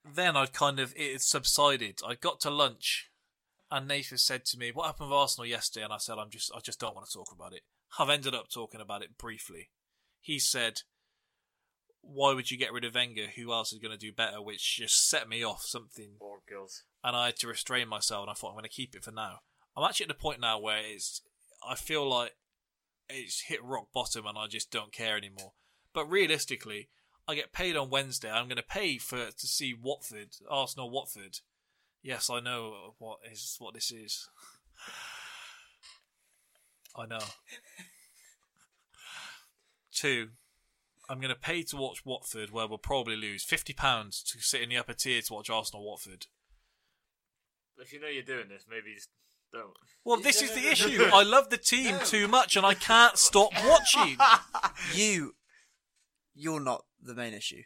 then 0.05 0.37
I'd 0.37 0.53
kind 0.53 0.78
of 0.78 0.93
it 0.97 1.12
had 1.12 1.22
subsided. 1.22 2.01
I 2.07 2.14
got 2.14 2.41
to 2.41 2.51
lunch, 2.51 3.11
and 3.70 3.89
Nathan 3.89 4.18
said 4.18 4.45
to 4.47 4.59
me, 4.59 4.70
"What 4.72 4.87
happened 4.87 5.11
with 5.11 5.18
Arsenal 5.18 5.47
yesterday?" 5.47 5.85
And 5.85 5.93
I 5.93 5.99
said, 5.99 6.18
"I'm 6.18 6.30
just, 6.30 6.51
I 6.55 6.61
just 6.61 6.80
don't 6.80 6.95
want 6.95 7.09
to 7.09 7.12
talk 7.12 7.32
about 7.32 7.53
it." 7.53 7.62
I've 7.99 8.11
ended 8.11 8.35
up 8.35 8.49
talking 8.53 8.80
about 8.80 9.03
it 9.03 9.16
briefly. 9.16 9.70
He 10.20 10.39
said, 10.39 10.82
"Why 12.01 12.35
would 12.35 12.51
you 12.51 12.59
get 12.59 12.72
rid 12.72 12.85
of 12.85 12.95
Wenger? 12.95 13.28
Who 13.37 13.53
else 13.53 13.72
is 13.72 13.78
going 13.78 13.93
to 13.93 13.99
do 13.99 14.12
better?" 14.12 14.43
Which 14.43 14.76
just 14.76 15.09
set 15.09 15.28
me 15.28 15.45
off 15.45 15.62
something, 15.62 16.16
Poor 16.18 16.41
girls. 16.49 16.85
And 17.05 17.14
I 17.14 17.26
had 17.26 17.36
to 17.36 17.48
restrain 17.48 17.86
myself. 17.86 18.22
And 18.22 18.30
I 18.30 18.34
thought 18.34 18.48
I'm 18.48 18.55
going 18.55 18.64
to 18.64 18.70
keep 18.70 18.96
it 18.96 19.05
for 19.05 19.12
now. 19.12 19.40
I'm 19.76 19.84
actually 19.84 20.05
at 20.05 20.09
the 20.09 20.14
point 20.14 20.40
now 20.40 20.59
where 20.59 20.80
it's, 20.82 21.20
I 21.68 21.74
feel 21.74 22.09
like 22.09 22.34
it's 23.09 23.42
hit 23.42 23.62
rock 23.62 23.88
bottom, 23.92 24.26
and 24.26 24.38
I 24.38 24.46
just 24.46 24.70
don't 24.70 24.92
care 24.92 25.16
anymore. 25.16 25.52
But 25.92 26.11
realistically, 26.11 26.88
I 27.28 27.34
get 27.34 27.52
paid 27.52 27.76
on 27.76 27.90
Wednesday. 27.90 28.30
I'm 28.30 28.46
going 28.46 28.57
to 28.57 28.62
pay 28.62 28.98
for 28.98 29.30
to 29.30 29.46
see 29.46 29.74
Watford, 29.74 30.36
Arsenal, 30.48 30.90
Watford. 30.90 31.40
Yes, 32.02 32.30
I 32.30 32.40
know 32.40 32.94
what 32.98 33.18
is 33.30 33.57
what 33.59 33.74
this 33.74 33.90
is. 33.90 34.28
I 36.96 37.07
know. 37.07 37.18
Two, 39.92 40.30
I'm 41.09 41.18
going 41.18 41.34
to 41.34 41.40
pay 41.40 41.62
to 41.64 41.76
watch 41.76 42.05
Watford, 42.05 42.50
where 42.50 42.66
we'll 42.66 42.78
probably 42.78 43.16
lose 43.16 43.44
fifty 43.44 43.72
pounds 43.72 44.22
to 44.24 44.40
sit 44.40 44.62
in 44.62 44.68
the 44.68 44.76
upper 44.76 44.94
tier 44.94 45.22
to 45.22 45.32
watch 45.32 45.50
Arsenal, 45.50 45.84
Watford. 45.84 46.26
If 47.78 47.92
you 47.92 48.00
know 48.00 48.08
you're 48.08 48.22
doing 48.22 48.48
this, 48.48 48.64
maybe 48.70 48.94
just 48.94 49.08
don't. 49.52 49.72
Well, 50.04 50.18
this 50.20 50.42
is 50.42 50.52
the 50.52 50.68
issue. 50.70 51.04
I 51.12 51.22
love 51.22 51.50
the 51.50 51.56
team 51.58 51.96
too 52.04 52.28
much, 52.28 52.56
and 52.56 52.64
I 52.66 52.74
can't 52.74 53.16
stop 53.18 53.50
watching. 53.66 54.16
You, 54.94 55.34
you're 56.34 56.60
not 56.60 56.84
the 57.02 57.14
main 57.14 57.32
issue, 57.34 57.62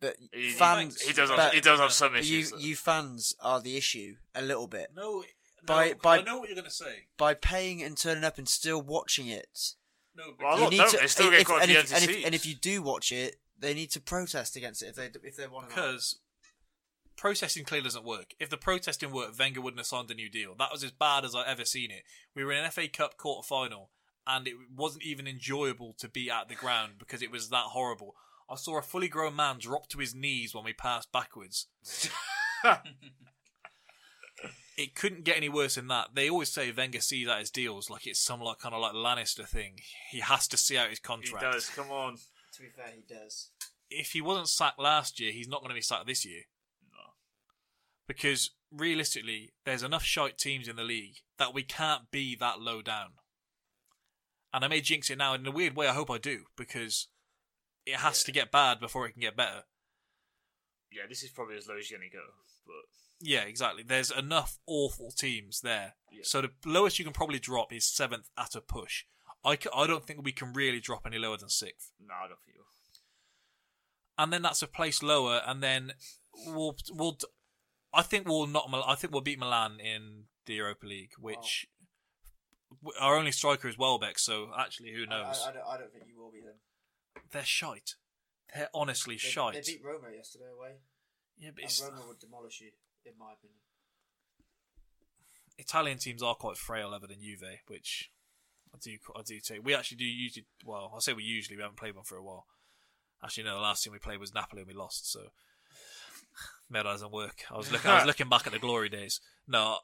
but 0.00 0.16
He, 0.32 0.50
fans. 0.50 1.00
he, 1.00 1.08
he 1.08 1.12
does. 1.14 1.28
Have, 1.30 1.38
but- 1.38 1.54
he 1.54 1.60
does 1.60 1.80
have 1.80 1.92
some 1.92 2.12
but 2.12 2.24
you, 2.24 2.40
issues. 2.40 2.64
you 2.64 2.76
fans 2.76 3.34
are 3.40 3.60
the 3.60 3.76
issue 3.76 4.16
a 4.34 4.42
little 4.42 4.66
bit 4.66 4.88
No, 4.94 5.24
By- 5.66 5.88
no, 5.90 5.94
by- 6.02 6.18
I 6.18 6.22
know 6.22 6.38
what 6.38 6.48
you're 6.48 6.56
going 6.56 6.64
to 6.66 6.70
say. 6.70 7.04
by 7.16 7.34
paying 7.34 7.82
and 7.82 7.96
turning 7.96 8.24
up 8.24 8.38
and 8.38 8.48
still 8.48 8.80
watching 8.82 9.26
it. 9.28 9.74
No, 10.16 10.24
Well, 10.40 10.52
a 10.52 10.56
you 10.56 10.62
lot 10.64 10.70
need 10.70 10.76
don't. 10.78 10.90
to, 10.92 10.96
They 10.98 11.06
still 11.06 11.32
if- 11.32 11.38
get 11.38 11.46
quite 11.46 11.58
a 11.58 11.62
and, 11.62 11.70
few 11.70 11.78
if, 11.80 11.92
and, 11.94 12.02
if, 12.04 12.08
empty 12.10 12.24
and 12.24 12.34
if 12.34 12.46
you 12.46 12.54
do 12.54 12.82
watch 12.82 13.10
it, 13.12 13.36
they 13.58 13.72
need 13.74 13.90
to 13.92 14.00
protest 14.00 14.56
against 14.56 14.82
it 14.82 14.86
if 14.86 14.96
they 14.96 15.10
if 15.26 15.36
they 15.36 15.46
want 15.46 15.70
to. 15.70 15.74
because 15.74 16.18
protesting 17.16 17.64
clearly 17.64 17.84
doesn't 17.84 18.04
work. 18.04 18.34
If 18.38 18.50
the 18.50 18.56
protesting 18.56 19.12
worked, 19.12 19.38
Wenger 19.38 19.60
wouldn't 19.60 19.80
have 19.80 19.86
signed 19.86 20.10
a 20.10 20.14
new 20.14 20.28
deal. 20.30 20.54
That 20.58 20.72
was 20.72 20.84
as 20.84 20.90
bad 20.90 21.24
as 21.24 21.34
I've 21.34 21.46
ever 21.46 21.64
seen 21.64 21.90
it. 21.90 22.02
We 22.34 22.44
were 22.44 22.52
in 22.52 22.64
an 22.64 22.70
FA 22.70 22.88
Cup 22.88 23.16
quarter 23.16 23.46
final, 23.46 23.90
and 24.26 24.46
it 24.48 24.54
wasn't 24.74 25.04
even 25.04 25.26
enjoyable 25.26 25.94
to 25.98 26.08
be 26.08 26.30
at 26.30 26.48
the 26.48 26.54
ground 26.54 26.94
because 26.98 27.22
it 27.22 27.30
was 27.30 27.50
that 27.50 27.66
horrible. 27.66 28.14
I 28.50 28.56
saw 28.56 28.78
a 28.78 28.82
fully 28.82 29.08
grown 29.08 29.36
man 29.36 29.58
drop 29.58 29.88
to 29.88 29.98
his 29.98 30.14
knees 30.14 30.54
when 30.54 30.64
we 30.64 30.72
passed 30.72 31.10
backwards. 31.12 31.66
it 34.76 34.94
couldn't 34.94 35.24
get 35.24 35.36
any 35.36 35.48
worse 35.48 35.76
than 35.76 35.88
that. 35.88 36.08
They 36.14 36.28
always 36.28 36.50
say 36.50 36.72
Wenger 36.72 37.00
sees 37.00 37.28
out 37.28 37.38
his 37.40 37.50
deals 37.50 37.88
like 37.88 38.06
it's 38.06 38.20
some 38.20 38.40
like 38.40 38.58
kind 38.58 38.74
of 38.74 38.80
like 38.80 38.92
Lannister 38.92 39.46
thing. 39.48 39.76
He 40.10 40.20
has 40.20 40.46
to 40.48 40.56
see 40.56 40.76
out 40.76 40.90
his 40.90 40.98
contract. 41.00 41.44
he 41.44 41.50
does. 41.52 41.68
Come 41.70 41.90
on. 41.90 42.16
To 42.54 42.62
be 42.62 42.68
fair, 42.68 42.92
he 42.94 43.02
does. 43.02 43.50
if 43.90 44.10
he 44.12 44.20
wasn't 44.20 44.48
sacked 44.48 44.78
last 44.78 45.18
year, 45.20 45.32
he's 45.32 45.48
not 45.48 45.60
going 45.60 45.70
to 45.70 45.74
be 45.74 45.80
sacked 45.80 46.06
this 46.06 46.24
year. 46.24 46.42
Because 48.06 48.50
realistically, 48.70 49.52
there's 49.64 49.82
enough 49.82 50.04
shite 50.04 50.38
teams 50.38 50.68
in 50.68 50.76
the 50.76 50.82
league 50.82 51.16
that 51.38 51.54
we 51.54 51.62
can't 51.62 52.10
be 52.10 52.36
that 52.36 52.60
low 52.60 52.82
down. 52.82 53.12
And 54.52 54.64
I 54.64 54.68
may 54.68 54.80
jinx 54.80 55.10
it 55.10 55.18
now, 55.18 55.34
and 55.34 55.46
in 55.46 55.52
a 55.52 55.56
weird 55.56 55.74
way, 55.74 55.88
I 55.88 55.94
hope 55.94 56.10
I 56.10 56.18
do, 56.18 56.44
because 56.56 57.08
it 57.86 57.96
has 57.96 58.22
to 58.24 58.32
get 58.32 58.52
bad 58.52 58.78
before 58.80 59.06
it 59.06 59.12
can 59.12 59.20
get 59.22 59.36
better. 59.36 59.62
Yeah, 60.92 61.02
this 61.08 61.22
is 61.24 61.30
probably 61.30 61.56
as 61.56 61.66
low 61.66 61.76
as 61.76 61.90
you're 61.90 61.98
gonna 61.98 62.10
go. 62.10 62.20
But 62.66 62.74
Yeah, 63.20 63.42
exactly. 63.42 63.82
There's 63.82 64.10
enough 64.12 64.58
awful 64.66 65.10
teams 65.10 65.60
there. 65.62 65.94
Yeah. 66.12 66.20
So 66.22 66.40
the 66.42 66.50
lowest 66.64 66.98
you 66.98 67.04
can 67.04 67.14
probably 67.14 67.40
drop 67.40 67.72
is 67.72 67.84
seventh 67.84 68.28
at 68.38 68.54
a 68.54 68.60
push. 68.60 69.04
I, 69.44 69.56
c- 69.56 69.68
I 69.74 69.86
don't 69.86 70.04
think 70.06 70.24
we 70.24 70.32
can 70.32 70.52
really 70.52 70.80
drop 70.80 71.02
any 71.04 71.18
lower 71.18 71.36
than 71.36 71.48
sixth. 71.48 71.90
no, 72.00 72.14
I 72.14 72.28
don't 72.28 72.38
think 72.44 72.56
you. 72.56 72.62
and 74.16 74.32
then 74.32 74.42
that's 74.42 74.62
a 74.62 74.68
place 74.68 75.02
lower, 75.02 75.42
and 75.46 75.62
then 75.62 75.94
we'll 76.46 76.76
we'll. 76.92 77.18
I 77.94 78.02
think 78.02 78.28
we'll 78.28 78.46
not. 78.46 78.68
I 78.86 78.94
think 78.94 79.12
we'll 79.12 79.22
beat 79.22 79.38
Milan 79.38 79.78
in 79.80 80.24
the 80.46 80.54
Europa 80.54 80.86
League, 80.86 81.12
which 81.18 81.66
w 82.82 82.92
our 83.00 83.16
only 83.16 83.32
striker 83.32 83.68
is 83.68 83.78
Welbeck. 83.78 84.18
So 84.18 84.50
actually, 84.58 84.92
who 84.92 85.06
knows? 85.06 85.42
I, 85.44 85.50
I, 85.50 85.52
don't, 85.52 85.66
I 85.74 85.78
don't 85.78 85.92
think 85.92 86.04
you 86.08 86.18
will 86.18 86.30
be 86.32 86.40
them. 86.40 86.58
They're 87.30 87.44
shite. 87.44 87.94
They're 88.54 88.68
honestly 88.74 89.14
They, 89.14 89.18
shite. 89.18 89.54
they 89.54 89.72
beat 89.72 89.82
Roma 89.84 90.08
yesterday 90.14 90.50
away, 90.56 90.76
yeah, 91.38 91.50
but 91.54 91.80
Roma 91.82 92.02
would 92.08 92.18
demolish 92.18 92.60
you, 92.60 92.70
in 93.04 93.12
my 93.18 93.32
opinion. 93.32 93.58
Italian 95.56 95.98
teams 95.98 96.22
are 96.22 96.34
quite 96.34 96.56
frail, 96.56 96.92
other 96.92 97.06
than 97.06 97.20
Juve, 97.20 97.60
which 97.68 98.10
I 98.74 98.78
do 98.82 98.96
I 99.16 99.22
do 99.22 99.38
take. 99.40 99.64
We 99.64 99.74
actually 99.74 99.98
do 99.98 100.04
usually. 100.04 100.46
Well, 100.64 100.92
I 100.94 100.98
say 101.00 101.12
we 101.12 101.22
usually. 101.22 101.56
We 101.56 101.62
haven't 101.62 101.78
played 101.78 101.94
one 101.94 102.04
for 102.04 102.16
a 102.16 102.22
while. 102.22 102.46
Actually, 103.22 103.44
no. 103.44 103.54
The 103.54 103.60
last 103.60 103.84
team 103.84 103.92
we 103.92 103.98
played 103.98 104.18
was 104.18 104.34
Napoli, 104.34 104.62
and 104.62 104.68
we 104.68 104.74
lost. 104.74 105.10
So 105.10 105.28
that 106.70 106.82
doesn't 106.84 107.12
work. 107.12 107.44
I 107.50 107.56
was 107.56 107.70
looking. 107.70 107.90
I 107.90 107.96
was 107.98 108.06
looking 108.06 108.28
back 108.28 108.46
at 108.46 108.52
the 108.52 108.58
glory 108.58 108.88
days. 108.88 109.20
No, 109.46 109.78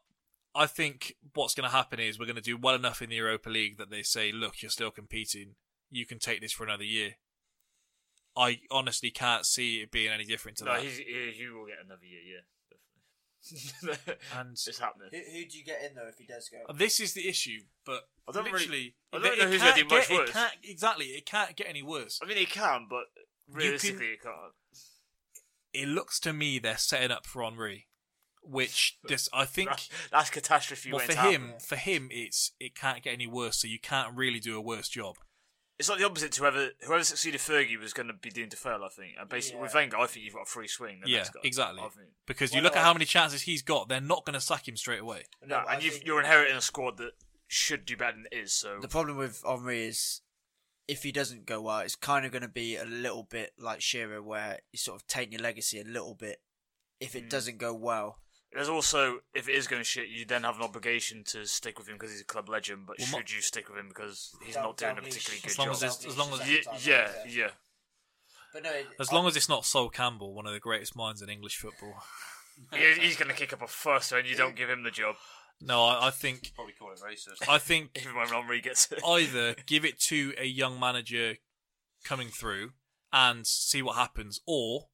I 0.55 0.67
think 0.67 1.15
what's 1.35 1.55
going 1.55 1.69
to 1.69 1.75
happen 1.75 2.01
is 2.01 2.19
we're 2.19 2.27
going 2.27 2.37
to 2.37 2.43
do 2.43 2.57
well 2.57 2.75
enough 2.75 3.03
in 3.03 3.11
the 3.11 3.17
Europa 3.17 3.49
League 3.51 3.77
that 3.79 3.91
they 3.91 4.03
say, 4.03 4.33
"Look, 4.33 4.63
you're 4.63 4.71
still 4.71 4.91
competing. 4.91 5.55
You 5.91 6.07
can 6.07 6.19
take 6.19 6.41
this 6.41 6.53
for 6.53 6.65
another 6.65 6.85
year." 6.85 7.17
I 8.37 8.61
honestly 8.71 9.11
can't 9.11 9.45
see 9.45 9.81
it 9.81 9.91
being 9.91 10.09
any 10.11 10.25
different 10.25 10.59
to 10.59 10.65
No, 10.65 10.75
that. 10.75 10.83
he's, 10.83 10.99
he, 10.99 11.33
he 11.37 11.49
will 11.49 11.67
get 11.67 11.79
another 11.85 12.05
year. 12.05 12.21
Yeah. 12.25 12.41
And 14.39 14.53
it's 14.53 14.79
happening. 14.79 15.09
Who, 15.11 15.17
who 15.19 15.47
do 15.47 15.59
you 15.59 15.65
get 15.65 15.83
in 15.83 15.95
though 15.97 16.07
if 16.09 16.17
he 16.19 16.27
does 16.27 16.49
go? 16.49 16.59
Uh, 16.69 16.73
this 16.77 17.01
is 17.01 17.13
the 17.15 17.29
issue, 17.29 17.61
but 17.85 18.03
I 18.29 18.33
don't 18.33 18.51
really- 18.53 18.95
I 19.13 19.19
don't 19.19 19.39
know 19.39 19.45
it 19.47 19.51
who's 19.51 19.63
gonna 19.63 19.75
do 19.75 19.85
much 19.85 20.09
get- 20.09 20.17
worse. 20.19 20.29
It 20.29 20.33
can't, 20.33 20.53
exactly, 20.63 21.07
it 21.07 21.27
can't 21.27 21.57
get 21.57 21.67
any 21.69 21.83
worse. 21.83 22.21
I 22.23 22.27
mean, 22.27 22.37
he 22.37 22.47
can, 22.47 22.87
but 22.89 23.05
realistically, 23.51 23.99
can- 23.99 24.11
he 24.11 24.17
can't. 24.19 24.53
It 25.73 25.89
looks 25.89 26.19
to 26.21 26.33
me 26.33 26.59
they're 26.59 26.77
setting 26.77 27.11
up 27.11 27.27
for 27.27 27.43
Henry, 27.43 27.87
which 28.43 28.99
this 29.05 29.29
I 29.33 29.45
think. 29.45 29.71
That's, 29.71 29.89
that's 30.11 30.31
catastrophe. 30.31 30.93
Well, 30.93 31.01
for 31.01 31.13
him, 31.13 31.43
happen. 31.43 31.61
for 31.61 31.77
him, 31.77 32.09
it's 32.11 32.53
it 32.61 32.75
can't 32.75 33.03
get 33.03 33.13
any 33.13 33.27
worse. 33.27 33.61
So 33.61 33.69
you 33.69 33.79
can't 33.79 34.17
really 34.17 34.41
do 34.41 34.57
a 34.57 34.61
worse 34.61 34.89
job. 34.89 35.17
It's 35.79 35.89
like 35.89 35.99
the 35.99 36.05
opposite 36.05 36.33
to 36.33 36.41
whoever 36.43 36.69
whoever 36.83 37.03
succeeded 37.03 37.41
Fergie 37.41 37.81
was 37.81 37.95
going 37.95 38.09
to 38.09 38.13
be 38.13 38.29
doomed 38.29 38.51
to 38.51 38.57
fail. 38.57 38.83
I 38.85 38.91
think, 38.91 39.15
and 39.19 39.29
basically 39.29 39.63
with 39.63 39.75
Wenger, 39.75 39.97
I 39.97 40.07
think 40.07 40.27
you've 40.27 40.35
got 40.35 40.43
a 40.43 40.47
free 40.47 40.69
swing. 40.69 41.01
The 41.03 41.11
yeah, 41.11 41.17
next 41.19 41.31
guy, 41.31 41.41
exactly. 41.43 41.81
I 41.81 41.89
think. 41.89 42.09
Because 42.27 42.55
you 42.55 42.61
look 42.61 42.75
no, 42.75 42.81
at 42.81 42.85
how 42.85 42.93
many 42.93 43.07
chances 43.07 43.43
he's 43.43 43.63
got, 43.63 43.89
they're 43.89 43.99
not 43.99 44.27
going 44.27 44.35
to 44.35 44.43
sack 44.43 44.69
him 44.69 44.77
straight 44.77 45.01
away. 45.01 45.25
No, 45.41 45.61
but 45.65 45.71
I 45.71 45.75
and 45.75 45.83
you've, 45.83 45.95
think- 45.95 46.07
you're 46.07 46.21
inheriting 46.21 46.55
a 46.55 46.61
squad 46.61 46.99
that 46.99 47.13
should 47.47 47.87
do 47.87 47.97
better 47.97 48.13
than 48.13 48.27
it 48.31 48.37
is. 48.37 48.53
So 48.53 48.79
The 48.81 48.89
problem 48.89 49.17
with 49.17 49.43
Henry 49.45 49.87
is 49.87 50.21
if 50.91 51.05
he 51.05 51.13
doesn't 51.13 51.47
go 51.47 51.61
well, 51.61 51.79
it's 51.79 51.95
kind 51.95 52.27
of 52.27 52.33
going 52.33 52.43
to 52.43 52.49
be 52.49 52.75
a 52.75 52.85
little 52.85 53.23
bit 53.23 53.53
like 53.57 53.81
Shearer, 53.81 54.21
where 54.21 54.59
you 54.73 54.77
sort 54.79 55.01
of 55.01 55.07
taint 55.07 55.31
your 55.31 55.41
legacy 55.41 55.81
a 55.81 55.85
little 55.85 56.17
bit 56.17 56.41
if 56.99 57.15
it 57.15 57.23
hmm. 57.23 57.29
doesn't 57.29 57.59
go 57.59 57.73
well. 57.73 58.19
There's 58.53 58.69
also, 58.69 59.21
if 59.33 59.49
it 59.49 59.55
is 59.55 59.69
going 59.69 59.79
to 59.79 59.85
shit, 59.85 60.09
you 60.09 60.25
then 60.25 60.43
have 60.43 60.57
an 60.57 60.63
obligation 60.63 61.23
to 61.29 61.47
stick 61.47 61.79
with 61.79 61.87
him 61.87 61.95
because 61.95 62.11
he's 62.11 62.23
a 62.23 62.25
club 62.25 62.49
legend. 62.49 62.87
But 62.89 62.99
Well, 62.99 63.07
should 63.07 63.17
my- 63.31 63.37
you 63.37 63.41
stick 63.41 63.69
with 63.69 63.79
him 63.79 63.89
because 63.89 64.35
he's 64.45 64.57
Down- 64.57 64.65
not 64.65 64.77
doing 64.79 64.91
a 64.91 64.95
down 64.97 65.05
leash. 65.05 65.15
particularly 65.15 65.41
good 65.43 65.51
As 65.53 65.59
long 65.59 65.67
job? 65.69 65.75
as 65.75 65.83
it's- 65.83 66.05
as 66.07 66.19
long 66.19 66.41
as- 66.41 66.49
Ye- 66.49 66.91
yeah, 66.91 67.13
yeah. 67.29 67.51
But 68.53 68.65
no, 68.65 68.73
it- 68.73 68.89
As 68.99 69.13
long 69.13 69.29
as 69.29 69.37
it's 69.37 69.49
not 69.49 69.65
Sol 69.65 69.91
Campbell, 69.91 70.35
one 70.35 70.49
of 70.49 70.53
the 70.53 70.59
greatest 70.59 70.97
minds 70.97 71.23
in 71.23 71.29
English 71.29 71.57
football. 71.59 72.03
He- 72.73 72.95
he's 72.95 73.17
going 73.17 73.29
to 73.29 73.37
kick 73.37 73.53
up 73.53 73.63
a 73.63 73.69
fuss 73.69 74.11
when 74.11 74.27
you 74.27 74.35
don't 74.35 74.57
give 74.57 74.69
him 74.69 74.83
the 74.83 74.91
job. 74.91 75.15
No, 75.61 75.85
I, 75.85 76.09
I 76.09 76.11
think 76.11 76.53
Probably 76.55 76.73
call 76.73 76.91
it 76.93 77.01
racist. 77.01 77.47
I 77.49 77.59
think 77.59 77.91
Even 78.01 78.15
when 78.17 78.29
Henry 78.29 78.61
gets 78.61 78.91
it. 78.93 79.01
either 79.07 79.55
give 79.67 79.85
it 79.85 79.99
to 80.01 80.33
a 80.39 80.47
young 80.47 80.81
manager 80.81 81.35
coming 82.05 82.29
through 82.29 82.71
and 83.13 83.47
see 83.47 83.83
what 83.83 83.97
happens, 83.97 84.41
or 84.47 84.89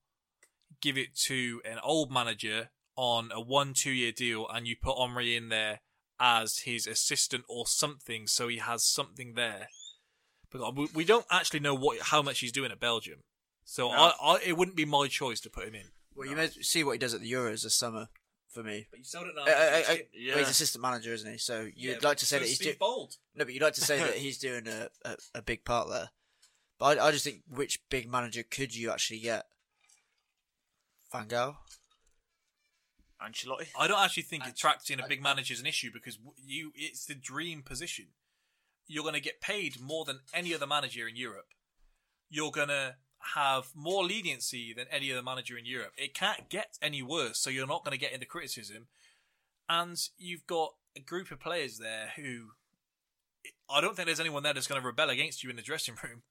give 0.81 0.99
it 0.99 1.15
to 1.27 1.61
an 1.65 1.79
old 1.83 2.11
manager 2.11 2.71
on 2.97 3.31
a 3.33 3.41
one 3.41 3.75
two 3.75 3.91
year 3.93 4.11
deal 4.13 4.49
and 4.49 4.67
you 4.67 4.75
put 4.81 4.99
Henry 4.99 5.37
in 5.37 5.51
there 5.51 5.81
as 6.19 6.59
his 6.65 6.87
assistant 6.87 7.45
or 7.49 7.67
something, 7.67 8.27
so 8.27 8.49
he 8.49 8.57
has 8.59 8.83
something 8.85 9.35
there. 9.35 9.69
But 10.51 10.75
we- 10.75 10.89
we 10.95 11.05
don't 11.05 11.27
actually 11.31 11.61
know 11.61 11.75
what 11.75 12.01
how 12.01 12.23
much 12.23 12.41
he's 12.41 12.53
doing 12.53 12.73
at 12.73 12.81
Belgium, 12.81 13.21
so 13.65 13.91
I, 13.91 14.13
I, 14.23 14.39
it 14.45 14.57
wouldn't 14.57 14.77
be 14.77 14.85
my 14.87 15.09
choice 15.09 15.41
to 15.43 15.51
put 15.51 15.69
him 15.69 15.75
in. 15.75 15.91
well, 16.15 16.27
you 16.29 16.35
may 16.37 16.49
see 16.49 16.83
what 16.83 16.93
he 16.93 16.99
does 16.99 17.13
at 17.15 17.21
the 17.21 17.31
Euros 17.31 17.63
this 17.65 17.75
summer 17.75 18.09
for 18.57 18.63
me. 18.63 18.87
But 18.91 18.99
you 18.99 19.05
still 19.05 19.23
don't 19.23 19.35
know. 19.35 19.43
Uh, 19.43 19.47
uh, 19.47 19.83
uh, 19.93 19.95
Yeah. 20.15 20.35
well, 20.35 20.39
he's 20.39 20.49
assistant 20.49 20.83
manager, 20.83 21.13
isn't 21.13 21.31
he? 21.31 21.39
So 21.39 21.69
you'd 21.77 22.03
like 22.03 22.17
to 22.19 22.27
say 22.27 22.39
that 22.39 22.49
he's 22.49 22.59
doing. 22.59 22.77
bold. 22.81 23.17
No, 23.35 23.45
but 23.45 23.53
you'd 23.53 23.63
like 23.63 23.75
to 23.75 23.81
say 23.83 23.99
that 23.99 24.15
he's 24.25 24.39
doing 24.39 24.67
a, 24.67 24.89
a, 25.05 25.17
a 25.37 25.43
big 25.43 25.65
part 25.65 25.89
there. 25.91 26.09
But 26.79 26.99
I, 26.99 27.09
I 27.09 27.11
just 27.11 27.25
think 27.25 27.43
which 27.49 27.81
big 27.91 28.11
manager 28.11 28.43
could 28.43 28.75
you 28.75 28.91
actually 28.91 29.21
get? 29.21 29.45
Van 31.13 31.27
Gaal? 31.27 31.57
Ancelotti. 33.23 33.69
I 33.79 33.87
don't 33.87 34.03
actually 34.03 34.25
think 34.25 34.47
attracting 34.47 35.01
a 35.01 35.09
big 35.09 35.23
manager 35.23 35.55
is 35.55 35.61
an 35.61 35.67
issue 35.67 35.91
because 35.93 36.19
you 36.45 36.73
it's 36.75 37.07
the 37.07 37.15
dream 37.15 37.63
position. 37.63 38.07
You're 38.87 39.05
going 39.05 39.15
to 39.15 39.21
get 39.21 39.41
paid 39.41 39.81
more 39.81 40.05
than 40.05 40.21
any 40.33 40.55
other 40.55 40.67
manager 40.67 41.09
in 41.09 41.17
Europe. 41.17 41.47
You're 42.29 42.51
going 42.53 42.69
to 42.69 42.97
have 43.35 43.69
more 43.75 44.05
leniency 44.05 44.73
than 44.75 44.87
any 44.91 45.11
other 45.13 45.23
manager 45.23 45.57
in 45.57 45.67
Europe. 45.67 45.93
It 45.97 46.15
can't 46.15 46.49
get 46.49 46.79
any 46.81 47.03
worse, 47.03 47.39
so 47.39 47.51
you're 47.51 47.67
not 47.67 47.85
going 47.85 47.97
to 47.97 48.01
get 48.01 48.13
into 48.13 48.27
criticism. 48.27 48.87
And 49.69 49.97
you've 50.17 50.47
got 50.47 50.75
a 50.97 51.01
group 51.01 51.31
of 51.31 51.41
players 51.41 51.79
there 51.79 52.13
who 52.17 52.51
I 53.69 53.81
don't 53.81 53.97
think 53.97 54.07
there's 54.07 54.21
anyone 54.21 54.43
there 54.43 54.55
that's 54.55 54.67
going 54.67 54.81
to 54.81 54.87
rebel 54.87 55.11
against 55.11 55.43
you 55.43 55.51
in 55.51 55.57
the 55.57 55.63
dressing 55.63 55.97
room. 56.03 56.23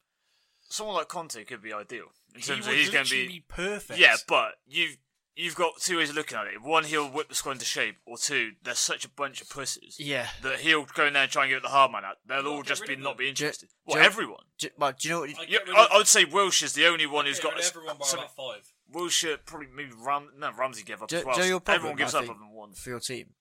Someone 0.70 0.96
like 0.96 1.10
Conte 1.10 1.44
could 1.44 1.62
be 1.62 1.74
ideal 1.74 2.06
in 2.34 2.42
He 2.42 2.48
terms 2.48 2.66
would 2.66 2.74
of 2.74 2.80
he's 2.80 2.90
going 2.90 3.06
to 3.06 3.12
be. 3.12 3.28
be 3.28 3.44
perfect. 3.48 4.00
Yeah, 4.00 4.16
but 4.28 4.54
you've 4.66 4.98
you've 5.36 5.56
got 5.56 5.74
two 5.80 5.98
ways 5.98 6.10
of 6.10 6.16
looking 6.16 6.38
at 6.38 6.48
it. 6.48 6.62
One, 6.62 6.86
he'll 6.86 7.10
whip 7.10 7.28
the 7.30 7.36
squad 7.36 7.54
into 7.54 7.66
shape, 7.66 7.98
or 8.06 8.18
two, 8.18 8.54
there's 8.64 8.80
such 8.80 9.04
a 9.06 9.10
bunch 9.10 9.42
of 9.42 9.50
pussies 9.50 9.98
Yeah. 10.00 10.30
that 10.44 10.60
he'll 10.62 10.86
go 10.86 11.06
in 11.08 11.14
there 11.14 11.24
and 11.24 11.32
try 11.32 11.44
and 11.44 11.52
get 11.54 11.62
the 11.62 11.70
hard 11.70 11.92
man 11.92 12.06
out. 12.06 12.18
They'll 12.26 12.38
You've 12.44 12.48
all 12.54 12.64
just 12.64 12.86
be 12.88 12.96
not 12.96 13.12
them. 13.12 13.18
be 13.18 13.30
interested. 13.30 13.68
Jo- 13.70 13.76
well, 13.86 13.98
Jo- 13.98 14.06
everyone. 14.06 14.44
Do, 14.58 14.70
but 14.78 15.00
do 15.00 15.08
you 15.08 15.14
know 15.14 15.20
what? 15.22 15.30
I 15.30 15.42
Yeah, 15.44 15.48
get 15.50 15.68
rid 15.68 15.76
I, 15.76 15.84
of- 15.86 15.92
I 15.92 15.98
would 15.98 16.08
say 16.08 16.26
Wilshere's 16.26 16.74
the 16.74 16.86
only 16.88 17.06
one 17.06 17.26
who's 17.26 17.40
got 17.40 17.54
rid 17.56 17.60
of 17.60 17.66
a- 17.66 17.68
everyone 17.78 17.98
by 17.98 18.06
some- 18.06 18.20
about 18.20 18.36
five. 18.36 18.72
Wilshire 18.88 19.38
probably 19.38 19.68
maybe 19.68 19.92
Ram, 19.98 20.32
no 20.38 20.52
Ramsey 20.54 20.84
gave 20.84 21.02
up 21.02 21.10
Joe, 21.10 21.18
as 21.20 21.26
well. 21.26 21.36
Joe, 21.36 21.44
your 21.44 21.60
problem, 21.60 21.80
everyone 21.82 21.98
gives 21.98 22.16
I 22.16 22.20
up 22.20 22.26
think, 22.26 22.36
other 22.38 22.40
than 22.46 22.52
one. 22.52 22.74
for 22.74 22.90
your 22.90 23.00
team. 23.00 23.34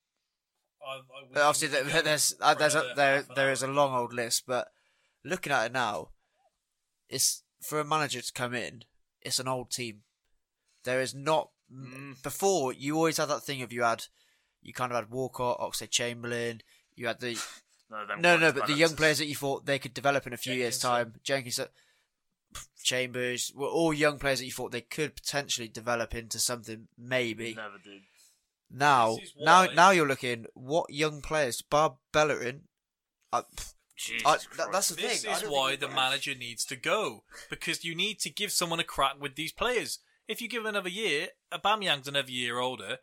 I, 0.83 0.87
I 0.97 1.01
would- 1.29 1.39
Obviously, 1.39 1.69
there, 1.69 2.03
there's 2.03 2.35
uh, 2.41 2.55
there's 2.55 2.75
a, 2.75 2.93
there 2.97 3.17
half 3.17 3.29
an 3.29 3.35
there 3.37 3.49
hour. 3.51 3.65
a 3.65 3.67
long 3.73 3.95
old 3.95 4.13
list, 4.13 4.45
but 4.47 4.69
looking 5.25 5.53
at 5.53 5.67
it 5.67 5.73
now, 5.73 6.11
it's 7.09 7.43
for 7.63 7.79
a 7.81 7.85
manager 7.85 8.21
to 8.21 8.33
come 8.33 8.55
in. 8.55 8.85
It's 9.23 9.39
an 9.39 9.49
old 9.49 9.71
team. 9.71 10.03
There 10.85 11.01
is 11.01 11.15
not 11.15 11.51
Mm. 11.73 12.23
before. 12.23 12.73
You 12.73 12.97
always 12.97 13.17
had 13.17 13.29
that 13.29 13.43
thing 13.43 13.63
of 13.63 13.73
you 13.73 13.83
had, 13.83 14.05
you 14.63 14.73
kind 14.73 14.93
of 14.93 14.97
had 14.97 15.11
Walcott, 15.11 15.61
Oxlade 15.61 15.91
Chamberlain. 15.91 16.63
You 16.95 17.07
had 17.07 17.21
the 17.21 17.39
No, 17.91 18.17
no, 18.19 18.37
no, 18.37 18.53
but 18.53 18.67
the 18.67 18.75
young 18.75 18.97
players 18.97 19.19
that 19.19 19.27
you 19.27 19.37
thought 19.37 19.67
they 19.67 19.79
could 19.79 19.95
develop 19.95 20.27
in 20.27 20.33
a 20.33 20.39
few 20.39 20.55
years' 20.55 20.79
time, 20.79 21.15
Jenkins, 21.23 21.59
uh, 21.59 21.67
Chambers, 22.83 23.53
were 23.55 23.69
all 23.69 23.93
young 23.93 24.19
players 24.19 24.41
that 24.41 24.47
you 24.47 24.53
thought 24.53 24.73
they 24.73 24.81
could 24.81 25.15
potentially 25.15 25.69
develop 25.69 26.15
into 26.15 26.39
something. 26.39 26.89
Maybe 26.99 27.55
never 27.55 27.79
did. 27.83 28.03
now, 28.71 29.19
now, 29.41 29.67
now 29.67 29.91
you're 29.91 30.09
looking 30.09 30.47
what 30.55 30.91
young 30.91 31.21
players, 31.21 31.63
Bar 31.63 31.97
Bellerin. 32.13 32.63
Uh, 33.33 33.43
Jesus 33.97 34.27
I, 34.27 34.31
Christ. 34.31 34.49
that, 34.57 34.73
that's 34.73 34.89
the 34.89 34.97
This 34.97 35.23
thing. 35.23 35.33
I 35.33 35.37
is 35.37 35.45
why 35.45 35.77
the 35.77 35.89
manager 35.89 36.35
needs 36.35 36.65
to 36.67 36.77
go 36.77 37.25
because 37.49 37.85
you 37.85 37.95
need 37.95 38.19
to 38.21 38.31
give 38.31 38.51
someone 38.51 38.81
a 38.81 38.85
crack 38.85 39.21
with 39.21 39.37
these 39.37 39.53
players. 39.53 40.01
If 40.27 40.41
you 40.41 40.49
give 40.49 40.63
him 40.63 40.67
another 40.67 40.89
year, 40.89 41.29
Aubameyang's 41.53 42.09
another 42.09 42.31
year 42.31 42.59
older. 42.59 42.99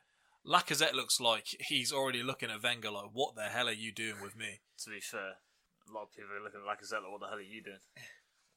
Lacazette 0.45 0.93
looks 0.93 1.19
like 1.19 1.45
he's 1.59 1.91
already 1.91 2.23
looking 2.23 2.49
at 2.49 2.63
Wenger 2.63 2.89
like, 2.89 3.09
"What 3.13 3.35
the 3.35 3.43
hell 3.43 3.67
are 3.67 3.73
you 3.73 3.91
doing 3.91 4.21
with 4.21 4.35
me?" 4.35 4.61
to 4.83 4.89
be 4.89 4.99
fair, 4.99 5.35
a 5.87 5.91
lot 5.93 6.03
of 6.03 6.11
people 6.11 6.31
are 6.31 6.43
looking 6.43 6.61
at 6.61 6.65
Lacazette 6.65 7.03
like, 7.03 7.11
what 7.11 7.21
the 7.21 7.27
hell 7.27 7.37
are 7.37 7.41
you 7.41 7.61
doing? 7.61 7.77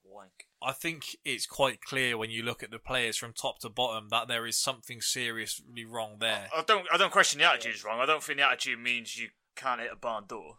Wank. 0.06 0.46
I 0.62 0.72
think 0.72 1.16
it's 1.24 1.46
quite 1.46 1.80
clear 1.80 2.18
when 2.18 2.30
you 2.30 2.42
look 2.42 2.62
at 2.62 2.70
the 2.70 2.78
players 2.78 3.16
from 3.16 3.32
top 3.32 3.58
to 3.60 3.70
bottom 3.70 4.08
that 4.10 4.28
there 4.28 4.46
is 4.46 4.58
something 4.58 5.00
seriously 5.00 5.86
wrong 5.86 6.16
there. 6.20 6.48
I 6.54 6.62
don't. 6.62 6.86
I 6.92 6.98
don't 6.98 7.12
question 7.12 7.38
the 7.38 7.50
attitude's 7.50 7.84
wrong. 7.84 8.00
I 8.00 8.06
don't 8.06 8.22
think 8.22 8.38
the 8.38 8.46
attitude 8.46 8.80
means 8.80 9.16
you 9.16 9.28
can't 9.56 9.80
hit 9.80 9.92
a 9.92 9.96
barn 9.96 10.24
door. 10.26 10.56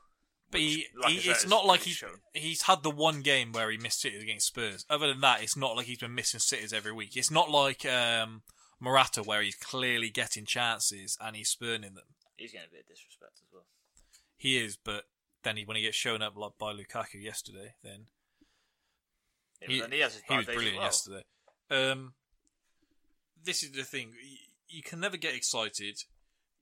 But 0.51 0.61
he, 0.61 0.85
which 0.95 1.23
he, 1.23 1.29
it's 1.29 1.47
not 1.47 1.65
like 1.65 1.81
really 1.81 1.89
he 1.91 1.95
shown. 1.95 2.09
he's 2.33 2.61
had 2.63 2.83
the 2.83 2.89
one 2.91 3.21
game 3.21 3.51
where 3.51 3.69
he 3.71 3.77
missed 3.77 4.01
sitters 4.01 4.23
against 4.23 4.47
Spurs. 4.47 4.85
Other 4.89 5.07
than 5.07 5.21
that, 5.21 5.41
it's 5.43 5.57
not 5.57 5.75
like 5.75 5.87
he's 5.87 5.97
been 5.97 6.15
missing 6.15 6.39
sitters 6.39 6.71
every 6.71 6.91
week. 6.93 7.17
It's 7.17 7.31
not 7.31 7.49
like 7.49 7.85
um, 7.85 8.43
Morata 8.79 9.23
where 9.23 9.41
he's 9.41 9.55
clearly 9.55 10.09
getting 10.09 10.45
chances 10.45 11.17
and 11.19 11.35
he's 11.35 11.49
spurning 11.49 11.95
them. 11.95 12.05
He's 12.37 12.51
getting 12.51 12.67
a 12.69 12.71
bit 12.71 12.81
of 12.81 12.87
disrespect 12.87 13.33
as 13.41 13.51
well. 13.51 13.65
He 14.37 14.57
is, 14.57 14.77
but 14.77 15.05
then 15.43 15.57
he, 15.57 15.65
when 15.65 15.77
he 15.77 15.83
gets 15.83 15.97
shown 15.97 16.21
up 16.21 16.37
like 16.37 16.57
by 16.59 16.73
Lukaku 16.73 17.21
yesterday, 17.21 17.73
then 17.83 18.05
Yeah, 19.61 19.67
he, 19.67 19.81
then 19.81 19.91
he 19.91 19.99
has 19.99 20.13
his 20.13 20.23
he 20.27 20.29
bad 20.29 20.37
was 20.37 20.45
days 20.45 20.55
brilliant 20.55 20.77
well. 20.77 20.85
yesterday. 20.87 21.23
Um, 21.71 22.13
this 23.43 23.63
is 23.63 23.71
the 23.71 23.83
thing: 23.83 24.11
you, 24.23 24.37
you 24.77 24.83
can 24.83 24.99
never 24.99 25.17
get 25.17 25.33
excited. 25.35 26.03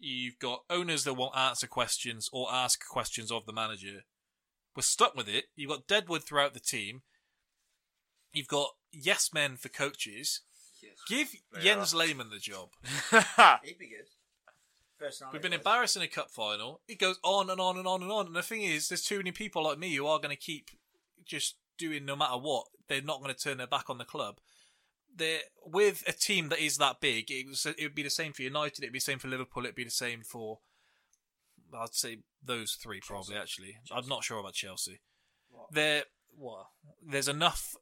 You've 0.06 0.38
got 0.38 0.64
owners 0.70 1.06
that 1.06 1.14
won't 1.14 1.38
answer 1.38 1.66
questions 1.66 2.30
or 2.34 2.54
ask 2.54 2.86
questions 2.86 3.32
of 3.32 3.46
the 3.46 3.54
manager. 3.54 4.02
We're 4.76 4.82
stuck 4.82 5.16
with 5.16 5.30
it. 5.30 5.46
You've 5.56 5.70
got 5.70 5.88
Deadwood 5.88 6.26
throughout 6.26 6.54
the 6.54 6.60
team. 6.60 7.04
You've 8.34 8.50
got 8.50 8.72
yes 8.92 9.30
men 9.34 9.56
for 9.56 9.70
coaches. 9.70 10.42
Give 11.08 11.34
Jens 11.62 11.94
Lehmann 11.94 12.32
the 12.32 12.38
job. 12.38 12.72
He'd 13.64 13.78
be 13.80 13.88
good. 13.88 14.10
We've 15.32 15.42
been 15.42 15.52
wise. 15.52 15.60
embarrassed 15.60 15.96
in 15.96 16.02
a 16.02 16.08
cup 16.08 16.32
final. 16.32 16.82
It 16.86 17.00
goes 17.00 17.18
on 17.24 17.50
and 17.50 17.62
on 17.62 17.78
and 17.78 17.88
on 17.88 18.04
and 18.04 18.12
on. 18.12 18.28
And 18.28 18.36
the 18.36 18.44
thing 18.44 18.64
is, 18.64 18.90
there's 18.90 19.04
too 19.04 19.18
many 19.18 19.32
people 19.32 19.64
like 19.64 19.80
me 19.80 19.96
who 19.96 20.06
are 20.06 20.20
going 20.20 20.36
to 20.36 20.42
keep 20.42 20.70
just 21.26 21.56
doing 21.78 22.04
no 22.04 22.18
matter 22.18 22.38
what. 22.38 22.66
They're 22.90 23.02
not 23.02 23.22
going 23.22 23.34
to 23.34 23.42
turn 23.42 23.58
their 23.58 23.68
back 23.68 23.90
on 23.90 24.00
the 24.00 24.06
club. 24.06 24.40
They're 25.16 25.42
with 25.66 26.04
a 26.08 26.12
team 26.12 26.50
that 26.50 26.60
is 26.60 26.78
that 26.78 27.00
big. 27.02 27.30
It 27.30 27.48
was. 27.48 27.66
It 27.66 27.82
would 27.84 27.96
be 27.96 28.04
the 28.04 28.10
same 28.10 28.34
for 28.34 28.42
United. 28.42 28.84
It'd 28.84 28.94
be 28.94 29.00
the 29.00 29.04
same 29.04 29.20
for 29.20 29.28
Liverpool. 29.28 29.64
It'd 29.64 29.76
be 29.76 29.84
the 29.84 29.90
same 29.92 30.22
for. 30.24 30.60
I'd 31.76 31.94
say 31.94 32.20
those 32.44 32.74
three 32.74 33.00
probably. 33.06 33.36
Actually, 33.36 33.78
I'm 33.92 34.08
not 34.08 34.24
sure 34.24 34.40
about 34.40 34.54
Chelsea. 34.54 35.02
There, 35.72 36.04
what? 36.36 36.66
There's 37.08 37.28
enough 37.28 37.76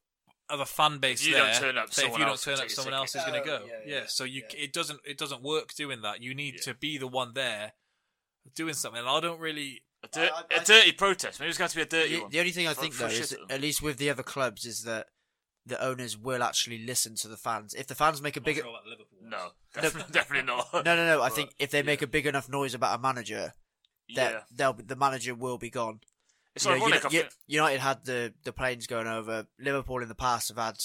of 0.49 0.59
a 0.59 0.65
fan 0.65 0.97
base 0.99 1.21
If 1.21 1.27
you 1.27 1.33
there 1.35 1.45
don't 1.51 1.61
turn 1.61 1.77
up, 1.77 1.85
that 1.87 1.97
if 1.97 2.03
someone 2.03 2.19
you 2.19 2.25
don't 2.25 2.31
else 2.31 2.43
turn 2.43 2.59
up, 2.59 2.69
someone 2.69 2.93
else 2.93 3.15
is 3.15 3.23
going 3.23 3.41
to 3.41 3.41
Oh, 3.41 3.59
go. 3.59 3.65
yeah, 3.65 3.73
Yeah, 3.85 3.95
yeah, 3.99 4.03
so 4.07 4.23
you 4.25 4.43
yeah. 4.53 4.63
it 4.65 4.73
doesn't 4.73 4.99
it 5.05 5.17
doesn't 5.17 5.41
work 5.41 5.73
doing 5.73 6.01
that. 6.01 6.21
You 6.21 6.33
need 6.35 6.55
Yeah. 6.55 6.61
to 6.63 6.73
be 6.73 6.97
the 6.97 7.07
one 7.07 7.33
there 7.33 7.73
doing 8.55 8.73
something. 8.73 8.99
And 8.99 9.09
I 9.09 9.19
don't 9.21 9.39
really. 9.39 9.83
A, 10.03 10.07
dir- 10.07 10.29
I- 10.33 10.55
a 10.55 10.59
I- 10.59 10.63
dirty 10.63 10.91
protest. 10.93 11.39
Maybe 11.39 11.49
it's 11.49 11.57
going 11.57 11.69
to 11.69 11.75
be 11.75 11.81
a 11.83 11.85
dirty 11.85 12.15
The, 12.15 12.21
one. 12.23 12.31
the 12.31 12.39
only 12.39 12.51
thing 12.51 12.67
I 12.67 12.73
think 12.73 12.97
though 12.97 13.05
is, 13.07 13.35
at 13.49 13.61
least 13.61 13.81
with 13.81 13.97
the 13.97 14.09
other 14.09 14.23
clubs, 14.23 14.65
is 14.65 14.83
that 14.83 15.07
the 15.65 15.81
owners 15.83 16.17
will 16.17 16.41
actually 16.43 16.79
listen 16.85 17.15
to 17.15 17.27
the 17.27 17.37
fans. 17.37 17.73
If 17.73 17.87
the 17.87 17.95
fans 17.95 18.21
make 18.21 18.35
a 18.37 18.41
bigger, 18.41 18.63
No, 19.21 19.49
definitely, 19.73 20.11
definitely 20.11 20.47
not. 20.47 20.67
no, 20.73 20.81
no, 20.81 21.05
no. 21.05 21.21
I 21.21 21.27
But, 21.29 21.35
think 21.35 21.51
if 21.59 21.69
they 21.71 21.83
make 21.83 22.01
a 22.01 22.07
big 22.07 22.25
enough 22.25 22.49
noise 22.49 22.73
about 22.73 22.97
a 22.97 23.01
manager, 23.01 23.53
that 24.15 24.31
yeah, 24.33 24.39
they'll 24.51 24.73
the 24.73 24.95
manager 24.95 25.35
will 25.35 25.57
be 25.57 25.69
gone. 25.69 25.99
it's 26.55 26.65
You 26.65 26.71
know, 26.71 26.77
ironic. 26.77 27.03
Uni- 27.03 27.15
I 27.15 27.17
Uni- 27.19 27.29
United 27.47 27.79
had 27.79 28.05
the 28.05 28.33
the 28.43 28.51
planes 28.53 28.87
going 28.87 29.07
over. 29.07 29.45
Liverpool 29.59 30.01
in 30.01 30.09
the 30.09 30.15
past 30.15 30.49
have 30.49 30.57
had 30.57 30.77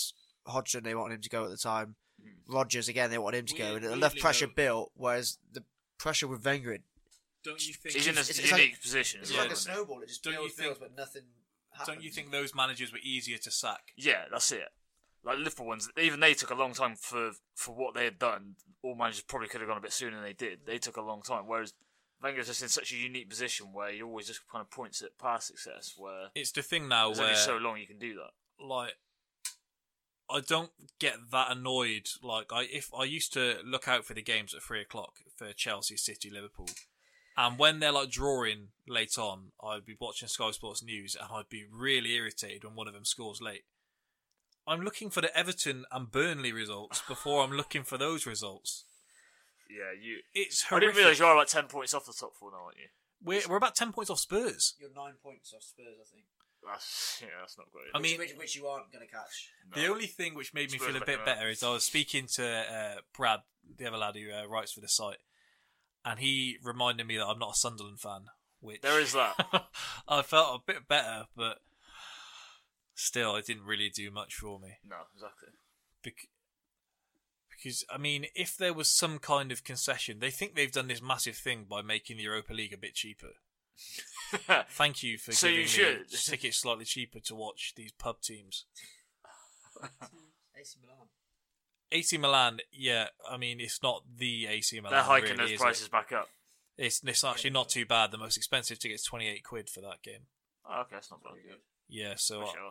Hodgson. 0.47 0.85
They 0.85 0.95
wanted 0.95 1.15
him 1.17 1.21
to 1.23 1.29
go 1.31 1.45
at 1.45 1.51
the 1.51 1.57
time. 1.57 1.97
Mm. 2.23 2.55
Rodgers 2.55 2.89
again. 2.89 3.11
They 3.11 3.19
wanted 3.19 3.39
him 3.39 3.47
to 3.47 3.55
go. 3.57 3.71
Weird- 3.73 3.85
And 3.85 3.93
enough 3.95 4.13
weirdly 4.13 4.21
pressure 4.21 4.47
though- 4.47 4.53
built. 4.55 4.93
Whereas 4.95 5.39
the 5.53 5.65
pressure 5.99 6.29
with 6.29 6.45
Wenger, 6.45 6.79
Don't 7.43 7.67
you 7.67 7.75
think? 7.75 7.95
he's 7.95 8.07
in 8.07 8.17
a 8.17 8.21
it's- 8.21 8.39
it's 8.39 8.51
unique 8.51 8.73
like- 8.73 8.83
position. 8.83 9.21
it's 9.23 9.31
as 9.31 9.37
like 9.39 9.51
a 9.51 9.57
snowball. 9.57 10.03
It 10.03 10.09
just 10.09 10.23
Don't 10.23 10.35
you 10.35 10.41
builds, 10.41 10.55
think- 10.55 10.67
builds, 10.67 10.81
but 10.81 10.95
nothing. 10.97 11.23
Don't 11.85 12.03
you 12.03 12.11
think 12.11 12.31
those 12.31 12.55
managers 12.55 12.93
were 12.93 12.99
easier 13.03 13.39
to 13.39 13.51
sack? 13.51 13.93
Yeah, 13.97 14.25
that's 14.31 14.53
it. 14.53 14.69
Like 15.25 15.39
Liverpool 15.39 15.67
ones, 15.67 15.89
even 16.01 16.21
they 16.21 16.35
took 16.35 16.51
a 16.51 16.55
long 16.55 16.73
time 16.73 16.95
for 16.95 17.33
for 17.55 17.75
what 17.75 17.95
they 17.95 18.05
had 18.05 18.19
done. 18.19 18.55
All 18.83 18.95
managers 18.95 19.23
probably 19.23 19.49
could 19.49 19.61
have 19.61 19.69
gone 19.69 19.79
a 19.79 19.83
bit 19.83 19.93
sooner 19.93 20.13
than 20.17 20.23
they 20.23 20.33
did. 20.33 20.61
They 20.67 20.79
took 20.79 20.97
a 20.97 21.03
long 21.03 21.23
time. 21.23 21.45
Whereas 21.47 21.75
Wenger's 22.23 22.47
just 22.47 22.63
in 22.63 22.69
such 22.69 22.93
a 22.93 22.97
unique 22.97 23.29
position 23.29 23.73
where 23.73 23.91
he 23.91 24.03
always 24.03 24.29
just 24.29 24.47
kind 24.51 24.63
of 24.63 24.71
points 24.71 25.03
at 25.03 25.19
past 25.19 25.49
success. 25.49 25.95
Where 25.97 26.29
It's 26.35 26.53
the 26.53 26.63
thing 26.63 26.89
now 26.89 27.11
where 27.11 27.23
only 27.23 27.35
so 27.35 27.57
long 27.57 27.79
you 27.79 27.87
can 27.87 27.99
do 27.99 28.15
that. 28.15 28.65
like 28.65 28.95
I 30.29 30.41
don't 30.41 30.71
get 30.99 31.31
that 31.33 31.51
annoyed. 31.51 32.09
Like 32.23 32.53
I, 32.53 32.63
if 32.63 32.91
I 32.97 33.05
used 33.05 33.33
to 33.35 33.57
look 33.65 33.87
out 33.89 34.05
for 34.05 34.15
the 34.15 34.23
games 34.23 34.55
at 34.55 34.63
three 34.63 34.81
o'clock 34.81 35.19
for 35.37 35.53
Chelsea, 35.53 35.97
City, 35.97 36.31
Liverpool, 36.31 36.69
and 37.37 37.59
when 37.59 37.81
they're 37.81 37.93
like 37.93 38.11
drawing 38.11 38.69
late 38.89 39.19
on, 39.19 39.53
I'd 39.63 39.85
be 39.85 39.97
watching 40.01 40.29
Sky 40.29 40.51
Sports 40.51 40.83
News, 40.83 41.17
and 41.21 41.29
I'd 41.33 41.49
be 41.49 41.65
really 41.71 42.15
irritated 42.15 42.65
when 42.65 42.75
one 42.75 42.89
of 42.89 42.95
them 42.95 43.05
scores 43.05 43.41
late. 43.41 43.65
I'm 44.67 44.81
looking 44.81 45.11
for 45.11 45.21
the 45.21 45.37
Everton 45.37 45.85
and 45.93 46.11
Burnley 46.11 46.53
results 46.53 47.03
before 47.07 47.45
I'm 47.45 47.53
looking 47.53 47.85
for 47.85 47.97
those 47.97 48.27
results. 48.27 48.85
Yeah, 49.71 49.93
you. 50.01 50.19
It's 50.35 50.65
horrific. 50.65 50.89
I 50.89 50.93
didn't 50.93 50.99
realise 50.99 51.19
you 51.19 51.27
are 51.27 51.35
about 51.35 51.49
ten 51.49 51.67
points 51.67 51.95
off 51.95 52.07
the 52.07 52.13
top 52.13 52.35
four 52.35 52.51
now, 52.51 52.65
aren't 52.65 52.79
you? 52.79 52.89
We're 53.23 53.43
we're 53.49 53.57
about 53.57 53.77
ten 53.77 53.93
points 53.93 54.11
off 54.11 54.19
Spurs. 54.19 54.75
You're 54.81 54.91
nine 54.95 55.15
points 55.23 55.53
off 55.55 55.63
Spurs, 55.63 55.97
I 56.01 56.07
think. 56.13 56.25
That's 56.65 57.21
yeah, 57.23 57.29
that's 57.41 57.57
not 57.59 57.71
great. 57.73 57.87
I 57.95 58.01
mean, 58.01 58.19
which, 58.19 58.35
which 58.37 58.57
you 58.57 58.67
aren't 58.67 58.93
going 58.93 59.07
to 59.07 59.13
catch. 59.13 59.51
The 59.75 59.87
only 59.87 60.07
thing 60.07 60.35
which 60.35 60.53
made 60.53 60.73
me 60.73 60.79
Spurs 60.79 60.95
feel 60.95 61.03
a 61.03 61.07
bit 61.07 61.25
better 61.25 61.49
is 61.49 61.63
I 61.63 61.73
was 61.73 61.85
speaking 61.85 62.27
to 62.35 62.45
uh, 62.47 63.01
Brad, 63.17 63.41
the 63.79 63.87
other 63.87 63.97
lad 63.97 64.17
who 64.17 64.33
uh, 64.33 64.47
writes 64.47 64.73
for 64.73 64.81
the 64.81 64.89
site, 64.89 65.19
and 66.07 66.21
he 66.21 66.57
reminded 66.63 67.07
me 67.07 67.19
that 67.19 67.27
I'm 67.27 67.39
not 67.39 67.53
a 67.55 67.59
Sunderland 67.59 68.01
fan. 68.01 68.27
Which 68.61 68.81
There 68.81 68.99
is 69.01 69.13
that. 69.13 69.35
I 70.09 70.23
felt 70.23 70.63
a 70.63 70.73
bit 70.73 70.89
better, 70.89 71.27
but 71.37 71.59
still, 72.95 73.37
it 73.37 73.45
didn't 73.47 73.67
really 73.67 73.91
do 73.91 74.11
much 74.11 74.35
for 74.35 74.59
me. 74.59 74.79
no, 74.89 74.97
exactly. 75.15 75.49
Bec- 76.03 76.29
because 77.51 77.85
I 77.91 77.99
mean, 77.99 78.27
if 78.35 78.57
there 78.57 78.73
was 78.75 78.89
some 78.97 79.19
kind 79.19 79.51
of 79.51 79.65
concession, 79.65 80.19
they 80.21 80.31
think 80.31 80.55
they've 80.55 80.71
done 80.73 80.89
this 80.89 81.03
massive 81.03 81.37
thing 81.37 81.67
by 81.69 81.83
making 81.83 82.17
the 82.19 82.23
Europa 82.25 82.53
League 82.53 82.73
a 82.73 82.79
bit 82.79 82.95
cheaper. 82.95 83.33
Thank 84.71 85.03
you 85.03 85.19
for 85.19 85.33
So 85.33 85.47
giving 85.49 85.61
you 85.61 85.63
me 85.65 85.69
should. 85.69 86.09
tickets 86.11 86.59
slightly 86.59 86.85
cheaper 86.87 87.21
to 87.21 87.35
watch 87.35 87.73
these 87.77 87.93
pub 87.93 88.21
teams. 88.23 88.65
AC 90.59 90.79
Milan. 90.81 91.09
AC 91.93 92.19
Milan, 92.19 92.59
yeah, 92.73 93.07
I 93.29 93.37
mean 93.37 93.61
it's 93.61 93.83
not 93.83 94.03
the 94.17 94.47
AC 94.47 94.79
Milan. 94.81 94.93
They're 94.93 95.03
hiking 95.03 95.37
really, 95.37 95.53
those 95.53 95.61
prices 95.61 95.87
It? 95.87 95.93
back 95.93 96.13
up. 96.13 96.29
It's 96.77 97.03
it's 97.05 97.25
actually 97.25 97.51
not 97.51 97.69
too 97.69 97.87
bad. 97.87 98.11
The 98.11 98.19
most 98.19 98.37
expensive 98.37 98.79
ticket's 98.79 99.05
twenty 99.05 99.29
eight 99.29 99.45
quid 99.45 99.69
for 99.69 99.81
that 99.81 100.03
game. 100.03 100.27
Oh, 100.69 100.81
okay, 100.81 100.97
that's 100.97 101.11
not 101.11 101.23
bad. 101.23 101.35
Yeah, 101.89 102.15
so 102.17 102.43
I- 102.43 102.45
I 102.45 102.71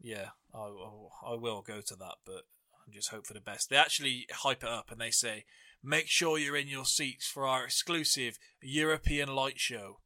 yeah, 0.00 0.30
I, 0.54 0.58
I 0.58 1.32
I 1.32 1.34
will 1.34 1.62
go 1.62 1.80
to 1.80 1.96
that, 1.96 2.16
but 2.24 2.44
I 2.74 2.90
just 2.90 3.10
hope 3.10 3.26
for 3.26 3.34
the 3.34 3.40
best. 3.40 3.68
They 3.68 3.76
actually 3.76 4.26
hype 4.32 4.62
it 4.62 4.68
up 4.68 4.90
and 4.90 5.00
they 5.00 5.10
say, 5.10 5.44
make 5.82 6.08
sure 6.08 6.38
you're 6.38 6.56
in 6.56 6.68
your 6.68 6.86
seats 6.86 7.26
for 7.26 7.46
our 7.46 7.64
exclusive 7.64 8.38
European 8.62 9.34
light 9.34 9.58
show, 9.58 9.98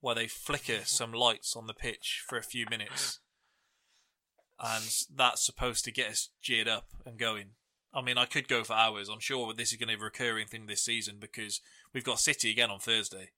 where 0.00 0.14
they 0.14 0.28
flicker 0.28 0.80
some 0.84 1.12
lights 1.12 1.56
on 1.56 1.66
the 1.66 1.74
pitch 1.74 2.22
for 2.26 2.38
a 2.38 2.42
few 2.42 2.66
minutes, 2.70 3.18
and 4.60 4.84
that's 5.14 5.44
supposed 5.44 5.84
to 5.84 5.92
get 5.92 6.10
us 6.10 6.30
geared 6.42 6.68
up 6.68 6.86
and 7.04 7.18
going. 7.18 7.50
I 7.94 8.00
mean, 8.00 8.16
I 8.16 8.24
could 8.24 8.48
go 8.48 8.64
for 8.64 8.72
hours. 8.72 9.08
I'm 9.08 9.20
sure 9.20 9.52
this 9.52 9.72
is 9.72 9.78
going 9.78 9.88
to 9.88 9.96
be 9.96 10.00
a 10.00 10.04
recurring 10.04 10.46
thing 10.46 10.66
this 10.66 10.82
season 10.82 11.16
because 11.20 11.60
we've 11.92 12.04
got 12.04 12.20
City 12.20 12.50
again 12.50 12.70
on 12.70 12.78
Thursday. 12.78 13.30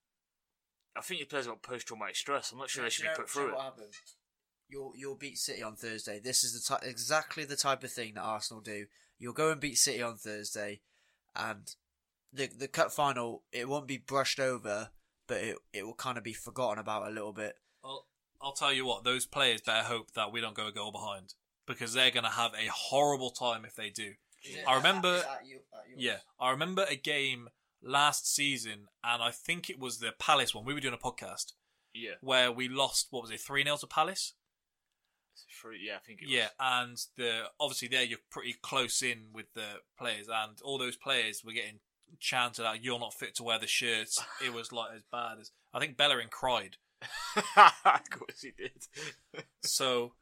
I 0.96 1.00
think 1.00 1.20
your 1.20 1.26
players 1.26 1.46
got 1.46 1.62
post 1.62 1.88
traumatic 1.88 2.16
stress. 2.16 2.52
I'm 2.52 2.58
not 2.58 2.70
sure 2.70 2.84
they 2.84 2.90
should 2.90 3.02
Do 3.02 3.08
you 3.08 3.14
be 3.14 3.20
put 3.20 3.30
through 3.30 3.42
know 3.42 3.48
it. 3.48 3.54
What 3.56 3.64
happened? 3.64 3.92
You'll 4.68 4.92
you'll 4.96 5.16
beat 5.16 5.38
City 5.38 5.62
on 5.62 5.76
Thursday. 5.76 6.20
This 6.20 6.44
is 6.44 6.52
the 6.52 6.74
ty- 6.74 6.86
exactly 6.86 7.44
the 7.44 7.56
type 7.56 7.82
of 7.82 7.92
thing 7.92 8.14
that 8.14 8.22
Arsenal 8.22 8.62
do. 8.62 8.86
You'll 9.18 9.32
go 9.32 9.50
and 9.50 9.60
beat 9.60 9.76
City 9.76 10.02
on 10.02 10.16
Thursday, 10.16 10.80
and 11.34 11.74
the 12.32 12.46
the 12.46 12.68
cup 12.68 12.92
final 12.92 13.42
it 13.52 13.68
won't 13.68 13.88
be 13.88 13.98
brushed 13.98 14.40
over, 14.40 14.90
but 15.26 15.38
it 15.38 15.58
it 15.72 15.84
will 15.84 15.94
kind 15.94 16.16
of 16.16 16.24
be 16.24 16.32
forgotten 16.32 16.78
about 16.78 17.08
a 17.08 17.10
little 17.10 17.32
bit. 17.32 17.56
Well, 17.82 18.06
I'll 18.40 18.52
tell 18.52 18.72
you 18.72 18.86
what; 18.86 19.04
those 19.04 19.26
players 19.26 19.60
better 19.60 19.86
hope 19.86 20.12
that 20.12 20.32
we 20.32 20.40
don't 20.40 20.54
go 20.54 20.68
a 20.68 20.72
goal 20.72 20.92
behind 20.92 21.34
because 21.66 21.92
they're 21.92 22.10
going 22.10 22.24
to 22.24 22.30
have 22.30 22.52
a 22.54 22.70
horrible 22.70 23.30
time 23.30 23.64
if 23.64 23.74
they 23.74 23.90
do. 23.90 24.12
I 24.66 24.76
remember, 24.76 25.22
yeah, 25.96 26.16
I 26.40 26.50
remember 26.50 26.84
a 26.88 26.96
game 26.96 27.48
last 27.82 28.32
season, 28.34 28.88
and 29.02 29.22
I 29.22 29.30
think 29.30 29.68
it 29.70 29.78
was 29.78 29.98
the 29.98 30.12
Palace 30.18 30.54
one. 30.54 30.64
We 30.64 30.74
were 30.74 30.80
doing 30.80 30.94
a 30.94 30.98
podcast 30.98 31.52
Yeah, 31.92 32.12
where 32.20 32.50
we 32.52 32.68
lost. 32.68 33.08
What 33.10 33.22
was 33.22 33.30
it? 33.30 33.40
Three 33.40 33.62
0 33.64 33.76
to 33.78 33.86
Palace. 33.86 34.34
Free, 35.48 35.80
yeah, 35.86 35.96
I 35.96 35.98
think 36.06 36.22
it 36.22 36.28
Yeah, 36.28 36.44
was. 36.44 36.50
and 36.60 36.98
the 37.16 37.42
obviously 37.58 37.88
there 37.88 38.04
you're 38.04 38.18
pretty 38.30 38.54
close 38.62 39.02
in 39.02 39.26
with 39.32 39.46
the 39.54 39.80
players, 39.98 40.28
and 40.32 40.58
all 40.62 40.78
those 40.78 40.96
players 40.96 41.42
were 41.44 41.52
getting 41.52 41.80
chanted 42.20 42.64
out. 42.64 42.82
You're 42.84 42.98
not 43.00 43.14
fit 43.14 43.34
to 43.36 43.42
wear 43.42 43.58
the 43.58 43.66
shirts. 43.66 44.22
It 44.44 44.52
was 44.52 44.72
like 44.72 44.90
as 44.94 45.02
bad 45.10 45.38
as 45.40 45.50
I 45.72 45.80
think 45.80 45.96
Bellerin 45.96 46.28
cried. 46.30 46.76
of 47.56 48.10
course 48.10 48.40
he 48.42 48.52
did. 48.56 48.72
So 49.64 50.14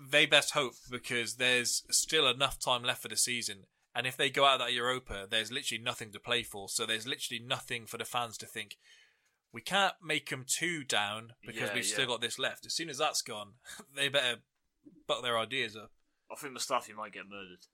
they 0.00 0.26
best 0.26 0.52
hope 0.52 0.74
because 0.90 1.34
there's 1.34 1.82
still 1.90 2.28
enough 2.28 2.58
time 2.58 2.82
left 2.82 3.02
for 3.02 3.08
the 3.08 3.16
season. 3.16 3.64
And 3.94 4.06
if 4.06 4.16
they 4.16 4.30
go 4.30 4.44
out 4.44 4.60
of 4.60 4.66
that 4.66 4.72
Europa, 4.72 5.26
there's 5.28 5.50
literally 5.50 5.82
nothing 5.82 6.12
to 6.12 6.20
play 6.20 6.42
for. 6.42 6.68
So 6.68 6.86
there's 6.86 7.06
literally 7.06 7.42
nothing 7.44 7.86
for 7.86 7.98
the 7.98 8.04
fans 8.04 8.38
to 8.38 8.46
think. 8.46 8.76
We 9.52 9.60
can't 9.60 9.94
make 10.02 10.30
them 10.30 10.44
too 10.46 10.84
down 10.84 11.32
because 11.44 11.68
Yeah, 11.68 11.74
we've 11.74 11.84
yeah. 11.84 11.92
still 11.92 12.06
got 12.06 12.20
this 12.20 12.38
left. 12.38 12.66
As 12.66 12.72
soon 12.72 12.88
as 12.88 12.98
that's 12.98 13.20
gone, 13.20 13.54
they 13.96 14.08
better 14.08 14.42
buck 15.06 15.22
their 15.22 15.38
ideas 15.38 15.76
up. 15.76 15.90
I 16.30 16.36
think 16.36 16.56
Mustafi 16.56 16.94
might 16.94 17.12
get 17.12 17.28
murdered. 17.28 17.66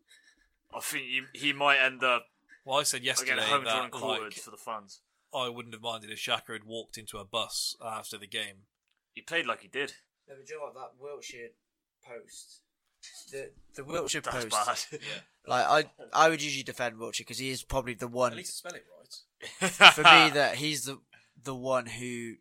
I 0.75 0.81
think 0.81 1.05
he, 1.05 1.21
he 1.39 1.53
might 1.53 1.79
end 1.79 2.03
up 2.03 2.27
Well, 2.65 2.79
I 2.79 2.83
said 2.83 3.05
yesterday 3.05 3.33
again 3.33 3.45
home 3.47 3.65
drawn 3.65 3.91
that 3.91 4.23
like, 4.23 4.33
for 4.33 4.51
the 4.51 4.57
fans. 4.57 5.01
I 5.35 5.49
wouldn't 5.51 5.75
have 5.75 5.83
minded 5.83 6.11
if 6.11 6.19
Xhaka 6.19 6.55
had 6.55 6.65
walked 6.65 6.97
into 6.97 7.19
a 7.19 7.25
bus 7.25 7.77
after 7.85 8.17
the 8.17 8.27
game. 8.27 8.65
He 9.13 9.21
played 9.21 9.47
like 9.47 9.61
he 9.61 9.69
did. 9.69 9.93
No, 10.27 10.35
but 10.37 10.47
do 10.47 10.55
you 10.55 10.59
know 10.59 10.65
what 10.67 10.75
that 10.75 11.01
Wilshere 11.01 11.51
post? 12.09 12.61
The 13.31 13.51
the 13.75 13.83
Wilshere 13.83 14.23
That's 14.23 14.45
post. 14.47 14.91
bad. 14.91 15.01
Like 15.49 15.65
I 16.13 16.25
I 16.25 16.29
would 16.29 16.43
usually 16.43 16.65
defend 16.65 16.97
Wilshere 16.97 17.19
because 17.19 17.39
he 17.39 17.51
is 17.51 17.63
probably 17.63 17.95
the 17.95 18.09
one 18.09 18.33
At 18.33 18.39
least 18.39 18.59
spell 18.59 18.73
it 18.75 18.85
right. 19.63 19.71
for 19.95 20.03
me 20.03 20.31
that 20.35 20.57
he's 20.57 20.87
the 20.87 20.99
the 21.41 21.55
one 21.55 21.87
who 21.87 22.35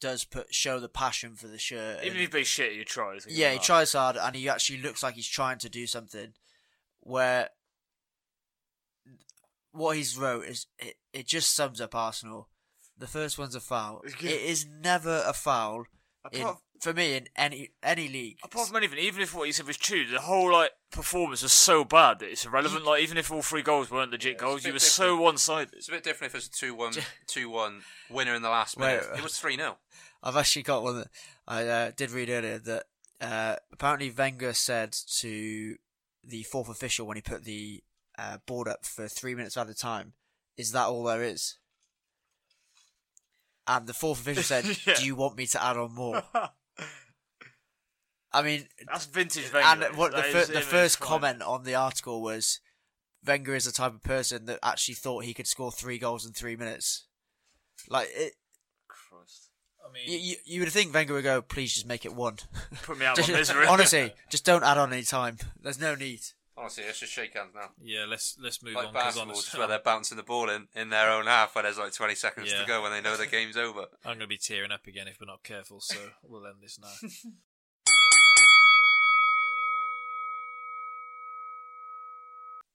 does 0.00 0.24
put 0.24 0.54
show 0.54 0.80
the 0.80 0.88
passion 0.88 1.34
for 1.34 1.48
the 1.48 1.58
shirt. 1.58 1.98
Even 1.98 2.08
and- 2.12 2.16
if 2.16 2.20
he 2.22 2.26
plays 2.28 2.46
shit, 2.46 2.72
you 2.72 2.84
try. 2.84 3.18
so 3.18 3.28
give 3.28 3.36
yeah, 3.36 3.50
he 3.50 3.56
that. 3.58 3.64
tries 3.64 3.92
hard 3.92 4.16
and 4.16 4.34
he 4.34 4.48
actually 4.48 4.78
looks 4.80 5.02
like 5.02 5.16
he's 5.16 5.28
trying 5.28 5.58
to 5.58 5.68
do 5.68 5.86
something. 5.86 6.32
Where 7.00 7.50
what 9.72 9.96
he's 9.96 10.16
wrote 10.16 10.44
is 10.46 10.66
it, 10.78 10.94
it 11.12 11.26
just 11.26 11.54
sums 11.54 11.80
up 11.80 11.94
Arsenal. 11.94 12.48
The 12.98 13.06
first 13.06 13.38
one's 13.38 13.54
a 13.54 13.60
foul. 13.60 14.00
it 14.06 14.22
is 14.24 14.64
never 14.80 15.22
a 15.26 15.34
foul 15.34 15.84
in, 16.32 16.46
for 16.80 16.92
me 16.92 17.16
in 17.16 17.28
any 17.36 17.70
any 17.82 18.08
league. 18.08 18.38
Apart 18.44 18.68
from 18.68 18.76
anything, 18.76 18.98
even 18.98 19.22
if 19.22 19.34
what 19.34 19.46
he 19.46 19.52
said 19.52 19.66
was 19.66 19.76
true, 19.76 20.06
the 20.06 20.20
whole 20.20 20.52
like 20.52 20.70
performance 20.90 21.42
was 21.42 21.52
so 21.52 21.84
bad 21.84 22.18
that 22.20 22.30
it's 22.30 22.44
irrelevant. 22.44 22.84
Like 22.84 23.02
even 23.02 23.18
if 23.18 23.30
all 23.30 23.42
three 23.42 23.62
goals 23.62 23.90
weren't 23.90 24.10
legit 24.12 24.38
goals, 24.38 24.64
you 24.64 24.72
were 24.72 24.78
so 24.78 25.16
one 25.16 25.36
sided. 25.38 25.74
It's 25.74 25.88
a 25.88 25.92
bit 25.92 26.04
different 26.04 26.32
if 26.32 26.38
it's 26.38 26.46
a 26.46 26.60
2 26.60 26.74
1 26.74 26.92
2 27.26 27.50
1 27.50 27.80
winner 28.10 28.34
in 28.34 28.42
the 28.42 28.50
last 28.50 28.78
minute. 28.78 29.04
uh, 29.10 29.16
it 29.16 29.22
was 29.22 29.38
3 29.38 29.56
0. 29.56 29.76
I've 30.22 30.36
actually 30.36 30.62
got 30.62 30.82
one 30.82 30.98
that 30.98 31.08
I 31.46 31.66
uh, 31.66 31.90
did 31.96 32.10
read 32.10 32.30
earlier 32.30 32.58
that 32.58 32.84
uh, 33.20 33.56
apparently 33.72 34.10
Wenger 34.10 34.52
said 34.52 34.92
to 35.18 35.76
the 36.24 36.42
fourth 36.44 36.68
official 36.68 37.06
when 37.06 37.16
he 37.16 37.22
put 37.22 37.44
the 37.44 37.82
uh, 38.18 38.38
board 38.46 38.66
up 38.68 38.84
for 38.84 39.08
three 39.08 39.34
minutes 39.34 39.56
at 39.56 39.68
a 39.68 39.74
time, 39.74 40.14
"Is 40.56 40.72
that 40.72 40.86
all 40.86 41.04
there 41.04 41.22
is?" 41.22 41.58
And 43.68 43.86
the 43.86 43.94
fourth 43.94 44.20
official 44.20 44.42
said, 44.42 44.64
Yeah. 44.86 44.94
"Do 44.94 45.04
you 45.04 45.16
want 45.16 45.36
me 45.36 45.46
to 45.48 45.62
add 45.64 45.76
on 45.76 45.92
more?" 45.94 46.22
I 48.32 48.42
mean, 48.42 48.66
That's 48.86 49.06
vintage 49.06 49.52
Wenger. 49.52 49.86
and 49.86 49.96
what 49.96 50.12
the, 50.12 50.22
fir- 50.22 50.52
the 50.52 50.60
first 50.60 51.00
comment 51.00 51.40
on 51.42 51.64
the 51.64 51.74
article 51.74 52.20
was, 52.22 52.60
Wenger 53.24 53.54
is 53.54 53.64
the 53.64 53.72
type 53.72 53.94
of 53.94 54.02
person 54.02 54.44
that 54.46 54.58
actually 54.62 54.94
thought 54.94 55.24
he 55.24 55.32
could 55.32 55.46
score 55.46 55.72
three 55.72 55.98
goals 55.98 56.26
in 56.26 56.32
three 56.32 56.54
minutes. 56.54 57.06
Like 57.88 58.08
it, 58.14 58.34
Christ. 58.88 59.48
I 59.88 59.90
mean, 59.92 60.02
you, 60.06 60.18
you, 60.18 60.36
you 60.44 60.60
would 60.60 60.70
think 60.70 60.92
Wenger 60.92 61.14
would 61.14 61.24
go, 61.24 61.40
please 61.40 61.72
just 61.72 61.86
make 61.86 62.04
it 62.04 62.14
one. 62.14 62.36
Put 62.82 62.98
me 62.98 63.06
out 63.06 63.18
of 63.18 63.28
misery. 63.34 63.66
honestly, 63.66 64.12
just 64.30 64.44
don't 64.44 64.64
add 64.64 64.76
on 64.78 64.92
any 64.92 65.04
time. 65.04 65.38
There's 65.62 65.80
no 65.80 65.94
need. 65.94 66.20
Honestly, 66.58 66.84
let's 66.86 67.00
just 67.00 67.12
shake 67.12 67.34
hands 67.34 67.50
now. 67.54 67.68
yeah, 67.82 68.06
let's 68.08 68.38
let's 68.40 68.62
move 68.62 68.74
Like 68.74 68.86
on 68.86 68.92
because 68.94 69.04
basketball, 69.14 69.34
just 69.34 69.48
honestly, 69.48 69.58
where 69.58 69.68
they're 69.68 69.78
bouncing 69.84 70.16
the 70.16 70.22
ball 70.22 70.48
in, 70.48 70.68
in 70.74 70.88
their 70.88 71.10
own 71.10 71.26
half 71.26 71.54
where 71.54 71.64
there's 71.64 71.76
like 71.78 71.92
20 71.92 72.14
seconds 72.14 72.50
Yeah. 72.50 72.60
to 72.62 72.66
go 72.66 72.82
when 72.82 72.92
they 72.92 73.02
know 73.02 73.16
the 73.16 73.26
game's 73.26 73.56
over. 73.58 73.80
I'm 74.04 74.12
going 74.16 74.20
to 74.20 74.26
be 74.26 74.38
tearing 74.38 74.72
up 74.72 74.86
again 74.86 75.06
if 75.06 75.18
we're 75.20 75.26
not 75.26 75.42
careful. 75.42 75.80
So 75.80 75.96
we'll 76.22 76.46
end 76.46 76.56
this 76.62 76.78
now. 76.80 77.08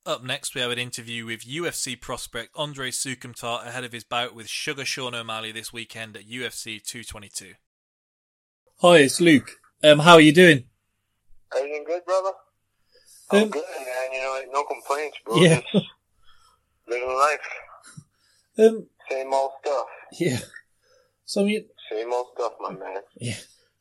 Up 0.05 0.23
next, 0.23 0.55
we 0.55 0.61
have 0.61 0.71
an 0.71 0.79
interview 0.79 1.25
with 1.27 1.41
UFC 1.45 1.99
prospect 1.99 2.49
Andre 2.55 2.89
Soukhamthath 2.89 3.67
ahead 3.67 3.83
of 3.83 3.91
his 3.91 4.03
bout 4.03 4.33
with 4.33 4.47
Sugar 4.47 4.83
Sean 4.83 5.13
O'Malley 5.13 5.51
this 5.51 5.71
weekend 5.71 6.15
at 6.17 6.27
UFC 6.27 6.83
222. 6.83 7.53
Hi, 8.81 8.97
it's 8.97 9.21
Luke. 9.21 9.51
Um, 9.83 9.99
how 9.99 10.13
are 10.13 10.21
you 10.21 10.33
doing? 10.33 10.65
Everything 11.55 11.83
good, 11.85 12.03
brother? 12.05 12.31
I'm 13.31 13.43
Um, 13.43 13.49
good, 13.49 13.63
man. 13.77 14.13
You 14.13 14.19
know, 14.21 14.41
no 14.51 14.63
complaints, 14.63 15.17
bro. 15.25 15.35
Yeah. 15.37 15.61
Just 15.73 15.85
living 16.87 17.07
life. 17.09 17.39
Um, 18.59 18.87
Same 19.09 19.33
old 19.33 19.51
stuff. 19.63 19.85
yeah. 20.19 20.39
So 21.25 21.41
I 21.41 21.45
mean, 21.45 21.65
Same 21.89 22.11
old 22.11 22.27
stuff, 22.35 22.53
my 22.59 22.71
man. 22.73 23.01
yeah. 23.19 23.35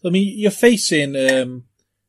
I 0.05 0.09
mean, 0.11 0.33
you're 0.39 0.51
facing 0.53 1.15
um, 1.17 1.65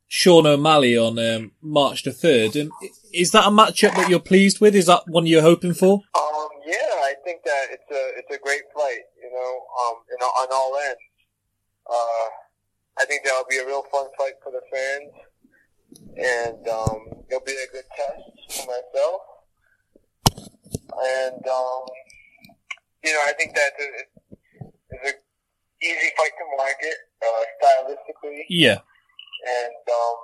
Sean 0.07 0.45
O'Malley 0.45 0.95
on 0.97 1.18
um, 1.19 1.51
March 1.61 2.03
the 2.03 2.11
third. 2.13 2.55
And 2.55 2.72
is 3.11 3.31
that 3.31 3.47
a 3.47 3.49
matchup 3.49 3.95
that 3.95 4.09
you're 4.09 4.19
pleased 4.19 4.61
with? 4.61 4.76
Is 4.76 4.85
that 4.85 5.03
one 5.07 5.26
you're 5.26 5.41
hoping 5.41 5.73
for? 5.73 5.95
Um, 6.15 6.49
yeah, 6.65 6.77
I 7.03 7.15
think 7.26 7.41
that 7.43 7.65
it's 7.72 7.89
a 7.91 8.19
it's 8.19 8.31
a 8.34 8.39
great 8.43 8.61
fight. 8.73 9.01
You 9.22 9.31
know, 9.34 9.61
um, 9.81 9.95
know, 10.19 10.27
on 10.27 10.47
all 10.53 10.77
ends. 10.88 11.01
Uh, 11.89 12.27
I 13.01 13.05
think 13.05 13.23
that'll 13.26 13.49
be 13.49 13.57
a 13.57 13.65
real 13.65 13.84
fun 13.91 14.05
fight 14.18 14.34
for 14.43 14.51
the 14.51 14.61
fans, 14.72 15.11
and 16.18 16.61
um, 16.68 16.99
it'll 17.30 17.45
be 17.45 17.55
a 17.55 17.72
good 17.72 17.85
test 17.95 18.23
for 18.57 18.68
myself. 18.68 19.22
And 20.91 21.41
um, 21.47 21.81
you 23.03 23.11
know, 23.13 23.23
I 23.26 23.34
think 23.38 23.55
that 23.55 23.72
it's, 23.80 24.11
an 24.91 25.13
easy 25.81 26.09
fight 26.18 26.35
to 26.38 26.45
market 26.57 26.97
uh, 27.26 27.43
stylistically, 27.57 28.43
Yeah. 28.49 28.77
and 29.47 29.84
um, 29.89 30.18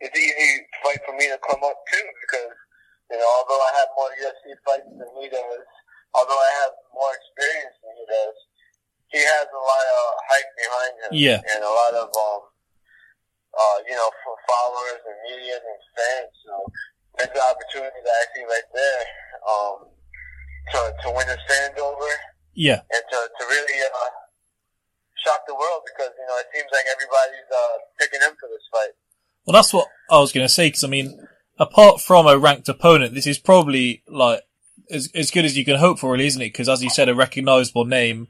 it's 0.00 0.12
an 0.12 0.20
easy 0.20 0.66
fight 0.84 1.00
for 1.06 1.14
me 1.16 1.28
to 1.28 1.38
come 1.48 1.62
up 1.64 1.78
to 1.78 1.98
because 2.26 2.52
you 3.10 3.16
know, 3.16 3.28
although 3.40 3.62
I 3.62 3.72
have 3.80 3.88
more 3.96 4.10
UFC 4.20 4.52
fights 4.66 4.84
than 4.92 5.08
he 5.22 5.28
does, 5.32 5.64
although 6.12 6.36
I 6.36 6.50
have 6.66 6.72
more 6.92 7.12
experience 7.16 7.76
than 7.80 7.92
he 7.96 8.04
does, 8.04 8.36
he 9.08 9.20
has 9.24 9.46
a 9.48 9.56
lot 9.62 9.86
of 9.88 10.04
hype 10.28 10.50
behind 10.60 10.92
him, 11.00 11.10
Yeah. 11.16 11.40
and 11.54 11.64
a 11.64 11.72
lot 11.72 11.92
of 11.96 12.08
um, 12.12 12.47
uh, 13.58 13.78
you 13.90 13.94
know, 13.98 14.08
for 14.22 14.34
followers 14.46 15.02
and 15.02 15.18
media 15.26 15.58
and 15.58 15.80
fans. 15.98 16.32
So 16.46 16.52
that's 17.18 17.34
the 17.34 17.42
opportunity 17.42 17.98
that 18.06 18.14
I 18.14 18.24
see 18.32 18.44
right 18.46 18.68
there, 18.72 19.02
um, 19.50 19.76
to 20.72 20.78
to 21.02 21.08
win 21.16 21.26
his 21.26 21.42
fans 21.50 21.74
over 21.82 22.10
Yeah. 22.54 22.80
and 22.86 23.02
to, 23.10 23.18
to 23.26 23.42
really 23.50 23.78
uh, 23.82 24.10
shock 25.24 25.42
the 25.46 25.54
world 25.54 25.82
because 25.90 26.12
you 26.14 26.26
know 26.30 26.38
it 26.38 26.46
seems 26.54 26.70
like 26.70 26.86
everybody's 26.94 27.48
uh, 27.50 27.76
picking 27.98 28.20
him 28.22 28.34
for 28.38 28.48
this 28.48 28.62
fight. 28.70 28.94
Well, 29.44 29.54
that's 29.54 29.72
what 29.72 29.88
I 30.10 30.18
was 30.18 30.32
going 30.32 30.46
to 30.46 30.52
say 30.52 30.68
because 30.68 30.84
I 30.84 30.88
mean, 30.88 31.18
apart 31.58 32.00
from 32.00 32.26
a 32.26 32.38
ranked 32.38 32.68
opponent, 32.68 33.14
this 33.14 33.26
is 33.26 33.38
probably 33.38 34.02
like 34.06 34.42
as 34.90 35.10
as 35.14 35.30
good 35.30 35.44
as 35.44 35.56
you 35.56 35.64
can 35.64 35.76
hope 35.76 35.98
for, 35.98 36.12
really, 36.12 36.26
isn't 36.26 36.40
it? 36.42 36.52
Because 36.52 36.68
as 36.68 36.82
you 36.82 36.90
said, 36.90 37.08
a 37.08 37.14
recognisable 37.14 37.84
name, 37.84 38.28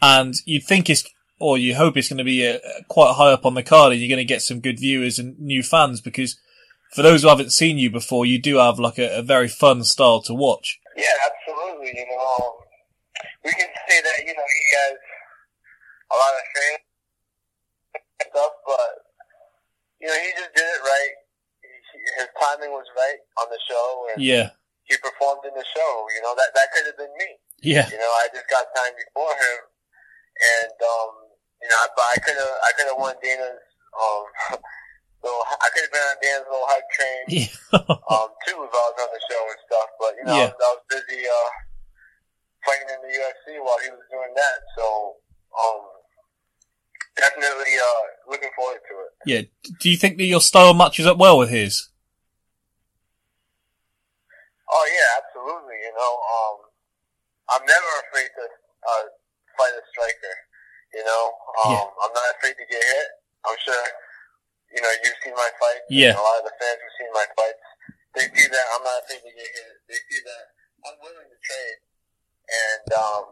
and 0.00 0.34
you'd 0.46 0.64
think 0.64 0.88
it's 0.88 1.04
or 1.44 1.58
you 1.58 1.74
hope 1.74 1.96
it's 1.96 2.08
going 2.08 2.18
to 2.18 2.24
be 2.24 2.46
uh 2.48 2.58
quite 2.88 3.14
high 3.14 3.32
up 3.32 3.44
on 3.44 3.54
the 3.54 3.62
card, 3.62 3.92
and 3.92 4.00
you're 4.00 4.08
going 4.14 4.26
to 4.26 4.34
get 4.34 4.42
some 4.42 4.60
good 4.60 4.78
viewers 4.80 5.18
and 5.18 5.38
new 5.38 5.62
fans 5.62 6.00
because. 6.00 6.38
For 6.94 7.02
those 7.02 7.22
who 7.22 7.28
haven't 7.28 7.50
seen 7.50 7.76
you 7.76 7.90
before, 7.90 8.22
you 8.24 8.38
do 8.38 8.62
have 8.62 8.78
like 8.78 8.98
a, 9.02 9.18
a 9.18 9.22
very 9.22 9.48
fun 9.48 9.82
style 9.82 10.22
to 10.30 10.32
watch. 10.32 10.78
Yeah, 10.94 11.10
absolutely. 11.26 11.90
You 11.90 12.06
know, 12.06 12.22
um, 12.22 12.54
we 13.42 13.50
can 13.50 13.66
say 13.90 13.98
that 13.98 14.18
you 14.22 14.30
know 14.30 14.46
he 14.46 14.64
has 14.78 14.94
a 16.06 16.14
lot 16.14 16.32
of 16.38 16.42
and 18.22 18.28
stuff, 18.30 18.54
but 18.62 18.90
you 19.98 20.06
know 20.06 20.14
he 20.14 20.30
just 20.38 20.54
did 20.54 20.62
it 20.62 20.82
right. 20.86 21.14
His 22.22 22.30
timing 22.38 22.70
was 22.70 22.86
right 22.94 23.20
on 23.42 23.50
the 23.50 23.58
show, 23.66 24.06
and 24.14 24.22
Yeah, 24.22 24.54
he 24.86 24.94
performed 25.02 25.42
in 25.50 25.54
the 25.58 25.66
show. 25.74 25.92
You 26.14 26.22
know 26.22 26.38
that 26.38 26.54
that 26.54 26.70
could 26.70 26.86
have 26.86 26.98
been 27.00 27.10
me. 27.18 27.30
yeah, 27.58 27.90
You 27.90 27.98
know, 27.98 28.12
I 28.22 28.30
just 28.30 28.46
got 28.46 28.70
time 28.70 28.94
before 28.94 29.34
him, 29.34 29.58
and 30.62 30.76
um, 30.78 31.23
you 31.64 31.70
know, 31.72 31.80
I, 31.80 31.86
but 31.96 32.06
I 32.12 32.16
could 32.20 32.36
have, 32.36 32.56
I 32.60 32.70
could 32.76 32.88
have 32.92 33.00
won 33.00 33.16
Dana's, 33.24 33.64
um, 33.96 34.24
little, 35.24 35.44
I 35.48 35.68
could 35.72 35.88
have 35.88 35.94
been 35.96 36.04
on 36.12 36.18
Dana's 36.20 36.44
little 36.52 36.68
hype 36.68 36.88
train, 36.92 37.24
um, 38.12 38.28
too, 38.44 38.60
if 38.60 38.72
I 38.76 38.82
was 38.92 38.98
on 39.00 39.08
the 39.08 39.22
show 39.24 39.42
and 39.48 39.60
stuff. 39.64 39.88
But 39.96 40.12
you 40.20 40.24
know, 40.28 40.36
I, 40.36 40.44
was, 40.52 40.60
I 40.60 40.70
was 40.76 40.84
busy 40.92 41.24
uh, 41.24 41.50
fighting 42.68 42.90
in 42.92 43.00
the 43.00 43.12
UFC 43.16 43.56
while 43.64 43.80
he 43.80 43.88
was 43.96 44.04
doing 44.12 44.32
that. 44.36 44.56
So, 44.76 44.84
um, 45.56 45.80
definitely 47.16 47.72
uh, 47.80 48.04
looking 48.28 48.52
forward 48.52 48.84
to 48.84 48.94
it. 49.08 49.12
yeah. 49.24 49.42
Do 49.80 49.88
you 49.88 49.96
think 49.96 50.20
that 50.20 50.28
your 50.28 50.44
style 50.44 50.76
matches 50.76 51.08
up 51.08 51.16
well 51.16 51.40
with 51.40 51.48
his? 51.48 51.88
Oh 54.68 54.86
yeah, 54.92 55.10
absolutely. 55.24 55.80
You 55.80 55.94
know, 55.96 56.12
um, 56.12 56.56
I'm 57.56 57.64
never 57.64 57.90
afraid 58.04 58.28
to 58.36 58.44
uh, 58.44 59.04
fight 59.56 59.72
a 59.72 59.82
striker. 59.88 60.34
You 60.94 61.02
know, 61.04 61.24
um, 61.66 61.72
Yeah. 61.74 61.84
I'm 62.06 62.12
not 62.14 62.26
afraid 62.38 62.54
to 62.54 62.66
get 62.70 62.82
hit. 62.82 63.08
I'm 63.44 63.58
sure. 63.58 63.86
You 64.74 64.80
know, 64.82 64.90
you've 65.02 65.18
seen 65.22 65.34
my 65.34 65.50
fights. 65.58 65.86
Yeah. 65.90 66.14
and 66.14 66.18
A 66.18 66.22
lot 66.22 66.38
of 66.42 66.46
the 66.50 66.54
fans 66.58 66.78
who've 66.82 66.96
seen 66.98 67.10
my 67.14 67.26
fights, 67.34 67.62
they 68.14 68.26
see 68.30 68.46
that 68.46 68.64
I'm 68.74 68.82
not 68.86 69.02
afraid 69.02 69.22
to 69.26 69.30
get 69.34 69.50
hit. 69.54 69.74
They 69.90 69.98
see 70.06 70.20
that 70.22 70.44
I'm 70.86 70.96
willing 71.02 71.26
to 71.30 71.38
trade, 71.42 71.78
and 72.50 72.86
um, 72.94 73.24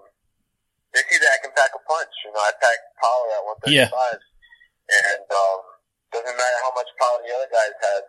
they 0.95 1.03
see 1.07 1.19
that 1.23 1.33
I 1.35 1.39
can 1.43 1.53
pack 1.55 1.71
a 1.75 1.83
punch. 1.87 2.13
You 2.27 2.31
know, 2.35 2.43
I 2.43 2.51
pack 2.59 2.79
power 2.99 3.25
at 3.39 3.43
135, 3.69 3.71
Yeah. 3.75 3.91
and 3.91 5.27
um, 5.31 5.61
doesn't 6.15 6.37
matter 6.39 6.59
how 6.67 6.73
much 6.75 6.91
power 6.99 7.19
the 7.23 7.31
other 7.35 7.51
guys 7.51 7.75
have. 7.79 8.05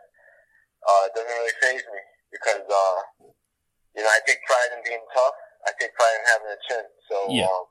Uh, 0.83 1.03
it 1.07 1.11
doesn't 1.15 1.33
really 1.33 1.57
phase 1.63 1.85
me 1.89 2.01
because 2.33 2.63
uh, 2.67 2.97
you 3.97 4.01
know 4.03 4.09
I 4.11 4.19
take 4.25 4.41
pride 4.45 4.71
in 4.77 4.81
being 4.85 5.03
tough. 5.13 5.37
I 5.65 5.71
take 5.79 5.93
pride 5.95 6.15
in 6.19 6.23
having 6.29 6.51
a 6.53 6.59
chin. 6.69 6.85
So 7.09 7.15
Yeah. 7.33 7.49
um, 7.49 7.65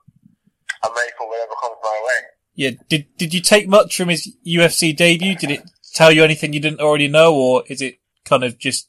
I'm 0.83 0.95
ready 0.95 1.13
for 1.17 1.29
whatever 1.29 1.53
comes 1.61 1.77
my 1.83 2.03
way. 2.05 2.27
Yeah. 2.55 2.71
Did 2.89 3.07
Did 3.17 3.35
you 3.35 3.41
take 3.41 3.69
much 3.69 3.97
from 3.97 4.09
his 4.09 4.35
UFC 4.47 4.97
debut? 4.97 5.35
Did 5.37 5.51
it 5.51 5.63
tell 5.95 6.13
you 6.13 6.25
anything 6.25 6.53
you 6.53 6.61
didn't 6.61 6.81
already 6.81 7.09
know, 7.09 7.35
or 7.35 7.65
is 7.69 7.81
it 7.81 7.99
kind 8.25 8.45
of 8.45 8.59
just 8.59 8.89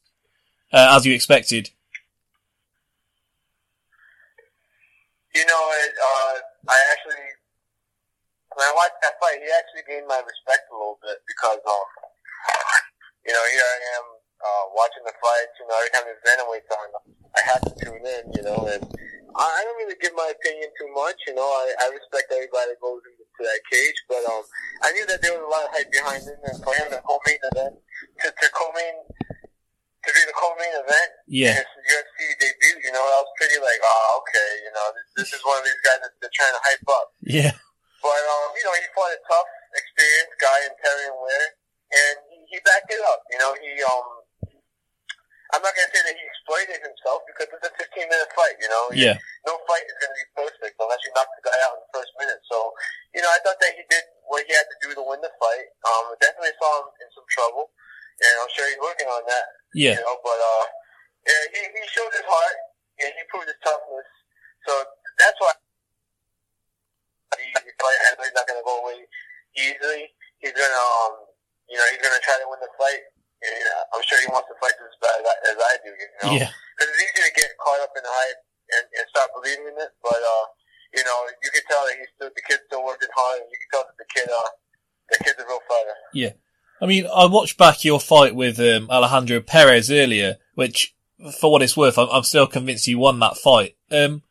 uh, 0.72 0.96
as 0.96 1.06
you 1.06 1.14
expected? 1.14 1.70
You 5.36 5.46
know, 5.46 5.64
it, 5.82 5.94
uh, 5.98 6.34
I 6.70 6.78
actually, 6.94 7.26
when 8.54 8.68
I 8.70 8.74
watched 8.78 9.02
that 9.02 9.18
fight, 9.20 9.42
he 9.42 9.50
actually 9.50 9.82
gained 9.90 10.08
my 10.08 10.22
respect 10.22 10.70
a 10.70 10.78
little 10.78 11.02
bit 11.02 11.18
because, 11.26 11.58
um, 11.66 11.88
you 13.26 13.34
know, 13.34 13.46
here 13.50 13.66
I 13.66 13.80
am 13.98 14.06
uh, 14.44 14.64
watching 14.76 15.04
the 15.08 15.16
fights. 15.18 15.56
You 15.60 15.66
know, 15.72 15.76
every 15.80 15.92
time 15.96 16.06
there's 16.06 16.24
bantamweights 16.28 16.72
on, 16.76 16.88
I 17.36 17.42
have 17.48 17.62
to 17.64 17.72
tune 17.80 18.04
in. 18.04 18.24
You 18.36 18.44
know, 18.44 18.60
and 18.68 18.84
I, 19.40 19.44
I 19.48 19.60
don't 19.64 19.80
really 19.80 19.98
give 20.04 20.14
my 20.14 20.30
opinion 20.30 20.70
too 20.78 20.92
much. 20.94 21.18
You 21.26 21.34
know, 21.40 21.48
I, 21.48 21.74
I 21.82 21.86
respect 21.96 22.30
everybody 22.30 22.76
that 22.76 22.82
goes 22.84 23.02
into 23.08 23.42
that 23.48 23.62
cage, 23.72 23.98
but 24.12 24.22
um, 24.30 24.44
I 24.86 24.92
knew 24.94 25.06
that 25.10 25.24
there 25.24 25.34
was 25.34 25.42
a 25.44 25.50
lot 25.52 25.66
of 25.66 25.72
hype 25.74 25.90
behind 25.90 26.22
him, 26.28 26.38
and 26.46 26.58
for 26.62 26.76
him 26.78 26.88
to 26.94 27.00
co-main 27.02 27.42
event, 27.50 27.74
to, 28.22 28.28
to 28.30 28.48
co-main, 28.54 28.96
to 29.10 30.10
be 30.14 30.22
the 30.30 30.36
co-main 30.38 30.76
event, 30.86 31.10
Yeah. 31.26 31.58
in 31.58 31.64
his 31.66 31.72
UFC 31.90 32.18
debut, 32.38 32.78
you 32.86 32.92
know, 32.94 33.02
I 33.02 33.20
was 33.26 33.32
pretty 33.42 33.58
like, 33.58 33.80
oh, 33.82 34.22
okay, 34.22 34.50
you 34.68 34.72
know, 34.76 34.86
this, 34.94 35.08
this 35.26 35.30
is 35.34 35.42
one 35.48 35.58
of 35.58 35.66
these 35.66 35.82
guys 35.82 36.04
that 36.06 36.14
they're 36.22 36.36
trying 36.38 36.54
to 36.54 36.62
hype 36.62 36.88
up. 36.94 37.08
Yeah. 37.26 37.54
But, 38.04 38.22
um, 38.22 38.48
you 38.54 38.64
know, 38.68 38.76
he 38.78 38.86
fought 38.94 39.16
a 39.16 39.20
tough, 39.26 39.50
experienced 39.74 40.36
guy 40.38 40.60
in 40.68 40.74
Terrion 40.78 41.16
Ware, 41.24 41.50
and 41.96 42.16
he, 42.30 42.38
he 42.54 42.58
backed 42.68 42.92
it 42.92 43.00
up. 43.02 43.24
You 43.32 43.40
know, 43.40 43.52
he, 43.58 43.72
um, 43.88 44.08
I'm 45.54 45.62
not 45.62 45.70
going 45.78 45.86
to 45.86 45.94
say 45.94 46.02
that 46.02 46.18
he 46.18 46.24
exploited 46.26 46.82
himself 46.82 47.22
because 47.30 47.46
it's 47.54 47.70
a 47.70 47.74
15 47.78 48.10
minute 48.10 48.32
fight, 48.34 48.58
you 48.58 48.70
know? 48.74 48.90
Yeah. 48.90 49.16
No 49.46 49.54
fight 49.70 49.86
is 49.86 49.94
to 50.02 50.10
be 50.10 50.26
perfect 50.34 50.74
unless 50.82 51.02
you 51.06 51.14
knock 51.14 51.30
the 51.38 51.46
guy 51.46 51.58
out 51.70 51.78
in 51.78 51.82
the 51.86 51.92
first 51.94 52.10
minute. 52.18 52.42
So, 52.50 52.74
you 53.14 53.22
know, 53.22 53.30
I 53.30 53.38
thought 53.46 53.62
that 53.62 53.78
he 53.78 53.86
did 53.86 54.02
what 54.26 54.42
he 54.50 54.52
had 54.52 54.66
to 54.66 54.78
do 54.82 54.90
to 54.98 55.04
win 55.06 55.22
the 55.22 55.30
fight. 55.38 55.68
Um, 55.86 56.10
definitely 56.18 56.58
saw 56.58 56.82
him 56.82 56.90
in 57.06 57.08
some 57.14 57.28
trouble, 57.30 57.70
and 58.18 58.34
I'm 58.42 58.50
sure 58.50 58.66
he's 58.66 58.82
working 58.82 59.06
on 59.06 59.22
that. 59.30 59.46
Yeah. 59.78 60.02
You 60.02 60.02
know, 60.02 60.18
but 60.26 60.40
uh, 60.42 60.66
yeah, 61.30 61.44
he, 61.54 61.62
he 61.70 61.84
showed 61.86 62.14
his 62.18 62.26
heart 62.26 62.58
and 63.06 63.14
he 63.14 63.22
proved 63.30 63.46
his 63.46 63.60
toughness. 63.62 64.10
So 64.66 64.74
that's 65.22 65.38
why 65.38 65.54
he, 67.38 67.46
he 67.46 67.72
fight. 67.78 68.00
He's 68.26 68.34
not 68.34 68.50
to 68.50 68.58
go 68.66 68.82
away 68.90 69.06
easily. 69.54 70.10
He's 70.42 70.54
to, 70.54 70.66
um, 70.66 71.30
you 71.70 71.78
know, 71.78 71.86
he's 71.94 72.02
going 72.02 72.16
to 72.18 72.24
try 72.26 72.42
to 72.42 72.48
win 72.50 72.58
the 72.58 72.74
fight. 72.76 73.04
Uh, 73.44 73.84
I'm 73.98 74.04
sure 74.08 74.20
he 74.24 74.30
wants 74.32 74.48
to 74.48 74.56
fight 74.64 74.76
as 74.80 74.96
bad 75.04 75.20
as 75.52 75.58
I, 75.60 75.74
do. 75.84 75.92
You 75.92 76.08
know, 76.24 76.32
Yeah. 76.40 76.50
because 76.50 76.88
it's 76.96 77.02
easy 77.04 77.22
to 77.28 77.34
get 77.36 77.52
caught 77.60 77.82
up 77.84 77.92
in 77.96 78.04
the 78.04 78.14
hype 78.14 78.42
and, 78.80 78.86
and 78.96 79.06
start 79.12 79.30
believing 79.36 79.68
in 79.68 79.78
it. 79.84 79.92
But 80.00 80.18
uh, 80.20 80.46
you 80.96 81.04
know, 81.04 81.18
you 81.44 81.50
can 81.52 81.64
tell 81.68 81.84
that 81.86 81.96
he's 82.00 82.12
still 82.16 82.32
the 82.32 82.44
kid's 82.48 82.64
still 82.68 82.84
working 82.86 83.12
hard, 83.16 83.44
and 83.44 83.50
you 83.52 83.60
can 83.60 83.70
tell 83.76 83.86
that 83.88 83.98
the 84.00 84.10
kid, 84.14 84.28
uh, 84.32 84.50
the 85.12 85.18
kid's 85.24 85.40
a 85.40 85.46
real 85.48 85.64
fighter. 85.68 85.98
Yeah. 86.14 86.34
I 86.82 86.86
mean, 86.86 87.06
I 87.08 87.26
watched 87.28 87.58
back 87.58 87.84
your 87.84 88.00
fight 88.00 88.36
with 88.36 88.60
um, 88.60 88.90
Alejandro 88.90 89.40
Perez 89.42 89.90
earlier, 89.92 90.38
which, 90.56 90.96
for 91.40 91.52
what 91.52 91.62
it's 91.62 91.78
worth, 91.78 91.98
I'm, 91.98 92.10
I'm 92.12 92.24
still 92.24 92.48
convinced 92.48 92.88
you 92.88 93.00
won 93.00 93.20
that 93.20 93.38
fight. 93.38 93.76
Um, 93.90 94.24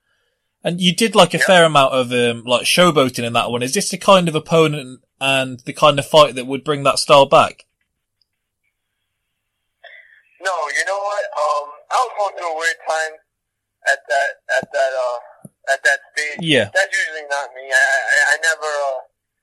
and 0.63 0.81
you 0.81 0.95
did 0.95 1.15
like 1.15 1.35
a 1.35 1.39
fair 1.39 1.65
amount 1.65 1.95
of 1.95 2.13
um, 2.13 2.45
like 2.45 2.63
showboating 2.63 3.25
in 3.25 3.33
that 3.33 3.51
one. 3.51 3.63
Is 3.63 3.75
this 3.75 3.89
the 3.91 3.97
kind 3.97 4.29
of 4.29 4.35
opponent 4.35 5.01
and 5.21 5.61
the 5.61 5.73
kind 5.73 5.99
of 5.99 6.07
fight 6.07 6.35
that 6.35 6.47
would 6.47 6.63
bring 6.65 6.83
that 6.83 6.99
style 6.99 7.27
back? 7.27 7.65
No, 10.43 10.55
you 10.75 10.85
know 10.85 10.99
what? 10.99 11.25
Um, 11.39 11.67
I 11.91 11.97
was 12.03 12.13
going 12.19 12.35
through 12.37 12.53
a 12.53 12.59
weird 12.59 12.81
time 12.85 13.15
at 13.87 14.01
that 14.11 14.31
at 14.59 14.67
that 14.75 14.93
uh 14.93 15.19
at 15.71 15.81
that 15.87 16.01
stage. 16.13 16.43
Yeah. 16.43 16.67
That's 16.75 16.91
usually 16.91 17.27
not 17.31 17.55
me. 17.55 17.71
I 17.71 17.79
I, 17.79 18.19
I 18.35 18.37
never 18.43 18.71
uh, 18.91 19.01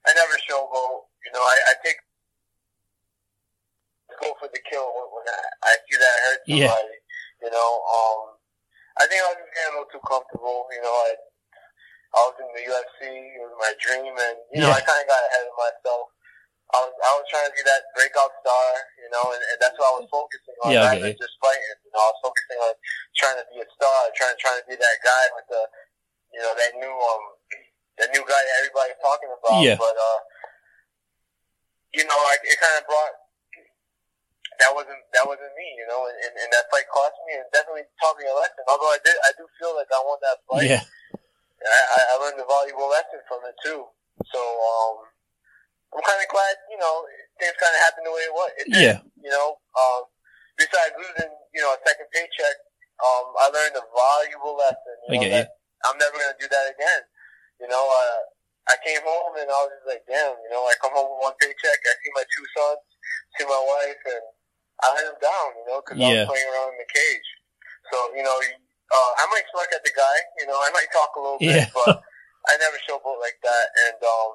I 0.08 0.10
never 0.16 0.36
showboat. 0.44 1.08
You 1.24 1.32
know, 1.36 1.44
I, 1.44 1.56
I 1.72 1.74
take 1.84 2.00
go 4.20 4.36
for 4.36 4.52
the 4.52 4.60
kill 4.68 4.84
when, 5.16 5.24
I, 5.32 5.40
I 5.64 5.74
see 5.88 5.96
that 5.96 6.16
hurt 6.28 6.42
Yeah. 6.46 6.76
You 7.40 7.48
know, 7.48 7.70
um, 7.88 8.36
I 9.00 9.08
think 9.08 9.24
I 9.24 9.32
was 9.32 9.40
just 9.40 9.52
getting 9.56 9.72
a 9.72 9.76
little 9.80 9.92
too 9.96 10.04
comfortable. 10.04 10.68
You 10.76 10.84
know, 10.84 10.92
I 10.92 11.10
I 12.10 12.20
was 12.28 12.36
in 12.44 12.50
the 12.52 12.64
UFC. 12.68 13.00
It 13.08 13.40
was 13.40 13.56
my 13.64 13.72
dream, 13.80 14.12
and 14.12 14.38
you 14.52 14.60
know, 14.60 14.68
I 14.76 14.84
kind 14.84 15.00
of 15.00 15.08
got 15.08 15.24
ahead 15.32 15.48
of 15.48 15.56
myself. 15.56 16.12
I 16.70 16.78
was 16.86 16.94
I 17.02 17.12
was 17.18 17.26
trying 17.34 17.50
to 17.50 17.56
be 17.58 17.66
that 17.66 17.90
breakout 17.98 18.30
star, 18.46 18.66
you 19.02 19.10
know, 19.10 19.34
and, 19.34 19.42
and 19.42 19.58
that's 19.58 19.74
what 19.82 19.90
I 19.90 19.96
was 19.98 20.08
focusing 20.14 20.58
on. 20.62 20.70
Yeah, 20.70 20.86
I 20.86 20.94
rather 20.94 21.10
get 21.10 21.18
than 21.18 21.26
just 21.26 21.36
fighting. 21.42 21.66
You 21.82 21.92
know, 21.98 22.02
I 22.06 22.10
was 22.14 22.22
focusing 22.22 22.60
on 22.62 22.74
trying 23.18 23.38
to 23.42 23.46
be 23.50 23.58
a 23.58 23.68
star, 23.74 23.98
trying 24.14 24.38
trying 24.38 24.60
to 24.62 24.68
be 24.70 24.78
that 24.78 24.98
guy 25.02 25.24
with 25.34 25.48
the, 25.50 25.62
you 26.38 26.42
know, 26.46 26.54
that 26.54 26.72
new 26.78 26.94
um, 26.94 27.24
that 27.98 28.10
new 28.14 28.22
guy 28.22 28.38
that 28.38 28.56
everybody's 28.62 29.02
talking 29.02 29.32
about. 29.34 29.66
Yeah. 29.66 29.82
But 29.82 29.98
uh, 29.98 30.20
you 31.98 32.06
know, 32.06 32.20
like 32.30 32.46
it 32.46 32.62
kind 32.62 32.78
of 32.78 32.86
brought. 32.86 33.18
That 34.62 34.76
wasn't 34.76 35.02
that 35.16 35.24
wasn't 35.24 35.56
me, 35.56 35.68
you 35.80 35.88
know, 35.88 36.06
and, 36.06 36.20
and, 36.20 36.36
and 36.36 36.50
that 36.54 36.68
fight 36.68 36.86
cost 36.92 37.16
me 37.26 37.40
and 37.40 37.48
definitely 37.50 37.88
taught 37.98 38.20
me 38.20 38.28
a 38.28 38.36
lesson. 38.36 38.62
Although 38.68 38.92
I 38.92 39.00
did, 39.02 39.16
I 39.26 39.32
do 39.40 39.48
feel 39.58 39.74
like 39.74 39.88
I 39.90 40.04
won 40.04 40.20
that 40.22 40.38
fight. 40.46 40.68
Yeah. 40.70 40.84
I 41.66 42.02
I 42.12 42.16
learned 42.22 42.38
a 42.38 42.46
valuable 42.46 42.92
lesson 42.92 43.24
from 43.26 43.42
it 43.48 43.56
too. 43.64 43.88
So 44.30 44.38
um, 44.38 45.09
I'm 45.96 46.04
kind 46.06 46.22
of 46.22 46.30
glad, 46.30 46.54
you 46.70 46.78
know, 46.78 46.96
things 47.42 47.56
kind 47.58 47.74
of 47.74 47.82
happened 47.82 48.06
the 48.06 48.14
way 48.14 48.24
it 48.30 48.34
was. 48.34 48.52
It 48.62 48.68
did, 48.70 48.82
Yeah. 48.86 48.98
You 49.20 49.32
know, 49.34 49.58
um, 49.76 50.02
besides 50.56 50.94
losing, 50.96 51.34
you 51.54 51.62
know, 51.66 51.74
a 51.74 51.80
second 51.84 52.08
paycheck, 52.14 52.56
um, 53.02 53.26
I 53.40 53.50
learned 53.50 53.76
a 53.80 53.84
valuable 53.90 54.56
lesson. 54.56 54.96
I 55.10 55.14
You 55.14 55.20
know, 55.20 55.26
you. 55.26 55.34
that 55.34 55.58
I'm 55.88 55.98
never 55.98 56.16
gonna 56.20 56.36
do 56.40 56.48
that 56.48 56.66
again. 56.76 57.02
You 57.60 57.68
know, 57.68 57.84
uh, 57.90 58.20
I 58.70 58.76
came 58.86 59.02
home 59.02 59.34
and 59.40 59.50
I 59.50 59.58
was 59.66 59.72
just 59.80 59.88
like, 59.90 60.04
damn. 60.06 60.36
You 60.46 60.50
know, 60.54 60.62
I 60.68 60.76
come 60.84 60.94
home 60.94 61.10
with 61.18 61.24
one 61.32 61.36
paycheck, 61.42 61.80
I 61.84 61.94
see 62.04 62.12
my 62.14 62.26
two 62.30 62.46
sons, 62.54 62.80
see 63.40 63.46
my 63.50 63.58
wife, 63.60 64.02
and 64.14 64.24
I 64.84 64.88
let 64.94 65.06
them 65.10 65.20
down. 65.24 65.50
You 65.58 65.66
know, 65.74 65.78
because 65.82 65.98
I 65.98 66.06
Yeah. 66.06 66.24
was 66.24 66.30
playing 66.30 66.50
around 66.54 66.70
in 66.76 66.80
the 66.84 66.92
cage. 66.92 67.30
So 67.92 67.98
you 68.14 68.22
know, 68.24 68.38
uh, 68.38 69.12
I 69.20 69.26
might 69.34 69.48
smirk 69.50 69.72
at 69.74 69.84
the 69.84 69.92
guy. 69.96 70.18
You 70.38 70.48
know, 70.48 70.60
I 70.62 70.70
might 70.72 70.92
talk 70.94 71.16
a 71.18 71.22
little 71.24 71.42
Yeah. 71.42 71.66
bit, 71.66 71.74
but 71.74 71.98
I 72.52 72.58
never 72.62 72.78
showboat 72.88 73.20
like 73.20 73.40
that. 73.44 73.66
And 73.90 74.00
um, 74.04 74.32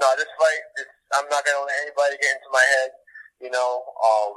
no, 0.00 0.06
this 0.16 0.30
fight, 0.38 0.62
this, 0.78 0.88
I'm 1.14 1.26
not 1.28 1.42
gonna 1.44 1.66
let 1.66 1.78
anybody 1.82 2.14
get 2.22 2.32
into 2.38 2.50
my 2.54 2.64
head. 2.64 2.90
You 3.42 3.50
know, 3.50 3.70
um, 4.02 4.32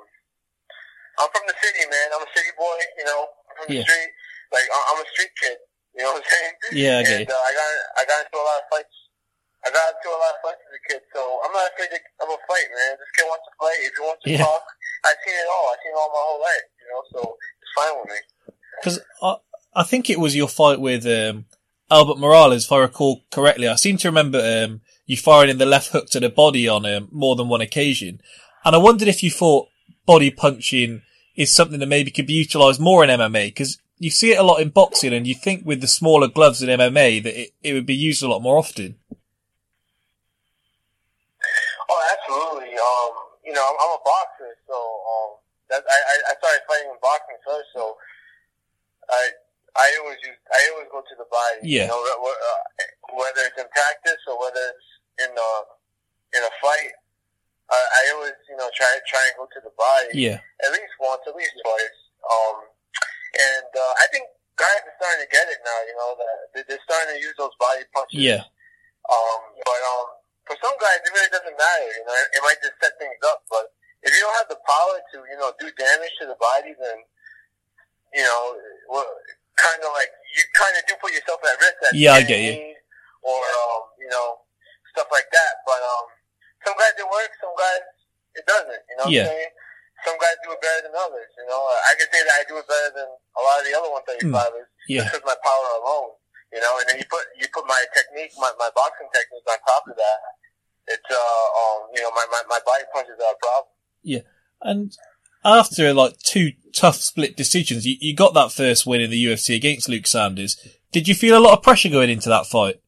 I'm 1.22 1.30
from 1.34 1.46
the 1.50 1.58
city, 1.58 1.84
man. 1.90 2.08
I'm 2.16 2.24
a 2.26 2.32
city 2.34 2.54
boy. 2.58 2.78
You 2.98 3.06
know, 3.06 3.22
I'm 3.50 3.56
from 3.62 3.68
Yeah. 3.74 3.82
the 3.82 3.88
street. 3.90 4.10
Like 4.52 4.68
I'm 4.70 5.00
a 5.02 5.08
street 5.16 5.34
kid. 5.40 5.58
You 5.96 6.04
know 6.08 6.16
what 6.16 6.24
I'm 6.24 6.30
saying? 6.32 6.54
Yeah, 6.72 6.98
I 7.00 7.04
get 7.04 7.20
And 7.22 7.30
uh, 7.30 7.36
I 7.36 7.52
got 7.52 7.70
I 7.98 8.02
got 8.08 8.20
into 8.26 8.38
a 8.40 8.46
lot 8.46 8.60
of 8.64 8.68
fights. 8.72 8.96
I 9.62 9.70
got 9.70 9.94
into 9.94 10.10
a 10.10 10.18
lot 10.18 10.34
of 10.34 10.42
fights 10.42 10.64
as 10.66 10.74
a 10.74 10.82
kid, 10.90 11.02
so 11.14 11.22
I'm 11.46 11.54
not 11.54 11.70
afraid 11.74 11.94
of 11.94 12.28
a 12.32 12.40
fight, 12.50 12.68
man. 12.74 12.94
This 12.98 13.12
kid 13.14 13.26
wants 13.30 13.46
to 13.46 13.54
fight. 13.60 13.80
If 13.86 13.94
he 13.94 14.02
wants 14.02 14.22
to 14.26 14.30
Yeah. 14.32 14.42
talk, 14.42 14.64
I've 15.06 15.20
seen 15.26 15.38
it 15.38 15.48
all. 15.52 15.66
I've 15.70 15.80
seen 15.84 15.94
it 15.94 16.00
all 16.02 16.10
my 16.10 16.24
whole 16.26 16.42
life. 16.42 16.66
You 16.82 16.88
know, 16.90 17.02
so 17.14 17.20
it's 17.38 17.74
fine 17.78 17.94
with 18.00 18.10
me. 18.10 18.20
Because 18.80 18.98
I, 19.22 19.32
I 19.76 19.84
think 19.84 20.10
it 20.10 20.20
was 20.20 20.36
your 20.36 20.48
fight 20.50 20.80
with 20.80 21.06
um, 21.06 21.46
Albert 21.92 22.18
Morales, 22.18 22.66
if 22.66 22.72
I 22.72 22.80
recall 22.80 23.24
correctly. 23.30 23.68
I 23.68 23.76
seem 23.76 23.98
to 23.98 24.08
remember 24.08 24.40
um, 24.40 24.82
you 25.06 25.18
firing 25.18 25.50
in 25.50 25.58
the 25.58 25.66
left 25.66 25.90
hook 25.92 26.10
to 26.12 26.20
the 26.20 26.30
body 26.30 26.68
on 26.68 26.86
um, 26.86 27.10
more 27.12 27.36
than 27.36 27.50
one 27.50 27.62
occasion. 27.62 28.22
And 28.64 28.76
I 28.76 28.80
wondered 28.80 29.08
if 29.08 29.24
you 29.24 29.32
thought 29.32 29.70
body 30.06 30.32
punching 30.32 31.02
is 31.36 31.56
something 31.56 31.80
that 31.80 31.88
maybe 31.88 32.12
could 32.12 32.28
be 32.28 32.34
utilised 32.34 32.80
more 32.80 33.04
in 33.04 33.10
MMA, 33.10 33.48
because 33.48 33.80
you 33.98 34.10
see 34.10 34.32
it 34.32 34.40
a 34.40 34.44
lot 34.44 34.62
in 34.62 34.70
boxing, 34.70 35.14
and 35.14 35.26
you 35.26 35.36
think 35.36 35.66
with 35.66 35.82
the 35.82 35.88
smaller 35.88 36.28
gloves 36.28 36.62
in 36.62 36.70
MMA 36.70 37.24
that 37.24 37.40
it, 37.40 37.50
it 37.64 37.74
would 37.74 37.86
be 37.86 37.96
used 37.96 38.24
a 38.24 38.28
lot 38.28 38.42
more 38.42 38.58
often. 38.58 38.96
Oh, 41.90 42.02
absolutely. 42.14 42.74
Um, 42.74 43.12
you 43.46 43.54
know, 43.54 43.62
I'm, 43.62 43.78
I'm 43.78 43.94
a 43.96 44.04
boxer, 44.04 44.56
so 44.68 44.76
um, 44.76 45.30
that, 45.70 45.84
I, 45.88 46.32
I 46.32 46.34
started 46.38 46.62
fighting 46.68 46.92
in 46.92 47.00
boxing 47.02 47.40
first, 47.46 47.70
so 47.74 47.96
I 49.10 49.32
I 49.76 49.88
always 50.04 50.20
use 50.24 50.36
I 50.52 50.60
always 50.74 50.90
go 50.92 51.00
to 51.00 51.16
the 51.16 51.28
body. 51.32 51.64
Yeah. 51.64 51.88
You 51.88 51.96
know, 51.96 52.02
uh, 52.04 53.16
whether 53.16 53.42
it's 53.48 53.60
in 53.60 53.68
practice 53.72 54.20
or 54.28 54.40
whether 54.40 54.60
it's 54.76 54.91
in 55.28 55.32
a 55.36 55.52
in 56.38 56.42
a 56.44 56.54
fight, 56.64 56.94
I, 57.70 57.78
I 57.80 58.02
always 58.16 58.38
you 58.50 58.56
know 58.58 58.70
try 58.76 58.90
try 59.08 59.24
and 59.32 59.36
go 59.38 59.46
to 59.52 59.62
the 59.64 59.74
body. 59.78 60.12
Yeah. 60.18 60.40
At 60.64 60.72
least 60.72 60.94
once, 61.00 61.22
at 61.28 61.36
least 61.36 61.56
twice. 61.64 61.98
Um, 62.22 62.58
and 63.32 63.70
uh, 63.72 63.94
I 64.02 64.06
think 64.12 64.28
guys 64.60 64.82
are 64.86 64.96
starting 65.00 65.26
to 65.26 65.30
get 65.32 65.48
it 65.50 65.60
now. 65.66 65.80
You 65.88 65.96
know 65.98 66.12
that 66.20 66.36
they- 66.54 66.66
they're 66.68 66.86
starting 66.86 67.16
to 67.16 67.22
use 67.22 67.36
those 67.38 67.56
body 67.60 67.84
punches. 67.96 68.20
Yeah. 68.22 68.44
Um, 69.10 69.40
but 69.66 69.82
um, 69.92 70.08
for 70.46 70.56
some 70.62 70.76
guys, 70.78 71.02
it 71.02 71.10
really 71.12 71.32
doesn't 71.34 71.58
matter. 71.58 71.90
You 71.90 72.04
know, 72.06 72.14
it 72.14 72.42
might 72.46 72.60
just 72.62 72.78
set 72.78 72.94
things 73.02 73.18
up. 73.26 73.42
But 73.50 73.74
if 74.06 74.14
you 74.14 74.22
don't 74.22 74.38
have 74.38 74.50
the 74.50 74.62
power 74.62 74.96
to, 75.02 75.18
you 75.26 75.38
know, 75.42 75.50
do 75.58 75.68
damage 75.74 76.14
to 76.22 76.26
the 76.30 76.38
body, 76.38 76.78
then 76.78 76.98
you 78.14 78.24
know, 78.24 78.42
well, 78.92 79.08
kind 79.58 79.80
of 79.82 79.90
like 79.96 80.12
you 80.38 80.44
kind 80.54 80.76
of 80.78 80.84
do 80.86 80.94
put 81.02 81.12
yourself 81.16 81.40
at 81.44 81.58
risk. 81.60 81.80
At 81.90 81.96
Yeah, 81.96 82.14
I 82.14 82.24
get 82.24 82.40
you. 82.44 82.76
Or 83.24 83.38
um, 83.42 83.82
you 84.00 84.10
know, 84.10 84.42
stuff 84.92 85.10
like 85.12 85.28
that. 85.32 85.54
But 85.66 85.80
um, 85.82 86.06
some 86.68 86.76
guys 86.78 86.96
it 87.00 87.08
works, 87.08 87.36
some 87.42 87.56
guys 87.58 87.84
it 88.38 88.46
doesn't. 88.48 88.84
You 88.92 88.96
know 89.00 89.06
what 89.08 89.16
Yeah. 89.16 89.28
I'm 89.28 89.34
saying? 89.36 89.54
Some 90.08 90.18
guys 90.18 90.38
do 90.42 90.50
it 90.56 90.62
better 90.64 90.82
than 90.90 90.96
others. 90.98 91.30
You 91.38 91.46
know, 91.46 91.62
I 91.62 91.94
can 91.94 92.10
say 92.10 92.22
that 92.26 92.36
I 92.38 92.44
do 92.50 92.58
it 92.58 92.66
better 92.66 92.92
than 92.98 93.10
a 93.12 93.42
lot 93.46 93.62
of 93.62 93.66
the 93.70 93.74
other 93.78 93.90
135ers 93.94 94.70
Yeah. 94.90 95.06
just 95.06 95.14
with 95.22 95.26
my 95.30 95.38
power 95.46 95.68
alone. 95.84 96.18
You 96.52 96.60
know, 96.60 96.74
and 96.82 96.86
then 96.90 96.98
you 97.00 97.06
put 97.08 97.24
you 97.40 97.48
put 97.54 97.64
my 97.70 97.80
technique, 97.96 98.34
my, 98.42 98.52
my 98.60 98.68
boxing 98.76 99.08
technique 99.14 99.46
on 99.48 99.58
top 99.62 99.86
of 99.88 99.96
that. 99.96 100.20
It's 100.88 101.08
uh 101.08 101.16
um 101.16 101.88
you 101.96 102.02
know 102.02 102.12
my 102.12 102.26
my, 102.34 102.42
my 102.50 102.60
body 102.66 102.84
punches 102.92 103.16
are 103.22 103.36
a 103.36 103.40
problem. 103.40 103.72
Yeah. 104.04 104.26
And 104.62 104.92
after 105.46 105.94
like 105.94 106.18
two 106.20 106.52
tough 106.74 106.98
split 106.98 107.38
decisions, 107.38 107.86
you, 107.86 107.96
you 108.02 108.16
got 108.16 108.34
that 108.34 108.52
first 108.52 108.86
win 108.86 109.02
in 109.02 109.10
the 109.12 109.24
UFC 109.26 109.56
against 109.56 109.88
Luke 109.88 110.08
Sanders. 110.08 110.58
Did 110.92 111.08
you 111.08 111.16
feel 111.16 111.38
a 111.38 111.40
lot 111.40 111.54
of 111.58 111.64
pressure 111.64 111.90
going 111.90 112.10
into 112.10 112.28
that 112.30 112.48
fight? 112.48 112.81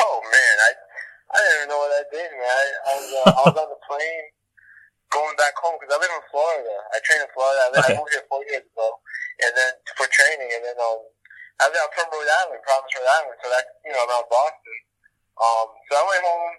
Oh 0.00 0.16
man, 0.24 0.54
I 0.66 0.70
I 1.34 1.36
didn't 1.42 1.56
even 1.64 1.68
know 1.70 1.80
what 1.82 1.92
I 1.94 2.04
did, 2.10 2.28
man. 2.34 2.46
I, 2.46 2.64
I 2.86 2.92
was 2.98 3.08
uh, 3.10 3.30
I 3.30 3.40
was 3.50 3.56
on 3.58 3.68
the 3.70 3.80
plane 3.86 4.26
going 5.10 5.36
back 5.38 5.54
home 5.58 5.78
because 5.78 5.94
I 5.94 5.98
live 6.02 6.14
in 6.14 6.24
Florida. 6.30 6.74
I 6.94 6.98
train 7.06 7.20
in 7.22 7.30
Florida. 7.34 7.60
I, 7.60 7.68
Okay. 7.74 7.94
I 7.94 7.98
moved 7.98 8.12
here 8.14 8.26
four 8.30 8.42
years 8.50 8.64
ago, 8.66 8.88
and 9.42 9.52
then 9.54 9.70
for 9.98 10.06
training, 10.10 10.50
and 10.54 10.62
then 10.62 10.78
um 10.78 11.00
I 11.62 11.70
live 11.70 11.78
I'm 11.86 11.92
from 11.94 12.10
Rhode 12.10 12.26
Island, 12.26 12.60
Providence, 12.66 12.94
Rhode 12.98 13.12
Island, 13.22 13.36
so 13.38 13.46
that's 13.50 13.70
you 13.86 13.92
know 13.94 14.02
around 14.06 14.26
Boston. 14.30 14.76
Um, 15.38 15.68
so 15.90 15.92
I 15.98 16.04
went 16.06 16.22
home. 16.26 16.54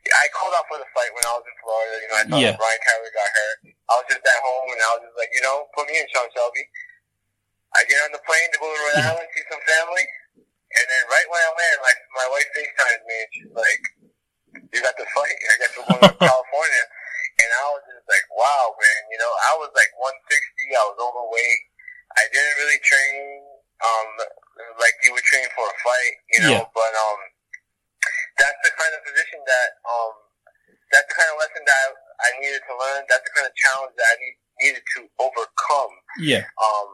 I 0.00 0.24
called 0.32 0.56
out 0.56 0.64
for 0.64 0.80
the 0.80 0.88
fight 0.96 1.12
when 1.12 1.24
I 1.28 1.32
was 1.36 1.44
in 1.44 1.56
Florida. 1.60 1.94
You 2.00 2.08
know, 2.08 2.16
I 2.16 2.24
thought 2.24 2.40
Yeah. 2.40 2.56
Brian 2.56 2.80
Kelly 2.80 3.12
got 3.12 3.28
hurt. 3.36 3.58
I 3.68 3.92
was 4.00 4.06
just 4.08 4.24
at 4.24 4.40
home, 4.40 4.68
and 4.72 4.80
I 4.80 4.88
was 4.96 5.02
just 5.04 5.16
like, 5.20 5.28
you 5.36 5.44
know, 5.44 5.68
put 5.76 5.84
me 5.88 5.92
in, 6.00 6.08
Sean 6.08 6.24
Shelby. 6.32 6.64
I 7.76 7.84
get 7.84 8.00
on 8.08 8.12
the 8.16 8.22
plane 8.24 8.48
to 8.48 8.58
go 8.58 8.66
to 8.72 8.80
Rhode 8.80 8.96
Island, 9.12 9.28
see 9.36 9.44
some 9.52 9.60
family, 9.68 10.04
and 10.76 10.84
then 10.86 11.02
right 11.10 11.26
when 11.30 11.40
I 11.42 11.50
land, 11.54 11.78
like 11.82 12.00
my 12.14 12.26
wife 12.30 12.48
FaceTimes 12.54 13.02
me, 13.06 13.16
and 13.18 13.30
she's 13.34 13.54
like, 13.54 13.82
"You 14.74 14.78
got 14.82 14.94
the 14.98 15.06
fight? 15.14 15.36
I 15.36 15.54
guess 15.58 15.72
we're 15.74 15.88
going 15.90 16.02
to 16.06 16.14
California." 16.30 16.84
And 17.40 17.48
I 17.56 17.64
was 17.72 17.82
just 17.88 18.04
like, 18.06 18.26
"Wow, 18.36 18.76
man! 18.76 19.00
You 19.10 19.18
know, 19.18 19.32
I 19.50 19.52
was 19.58 19.70
like 19.74 19.90
160. 19.96 20.76
I 20.76 20.84
was 20.92 20.98
overweight. 21.00 21.62
I 22.18 22.22
didn't 22.30 22.56
really 22.58 22.80
train 22.82 23.16
um 23.80 24.08
like 24.76 24.92
you 25.06 25.10
would 25.16 25.24
train 25.24 25.46
for 25.56 25.64
a 25.64 25.76
fight, 25.80 26.14
you 26.36 26.40
know. 26.44 26.52
Yeah. 26.60 26.64
But 26.76 26.92
um, 26.92 27.20
that's 28.36 28.60
the 28.64 28.72
kind 28.76 28.92
of 28.92 29.00
position 29.04 29.40
that 29.40 29.68
um, 29.88 30.12
that's 30.92 31.08
the 31.08 31.16
kind 31.16 31.30
of 31.32 31.36
lesson 31.40 31.62
that 31.64 31.80
I 32.20 32.28
needed 32.40 32.60
to 32.68 32.74
learn. 32.76 33.00
That's 33.08 33.24
the 33.24 33.32
kind 33.36 33.46
of 33.48 33.54
challenge 33.56 33.94
that 33.96 34.08
I 34.10 34.16
need, 34.20 34.36
needed 34.60 34.84
to 34.96 35.00
overcome 35.16 35.92
Yeah. 36.20 36.44
um, 36.60 36.88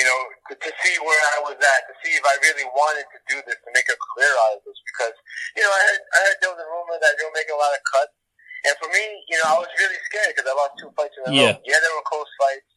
you 0.00 0.04
know, 0.08 0.20
to, 0.48 0.52
to 0.56 0.70
see 0.80 0.96
where 1.04 1.22
I 1.36 1.44
was 1.44 1.60
at, 1.60 1.80
to 1.84 1.94
see 2.00 2.16
if 2.16 2.24
I 2.24 2.32
really 2.40 2.64
wanted 2.72 3.04
to 3.12 3.18
do 3.28 3.36
this, 3.44 3.60
to 3.60 3.70
make 3.76 3.84
a 3.92 3.98
career 4.00 4.32
out 4.48 4.56
of 4.56 4.60
this. 4.64 4.80
Because, 4.88 5.12
you 5.52 5.60
know, 5.60 5.68
I 5.68 5.80
heard, 5.92 6.00
I 6.08 6.18
heard 6.24 6.38
there 6.40 6.52
was 6.56 6.62
a 6.64 6.68
rumor 6.72 6.96
that 6.96 7.12
they 7.20 7.24
were 7.28 7.36
making 7.36 7.52
a 7.52 7.60
lot 7.60 7.76
of 7.76 7.84
cuts. 7.84 8.16
And 8.64 8.72
for 8.80 8.88
me, 8.88 9.04
you 9.28 9.36
know, 9.36 9.44
I 9.52 9.56
was 9.60 9.68
really 9.76 10.00
scared 10.08 10.32
because 10.32 10.48
I 10.48 10.56
lost 10.56 10.80
two 10.80 10.88
fights 10.96 11.12
in 11.20 11.28
a 11.28 11.32
Yeah. 11.36 11.52
row. 11.52 11.60
Yeah, 11.68 11.78
there 11.84 11.92
were 11.92 12.06
close 12.08 12.28
fights. 12.40 12.72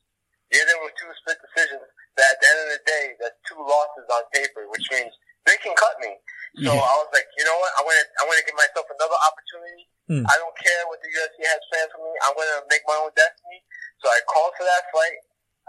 Yeah, 0.52 0.68
there 0.68 0.80
were 0.84 0.92
two 1.00 1.12
split 1.24 1.40
decisions. 1.40 1.88
But 2.20 2.28
at 2.28 2.38
the 2.44 2.48
end 2.52 2.60
of 2.68 2.70
the 2.76 2.82
day, 2.84 3.06
that's 3.24 3.40
two 3.48 3.60
losses 3.64 4.08
on 4.12 4.24
paper, 4.36 4.68
which 4.68 4.84
means 4.92 5.12
they 5.48 5.56
can 5.64 5.72
cut 5.80 5.96
me. 6.04 6.12
So 6.60 6.72
Yeah. 6.76 6.92
I 6.92 6.94
was 7.00 7.10
like, 7.16 7.28
you 7.40 7.44
know 7.48 7.56
what? 7.56 7.72
I 7.80 7.82
want 7.88 7.96
to, 8.00 8.06
I 8.20 8.24
want 8.28 8.38
to 8.40 8.46
give 8.48 8.56
myself 8.60 8.86
another 8.92 9.20
opportunity. 9.32 9.88
Hmm. 10.12 10.24
I 10.28 10.36
don't 10.36 10.56
care 10.60 10.84
what 10.92 11.00
the 11.00 11.08
UFC 11.08 11.40
has 11.48 11.60
planned 11.72 11.92
for 11.96 12.04
me. 12.04 12.12
I'm 12.28 12.36
going 12.36 12.52
to 12.52 12.60
make 12.68 12.84
my 12.84 13.00
own 13.00 13.12
destiny. 13.16 13.64
So 14.04 14.12
I 14.12 14.20
called 14.28 14.52
for 14.60 14.68
that 14.68 14.84
fight. 14.92 15.20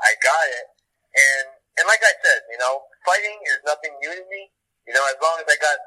I 0.03 0.11
got 0.19 0.47
it. 0.51 0.67
And, 1.15 1.47
and 1.79 1.85
like 1.87 2.03
I 2.03 2.15
said, 2.19 2.41
you 2.51 2.59
know, 2.59 2.83
fighting 3.07 3.39
is 3.51 3.63
nothing 3.65 3.95
new 4.03 4.13
to 4.15 4.25
me. 4.31 4.51
You 4.87 4.93
know, 4.93 5.05
as 5.09 5.17
long 5.23 5.39
as 5.41 5.49
I 5.49 5.57
got 5.63 5.79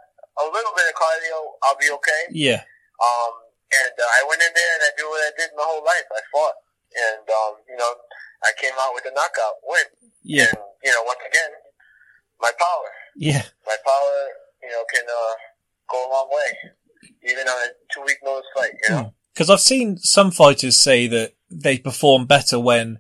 a 0.42 0.46
little 0.48 0.74
bit 0.74 0.90
of 0.90 0.96
cardio, 0.98 1.38
I'll 1.64 1.78
be 1.78 1.92
okay. 2.02 2.24
Yeah. 2.32 2.62
Um, 2.98 3.34
and 3.68 3.94
uh, 3.94 4.08
I 4.08 4.26
went 4.26 4.42
in 4.42 4.52
there 4.56 4.72
and 4.80 4.84
I 4.88 4.92
did 4.96 5.06
what 5.06 5.22
I 5.22 5.32
did 5.38 5.52
my 5.54 5.68
whole 5.68 5.84
life. 5.84 6.08
I 6.10 6.24
fought. 6.32 6.58
And, 6.98 7.26
um, 7.28 7.54
you 7.68 7.78
know, 7.78 7.92
I 8.42 8.56
came 8.58 8.74
out 8.80 8.96
with 8.96 9.06
a 9.06 9.14
knockout 9.14 9.60
win. 9.68 9.88
Yeah. 10.24 10.50
And, 10.50 10.58
you 10.84 10.92
know, 10.92 11.04
once 11.04 11.22
again, 11.28 11.52
my 12.42 12.52
power. 12.58 12.90
Yeah. 13.16 13.44
My 13.66 13.76
power, 13.84 14.16
you 14.64 14.70
know, 14.70 14.84
can 14.94 15.04
uh, 15.04 15.34
go 15.92 16.08
a 16.08 16.10
long 16.10 16.30
way. 16.32 16.50
Even 17.28 17.48
on 17.48 17.58
a 17.68 17.70
two 17.94 18.02
week 18.06 18.18
notice 18.24 18.48
fight, 18.56 18.72
you 18.84 18.96
know? 18.96 19.14
Because 19.34 19.50
I've 19.50 19.62
seen 19.62 19.98
some 19.98 20.32
fighters 20.32 20.78
say 20.78 21.08
that 21.08 21.34
they 21.50 21.78
perform 21.78 22.26
better 22.26 22.60
when 22.60 23.00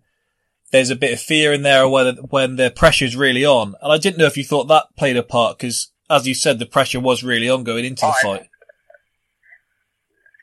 there's 0.72 0.89
a 0.89 0.95
bit 0.95 1.14
of 1.14 1.19
fear 1.19 1.53
in 1.53 1.61
there 1.61 1.88
whether 1.88 2.14
when 2.14 2.56
the 2.56 2.72
pressure's 2.72 3.15
really 3.15 3.45
on. 3.45 3.76
And 3.81 3.91
I 3.91 3.98
didn't 3.98 4.18
know 4.18 4.26
if 4.26 4.38
you 4.38 4.44
thought 4.44 4.68
that 4.68 4.88
played 4.98 5.18
a 5.18 5.23
part 5.23 5.57
because, 5.57 5.91
as 6.10 6.27
you 6.27 6.34
said, 6.34 6.60
the 6.60 6.65
pressure 6.65 6.99
was 6.99 7.23
really 7.23 7.49
on 7.49 7.64
going 7.64 7.85
into 7.85 8.06
the 8.06 8.14
fight. 8.22 8.49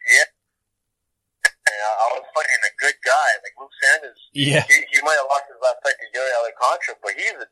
Yeah. 0.09 0.25
I 1.85 2.07
was 2.17 2.25
fucking 2.33 2.65
a 2.65 2.73
good 2.81 2.97
guy, 3.05 3.29
like 3.45 3.57
Luke 3.61 3.77
Sanders. 3.83 4.21
Yeah, 4.33 4.65
he, 4.65 4.79
he 4.89 5.01
might 5.05 5.19
have 5.21 5.29
lost 5.29 5.49
his 5.49 5.61
last 5.61 5.81
fight 5.85 5.97
to 6.01 6.07
Yuri 6.17 6.33
Alcantara, 6.41 6.97
but 7.03 7.13
he's 7.13 7.37
a 7.37 7.49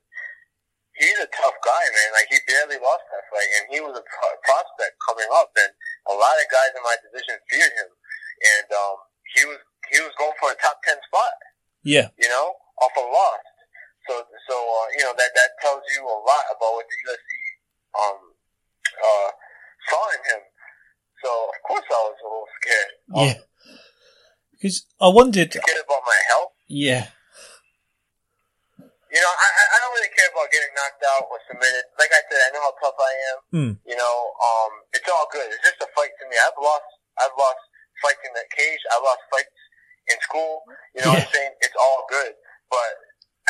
he's 0.97 1.19
a 1.21 1.29
tough 1.33 1.57
guy, 1.61 1.85
man. 1.93 2.11
Like 2.17 2.29
he 2.33 2.39
barely 2.49 2.81
lost 2.81 3.05
that 3.13 3.25
fight, 3.29 3.51
and 3.61 3.65
he 3.73 3.79
was 3.81 3.97
a 3.97 4.05
pro- 4.05 4.41
prospect 4.45 4.97
coming 5.05 5.29
up, 5.37 5.53
and 5.57 5.73
a 6.09 6.15
lot 6.17 6.37
of 6.39 6.47
guys 6.49 6.73
in 6.73 6.83
my 6.85 6.97
division 7.05 7.37
feared 7.49 7.75
him, 7.77 7.91
and 7.93 8.69
um, 8.73 8.97
he 9.37 9.43
was 9.45 9.61
he 9.93 9.99
was 10.01 10.13
going 10.17 10.37
for 10.41 10.53
a 10.53 10.59
top 10.61 10.81
ten 10.85 10.97
spot. 11.05 11.35
Yeah, 11.83 12.09
you 12.17 12.31
know, 12.31 12.57
off 12.81 12.95
a 12.97 13.05
loss. 13.05 13.45
So 14.09 14.15
so 14.49 14.55
uh, 14.57 14.87
you 14.99 15.03
know 15.05 15.15
that 15.15 15.31
that 15.35 15.51
tells 15.61 15.83
you 15.95 16.03
a 16.07 16.19
lot 16.25 16.45
about 16.55 16.73
what 16.79 16.87
the 16.89 16.99
UFC 17.07 17.29
um 17.99 18.19
uh 18.99 19.31
saw 19.91 20.03
in 20.17 20.21
him. 20.27 20.43
So 21.23 21.31
of 21.31 21.59
course 21.69 21.87
I 21.87 22.01
was 22.11 22.19
a 22.19 22.27
little 22.27 22.51
scared. 22.61 22.93
Yeah. 23.15 23.37
Because 24.59 24.87
I 25.01 25.09
wondered. 25.11 25.51
Scared 25.55 25.83
about 25.87 26.03
my 26.07 26.21
health. 26.31 26.55
Yeah. 26.71 27.11
You 29.13 29.21
know, 29.21 29.29
I 29.29 29.49
I- 29.61 29.71
I 29.75 29.77
don't 29.85 29.95
really 29.99 30.15
care 30.17 30.31
about 30.33 30.49
getting 30.51 30.73
knocked 30.73 31.03
out 31.05 31.29
or 31.29 31.37
submitted. 31.47 31.85
Like 32.01 32.11
I 32.17 32.23
said, 32.33 32.41
I 32.47 32.51
know 32.57 32.63
how 32.65 32.75
tough 32.81 32.97
I 32.99 33.13
am. 33.31 33.39
Hmm. 33.53 33.73
You 33.85 33.97
know, 33.99 34.17
um, 34.41 34.73
it's 34.97 35.05
all 35.11 35.29
good. 35.31 35.47
It's 35.53 35.63
just 35.69 35.85
a 35.85 35.89
fight 35.93 36.11
to 36.17 36.25
me. 36.33 36.37
I've 36.41 36.57
lost, 36.57 36.89
I've 37.21 37.37
lost 37.37 37.61
fights 38.01 38.25
in 38.25 38.33
the 38.33 38.47
cage. 38.57 38.81
I've 38.89 39.05
lost 39.05 39.21
fights 39.31 39.53
in 40.09 40.17
school. 40.25 40.65
You 40.97 41.05
know 41.05 41.13
what 41.13 41.29
I'm 41.29 41.33
saying? 41.35 41.53
It's 41.61 41.77
all 41.77 42.07
good. 42.09 42.33
But 42.73 42.93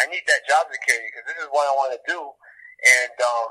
I 0.03 0.11
need 0.11 0.27
that 0.27 0.43
job 0.51 0.67
security 0.75 1.07
because 1.15 1.27
this 1.31 1.39
is 1.39 1.49
what 1.55 1.71
I 1.71 1.73
want 1.79 1.95
to 1.95 2.03
do. 2.11 2.19
And, 2.19 3.15
um, 3.23 3.49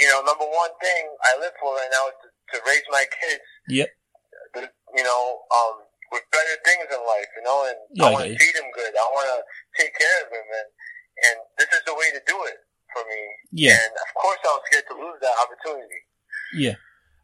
you 0.00 0.08
know, 0.08 0.24
number 0.24 0.48
one 0.48 0.72
thing 0.80 1.02
I 1.28 1.36
live 1.36 1.52
for 1.60 1.76
right 1.76 1.92
now 1.92 2.08
is 2.08 2.16
to, 2.24 2.28
to 2.32 2.56
raise 2.64 2.86
my 2.88 3.04
kids, 3.12 3.44
Yep. 3.68 3.88
you 4.96 5.04
know, 5.04 5.22
um, 5.52 5.84
with 6.08 6.24
better 6.32 6.56
things 6.64 6.88
in 6.88 7.00
life, 7.04 7.28
you 7.36 7.44
know, 7.44 7.68
and 7.68 7.78
Yeah, 7.92 8.08
I 8.08 8.16
want 8.16 8.24
to 8.24 8.36
feed 8.40 8.56
them 8.56 8.72
good. 8.72 8.92
I 8.96 9.06
want 9.12 9.28
to 9.36 9.38
take 9.76 9.92
care 9.92 10.18
of 10.24 10.28
them. 10.32 10.48
And, 10.48 10.68
and 11.28 11.36
this 11.60 11.68
is 11.76 11.84
the 11.84 11.92
way 11.92 12.08
to 12.16 12.20
do 12.24 12.36
it 12.48 12.58
for 12.92 13.04
me. 13.04 13.20
Yeah. 13.52 13.76
And 13.76 13.92
of 13.92 14.10
course 14.16 14.40
I 14.44 14.48
was 14.56 14.62
scared 14.72 14.88
to 14.88 14.96
lose 14.96 15.20
that 15.20 15.36
opportunity. 15.44 16.00
Yeah. 16.56 16.76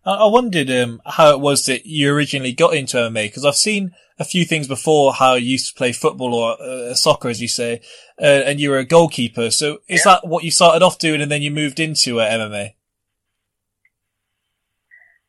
I 0.04 0.24
I 0.24 0.26
wondered 0.26 0.70
um, 0.70 1.00
how 1.04 1.32
it 1.32 1.40
was 1.40 1.64
that 1.66 1.86
you 1.86 2.12
originally 2.12 2.52
got 2.52 2.74
into 2.74 2.96
MMA 2.96 3.28
because 3.28 3.44
I've 3.44 3.56
seen 3.56 3.92
a 4.18 4.24
few 4.24 4.44
things 4.44 4.66
before 4.66 5.12
how 5.14 5.34
you 5.34 5.46
used 5.52 5.68
to 5.68 5.74
play 5.74 5.92
football 5.92 6.34
or 6.34 6.60
uh, 6.60 6.94
soccer, 6.94 7.28
as 7.28 7.40
you 7.40 7.48
say, 7.48 7.80
uh, 8.20 8.24
and 8.46 8.58
you 8.60 8.70
were 8.70 8.78
a 8.78 8.84
goalkeeper. 8.84 9.50
So 9.50 9.78
is 9.88 10.02
that 10.04 10.26
what 10.26 10.42
you 10.44 10.50
started 10.50 10.82
off 10.82 10.98
doing 10.98 11.20
and 11.22 11.30
then 11.30 11.42
you 11.42 11.50
moved 11.50 11.78
into 11.78 12.20
uh, 12.20 12.28
MMA? 12.28 12.74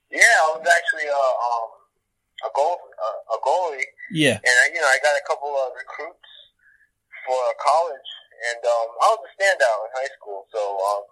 Yeah, 0.09 0.35
I 0.41 0.57
was 0.57 0.65
actually 0.65 1.05
a 1.05 1.21
um 1.21 1.69
a 2.41 2.49
goal 2.55 2.81
a, 2.81 3.09
a 3.29 3.37
goalie, 3.45 3.85
Yeah. 4.11 4.41
and 4.41 4.73
you 4.73 4.81
know 4.81 4.87
I 4.89 4.97
got 5.05 5.13
a 5.13 5.25
couple 5.29 5.53
of 5.53 5.69
recruits 5.77 6.33
for 7.29 7.37
college, 7.61 8.09
and 8.49 8.61
um 8.65 8.89
I 9.05 9.07
was 9.13 9.21
a 9.21 9.31
standout 9.37 9.79
in 9.85 9.91
high 9.93 10.11
school, 10.17 10.49
so 10.49 10.57
um 10.81 11.03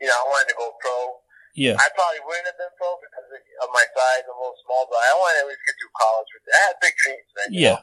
you 0.00 0.06
know 0.06 0.14
I 0.14 0.24
wanted 0.30 0.48
to 0.54 0.58
go 0.58 0.70
pro. 0.78 1.18
Yeah. 1.58 1.74
I 1.74 1.90
probably 1.90 2.22
wouldn't 2.22 2.46
have 2.46 2.54
been 2.54 2.70
pro 2.78 2.94
because 3.02 3.26
of 3.34 3.68
my 3.74 3.82
size, 3.90 4.22
I'm 4.30 4.38
a 4.38 4.38
little 4.38 4.54
small, 4.62 4.86
but 4.86 5.02
I 5.02 5.10
wanted 5.18 5.42
to 5.42 5.42
at 5.42 5.48
least 5.50 5.66
get 5.66 5.74
through 5.74 5.94
college. 5.98 6.30
With 6.30 6.46
it. 6.46 6.54
I 6.54 6.60
had 6.70 6.76
big 6.78 6.94
dreams, 7.02 7.30
man. 7.34 7.50
Yeah. 7.50 7.74
know? 7.74 7.82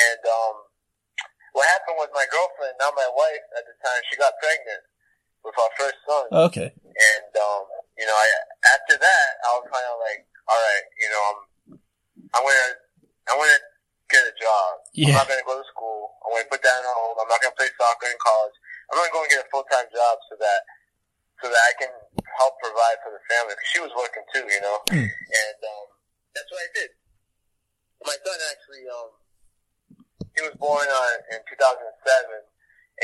And 0.00 0.22
um, 0.24 0.54
what 1.52 1.68
happened 1.68 2.00
was 2.00 2.08
my 2.16 2.24
girlfriend, 2.32 2.80
now 2.80 2.88
my 2.96 3.10
wife 3.12 3.44
at 3.60 3.68
the 3.68 3.76
time, 3.84 4.00
she 4.08 4.16
got 4.16 4.32
pregnant 4.40 4.82
with 5.44 5.56
our 5.60 5.72
first 5.76 6.00
son. 6.08 6.26
Okay. 6.48 6.72
And 6.72 7.32
um, 7.36 7.64
you 8.00 8.08
know, 8.08 8.16
I 8.16 8.26
after 8.72 8.96
that, 8.96 9.28
I 9.44 9.48
was 9.60 9.68
kind 9.68 9.84
of 9.84 9.96
like, 10.00 10.24
all 10.48 10.56
right, 10.56 10.86
you 10.96 11.08
know, 11.12 11.22
I'm, 11.28 11.40
I'm 12.32 12.42
gonna, 12.44 12.70
I'm 13.28 13.36
gonna 13.36 13.60
get 14.08 14.24
a 14.24 14.34
job. 14.40 14.70
Yeah. 14.96 15.12
I'm 15.12 15.20
not 15.20 15.28
gonna 15.28 15.44
go 15.44 15.60
to 15.60 15.66
school. 15.68 16.16
I'm 16.24 16.32
gonna 16.32 16.48
put 16.48 16.64
that 16.64 16.80
on 16.80 16.96
hold. 16.96 17.20
I'm 17.20 17.28
not 17.28 17.40
gonna 17.44 17.56
play 17.56 17.68
soccer 17.76 18.08
in 18.08 18.16
college. 18.16 18.56
I'm 18.90 18.96
gonna 18.96 19.12
go 19.12 19.22
and 19.22 19.30
get 19.30 19.44
a 19.44 19.48
full 19.52 19.66
time 19.68 19.86
job 19.92 20.14
so 20.28 20.34
that, 20.40 20.60
so 21.40 21.48
that 21.48 21.62
I 21.64 21.72
can 21.80 21.92
help 22.36 22.54
provide 22.60 22.98
for 23.04 23.10
the 23.16 23.22
family. 23.32 23.56
Because 23.56 23.70
she 23.72 23.80
was 23.80 23.92
working 23.96 24.24
too, 24.32 24.44
you 24.48 24.60
know. 24.60 24.76
Hmm. 24.92 25.08
And 25.08 25.58
um, 25.64 25.86
that's 26.36 26.48
what 26.52 26.60
I 26.60 26.70
did. 26.76 26.90
My 28.04 28.16
son 28.16 28.38
actually, 28.52 28.84
um, 28.88 29.10
he 30.36 30.40
was 30.44 30.54
born 30.56 30.84
uh, 30.88 31.36
in 31.36 31.40
2007, 31.44 31.60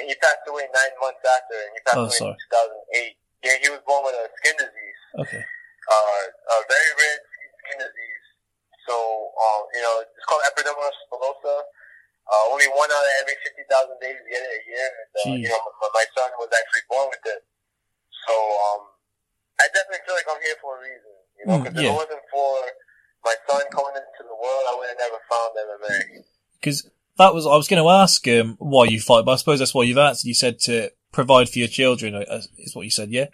and 0.01 0.03
he 0.09 0.15
passed 0.21 0.45
away 0.49 0.65
nine 0.73 0.95
months 1.01 1.21
after, 1.25 1.57
and 1.57 1.73
he 1.77 1.81
passed 1.85 2.01
Oh, 2.01 2.09
away 2.09 2.21
sorry. 2.21 2.37
in 2.37 3.13
2008. 3.13 3.45
Yeah, 3.45 3.57
he 3.61 3.69
was 3.69 3.83
born 3.85 4.03
with 4.09 4.17
a 4.17 4.27
skin 4.41 4.57
disease, 4.57 5.03
Okay. 5.21 5.43
uh, 5.45 6.23
a 6.25 6.57
very 6.65 6.91
rare 6.97 7.19
skin 7.61 7.79
disease. 7.85 8.25
So, 8.89 8.95
um, 9.37 9.63
you 9.77 9.83
know, 9.85 10.01
it's 10.01 10.25
called 10.25 10.43
epidermal 10.49 10.89
spinosa. 11.05 11.57
Uh, 12.27 12.45
only 12.51 12.67
one 12.75 12.91
out 12.91 13.07
of 13.07 13.15
every 13.23 13.37
50,000 13.39 14.03
days 14.03 14.19
get 14.27 14.43
it 14.43 14.51
a 14.51 14.63
year. 14.67 14.89
And, 14.89 15.11
uh, 15.15 15.35
you 15.39 15.49
know, 15.53 15.61
my, 15.79 15.89
my 15.95 16.07
son 16.17 16.31
was 16.43 16.51
actually 16.51 16.87
born 16.91 17.07
with 17.13 17.23
it. 17.23 17.43
So, 18.27 18.35
um, 18.35 18.83
I 19.61 19.67
definitely 19.73 20.03
feel 20.07 20.15
like 20.19 20.29
I'm 20.29 20.43
here 20.43 20.59
for 20.61 20.77
a 20.77 20.81
reason. 20.83 21.15
You 21.39 21.45
know, 21.47 21.59
Mm, 21.59 21.65
because 21.65 21.81
yeah. 21.83 21.89
if 21.89 21.95
it 21.95 21.97
wasn't 21.97 22.25
for 22.33 22.51
my 23.25 23.35
son 23.49 23.63
coming 23.71 23.97
into 23.97 24.23
the 24.27 24.35
world, 24.37 24.65
I 24.69 24.75
would 24.77 24.89
have 24.89 24.99
never 24.99 25.21
found 25.31 25.51
MMA. 25.57 26.25
Because 26.61 26.91
that 27.19 27.35
was, 27.35 27.47
I 27.47 27.57
was 27.57 27.69
going 27.69 27.83
to 27.83 27.89
ask 27.89 28.27
um, 28.29 28.57
why 28.59 28.85
you 28.87 29.01
fight, 29.01 29.25
but 29.25 29.33
I 29.33 29.37
suppose 29.37 29.59
that's 29.61 29.75
why 29.75 29.85
you've 29.85 29.99
answered. 29.99 30.27
You 30.29 30.35
said 30.35 30.59
to 30.69 30.91
provide 31.13 31.49
for 31.49 31.59
your 31.59 31.69
children, 31.69 32.15
uh, 32.15 32.43
is 32.59 32.75
what 32.75 32.85
you 32.85 32.91
said, 32.91 33.11
yeah? 33.11 33.27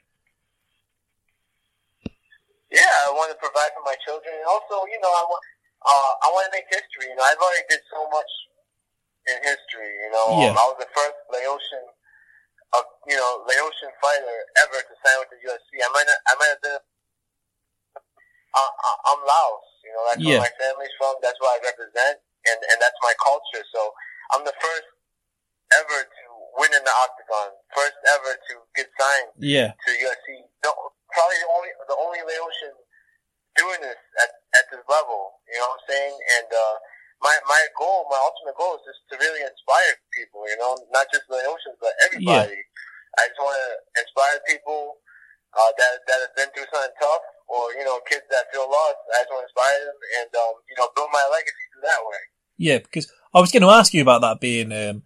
Yeah, 2.73 2.89
I 3.05 3.13
want 3.13 3.29
to 3.29 3.37
provide 3.37 3.69
for 3.77 3.85
my 3.85 3.97
children, 4.01 4.33
and 4.33 4.49
also, 4.49 4.89
you 4.89 4.97
know, 5.05 5.13
I 5.13 5.25
want, 5.29 5.43
uh, 5.85 6.13
I 6.25 6.29
want 6.33 6.49
to 6.49 6.53
make 6.57 6.65
history. 6.73 7.13
You 7.13 7.17
know, 7.21 7.27
I've 7.27 7.37
already 7.37 7.69
did 7.69 7.85
so 7.93 8.09
much 8.09 8.31
in 9.29 9.37
history. 9.45 9.93
You 9.93 10.11
know, 10.11 10.27
Yeah. 10.41 10.57
um, 10.57 10.57
I 10.57 10.65
was 10.73 10.79
the 10.81 10.89
first 10.97 11.17
Laotian, 11.29 11.85
uh, 12.73 12.85
you 13.09 13.17
know, 13.17 13.45
Laotian 13.45 13.93
fighter 14.01 14.39
ever 14.65 14.79
to 14.81 14.95
sign 15.05 15.17
with 15.21 15.31
the 15.35 15.41
UFC. 15.45 15.81
I 15.85 15.89
might, 15.93 16.07
not, 16.09 16.19
I 16.29 16.33
might 16.41 16.53
have 16.57 16.63
been. 16.65 16.81
Uh, 18.53 18.71
I- 18.85 19.01
I'm 19.13 19.21
Laos. 19.25 19.69
You 19.85 19.93
know, 19.93 20.03
that's 20.09 20.21
Yeah. 20.21 20.39
where 20.41 20.49
my 20.49 20.55
family's 20.61 20.93
from. 20.99 21.17
That's 21.23 21.39
what 21.41 21.57
I 21.57 21.65
represent, 21.67 22.21
and 22.47 22.59
and 22.71 22.77
that's 22.81 22.97
my 23.03 23.15
culture. 23.19 23.65
So 23.73 23.95
I'm 24.33 24.45
the 24.45 24.55
first 24.61 24.89
ever 25.81 26.05
to 26.05 26.25
win 26.61 26.73
in 26.73 26.85
the 26.85 26.95
octagon. 27.03 27.57
First 27.75 27.97
ever 28.07 28.37
to 28.37 28.55
get 28.77 28.89
signed 29.01 29.33
Yeah. 29.41 29.73
to 29.73 29.91
UFC. 29.91 30.45
No, 30.65 30.71
probably 31.11 31.39
the 31.41 31.49
only 31.49 31.71
the 31.89 31.97
only 31.97 32.21
Laotian 32.23 32.75
doing 33.57 33.81
this 33.81 33.99
at 34.23 34.31
at 34.61 34.71
this 34.71 34.85
level. 34.89 35.41
You 35.49 35.59
know 35.61 35.69
what 35.69 35.81
I'm 35.81 35.89
saying? 35.89 36.15
And 36.39 36.49
uh, 36.53 36.77
my 37.23 37.35
my 37.47 37.63
goal, 37.79 38.11
my 38.11 38.19
ultimate 38.19 38.59
goal, 38.59 38.77
is 38.77 38.85
just 38.85 39.03
to 39.11 39.17
really 39.17 39.47
inspire 39.47 39.95
people. 40.13 40.43
You 40.45 40.59
know, 40.59 40.75
not 40.91 41.07
just 41.15 41.31
Laotians, 41.31 41.79
but 41.79 41.95
everybody. 42.11 42.59
I 43.17 43.29
just 43.31 43.41
want 43.41 43.57
to 43.57 43.71
inspire 44.03 44.37
people 44.51 44.99
uh, 45.55 45.73
that 45.79 45.93
that 46.11 46.19
have 46.27 46.35
been 46.35 46.51
through 46.53 46.69
something 46.69 46.97
tough, 46.99 47.25
or 47.47 47.71
you 47.79 47.87
know, 47.87 48.03
kids 48.11 48.27
that 48.35 48.51
feel 48.51 48.67
lost. 48.67 49.01
I 49.15 49.23
just 49.23 49.31
want 49.31 49.47
to 49.47 49.49
inspire 49.49 49.81
them 49.87 49.99
and 50.21 50.31
um, 50.35 50.55
you 50.67 50.77
know, 50.77 50.91
build 50.99 51.15
my 51.15 51.25
legacy 51.31 51.65
through 51.71 51.87
that 51.87 52.03
way. 52.03 52.23
Yeah, 52.59 52.79
because 52.83 53.07
I 53.33 53.41
was 53.41 53.55
going 53.55 53.63
to 53.63 53.73
ask 53.73 53.95
you 53.95 54.03
about 54.03 54.21
that 54.21 54.43
being 54.43 54.75
um, 54.75 55.03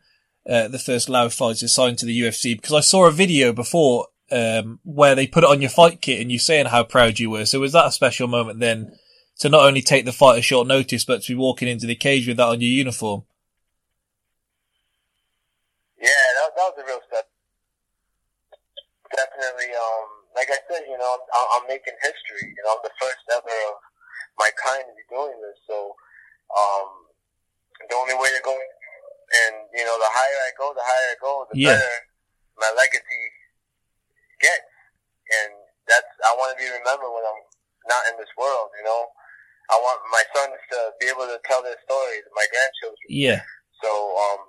uh, 0.48 0.68
the 0.68 0.80
first 0.80 1.08
Lao 1.08 1.28
fighter 1.28 1.68
signed 1.68 1.98
to 1.98 2.06
the 2.06 2.18
UFC 2.18 2.56
because 2.56 2.74
I 2.74 2.80
saw 2.80 3.06
a 3.06 3.12
video 3.12 3.52
before 3.52 4.08
um, 4.30 4.80
where 4.82 5.14
they 5.14 5.26
put 5.26 5.44
it 5.44 5.50
on 5.50 5.60
your 5.60 5.70
fight 5.70 6.00
kit 6.00 6.20
and 6.20 6.32
you 6.32 6.38
saying 6.38 6.66
how 6.66 6.84
proud 6.84 7.18
you 7.18 7.30
were. 7.30 7.46
So 7.46 7.60
was 7.60 7.72
that 7.72 7.86
a 7.86 7.92
special 7.92 8.28
moment 8.28 8.60
then 8.60 8.96
to 9.38 9.48
not 9.48 9.66
only 9.66 9.82
take 9.82 10.04
the 10.04 10.12
fight 10.12 10.38
at 10.38 10.44
short 10.44 10.66
notice 10.66 11.04
but 11.04 11.22
to 11.22 11.32
be 11.32 11.38
walking 11.38 11.68
into 11.68 11.86
the 11.86 11.94
cage 11.94 12.26
with 12.26 12.36
that 12.38 12.48
on 12.48 12.60
your 12.60 12.70
uniform? 12.70 13.24
Yeah, 16.00 16.26
that, 16.40 16.52
that 16.56 16.66
was 16.72 16.78
a 16.80 16.86
real 16.86 17.00
step. 17.08 17.28
Definitely, 19.14 19.70
um, 19.72 20.08
like 20.34 20.50
I 20.50 20.58
said, 20.68 20.84
you 20.88 20.98
know, 20.98 21.10
I'm, 21.32 21.46
I'm 21.56 21.66
making 21.68 21.94
history. 22.02 22.52
You 22.52 22.62
know, 22.66 22.76
I'm 22.76 22.84
the 22.84 22.96
first 23.00 23.22
ever 23.32 23.56
of 23.70 23.76
my 24.36 24.50
kind 24.60 24.82
to 24.82 24.92
be 24.92 25.06
doing 25.08 25.38
this. 25.40 25.56
So, 25.64 25.94
um, 26.52 26.88
the 27.88 27.96
only 27.96 28.18
way 28.18 28.34
to 28.34 28.42
go, 28.42 28.52
and 28.52 29.54
you 29.72 29.84
know, 29.86 29.96
the 29.96 30.10
higher 30.10 30.40
I 30.48 30.52
go, 30.58 30.74
the 30.74 30.84
higher 30.84 31.08
I 31.14 31.18
go, 31.22 31.32
the 31.48 31.56
Yeah. 31.56 31.76
better 31.76 31.92
my 32.58 32.70
legacy 32.76 33.22
gets. 34.40 34.68
And 35.42 35.52
that's 35.88 36.10
I 36.26 36.34
want 36.38 36.54
to 36.54 36.58
be 36.58 36.68
remembered 36.70 37.10
when 37.10 37.24
I'm 37.24 37.42
not 37.88 38.02
in 38.10 38.18
this 38.18 38.30
world. 38.36 38.74
You 38.78 38.84
know, 38.84 39.02
I 39.70 39.76
want 39.82 40.00
my 40.12 40.22
sons 40.34 40.54
to 40.72 40.78
be 41.00 41.06
able 41.10 41.26
to 41.26 41.38
tell 41.48 41.62
their 41.62 41.76
stories, 41.84 42.22
my 42.34 42.46
grandchildren. 42.52 43.06
Yeah. 43.08 43.40
So 43.82 43.90
um, 43.90 44.40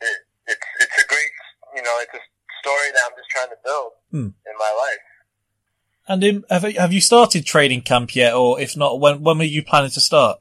it, 0.00 0.16
it's 0.48 0.66
it's 0.80 0.96
a 1.04 1.06
great 1.06 1.32
you 1.76 1.82
know 1.82 1.94
it's 2.00 2.14
a 2.14 2.22
story 2.60 2.88
that 2.94 3.02
I'm 3.06 3.16
just 3.16 3.30
trying 3.30 3.50
to 3.50 3.60
build 3.64 3.92
Hmm. 4.10 4.30
in 4.48 4.54
my 4.58 4.72
life. 4.72 5.04
And 6.08 6.18
um, 6.24 6.44
have 6.50 6.64
you- 6.64 6.80
have 6.80 6.92
you 6.92 7.00
started 7.00 7.46
training 7.46 7.82
camp 7.82 8.14
yet, 8.16 8.34
or 8.34 8.60
if 8.60 8.76
not, 8.76 8.98
when 9.00 9.22
when 9.22 9.38
were 9.38 9.44
you 9.44 9.62
planning 9.62 9.90
to 9.92 10.00
start? 10.00 10.40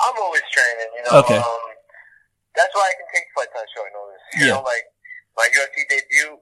I'm 0.00 0.16
always 0.18 0.42
training, 0.50 0.90
you 0.98 1.02
know. 1.06 1.20
Okay. 1.22 1.38
Um, 1.38 1.62
that's 2.56 2.74
why 2.74 2.90
I 2.90 2.94
can 2.98 3.08
take 3.14 3.26
fights 3.36 3.54
on 3.54 3.64
short 3.76 3.90
notice. 3.94 4.24
You 4.34 4.46
Yeah. 4.50 4.54
know, 4.58 4.62
like 4.66 4.84
my 5.38 5.46
UFC 5.54 5.86
debut, 5.88 6.36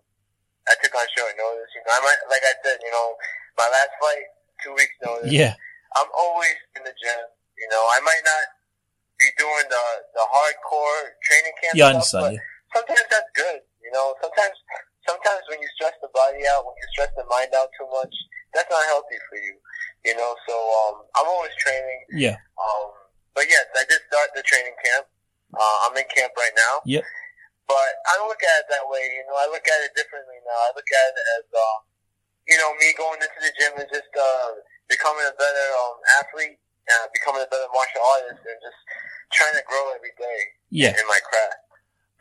I 0.68 0.74
took 0.82 0.94
on 0.96 1.06
short 1.16 1.34
notice. 1.36 1.70
You 1.76 1.82
know, 1.84 1.92
I 1.94 2.00
might, 2.00 2.20
like 2.32 2.42
I 2.46 2.54
said, 2.64 2.78
you 2.82 2.90
know, 2.90 3.14
my 3.58 3.68
last 3.68 3.92
fight, 4.00 4.26
two 4.64 4.74
weeks 4.74 4.94
notice. 5.02 5.32
Yeah. 5.32 5.54
I'm 5.98 6.10
always 6.14 6.56
in 6.78 6.82
the 6.86 6.94
gym. 6.94 7.22
You 7.58 7.68
know, 7.68 7.82
I 7.92 7.98
might 8.00 8.24
not 8.24 8.44
be 9.18 9.28
doing 9.36 9.66
the 9.68 9.84
the 10.16 10.24
hardcore 10.30 11.12
training 11.26 11.54
camp. 11.60 11.74
Yeah, 11.76 11.92
I 11.92 12.00
stuff, 12.00 12.24
understand. 12.24 12.40
but 12.40 12.78
Sometimes 12.80 13.06
that's 13.10 13.30
good. 13.34 13.60
You 13.82 13.90
know, 13.92 14.14
sometimes 14.22 14.54
sometimes 15.04 15.42
when 15.50 15.58
you 15.60 15.68
stress 15.76 15.92
the 16.00 16.08
body 16.14 16.46
out, 16.48 16.62
when 16.64 16.76
you 16.78 16.86
stress 16.94 17.10
the 17.18 17.26
mind 17.26 17.50
out 17.58 17.68
too 17.74 17.88
much, 17.90 18.14
that's 18.54 18.70
not 18.70 18.80
healthy 18.88 19.18
for 19.28 19.36
you. 19.42 19.58
You 20.06 20.14
know, 20.16 20.30
so 20.48 20.54
um, 20.54 20.96
I'm 21.18 21.28
always 21.28 21.52
training. 21.60 22.00
Yeah. 22.14 22.38
Um, 22.56 22.94
but 23.34 23.44
yes, 23.50 23.66
I 23.74 23.84
did 23.90 24.00
start 24.08 24.30
the 24.32 24.42
training 24.46 24.76
camp. 24.80 25.10
Uh, 25.52 25.76
I'm 25.90 25.94
in 25.98 26.06
camp 26.14 26.32
right 26.38 26.54
now. 26.54 26.80
Yep. 26.86 27.02
But 27.66 27.90
I 28.06 28.18
don't 28.18 28.30
look 28.30 28.42
at 28.42 28.56
it 28.62 28.68
that 28.70 28.86
way. 28.86 29.02
You 29.02 29.22
know, 29.30 29.36
I 29.38 29.46
look 29.50 29.62
at 29.66 29.78
it 29.86 29.94
differently 29.98 30.38
now. 30.46 30.58
I 30.66 30.70
look 30.74 30.86
at 30.86 31.04
it 31.10 31.18
as, 31.38 31.46
uh, 31.50 31.78
you 32.48 32.56
know, 32.58 32.70
me 32.80 32.92
going 32.96 33.18
into 33.20 33.40
the 33.40 33.52
gym 33.58 33.72
and 33.78 33.88
just 33.92 34.10
uh, 34.16 34.48
becoming 34.88 35.24
a 35.26 35.34
better 35.36 35.66
um, 35.84 35.96
athlete, 36.20 36.58
uh, 36.88 37.06
becoming 37.14 37.42
a 37.42 37.50
better 37.50 37.68
martial 37.74 38.02
artist, 38.02 38.40
and 38.46 38.58
just 38.62 38.80
trying 39.32 39.54
to 39.54 39.62
grow 39.66 39.92
every 39.94 40.10
day 40.18 40.38
Yeah. 40.70 40.90
in 40.90 41.06
my 41.08 41.20
craft. 41.22 41.54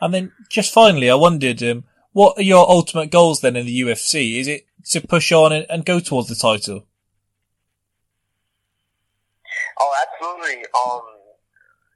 And 0.01 0.13
then 0.13 0.31
just 0.49 0.71
finally, 0.73 1.09
I 1.09 1.15
wondered, 1.15 1.61
um, 1.63 1.83
what 2.13 2.37
are 2.37 2.43
your 2.43 2.69
ultimate 2.69 3.11
goals 3.11 3.41
then 3.41 3.55
in 3.55 3.65
the 3.65 3.81
UFC? 3.81 4.39
Is 4.39 4.47
it 4.47 4.65
to 4.91 5.01
push 5.01 5.31
on 5.31 5.51
and, 5.51 5.65
and 5.69 5.85
go 5.85 5.99
towards 5.99 6.29
the 6.29 6.35
title? 6.35 6.85
Oh, 9.79 9.93
absolutely. 10.03 10.63
Um, 10.75 11.01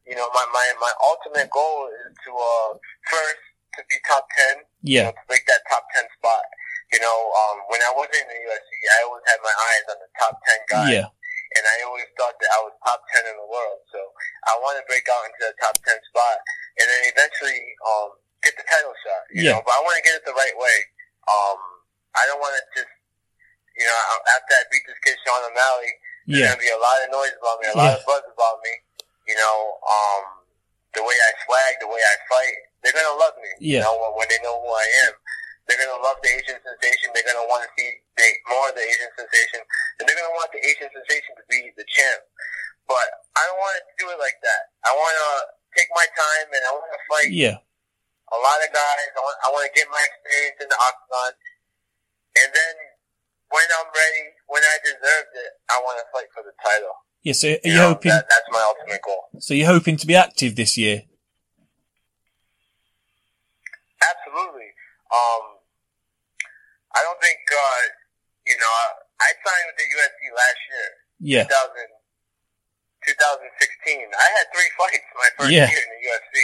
you 0.08 0.16
know, 0.16 0.28
my, 0.34 0.46
my, 0.52 0.74
my 0.80 0.92
ultimate 1.08 1.50
goal 1.52 1.88
is 1.88 2.16
to 2.26 2.32
uh, 2.32 2.74
first 3.10 3.42
to 3.76 3.84
be 3.90 3.96
top 4.08 4.28
ten. 4.38 4.64
Yeah. 4.82 5.12
to 5.12 5.18
break 5.28 5.46
that 5.48 5.62
top 5.70 5.84
ten 5.96 6.04
spot. 6.18 6.44
You 6.94 7.02
know, 7.02 7.18
um, 7.34 7.58
when 7.74 7.82
I 7.82 7.90
was 7.98 8.06
in 8.14 8.22
the 8.30 8.38
UFC, 8.38 8.70
I 8.86 8.98
always 9.10 9.26
had 9.26 9.42
my 9.42 9.50
eyes 9.50 9.86
on 9.90 9.98
the 9.98 10.10
top 10.22 10.38
ten 10.46 10.62
guys. 10.70 10.94
Yeah. 10.94 11.10
And 11.58 11.64
I 11.66 11.86
always 11.90 12.06
thought 12.18 12.38
that 12.38 12.50
I 12.54 12.60
was 12.62 12.74
top 12.86 13.02
ten 13.10 13.26
in 13.26 13.34
the 13.34 13.50
world. 13.50 13.82
So 13.90 13.98
I 14.46 14.54
want 14.62 14.78
to 14.78 14.86
break 14.86 15.02
out 15.10 15.26
into 15.26 15.42
the 15.50 15.58
top 15.58 15.74
ten 15.82 15.98
spot, 16.14 16.38
and 16.78 16.86
then 16.86 17.02
eventually 17.10 17.58
um, 17.82 18.14
get 18.46 18.54
the 18.62 18.66
title 18.70 18.94
shot. 19.02 19.24
You 19.34 19.42
Yeah. 19.42 19.58
know, 19.58 19.62
but 19.66 19.74
I 19.74 19.82
want 19.82 19.98
to 19.98 20.06
get 20.06 20.22
it 20.22 20.26
the 20.26 20.38
right 20.38 20.54
way. 20.54 20.78
Um, 21.34 21.58
I 22.14 22.30
don't 22.30 22.38
want 22.38 22.54
to 22.54 22.62
just, 22.78 22.94
you 23.74 23.86
know, 23.90 23.98
after 24.38 24.54
I 24.54 24.62
beat 24.70 24.86
this 24.86 24.98
kid 25.02 25.18
Sean 25.26 25.42
O'Malley, 25.50 25.90
there's 26.30 26.46
Yeah. 26.46 26.48
gonna 26.54 26.62
be 26.62 26.70
a 26.70 26.78
lot 26.78 27.02
of 27.02 27.10
noise 27.10 27.34
about 27.42 27.58
me, 27.58 27.74
a 27.74 27.78
lot 27.78 27.90
Yeah. 27.90 27.98
of 27.98 28.06
buzz 28.06 28.22
about 28.30 28.62
me. 28.62 28.74
You 29.34 29.36
know, 29.42 29.58
um, 29.82 30.46
the 30.94 31.02
way 31.02 31.18
I 31.18 31.32
swag, 31.42 31.74
the 31.82 31.90
way 31.90 32.02
I 32.06 32.16
fight, 32.30 32.58
they're 32.86 32.94
gonna 32.94 33.18
love 33.18 33.34
me. 33.42 33.50
Yeah. 33.58 33.82
You 33.82 33.86
know, 33.90 34.14
when 34.14 34.30
they 34.30 34.38
know 34.46 34.62
who 34.62 34.70
I 34.70 34.86
am, 35.10 35.14
they're 35.68 35.80
gonna 35.80 36.02
love 36.04 36.20
the 36.20 36.32
Asian 36.32 36.60
sensation. 36.60 37.08
They're 37.16 37.28
gonna 37.28 37.48
want 37.48 37.64
to 37.68 37.72
see 37.80 37.90
the, 38.20 38.28
more 38.52 38.68
of 38.70 38.76
the 38.76 38.84
Asian 38.84 39.10
sensation, 39.16 39.62
and 40.00 40.04
they're 40.08 40.18
gonna 40.20 40.36
want 40.36 40.52
the 40.52 40.60
Asian 40.64 40.90
sensation 40.92 41.32
to 41.40 41.44
be 41.48 41.72
the 41.80 41.86
champ. 41.88 42.22
But 42.88 43.08
I 43.40 43.42
don't 43.48 43.60
want 43.64 43.80
to 43.80 43.84
do 44.04 44.06
it 44.12 44.20
like 44.20 44.36
that. 44.44 44.64
I 44.84 44.92
want 44.92 45.16
to 45.16 45.30
take 45.72 45.88
my 45.96 46.04
time 46.14 46.48
and 46.52 46.62
I 46.68 46.72
want 46.76 46.92
to 46.92 47.02
fight 47.08 47.32
Yeah. 47.32 47.58
a 47.64 48.38
lot 48.44 48.60
of 48.60 48.70
guys. 48.76 49.08
I 49.16 49.22
want, 49.24 49.38
I 49.40 49.48
want 49.56 49.64
to 49.66 49.74
get 49.74 49.88
my 49.88 50.04
experience 50.04 50.60
in 50.60 50.68
the 50.68 50.80
octagon, 50.80 51.32
and 52.44 52.50
then 52.52 52.74
when 53.56 53.68
I'm 53.80 53.88
ready, 53.88 54.26
when 54.52 54.62
I 54.68 54.76
deserve 54.84 55.28
it, 55.32 55.52
I 55.72 55.80
want 55.80 55.96
to 56.02 56.06
fight 56.12 56.28
for 56.36 56.44
the 56.44 56.52
title. 56.60 56.92
Yeah. 57.24 57.34
So 57.40 57.48
are 57.48 57.52
you, 57.52 57.60
You 57.64 57.74
know, 57.80 57.96
hoping? 57.96 58.12
that, 58.12 58.28
that's 58.28 58.50
my 58.52 58.60
ultimate 58.68 59.00
goal. 59.00 59.32
So 59.40 59.54
you're 59.56 59.72
hoping 59.72 59.96
to 59.96 60.06
be 60.06 60.16
active 60.20 60.58
this 60.60 60.76
year? 60.78 61.04
Absolutely. 64.04 64.70
Um, 65.14 65.53
I 66.94 67.00
don't 67.02 67.20
think, 67.22 67.40
uh, 67.50 67.82
you 68.46 68.58
know, 68.58 68.74
I 69.22 69.30
signed 69.42 69.66
with 69.72 69.78
the 69.82 69.88
UFC 69.90 70.20
last 70.36 70.60
year, 70.70 70.90
Yeah. 71.20 71.44
2000, 71.50 71.90
2016. 73.08 74.08
I 74.14 74.28
had 74.38 74.46
three 74.54 74.72
fights 74.80 75.08
my 75.18 75.30
first 75.38 75.52
Yeah. 75.52 75.68
year 75.70 75.82
in 75.82 75.90
the 75.90 76.02
UFC. 76.08 76.36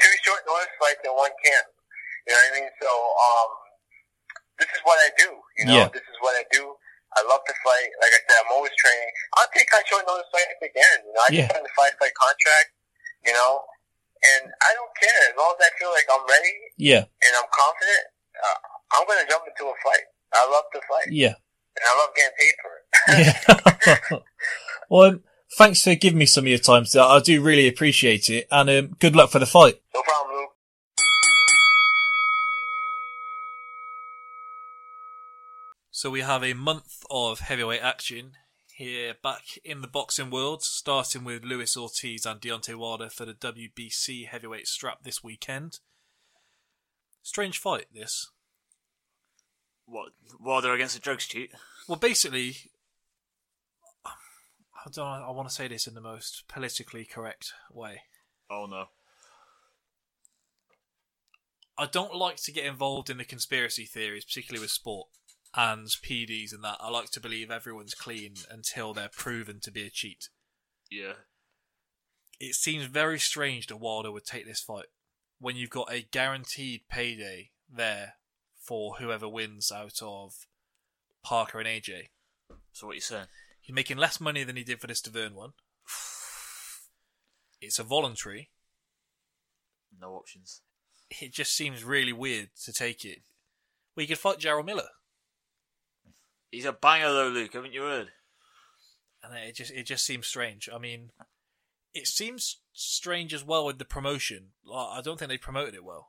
Two 0.00 0.14
short 0.26 0.42
notice 0.46 0.72
fights 0.80 1.00
in 1.04 1.12
one 1.14 1.32
camp. 1.44 1.66
You 2.26 2.32
know 2.34 2.40
what 2.40 2.50
I 2.50 2.60
mean? 2.60 2.70
So, 2.82 2.90
um, 2.90 3.48
this 4.58 4.70
is 4.74 4.80
what 4.84 4.98
I 4.98 5.10
do. 5.18 5.30
You 5.60 5.64
know, 5.70 5.76
Yeah. 5.84 5.88
this 5.92 6.02
is 6.06 6.16
what 6.20 6.34
I 6.36 6.44
do. 6.50 6.74
I 7.14 7.22
love 7.30 7.44
to 7.46 7.54
fight. 7.62 7.90
Like 8.02 8.10
I 8.10 8.20
said, 8.26 8.36
I'm 8.42 8.50
always 8.58 8.74
training. 8.74 9.10
I'll 9.38 9.50
take 9.54 9.70
on 9.70 9.82
short 9.86 10.02
notice 10.06 10.26
fights 10.34 10.58
again. 10.62 10.98
You 11.06 11.12
know, 11.14 11.22
I 11.22 11.28
Yeah. 11.30 11.40
just 11.46 11.54
signed 11.54 11.66
a 11.66 11.74
five 11.78 11.94
fight 11.98 12.14
contract. 12.14 12.70
You 13.24 13.32
know, 13.32 13.64
and 14.22 14.52
I 14.60 14.74
don't 14.74 14.94
care 14.98 15.20
as 15.30 15.34
long 15.36 15.54
as 15.56 15.60
I 15.64 15.70
feel 15.78 15.90
like 15.94 16.04
I'm 16.10 16.26
ready 16.26 16.56
Yeah. 16.76 17.04
and 17.22 17.32
I'm 17.38 17.48
confident. 17.54 18.06
Uh, 18.36 18.58
I'm 18.92 19.06
gonna 19.06 19.28
jump 19.28 19.44
into 19.46 19.70
a 19.70 19.74
fight. 19.82 20.04
I 20.32 20.50
love 20.50 20.64
to 20.72 20.80
fight, 20.88 21.12
Yeah. 21.12 21.34
and 21.76 21.84
I 21.84 21.98
love 21.98 22.10
getting 22.16 22.36
paid 22.38 22.54
for 22.62 22.70
it. 22.76 22.80
Yeah. 24.14 24.18
well, 24.90 25.02
um, 25.10 25.22
thanks 25.58 25.82
for 25.82 25.94
giving 25.94 26.18
me 26.18 26.26
some 26.26 26.44
of 26.44 26.48
your 26.48 26.58
time. 26.58 26.86
So 26.86 27.04
I 27.06 27.20
do 27.20 27.42
really 27.42 27.68
appreciate 27.68 28.30
it, 28.30 28.46
and 28.50 28.70
um, 28.70 28.96
good 28.98 29.14
luck 29.14 29.30
for 29.30 29.38
the 29.38 29.46
fight. 29.46 29.80
No 29.94 30.02
problem, 30.02 30.36
Luke. 30.36 30.50
So 35.90 36.10
we 36.10 36.20
have 36.22 36.42
a 36.42 36.54
month 36.54 37.04
of 37.10 37.40
heavyweight 37.40 37.82
action 37.82 38.32
here 38.74 39.14
back 39.22 39.42
in 39.64 39.80
the 39.80 39.86
boxing 39.88 40.30
world, 40.30 40.62
starting 40.62 41.24
with 41.24 41.44
Luis 41.44 41.76
Ortiz 41.76 42.26
and 42.26 42.40
Deontay 42.40 42.74
Wilder 42.74 43.08
for 43.08 43.24
the 43.24 43.34
WBC 43.34 44.26
heavyweight 44.26 44.66
strap 44.66 45.04
this 45.04 45.22
weekend. 45.22 45.78
Strange 47.22 47.58
fight, 47.58 47.86
this. 47.94 48.30
What? 49.86 50.12
Wilder 50.40 50.72
against 50.72 50.96
a 50.96 51.00
drugs 51.00 51.26
cheat? 51.26 51.50
Well, 51.88 51.98
basically, 51.98 52.56
I 54.04 54.90
don't. 54.92 55.06
I 55.06 55.30
want 55.30 55.48
to 55.48 55.54
say 55.54 55.68
this 55.68 55.86
in 55.86 55.94
the 55.94 56.00
most 56.00 56.44
politically 56.48 57.04
correct 57.04 57.52
way. 57.72 58.02
Oh 58.50 58.66
no. 58.66 58.86
I 61.76 61.86
don't 61.86 62.14
like 62.14 62.36
to 62.44 62.52
get 62.52 62.66
involved 62.66 63.10
in 63.10 63.18
the 63.18 63.24
conspiracy 63.24 63.84
theories, 63.84 64.24
particularly 64.24 64.62
with 64.62 64.70
sport 64.70 65.08
and 65.56 65.86
PDs 65.86 66.52
and 66.52 66.62
that. 66.62 66.78
I 66.80 66.88
like 66.88 67.10
to 67.10 67.20
believe 67.20 67.50
everyone's 67.50 67.94
clean 67.94 68.34
until 68.48 68.94
they're 68.94 69.08
proven 69.08 69.58
to 69.62 69.72
be 69.72 69.84
a 69.84 69.90
cheat. 69.90 70.28
Yeah. 70.90 71.14
It 72.38 72.54
seems 72.54 72.84
very 72.84 73.18
strange 73.18 73.66
that 73.68 73.80
Wilder 73.80 74.12
would 74.12 74.24
take 74.24 74.46
this 74.46 74.60
fight 74.60 74.86
when 75.40 75.56
you've 75.56 75.70
got 75.70 75.92
a 75.92 76.02
guaranteed 76.02 76.82
payday 76.88 77.50
there 77.68 78.14
for 78.64 78.96
whoever 78.96 79.28
wins 79.28 79.70
out 79.70 80.00
of 80.02 80.46
Parker 81.22 81.58
and 81.58 81.68
AJ. 81.68 82.08
So 82.72 82.86
what 82.86 82.96
you 82.96 83.00
saying? 83.00 83.26
He's 83.60 83.74
making 83.74 83.98
less 83.98 84.20
money 84.20 84.44
than 84.44 84.56
he 84.56 84.64
did 84.64 84.80
for 84.80 84.86
this 84.86 85.02
Stiverne 85.02 85.34
one. 85.34 85.52
It's 87.60 87.78
a 87.78 87.82
voluntary. 87.82 88.50
No 89.98 90.12
options. 90.16 90.60
It 91.08 91.32
just 91.32 91.56
seems 91.56 91.82
really 91.82 92.12
weird 92.12 92.50
to 92.64 92.74
take 92.74 93.06
it. 93.06 93.22
Well, 93.96 94.02
you 94.02 94.08
could 94.08 94.18
fight 94.18 94.38
Jarrell 94.38 94.66
Miller. 94.66 94.88
He's 96.50 96.66
a 96.66 96.72
banger 96.72 97.10
though, 97.10 97.28
Luke. 97.28 97.54
Haven't 97.54 97.72
you 97.72 97.82
heard? 97.82 98.10
and 99.24 99.34
it 99.36 99.54
just 99.54 99.72
it 99.72 99.84
just 99.84 100.04
seems 100.04 100.26
strange. 100.26 100.68
I 100.72 100.78
mean, 100.78 101.10
it 101.92 102.06
seems 102.06 102.58
strange 102.72 103.32
as 103.32 103.44
well 103.44 103.64
with 103.64 103.78
the 103.78 103.84
promotion. 103.84 104.48
I 104.72 105.00
don't 105.02 105.18
think 105.18 105.30
they 105.30 105.38
promoted 105.38 105.74
it 105.74 105.84
well. 105.84 106.08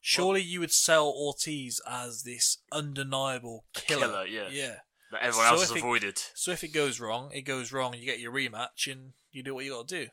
Surely 0.00 0.40
you 0.42 0.60
would 0.60 0.72
sell 0.72 1.08
Ortiz 1.08 1.80
as 1.86 2.22
this 2.22 2.58
undeniable 2.72 3.64
killer. 3.74 4.06
Killer, 4.06 4.26
yeah. 4.26 4.48
yeah. 4.50 4.74
That 5.12 5.22
everyone 5.22 5.48
else 5.48 5.60
has 5.62 5.70
it- 5.72 5.78
avoided. 5.78 6.18
so 6.34 6.52
if 6.52 6.64
it 6.64 6.72
goes 6.72 7.00
wrong, 7.00 7.30
it 7.34 7.42
goes 7.42 7.72
wrong. 7.72 7.94
You 7.94 8.06
get 8.06 8.20
your 8.20 8.32
rematch, 8.32 8.90
and 8.90 9.12
you 9.32 9.42
do 9.42 9.54
what 9.54 9.64
you 9.64 9.72
got 9.72 9.88
to 9.88 10.04
do. 10.04 10.10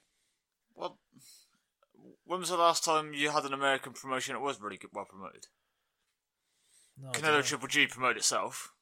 Well, 0.76 0.98
when 2.26 2.40
was 2.40 2.50
the 2.50 2.58
last 2.58 2.84
time 2.84 3.14
you 3.14 3.30
had 3.30 3.46
an 3.46 3.54
American 3.54 3.94
promotion 3.94 4.34
that 4.34 4.42
was 4.42 4.60
really 4.60 4.78
good, 4.78 4.90
well 4.94 5.06
promoted? 5.06 5.46
No, 7.02 7.10
I 7.10 7.12
Canelo 7.14 7.22
don't. 7.36 7.46
Triple 7.46 7.68
G 7.68 7.88
promote 7.88 8.18
itself. 8.18 8.74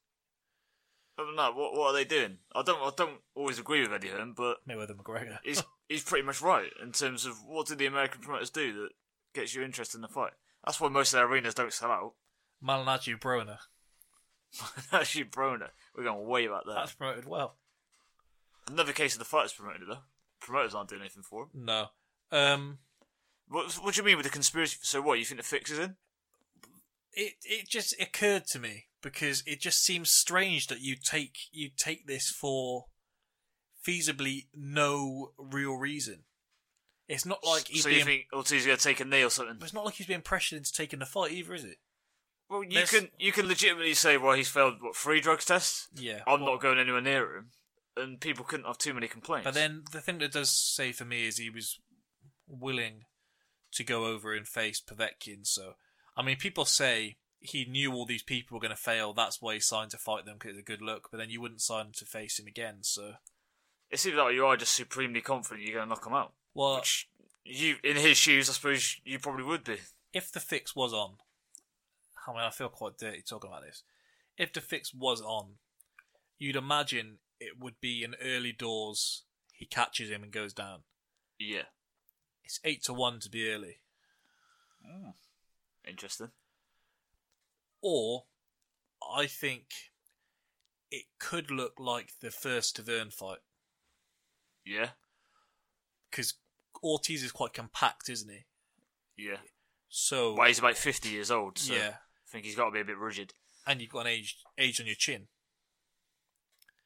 Other 1.18 1.28
than 1.28 1.36
that, 1.38 1.56
what 1.56 1.74
what 1.74 1.90
are 1.90 1.94
they 1.94 2.04
doing? 2.06 2.38
I 2.54 2.62
don't 2.64 2.82
I 2.82 2.92
don't 2.96 3.20
always 3.36 3.60
agree 3.60 3.82
with 3.82 3.94
Eddie 3.94 4.10
Hearn, 4.10 4.34
but 4.36 4.58
Mayweather 4.68 4.96
McGregor. 4.96 5.38
he's 5.44 5.64
he's 5.88 6.04
pretty 6.04 6.26
much 6.26 6.42
right 6.42 6.72
in 6.82 6.92
terms 6.92 7.26
of 7.26 7.36
what 7.46 7.68
do 7.68 7.76
the 7.76 7.86
American 7.86 8.22
promoters 8.22 8.50
do 8.50 8.74
that 8.74 8.90
gets 9.34 9.54
you 9.54 9.64
interested 9.64 9.98
in 9.98 10.02
the 10.02 10.08
fight. 10.08 10.34
That's 10.66 10.82
why 10.82 10.90
most 10.90 11.14
of 11.14 11.18
their 11.18 11.28
arenas 11.28 11.54
don't 11.54 11.74
sell 11.74 11.92
out. 11.92 12.14
Malignaggi 12.64 13.20
Broner. 13.20 13.58
Actually, 14.92 15.26
Broner, 15.26 15.70
we're 15.96 16.04
going 16.04 16.28
way 16.28 16.48
back 16.48 16.62
there. 16.66 16.76
That's 16.76 16.94
promoted 16.94 17.26
well. 17.28 17.58
Another 18.70 18.94
case 18.94 19.14
of 19.14 19.20
the 19.20 19.26
fighters 19.26 19.54
promoted 19.54 19.84
though. 19.88 20.00
Promoters 20.40 20.74
aren't 20.74 20.90
doing 20.90 21.02
anything 21.02 21.24
for 21.24 21.44
him. 21.44 21.50
No. 21.54 21.88
Um, 22.32 22.80
What 23.48 23.74
what 23.76 23.94
do 23.94 24.02
you 24.02 24.06
mean 24.06 24.18
with 24.18 24.26
the 24.26 24.32
conspiracy? 24.32 24.78
So 24.82 25.02
what? 25.02 25.20
You 25.20 25.26
think 25.26 25.40
the 25.40 25.46
fix 25.46 25.70
is 25.72 25.80
in? 25.80 25.96
it 27.14 27.34
it 27.44 27.70
just 27.70 28.00
occurred 28.02 28.46
to 28.46 28.60
me 28.60 28.86
because 29.02 29.42
it 29.46 29.62
just 29.62 29.84
seems 29.84 30.10
strange 30.10 30.68
that 30.68 30.82
you 30.82 30.96
take 30.96 31.38
you 31.52 31.70
take 31.76 32.08
this 32.08 32.30
for 32.30 32.86
feasibly 33.86 34.48
no 34.54 35.32
real 35.38 35.76
reason. 35.76 36.24
It's 37.08 37.26
not 37.26 37.46
like 37.46 37.68
he's 37.68 37.84
so 37.84 37.90
being. 37.90 38.00
you 38.00 38.06
think 38.06 38.26
Ortiz 38.34 38.66
going 38.66 38.78
to 38.78 38.84
take 38.84 39.00
a 39.00 39.06
knee 39.06 39.24
or 39.24 39.30
something? 39.30 39.58
But 39.60 39.66
It's 39.66 39.74
not 39.74 39.86
like 39.86 39.96
he's 39.96 40.08
being 40.08 40.22
pressured 40.22 40.58
into 40.58 40.74
taking 40.74 41.00
the 41.00 41.06
fight 41.06 41.32
either, 41.32 41.54
is 41.54 41.64
it? 41.64 41.78
Well, 42.50 42.64
you 42.64 42.72
There's- 42.72 42.92
can 42.92 43.10
you 43.18 43.32
can 43.32 43.48
legitimately 43.48 43.94
say, 43.96 44.18
well, 44.18 44.36
he's 44.36 44.50
failed 44.50 44.76
what 44.82 44.96
three 44.96 45.20
drugs 45.22 45.46
tests. 45.46 45.88
Yeah. 45.96 46.22
I'm 46.28 46.42
not 46.42 46.62
going 46.62 46.78
anywhere 46.80 47.02
near 47.02 47.38
him, 47.38 47.52
and 47.98 48.20
people 48.20 48.46
couldn't 48.46 48.66
have 48.68 48.78
too 48.78 48.94
many 48.94 49.08
complaints. 49.08 49.46
But 49.46 49.54
then 49.56 49.84
the 49.92 50.02
thing 50.02 50.20
that 50.20 50.32
does 50.32 50.50
say 50.52 50.92
for 50.92 51.06
me 51.06 51.28
is 51.28 51.38
he 51.38 51.50
was 51.50 51.80
willing 52.48 53.06
to 53.74 53.84
go 53.84 54.06
over 54.06 54.34
and 54.34 54.48
face 54.48 54.80
Povetkin. 54.82 55.46
So, 55.46 55.74
I 56.16 56.22
mean, 56.24 56.38
people 56.38 56.66
say 56.66 57.18
he 57.40 57.66
knew 57.66 57.94
all 57.94 58.06
these 58.06 58.24
people 58.24 58.56
were 58.56 58.62
going 58.62 58.70
to 58.76 58.82
fail. 58.82 59.14
That's 59.14 59.42
why 59.42 59.56
he 59.56 59.60
signed 59.60 59.92
to 59.92 59.98
fight 59.98 60.26
them 60.26 60.36
because 60.40 60.52
it's 60.52 60.60
a 60.68 60.72
good 60.72 60.82
look. 60.82 61.10
But 61.12 61.18
then 61.18 61.30
you 61.30 61.42
wouldn't 61.42 61.62
sign 61.62 61.92
to 61.96 62.06
face 62.06 62.40
him 62.40 62.48
again. 62.48 62.78
So, 62.82 63.14
It 63.90 64.00
seems 64.00 64.16
like 64.16 64.34
you 64.34 64.46
are 64.46 64.56
just 64.58 64.74
supremely 64.76 65.22
confident 65.22 65.66
you're 65.66 65.76
going 65.78 65.86
to 65.88 65.90
knock 65.90 66.06
him 66.06 66.14
out. 66.14 66.34
Well, 66.56 66.78
Which 66.78 67.08
you, 67.44 67.76
in 67.84 67.98
his 67.98 68.18
shoes, 68.18 68.50
I 68.50 68.54
suppose 68.54 68.98
you 69.06 69.20
probably 69.20 69.44
would 69.44 69.64
be. 69.64 69.78
if 70.14 70.32
the 70.32 70.40
fix 70.40 70.76
was 70.76 70.94
on, 70.94 71.18
I 72.28 72.32
mean, 72.32 72.42
I 72.42 72.50
feel 72.50 72.70
quite 72.70 72.98
dirty 72.98 73.22
talking 73.22 73.50
about 73.52 73.64
this. 73.64 73.84
If 74.38 74.52
the 74.54 74.62
fix 74.62 74.94
was 74.94 75.22
on, 75.22 75.58
you'd 76.40 76.56
imagine 76.56 77.18
it 77.40 77.60
would 77.60 77.80
be 77.82 78.04
an 78.04 78.16
early 78.24 78.52
doors. 78.54 79.24
He 79.54 79.66
catches 79.66 80.10
him 80.10 80.24
and 80.24 80.32
goes 80.32 80.54
down. 80.54 80.80
Yeah. 81.38 81.64
It's 82.44 82.60
eight 82.64 82.84
to 82.86 82.94
one 82.94 83.20
to 83.20 83.30
be 83.30 83.50
early. 83.52 83.78
Hmm. 84.86 85.10
Interesting. 85.88 86.32
Or 87.82 88.24
I 89.16 89.28
think 89.28 89.66
it 90.92 91.06
could 91.20 91.52
look 91.52 91.74
like 91.80 92.14
the 92.22 92.32
first 92.32 92.76
Stiverne 92.78 93.12
fight 93.14 93.40
Yeah. 94.66 94.90
because 96.10 96.34
Ortiz 96.86 97.24
is 97.24 97.32
quite 97.32 97.54
compact, 97.54 98.10
isn't 98.10 98.30
he? 98.30 98.46
Yeah. 99.18 99.38
So 99.90 100.34
Well, 100.36 100.48
he's 100.48 100.60
about 100.60 100.78
50 100.78 101.10
years 101.10 101.32
old, 101.32 101.58
so 101.58 101.74
Yeah. 101.74 101.96
I 101.98 102.32
think 102.32 102.46
he's 102.46 102.56
got 102.56 102.66
to 102.66 102.72
be 102.72 102.82
a 102.82 102.86
bit 102.86 102.98
rigid. 102.98 103.34
and 103.68 103.82
you've 103.82 103.92
got 103.92 104.02
an 104.02 104.08
age 104.08 104.38
age 104.58 104.80
on 104.80 104.86
your 104.86 104.96
chin. 104.96 105.28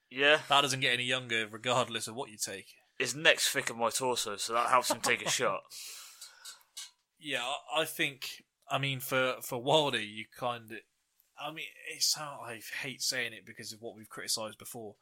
Yeah. 0.10 0.42
That 0.50 0.62
doesn't 0.62 0.80
get 0.80 0.94
any 0.94 1.04
younger, 1.04 1.48
regardless 1.48 2.08
of 2.08 2.16
what 2.16 2.30
you 2.30 2.38
take. 2.38 2.68
His 2.98 3.16
neck's 3.16 3.50
thick 3.50 3.70
on 3.72 3.78
my 3.78 3.90
torso, 3.90 4.38
so 4.38 4.54
that 4.54 4.70
helps 4.70 4.90
him 4.92 5.02
take 5.02 5.26
a 5.26 5.30
shot. 5.40 5.62
Yeah, 7.20 7.44
I- 7.76 7.86
think. 7.86 8.44
I 8.72 8.78
mean, 8.78 9.00
for 9.00 9.38
for 9.42 9.62
Wilder, 9.62 10.00
you 10.00 10.26
kind 10.38 10.72
of. 10.72 10.78
I 11.42 11.52
mean, 11.52 11.66
it 11.96 12.04
sound, 12.04 12.40
I 12.46 12.60
hate 12.82 13.02
saying 13.02 13.32
it 13.34 13.46
because 13.46 13.72
of 13.74 13.82
what 13.82 13.96
we've 13.96 14.10
criticised 14.10 14.58
before. 14.58 14.96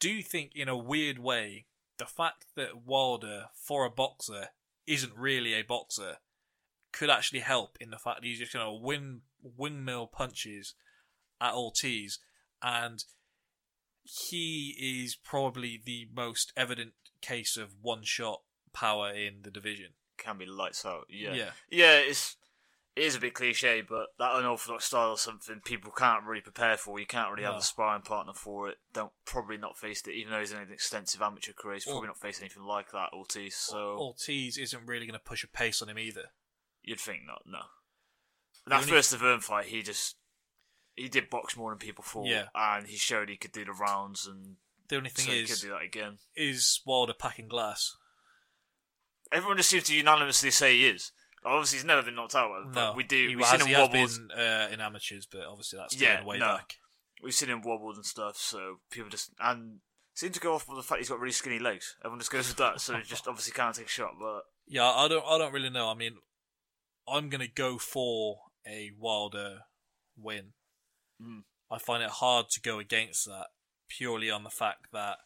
Do 0.00 0.10
you 0.10 0.22
think, 0.22 0.52
in 0.54 0.68
a 0.68 0.76
weird 0.76 1.18
way, 1.18 1.66
the 1.98 2.06
fact 2.06 2.46
that 2.56 2.84
Wilder, 2.84 3.46
for 3.54 3.84
a 3.84 3.90
boxer, 3.90 4.48
isn't 4.86 5.16
really 5.16 5.54
a 5.54 5.62
boxer, 5.62 6.16
could 6.92 7.10
actually 7.10 7.40
help 7.40 7.76
in 7.80 7.90
the 7.90 7.98
fact 7.98 8.20
that 8.20 8.26
he's 8.26 8.38
just 8.38 8.52
going 8.52 8.64
to 8.64 8.84
win 8.84 9.22
windmill 9.42 10.06
punches 10.06 10.74
at 11.40 11.52
all 11.52 11.66
Ortiz, 11.66 12.18
and 12.62 13.04
he 14.02 15.02
is 15.04 15.16
probably 15.16 15.80
the 15.84 16.08
most 16.14 16.52
evident 16.56 16.92
case 17.20 17.56
of 17.56 17.74
one 17.82 18.02
shot 18.02 18.42
power 18.72 19.10
in 19.10 19.42
the 19.42 19.50
division. 19.50 19.90
Can 20.16 20.38
be 20.38 20.46
lights 20.46 20.86
out. 20.86 21.06
Yeah. 21.10 21.34
Yeah. 21.34 21.50
Yeah, 21.70 21.98
it's 21.98 22.36
it 22.96 23.02
is 23.04 23.14
a 23.14 23.20
bit 23.20 23.34
cliche, 23.34 23.82
but 23.82 24.06
that 24.18 24.36
unorthodox 24.36 24.86
style 24.86 25.12
is 25.14 25.20
something 25.20 25.60
people 25.64 25.92
can't 25.92 26.24
really 26.24 26.40
prepare 26.40 26.76
for. 26.78 26.98
You 26.98 27.06
can't 27.06 27.30
really 27.30 27.44
have 27.44 27.56
a 27.56 27.62
sparring 27.62 28.02
partner 28.02 28.32
for 28.32 28.70
it. 28.70 28.78
Don't 28.94 29.12
probably 29.26 29.58
not 29.58 29.76
faced 29.76 30.08
it, 30.08 30.14
even 30.14 30.32
though 30.32 30.40
he's 30.40 30.52
had 30.52 30.66
an 30.66 30.72
extensive 30.72 31.20
amateur 31.20 31.52
career. 31.52 31.74
He's 31.74 31.84
probably 31.84 32.06
not 32.08 32.18
faced 32.18 32.40
anything 32.40 32.62
like 32.64 32.92
that, 32.92 33.10
Ortiz. 33.12 33.54
So 33.54 33.98
Ortiz 33.98 34.56
isn't 34.56 34.86
really 34.86 35.06
going 35.06 35.18
to 35.18 35.24
push 35.24 35.44
a 35.44 35.48
pace 35.48 35.82
on 35.82 35.88
him 35.90 35.98
either. 35.98 36.30
you'd 36.82 37.00
think 37.00 37.22
not. 37.26 37.42
No. 37.46 37.58
That 38.66 38.76
only- 38.80 38.88
first 38.90 39.12
Stiverne 39.14 39.42
fight, 39.42 39.66
he 39.66 39.82
just 39.82 40.16
he 40.94 41.08
did 41.08 41.28
box 41.28 41.56
more 41.56 41.70
than 41.70 41.78
people 41.78 42.02
thought, 42.02 42.26
Yeah. 42.28 42.46
and 42.54 42.86
he 42.86 42.96
showed 42.96 43.28
he 43.28 43.36
could 43.36 43.52
do 43.52 43.64
the 43.66 43.72
rounds, 43.72 44.26
and 44.26 44.56
The 44.88 44.96
only 44.96 45.10
thing 45.10 45.26
so 45.26 45.32
he 45.32 45.44
could 45.44 45.60
do 45.60 45.68
that 45.70 45.82
again. 45.82 46.18
is 46.34 46.80
Wilder 46.86 47.12
packing 47.12 47.48
glass? 47.48 47.94
Everyone 49.30 49.56
just 49.58 49.68
seems 49.70 49.84
to 49.84 49.94
unanimously 49.96 50.50
say 50.50 50.74
he 50.76 50.86
is. 50.88 51.12
Obviously, 51.46 51.78
he's 51.78 51.84
never 51.84 52.02
been 52.02 52.16
knocked 52.16 52.34
out, 52.34 52.50
but 52.72 52.80
No, 52.80 52.92
we 52.96 53.04
do. 53.04 53.28
He 53.28 53.36
We've 53.36 53.46
has, 53.46 53.62
seen 53.62 53.68
him 53.70 53.90
has 53.90 54.18
been 54.18 54.30
uh, 54.36 54.68
in 54.72 54.80
amateurs, 54.80 55.26
but 55.30 55.42
obviously 55.46 55.78
that's 55.78 55.98
Yeah, 56.00 56.24
way 56.24 56.38
no. 56.38 56.56
back. 56.56 56.74
We've 57.22 57.32
seen 57.32 57.48
him 57.48 57.62
wobbled 57.62 57.96
and 57.96 58.04
stuff, 58.04 58.36
so 58.36 58.76
people 58.90 59.08
just 59.10 59.30
and 59.40 59.78
seem 60.14 60.32
to 60.32 60.40
go 60.40 60.54
off 60.54 60.68
with 60.68 60.76
the 60.76 60.82
fact 60.82 60.98
he's 60.98 61.08
got 61.08 61.20
really 61.20 61.32
skinny 61.32 61.58
legs. 61.58 61.96
Everyone 62.02 62.18
just 62.18 62.32
goes 62.32 62.48
with 62.48 62.56
that, 62.58 62.80
so 62.80 62.94
he 62.96 63.02
just 63.02 63.28
obviously 63.28 63.52
can't 63.52 63.74
take 63.74 63.86
a 63.86 63.88
shot. 63.88 64.12
But 64.20 64.42
Yeah, 64.66 64.90
I 64.90 65.08
don't. 65.08 65.24
I 65.26 65.38
don't 65.38 65.52
really 65.52 65.70
know. 65.70 65.88
I 65.88 65.94
mean, 65.94 66.16
I'm 67.08 67.28
going 67.28 67.40
to 67.46 67.52
go 67.52 67.78
for 67.78 68.38
a 68.66 68.90
Wilder 68.98 69.60
win. 70.18 70.52
Mm. 71.22 71.44
I 71.70 71.78
find 71.78 72.02
it 72.02 72.10
hard 72.10 72.46
to 72.50 72.60
go 72.60 72.78
against 72.78 73.24
that 73.26 73.46
purely 73.88 74.30
on 74.30 74.44
the 74.44 74.50
fact 74.50 74.88
that 74.92 75.18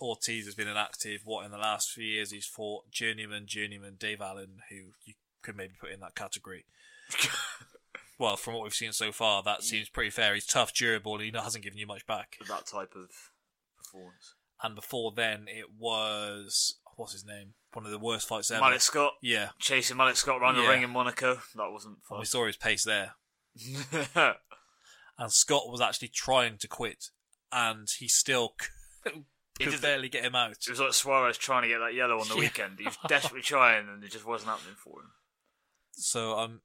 Ortiz 0.00 0.46
has 0.46 0.54
been 0.54 0.68
inactive. 0.68 1.20
What 1.24 1.44
in 1.44 1.50
the 1.52 1.58
last 1.58 1.90
few 1.90 2.04
years 2.04 2.30
he's 2.30 2.46
fought 2.46 2.90
journeyman, 2.90 3.44
journeyman 3.46 3.96
Dave 3.98 4.20
Allen, 4.20 4.58
who 4.70 4.92
you 5.04 5.14
could 5.42 5.56
maybe 5.56 5.74
put 5.80 5.90
in 5.92 6.00
that 6.00 6.14
category. 6.14 6.64
well, 8.18 8.36
from 8.36 8.54
what 8.54 8.62
we've 8.62 8.74
seen 8.74 8.92
so 8.92 9.12
far, 9.12 9.42
that 9.42 9.62
seems 9.62 9.88
pretty 9.88 10.10
fair. 10.10 10.34
He's 10.34 10.46
tough, 10.46 10.72
durable, 10.74 11.14
and 11.16 11.22
he 11.24 11.32
hasn't 11.32 11.64
given 11.64 11.78
you 11.78 11.86
much 11.86 12.06
back. 12.06 12.36
that 12.48 12.66
type 12.66 12.92
of 12.94 13.08
performance, 13.76 14.34
And 14.62 14.74
before 14.74 15.12
then, 15.14 15.46
it 15.48 15.66
was 15.78 16.78
what's 16.96 17.12
his 17.12 17.24
name? 17.24 17.54
One 17.72 17.86
of 17.86 17.90
the 17.92 17.98
worst 17.98 18.28
fights 18.28 18.50
ever. 18.50 18.60
Malik 18.60 18.80
Scott 18.82 19.12
Yeah, 19.22 19.50
chasing 19.58 19.96
Malik 19.96 20.16
Scott 20.16 20.40
around 20.42 20.56
the 20.56 20.62
Yeah. 20.62 20.68
ring 20.70 20.82
in 20.82 20.90
Monaco, 20.90 21.40
that 21.54 21.70
wasn't 21.70 21.94
and 21.94 22.04
fun. 22.04 22.18
we 22.18 22.24
saw 22.26 22.46
his 22.46 22.56
pace 22.56 22.84
there. 22.84 23.14
And 25.18 25.30
Scott 25.30 25.68
was 25.70 25.82
actually 25.82 26.08
trying 26.08 26.56
to 26.58 26.68
quit, 26.68 27.06
and 27.52 27.86
he 27.98 28.08
still 28.08 28.54
could, 29.04 29.24
He 29.58 29.66
could 29.66 29.82
barely 29.82 30.08
get 30.08 30.24
him 30.24 30.34
out. 30.34 30.52
it 30.52 30.70
was 30.70 30.80
like 30.80 30.94
Suarez 30.94 31.36
trying 31.36 31.62
to 31.62 31.68
get 31.68 31.78
that 31.80 31.92
yellow 31.92 32.18
on 32.20 32.28
the 32.28 32.34
Yeah. 32.36 32.40
weekend. 32.40 32.78
He 32.78 32.86
was 32.86 32.96
desperately 33.06 33.42
trying, 33.42 33.86
and 33.88 34.02
it 34.02 34.10
just 34.10 34.24
wasn't 34.24 34.52
happening 34.52 34.76
for 34.76 35.00
him. 35.02 35.10
So 36.00 36.38
um, 36.38 36.60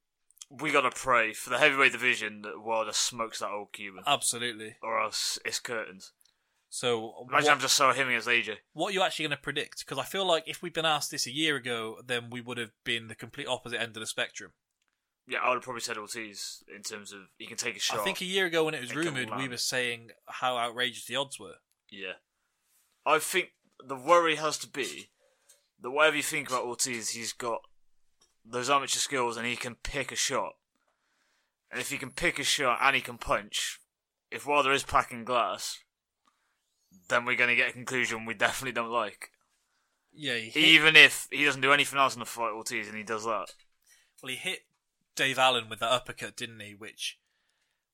We 0.49 0.71
gotta 0.71 0.91
pray 0.91 1.33
for 1.33 1.49
the 1.49 1.57
heavyweight 1.57 1.91
division 1.91 2.41
that 2.43 2.61
Wilder 2.61 2.93
smokes 2.93 3.39
that 3.39 3.49
old 3.49 3.73
Cuban, 3.73 4.03
absolutely. 4.05 4.75
or 4.81 5.01
else 5.01 5.39
it's 5.45 5.59
curtains. 5.59 6.13
So 6.69 7.25
Imagine 7.29 7.45
what, 7.45 7.53
I'm 7.53 7.59
just 7.59 7.75
so 7.75 7.91
him 7.91 8.09
against 8.09 8.27
AJ. 8.27 8.57
what 8.73 8.89
are 8.89 8.93
you 8.93 9.01
actually 9.01 9.27
going 9.27 9.37
to 9.37 9.41
predict? 9.41 9.79
Because 9.79 9.97
I 9.97 10.03
feel 10.03 10.25
like 10.25 10.43
if 10.45 10.61
we'd 10.61 10.73
been 10.73 10.85
asked 10.85 11.09
this 11.11 11.25
a 11.25 11.31
year 11.31 11.55
ago, 11.55 11.99
then 12.05 12.29
we 12.29 12.41
would 12.41 12.57
have 12.57 12.71
been 12.83 13.07
the 13.07 13.15
complete 13.15 13.47
opposite 13.47 13.79
end 13.79 13.95
of 13.95 14.01
the 14.01 14.07
spectrum. 14.07 14.51
Yeah, 15.27 15.39
I 15.39 15.49
would 15.49 15.55
have 15.55 15.63
probably 15.63 15.81
said 15.81 15.97
Ortiz 15.97 16.63
in 16.73 16.83
terms 16.83 17.11
of 17.11 17.21
he 17.37 17.47
can 17.47 17.57
take 17.57 17.77
a 17.77 17.79
shot. 17.79 17.99
I 17.99 18.03
think 18.03 18.21
a 18.21 18.25
year 18.25 18.45
ago 18.45 18.65
when 18.65 18.73
it 18.73 18.81
was 18.81 18.95
rumored, 18.95 19.29
we 19.37 19.47
were 19.47 19.57
saying 19.57 20.11
how 20.27 20.57
outrageous 20.57 21.05
the 21.05 21.15
odds 21.15 21.39
were. 21.39 21.55
Yeah. 21.89 22.13
I 23.05 23.19
think 23.19 23.53
the 23.83 23.95
worry 23.95 24.35
has 24.35 24.57
to 24.59 24.67
be 24.67 25.09
that 25.81 25.91
whatever 25.91 26.17
you 26.17 26.23
think 26.23 26.49
about 26.49 26.65
Ortiz, 26.65 27.09
he's 27.09 27.33
got 27.33 27.61
those 28.45 28.69
amateur 28.69 28.99
skills 28.99 29.37
and 29.37 29.45
he 29.45 29.55
can 29.55 29.75
pick 29.75 30.11
a 30.11 30.15
shot. 30.15 30.53
And 31.71 31.81
if 31.81 31.89
he 31.89 31.97
can 31.97 32.11
pick 32.11 32.39
a 32.39 32.43
shot 32.43 32.79
and 32.81 32.95
he 32.95 33.01
can 33.01 33.17
punch, 33.17 33.79
if 34.31 34.45
Wilder 34.45 34.71
is 34.71 34.83
packing 34.83 35.25
glass, 35.25 35.79
then 37.09 37.25
we're 37.25 37.35
going 37.35 37.49
to 37.49 37.55
get 37.55 37.69
a 37.69 37.73
conclusion 37.73 38.25
we 38.25 38.33
definitely 38.33 38.71
don't 38.73 38.91
like. 38.91 39.29
Yeah, 40.13 40.35
he 40.35 40.49
hit, 40.49 40.63
Even 40.63 40.95
if 40.95 41.27
he 41.31 41.43
doesn't 41.43 41.61
do 41.61 41.73
anything 41.73 41.99
else 41.99 42.13
in 42.13 42.19
the 42.19 42.25
fight, 42.25 42.53
Ortiz, 42.53 42.87
and 42.87 42.95
he 42.95 43.03
does 43.03 43.25
that. 43.25 43.47
well, 44.21 44.29
he 44.29 44.35
hit 44.35 44.59
Dave 45.15 45.37
Allen 45.37 45.67
with 45.69 45.79
that 45.79 45.91
uppercut, 45.91 46.37
didn't 46.37 46.61
he? 46.61 46.73
Which 46.73 47.19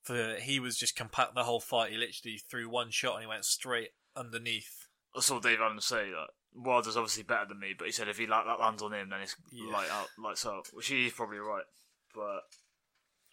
for 0.03 0.35
he 0.39 0.59
was 0.59 0.77
just 0.77 0.95
compact 0.95 1.35
the 1.35 1.43
whole 1.43 1.59
fight. 1.59 1.91
He 1.91 1.97
literally 1.97 2.41
threw 2.49 2.69
one 2.69 2.91
shot 2.91 3.15
and 3.15 3.23
he 3.23 3.27
went 3.27 3.45
straight 3.45 3.89
underneath. 4.15 4.87
I 5.15 5.21
saw 5.21 5.39
Dave 5.39 5.59
Allen 5.61 5.81
say 5.81 6.09
that 6.11 6.29
Wilder's 6.53 6.97
obviously 6.97 7.23
better 7.23 7.45
than 7.47 7.59
me, 7.59 7.73
but 7.77 7.85
he 7.87 7.91
said 7.93 8.07
if 8.09 8.17
he 8.17 8.27
like 8.27 8.45
that 8.45 8.59
lands 8.59 8.81
on 8.81 8.93
him, 8.93 9.09
then 9.09 9.21
it's 9.21 9.35
Yeah. 9.51 9.71
light 9.71 9.89
out, 9.89 10.09
lights 10.17 10.45
out. 10.45 10.67
Which 10.73 10.87
he's 10.87 11.13
probably 11.13 11.37
right, 11.39 11.65
but 12.13 12.41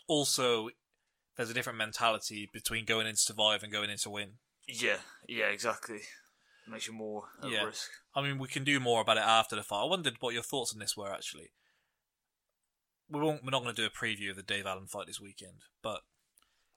Also, 0.07 0.71
there's 1.37 1.51
a 1.51 1.55
different 1.55 1.79
mentality 1.79 2.49
between 2.53 2.85
going 2.85 3.07
in 3.07 3.15
to 3.15 3.21
survive 3.21 3.63
and 3.63 3.73
going 3.73 3.91
in 3.91 3.99
to 3.99 4.11
win. 4.11 4.39
yeah, 4.67 5.01
yeah, 5.27 5.47
exactly. 5.47 6.01
Makes 6.67 6.87
you 6.87 6.93
more 6.93 7.31
at 7.43 7.51
Yeah. 7.51 7.65
risk. 7.65 7.91
I 8.15 8.21
mean, 8.23 8.39
we 8.39 8.47
can 8.49 8.63
do 8.65 8.79
more 8.81 9.01
about 9.01 9.17
it 9.17 9.23
after 9.23 9.57
the 9.57 9.63
fight. 9.63 9.81
I 9.83 9.85
wondered 9.85 10.21
what 10.21 10.35
your 10.35 10.43
thoughts 10.43 10.73
on 10.73 10.79
this 10.79 10.97
were 10.97 11.11
actually. 11.13 11.53
We 13.09 13.21
won't. 13.21 13.43
We're 13.43 13.51
not 13.51 13.63
going 13.63 13.75
to 13.75 13.81
do 13.83 13.87
a 13.87 13.91
preview 13.91 14.31
of 14.31 14.37
the 14.37 14.43
Dave 14.43 14.67
Allen 14.67 14.87
fight 14.87 15.07
this 15.07 15.21
weekend, 15.21 15.63
but 15.83 16.03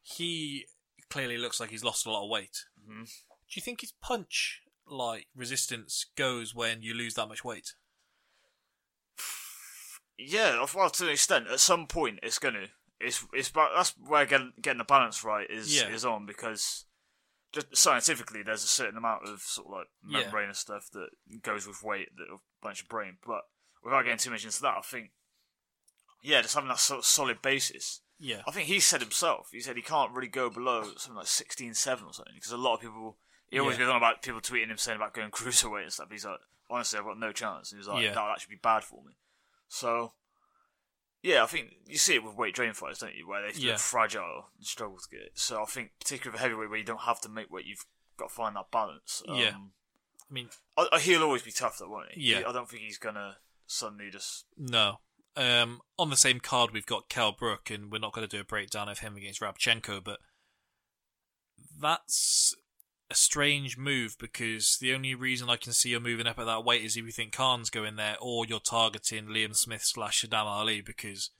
he 0.01 0.65
clearly 1.09 1.37
looks 1.37 1.59
like 1.59 1.69
he's 1.71 1.83
lost 1.83 2.05
a 2.05 2.11
lot 2.11 2.23
of 2.23 2.29
weight. 2.29 2.65
Mhm. 2.87 3.05
Do 3.05 3.53
you 3.53 3.61
think 3.61 3.81
his 3.81 3.91
punch 3.91 4.61
like 4.87 5.27
resistance 5.35 6.05
goes 6.15 6.53
when 6.55 6.81
you 6.81 6.93
lose 6.93 7.13
that 7.15 7.27
much 7.27 7.43
weight? 7.43 7.73
Yeah, 10.17 10.63
well, 10.75 10.89
to 10.89 11.05
an 11.05 11.09
extent, 11.11 11.47
at 11.47 11.59
some 11.59 11.87
point, 11.87 12.19
it's 12.21 12.37
gonna. 12.39 12.67
It's 12.99 13.25
it's 13.33 13.49
but 13.49 13.69
that's 13.75 13.95
where 13.97 14.25
getting, 14.25 14.53
getting 14.61 14.77
the 14.77 14.83
balance 14.83 15.23
right 15.23 15.49
is 15.49 15.75
Yeah. 15.75 15.87
is 15.89 16.05
on 16.05 16.25
because 16.27 16.85
just 17.51 17.75
scientifically, 17.75 18.43
there's 18.43 18.63
a 18.63 18.67
certain 18.67 18.97
amount 18.97 19.27
of 19.27 19.41
sort 19.41 19.67
of 19.67 19.73
like 19.73 19.87
Yeah. 20.07 20.19
membrane 20.21 20.49
and 20.49 20.57
stuff 20.57 20.89
that 20.91 21.09
goes 21.41 21.65
with 21.65 21.81
weight 21.81 22.09
that 22.17 22.29
will 22.29 22.43
bunch 22.61 22.81
of 22.83 22.87
brain. 22.87 23.17
But 23.25 23.41
without 23.83 24.03
getting 24.03 24.19
too 24.19 24.29
much 24.29 24.45
into 24.45 24.61
that, 24.61 24.77
I 24.77 24.81
think 24.81 25.11
yeah, 26.21 26.41
just 26.43 26.53
having 26.53 26.67
that 26.69 26.79
sort 26.79 26.99
of 26.99 27.05
solid 27.05 27.41
basis. 27.41 28.01
Yeah, 28.19 28.43
I 28.47 28.51
think 28.51 28.67
he 28.67 28.79
said 28.79 29.01
himself. 29.01 29.49
He 29.51 29.59
said 29.61 29.75
he 29.75 29.81
can't 29.81 30.11
really 30.11 30.27
go 30.27 30.51
below 30.51 30.83
something 30.97 31.15
like 31.15 31.25
16-7 31.25 32.05
or 32.05 32.13
something 32.13 32.35
because 32.35 32.51
a 32.51 32.57
lot 32.57 32.75
of 32.75 32.81
people. 32.81 33.17
He 33.51 33.59
always 33.59 33.77
Yeah. 33.77 33.83
goes 33.85 33.89
on 33.91 33.97
about 33.97 34.23
people 34.23 34.41
tweeting 34.41 34.69
him 34.69 34.77
saying 34.77 34.95
about 34.95 35.13
going 35.13 35.29
cruiserweight 35.29 35.83
and 35.83 35.93
stuff. 35.93 36.09
He's 36.09 36.25
like, 36.25 36.39
honestly, 36.69 36.97
I've 36.97 37.05
got 37.05 37.19
no 37.19 37.31
chance. 37.31 37.69
He 37.71 37.77
was 37.77 37.87
like, 37.87 38.03
Yeah. 38.03 38.13
that 38.13 38.23
would 38.23 38.31
actually 38.31 38.55
be 38.55 38.59
bad 38.63 38.83
for 38.83 39.03
me. 39.03 39.17
So, 39.67 40.13
yeah, 41.21 41.43
I 41.43 41.45
think 41.47 41.73
you 41.85 41.97
see 41.97 42.15
it 42.15 42.23
with 42.23 42.35
weight 42.35 42.55
training 42.55 42.73
fighters, 42.75 42.99
don't 42.99 43.13
you? 43.13 43.27
Where 43.27 43.41
they're 43.41 43.51
Yeah. 43.51 43.77
fragile 43.77 44.49
and 44.57 44.65
struggle 44.65 44.97
to 44.97 45.09
get 45.09 45.21
it. 45.21 45.37
So 45.37 45.61
I 45.61 45.65
think, 45.65 45.91
particularly 45.99 46.33
with 46.35 46.41
heavyweight, 46.41 46.69
where 46.69 46.79
you 46.79 46.85
don't 46.85 47.01
have 47.01 47.21
to 47.21 47.29
make 47.29 47.51
weight, 47.51 47.65
you've 47.65 47.85
got 48.17 48.29
to 48.29 48.33
find 48.33 48.55
that 48.55 48.71
balance. 48.71 49.21
Um, 49.27 49.35
Yeah. 49.35 49.55
I 49.57 50.33
mean, 50.33 50.49
I, 50.77 50.87
I, 50.93 50.99
he'll 51.01 51.23
always 51.23 51.41
be 51.43 51.51
tough, 51.51 51.77
though, 51.77 51.89
won't 51.89 52.13
he? 52.13 52.31
Yeah. 52.31 52.47
I 52.47 52.53
don't 52.53 52.69
think 52.69 52.83
he's 52.83 52.97
gonna 52.97 53.37
suddenly 53.67 54.09
just. 54.09 54.45
No. 54.57 55.01
Um, 55.35 55.81
on 55.99 56.09
the 56.09 56.17
same 56.17 56.39
card, 56.39 56.71
we've 56.71 56.85
got 56.85 57.09
Kel 57.09 57.33
Brook, 57.33 57.69
and 57.69 57.91
we're 57.91 57.99
not 57.99 58.13
going 58.13 58.27
to 58.27 58.33
do 58.33 58.41
a 58.41 58.45
breakdown 58.45 58.87
of 58.89 58.99
him 58.99 59.15
against 59.17 59.39
Rabchenko, 59.41 60.03
but 60.03 60.19
that's 61.79 62.55
a 63.11 63.15
strange 63.15 63.77
move 63.77 64.15
because 64.19 64.77
the 64.79 64.93
only 64.93 65.13
reason 65.13 65.49
I 65.49 65.57
can 65.57 65.73
see 65.73 65.89
you're 65.89 65.99
moving 65.99 66.27
up 66.27 66.39
at 66.39 66.45
that 66.45 66.63
weight 66.63 66.83
is 66.83 66.97
if 66.97 67.05
you 67.05 67.11
think 67.11 67.33
Khan's 67.33 67.69
going 67.69 67.95
there, 67.95 68.15
or 68.19 68.45
you're 68.45 68.59
targeting 68.59 69.25
Liam 69.25 69.55
Smith 69.55 69.83
slash 69.83 70.23
Sadam 70.23 70.45
Ali 70.45 70.81
because 70.81 71.31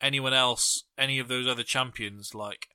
anyone 0.00 0.32
else, 0.32 0.84
any 0.98 1.18
of 1.18 1.28
those 1.28 1.46
other 1.46 1.62
champions, 1.62 2.34
like 2.34 2.68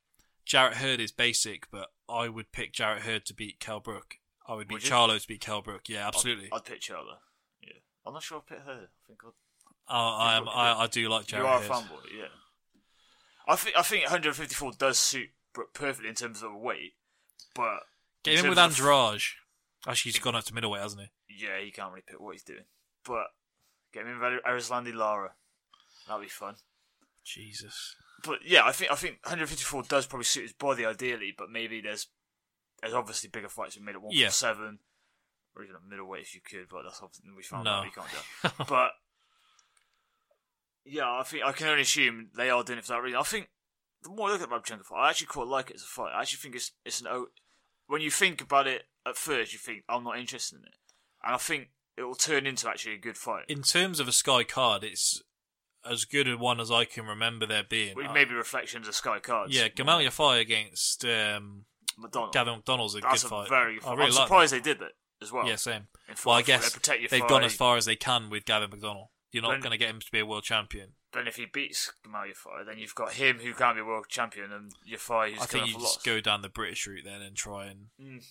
Jarrett 0.46 0.78
Hurd 0.78 1.00
is 1.00 1.12
basic, 1.12 1.70
but 1.72 1.90
I 2.10 2.30
would 2.30 2.52
pick 2.52 2.74
Jarrett 2.74 3.04
Hurd 3.04 3.26
to 3.26 3.34
beat 3.34 3.60
Kel 3.60 3.80
Brook. 3.80 4.16
I 4.48 4.56
would 4.56 4.68
beat 4.68 4.84
you? 4.84 4.92
Charlo 4.92 5.20
to 5.20 5.28
beat 5.28 5.42
Kel 5.42 5.62
Brook. 5.62 5.84
Yeah, 5.88 6.08
absolutely. 6.08 6.50
I'd, 6.52 6.58
I'd 6.58 6.66
pick 6.66 6.82
Charlo. 6.82 7.18
Yeah. 7.62 7.80
I'm 8.06 8.14
not 8.14 8.24
sure 8.24 8.38
I'd 8.40 8.48
pick 8.48 8.66
her. 8.66 8.72
I 8.72 9.08
think 9.08 9.20
I'd. 9.24 9.94
Uh, 9.94 10.16
I 10.18 10.38
am. 10.38 10.48
I, 10.48 10.84
I 10.84 10.88
do 10.88 11.10
like 11.10 11.28
Jarrett. 11.28 11.46
You 11.46 11.52
are 11.52 11.62
a 11.62 11.66
fanboy, 11.66 12.18
yeah. 12.18 12.26
I 13.48 13.56
think 13.56 13.76
I 13.78 13.82
think 13.82 14.04
154 14.04 14.74
does 14.78 14.98
suit 14.98 15.30
Brook 15.54 15.74
perfectly 15.74 16.10
in 16.10 16.16
terms 16.16 16.42
of 16.44 16.54
weight, 16.56 16.94
but 17.56 17.80
Get 18.24 18.40
him 18.40 18.50
with 18.50 18.60
Andrade. 18.60 19.22
Actually, 19.88 20.12
he's 20.12 20.20
gone 20.20 20.36
up 20.36 20.44
to 20.46 20.54
middleweight, 20.54 20.82
hasn't 20.84 21.02
he? 21.02 21.46
Yeah, 21.46 21.60
he 21.64 21.72
can't 21.72 21.92
really 21.92 22.04
pick 22.08 22.20
what 22.20 22.34
he's 22.34 22.44
doing, 22.44 22.66
but 23.06 23.28
get 23.94 24.04
him 24.06 24.10
in 24.14 24.20
with 24.20 24.44
Erislandy 24.44 24.94
Lara. 24.94 25.32
That'd 26.08 26.22
be 26.24 26.30
fun. 26.30 26.56
Jesus. 27.24 27.96
But 28.24 28.40
yeah, 28.46 28.64
I 28.66 28.72
think 28.72 28.92
I 28.92 28.96
think 28.96 29.20
154 29.24 29.84
does 29.84 30.06
probably 30.06 30.26
suit 30.26 30.44
his 30.44 30.54
body 30.54 30.86
ideally, 30.86 31.34
but 31.36 31.50
maybe 31.50 31.82
there's 31.82 32.08
there's 32.82 32.94
obviously 32.94 33.30
bigger 33.30 33.50
fights 33.50 33.78
we 33.78 33.84
made 33.84 33.96
at 33.96 34.02
147 34.02 34.80
or 35.56 35.64
even 35.64 35.76
a 35.76 35.90
middleweight 35.90 36.22
if 36.22 36.36
you 36.36 36.42
could, 36.42 36.68
but 36.70 36.84
that's 36.84 37.02
obviously 37.02 37.30
we 37.36 37.44
found 37.44 37.66
No. 37.66 37.72
out 37.72 37.86
you 37.86 37.92
can't 37.92 38.08
do. 38.58 38.66
but 38.70 38.92
yeah, 40.86 41.10
I 41.12 41.24
think 41.24 41.44
I 41.44 41.52
can 41.52 41.68
only 41.68 41.82
assume 41.84 42.30
they 42.36 42.50
are 42.50 42.64
doing 42.64 42.80
it 42.80 42.86
for 42.86 42.94
that 42.94 43.02
reason. 43.02 43.20
I 43.20 43.24
think 43.24 43.50
the 44.04 44.10
more 44.10 44.30
I 44.30 44.32
look 44.34 44.42
at 44.42 44.50
the 44.50 44.56
Rabchenko 44.56 44.86
fight, 44.86 44.98
I 45.00 45.10
actually 45.10 45.28
quite 45.28 45.48
like 45.48 45.70
it 45.70 45.76
as 45.76 45.84
a 45.84 45.86
fight. 45.86 46.12
I 46.14 46.22
actually 46.22 46.40
think 46.40 46.56
it's 46.56 46.72
it's 46.86 47.02
an 47.02 47.08
o- 47.08 47.28
when 47.88 48.02
you 48.02 48.12
think 48.12 48.42
about 48.42 48.68
it 48.68 48.84
at 49.06 49.18
first, 49.18 49.54
you 49.54 49.60
think 49.60 49.84
I'm 49.90 50.04
not 50.04 50.18
interested 50.20 50.60
in 50.60 50.66
it, 50.66 50.76
and 51.24 51.36
I 51.36 51.38
think 51.38 51.70
it 51.98 52.04
will 52.04 52.16
turn 52.16 52.46
into 52.48 52.70
actually 52.70 52.94
a 52.96 52.98
good 53.00 53.18
fight. 53.18 53.46
In 53.48 53.62
terms 53.64 54.00
of 54.00 54.08
a 54.08 54.12
Sky 54.12 54.44
card, 54.44 54.84
it's 54.84 55.22
as 55.90 56.06
good 56.06 56.28
a 56.28 56.38
one 56.38 56.60
as 56.60 56.72
I 56.72 56.86
can 56.86 57.06
remember 57.06 57.46
there 57.46 57.64
being. 57.68 57.96
With 57.96 58.08
Uh, 58.08 58.14
maybe 58.14 58.34
reflections 58.34 58.88
of 58.88 58.96
Sky 58.96 59.20
Cards. 59.20 59.54
yeah, 59.56 59.68
Gamal 59.68 60.06
Yafai 60.06 60.40
against 60.40 61.04
um, 61.06 61.66
McDonnell. 62.00 62.32
Gavin 62.32 62.62
McDonnell's 62.62 62.96
a 62.96 63.00
That's 63.02 63.24
good 63.24 63.28
a 63.28 63.30
fight. 63.30 63.50
very 63.50 63.74
good 63.76 63.84
I 63.84 63.86
fight. 63.88 63.98
really 63.98 64.10
I'm 64.10 64.16
like 64.16 64.28
surprised 64.28 64.54
that. 64.54 64.64
they 64.64 64.74
did 64.74 64.82
it 64.84 64.92
as 65.22 65.32
well. 65.32 65.48
Yeah, 65.48 65.56
same. 65.56 65.88
In 66.08 66.16
Well, 66.26 66.36
I 66.36 66.42
guess 66.44 66.72
they 66.74 67.08
they've 67.08 67.28
gone 67.28 67.44
as 67.44 67.56
far 67.56 67.78
as 67.78 67.86
they 67.86 67.96
can 67.96 68.30
with 68.30 68.46
Gavin 68.46 68.70
McDonnell. 68.70 69.08
You're 69.32 69.44
not 69.44 69.60
going 69.62 69.72
to 69.72 69.78
get 69.78 69.90
him 69.90 70.00
to 70.00 70.12
be 70.12 70.20
a 70.20 70.26
world 70.26 70.44
champion. 70.44 70.94
Then 71.14 71.28
if 71.28 71.36
he 71.36 71.46
beats 71.46 71.92
Gamal 72.06 72.26
Yafai, 72.26 72.66
then 72.66 72.78
you've 72.78 72.96
got 72.96 73.14
him 73.14 73.40
who 73.40 73.54
can't 73.54 73.76
be 73.76 73.82
world 73.82 74.06
champion 74.08 74.52
and 74.52 74.72
Yafai 74.90 75.32
who's 75.32 75.42
I 75.42 75.46
think 75.46 75.68
you 75.68 75.74
just 75.74 76.06
go 76.06 76.22
down 76.22 76.42
the 76.42 76.50
British 76.50 76.88
route 76.88 77.04
then 77.06 77.22
and 77.22 77.36
try 77.36 77.66
and. 77.66 77.88
Mm. 78.02 78.26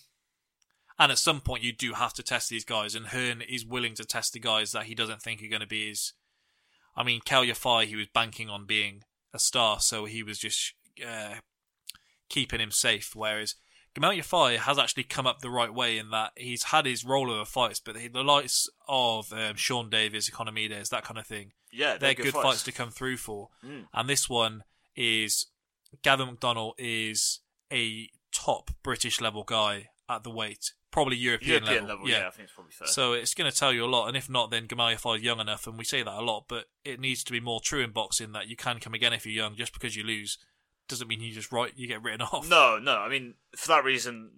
And 0.99 1.11
at 1.11 1.17
some 1.17 1.41
point, 1.41 1.63
you 1.63 1.73
do 1.73 1.93
have 1.93 2.13
to 2.15 2.23
test 2.23 2.49
these 2.49 2.65
guys, 2.65 2.93
and 2.93 3.07
Hearn 3.07 3.41
is 3.41 3.65
willing 3.65 3.95
to 3.95 4.03
test 4.03 4.33
the 4.33 4.39
guys 4.39 4.71
that 4.71 4.83
he 4.83 4.93
doesn't 4.93 5.21
think 5.21 5.41
are 5.41 5.47
going 5.47 5.61
to 5.61 5.67
be 5.67 5.89
his. 5.89 6.13
I 6.95 7.03
mean, 7.03 7.21
Kal 7.23 7.43
Yafai, 7.43 7.85
he 7.85 7.95
was 7.95 8.07
banking 8.13 8.49
on 8.49 8.65
being 8.65 9.03
a 9.33 9.39
star, 9.39 9.79
so 9.79 10.05
he 10.05 10.21
was 10.21 10.37
just 10.37 10.73
uh, 11.07 11.35
keeping 12.29 12.59
him 12.59 12.71
safe. 12.71 13.15
Whereas 13.15 13.55
Gamal 13.95 14.17
Yafai 14.17 14.57
has 14.57 14.77
actually 14.77 15.03
come 15.03 15.27
up 15.27 15.39
the 15.39 15.49
right 15.49 15.73
way 15.73 15.97
in 15.97 16.11
that 16.11 16.31
he's 16.35 16.63
had 16.63 16.85
his 16.85 17.03
rollover 17.03 17.47
fights, 17.47 17.79
but 17.79 17.95
the, 17.95 18.07
the 18.07 18.23
likes 18.23 18.69
of 18.87 19.33
um, 19.33 19.55
Sean 19.55 19.89
Davis, 19.89 20.29
Economides, 20.29 20.89
that 20.89 21.03
kind 21.03 21.19
of 21.19 21.27
thing, 21.27 21.51
Yeah, 21.71 21.97
they're, 21.97 22.13
good, 22.13 22.23
good 22.23 22.33
fights. 22.33 22.45
fights. 22.47 22.63
to 22.63 22.71
come 22.71 22.89
through 22.91 23.17
for. 23.17 23.49
Mm. 23.65 23.85
And 23.93 24.09
this 24.09 24.29
one 24.29 24.63
is 24.95 25.47
Gavin 26.03 26.35
McDonnell 26.35 26.73
is 26.77 27.39
a 27.71 28.09
top 28.33 28.71
British 28.83 29.21
level 29.21 29.43
guy 29.43 29.89
at 30.09 30.23
the 30.23 30.29
weight, 30.29 30.73
probably 30.91 31.15
European, 31.15 31.63
European 31.63 31.87
level, 31.87 32.09
yeah, 32.09 32.27
I 32.27 32.31
think 32.31 32.43
it's 32.45 32.53
probably 32.53 32.73
fair. 32.73 32.87
So 32.87 33.13
it's 33.13 33.33
going 33.33 33.49
to 33.49 33.55
tell 33.57 33.71
you 33.71 33.85
a 33.85 33.87
lot, 33.87 34.07
and 34.07 34.17
if 34.17 34.29
not, 34.29 34.51
then 34.51 34.67
Gamal 34.67 34.93
Yafai 34.95 35.21
young 35.21 35.39
enough, 35.39 35.65
and 35.67 35.77
we 35.77 35.85
say 35.85 36.03
that 36.03 36.13
a 36.13 36.21
lot, 36.21 36.45
but 36.49 36.65
it 36.83 36.99
needs 36.99 37.23
to 37.23 37.31
be 37.31 37.39
more 37.39 37.61
true 37.61 37.81
in 37.81 37.91
boxing 37.91 38.33
that 38.33 38.47
you 38.49 38.57
can 38.57 38.79
come 38.79 38.93
again 38.93 39.13
if 39.13 39.25
you're 39.25 39.33
young. 39.33 39.55
Just 39.55 39.71
because 39.73 39.95
you 39.95 40.03
lose 40.03 40.37
doesn't 40.89 41.07
mean 41.07 41.21
you 41.21 41.31
just 41.31 41.51
right 41.53 41.71
you 41.77 41.87
get 41.87 42.03
written 42.03 42.21
off. 42.33 42.49
No, 42.49 42.77
no. 42.77 42.97
I 42.97 43.07
mean, 43.07 43.35
for 43.55 43.69
that 43.69 43.85
reason, 43.85 44.31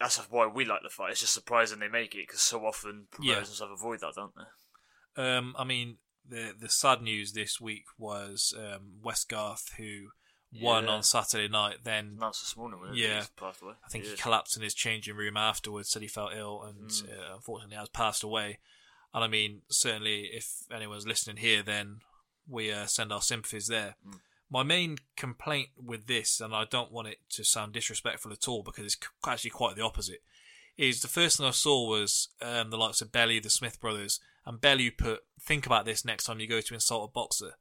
that's 0.00 0.16
why 0.30 0.46
we 0.46 0.64
like 0.64 0.80
the 0.82 0.88
fight. 0.88 1.10
It's 1.12 1.20
just 1.20 1.34
surprising 1.34 1.78
they 1.80 1.88
make 1.88 2.14
it 2.14 2.26
because 2.26 2.40
so 2.40 2.64
often 2.64 3.06
promoters 3.10 3.34
Yeah. 3.34 3.38
and 3.38 3.46
stuff 3.48 3.68
avoid 3.74 4.00
that, 4.00 4.14
don't 4.16 4.32
they? 4.34 5.22
Um, 5.22 5.54
I 5.58 5.64
mean, 5.64 5.98
the 6.28 6.54
the 6.58 6.68
sad 6.68 7.02
news 7.02 7.32
this 7.32 7.60
week 7.60 7.84
was 7.98 8.54
um, 8.56 8.94
Westgarth 9.04 9.72
who 9.76 10.08
won 10.60 10.84
Yeah. 10.84 10.90
on 10.90 11.02
Saturday 11.02 11.48
night. 11.48 11.78
Then 11.84 12.14
Announced 12.16 12.42
this 12.42 12.56
morning, 12.56 12.78
wasn't 12.80 12.98
yeah, 12.98 13.16
He's 13.18 13.28
passed 13.30 13.62
away. 13.62 13.74
I 13.84 13.88
think 13.88 14.04
he 14.04 14.16
collapsed 14.16 14.56
in 14.56 14.62
his 14.62 14.74
changing 14.74 15.16
room 15.16 15.36
afterwards. 15.36 15.90
Said 15.90 16.02
he 16.02 16.08
felt 16.08 16.32
ill 16.34 16.62
and 16.62 16.90
Mm. 16.90 17.08
uh, 17.18 17.34
unfortunately 17.34 17.76
has 17.76 17.88
passed 17.88 18.22
away. 18.22 18.58
And 19.12 19.22
I 19.22 19.28
mean, 19.28 19.62
certainly, 19.68 20.22
if 20.32 20.62
anyone's 20.72 21.06
listening 21.06 21.36
here, 21.36 21.62
then 21.62 22.00
we 22.48 22.72
uh, 22.72 22.86
send 22.86 23.12
our 23.12 23.22
sympathies 23.22 23.68
there. 23.68 23.96
Mm. 24.06 24.20
My 24.50 24.62
main 24.62 24.98
complaint 25.16 25.70
with 25.76 26.06
this, 26.06 26.40
and 26.40 26.54
I 26.54 26.64
don't 26.64 26.92
want 26.92 27.08
it 27.08 27.18
to 27.30 27.44
sound 27.44 27.72
disrespectful 27.72 28.32
at 28.32 28.46
all, 28.48 28.62
because 28.62 28.84
it's 28.84 28.96
actually 29.26 29.50
quite 29.50 29.74
the 29.76 29.82
opposite, 29.82 30.22
is 30.76 31.00
the 31.00 31.08
first 31.08 31.36
thing 31.38 31.46
I 31.46 31.50
saw 31.52 31.88
was 31.88 32.28
um, 32.42 32.70
the 32.70 32.76
likes 32.76 33.00
of 33.00 33.10
Bellew, 33.12 33.40
the 33.40 33.50
Smith 33.50 33.80
brothers, 33.80 34.20
and 34.46 34.60
Bellew 34.60 34.90
put, 34.90 35.20
think 35.40 35.66
about 35.66 35.84
this 35.84 36.04
next 36.04 36.24
time 36.24 36.40
you 36.40 36.46
go 36.46 36.60
to 36.60 36.74
insult 36.74 37.10
a 37.10 37.12
boxer. 37.12 37.52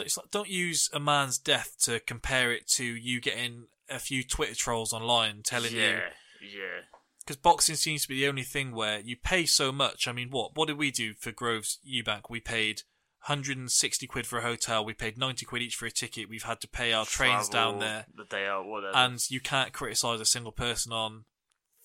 It's 0.00 0.16
like, 0.16 0.30
don't 0.30 0.48
use 0.48 0.88
a 0.92 1.00
man's 1.00 1.38
death 1.38 1.74
to 1.82 1.98
compare 2.00 2.52
it 2.52 2.68
to 2.68 2.84
you 2.84 3.20
getting 3.20 3.66
a 3.90 3.98
few 3.98 4.22
Twitter 4.22 4.54
trolls 4.54 4.92
online 4.92 5.40
telling 5.42 5.72
you 5.72 5.80
yeah, 5.80 6.00
yeah. 6.40 6.80
because 7.20 7.36
boxing 7.36 7.74
seems 7.74 8.02
to 8.02 8.08
be 8.08 8.20
the 8.20 8.28
only 8.28 8.44
thing 8.44 8.72
where 8.72 9.00
you 9.00 9.16
pay 9.16 9.44
so 9.44 9.72
much. 9.72 10.06
I 10.06 10.12
mean, 10.12 10.30
what 10.30 10.54
what 10.54 10.68
did 10.68 10.78
we 10.78 10.92
do 10.92 11.14
for 11.14 11.32
Groves 11.32 11.78
Eubank? 11.84 12.30
We 12.30 12.38
paid 12.38 12.82
160 13.26 14.06
quid 14.06 14.26
for 14.26 14.38
a 14.38 14.42
hotel. 14.42 14.84
We 14.84 14.94
paid 14.94 15.18
90 15.18 15.44
quid 15.46 15.62
each 15.62 15.74
for 15.74 15.86
a 15.86 15.90
ticket. 15.90 16.28
We've 16.28 16.44
had 16.44 16.60
to 16.60 16.68
pay 16.68 16.92
our 16.92 17.04
trains 17.04 17.48
down 17.48 17.80
there, 17.80 18.06
The 18.14 18.24
day 18.24 18.46
out, 18.46 18.66
whatever. 18.66 18.96
and 18.96 19.18
you 19.28 19.40
can't 19.40 19.72
criticize 19.72 20.20
a 20.20 20.24
single 20.24 20.52
person 20.52 20.92
on 20.92 21.24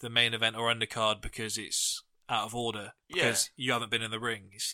the 0.01 0.09
main 0.09 0.33
event 0.33 0.55
or 0.55 0.71
undercard 0.71 1.21
because 1.21 1.57
it's 1.57 2.02
out 2.29 2.45
of 2.45 2.55
order 2.55 2.93
Yeah. 3.09 3.15
because 3.25 3.49
you 3.55 3.71
haven't 3.71 3.91
been 3.91 4.01
in 4.01 4.11
the 4.11 4.19
ring. 4.19 4.49
It's, 4.53 4.73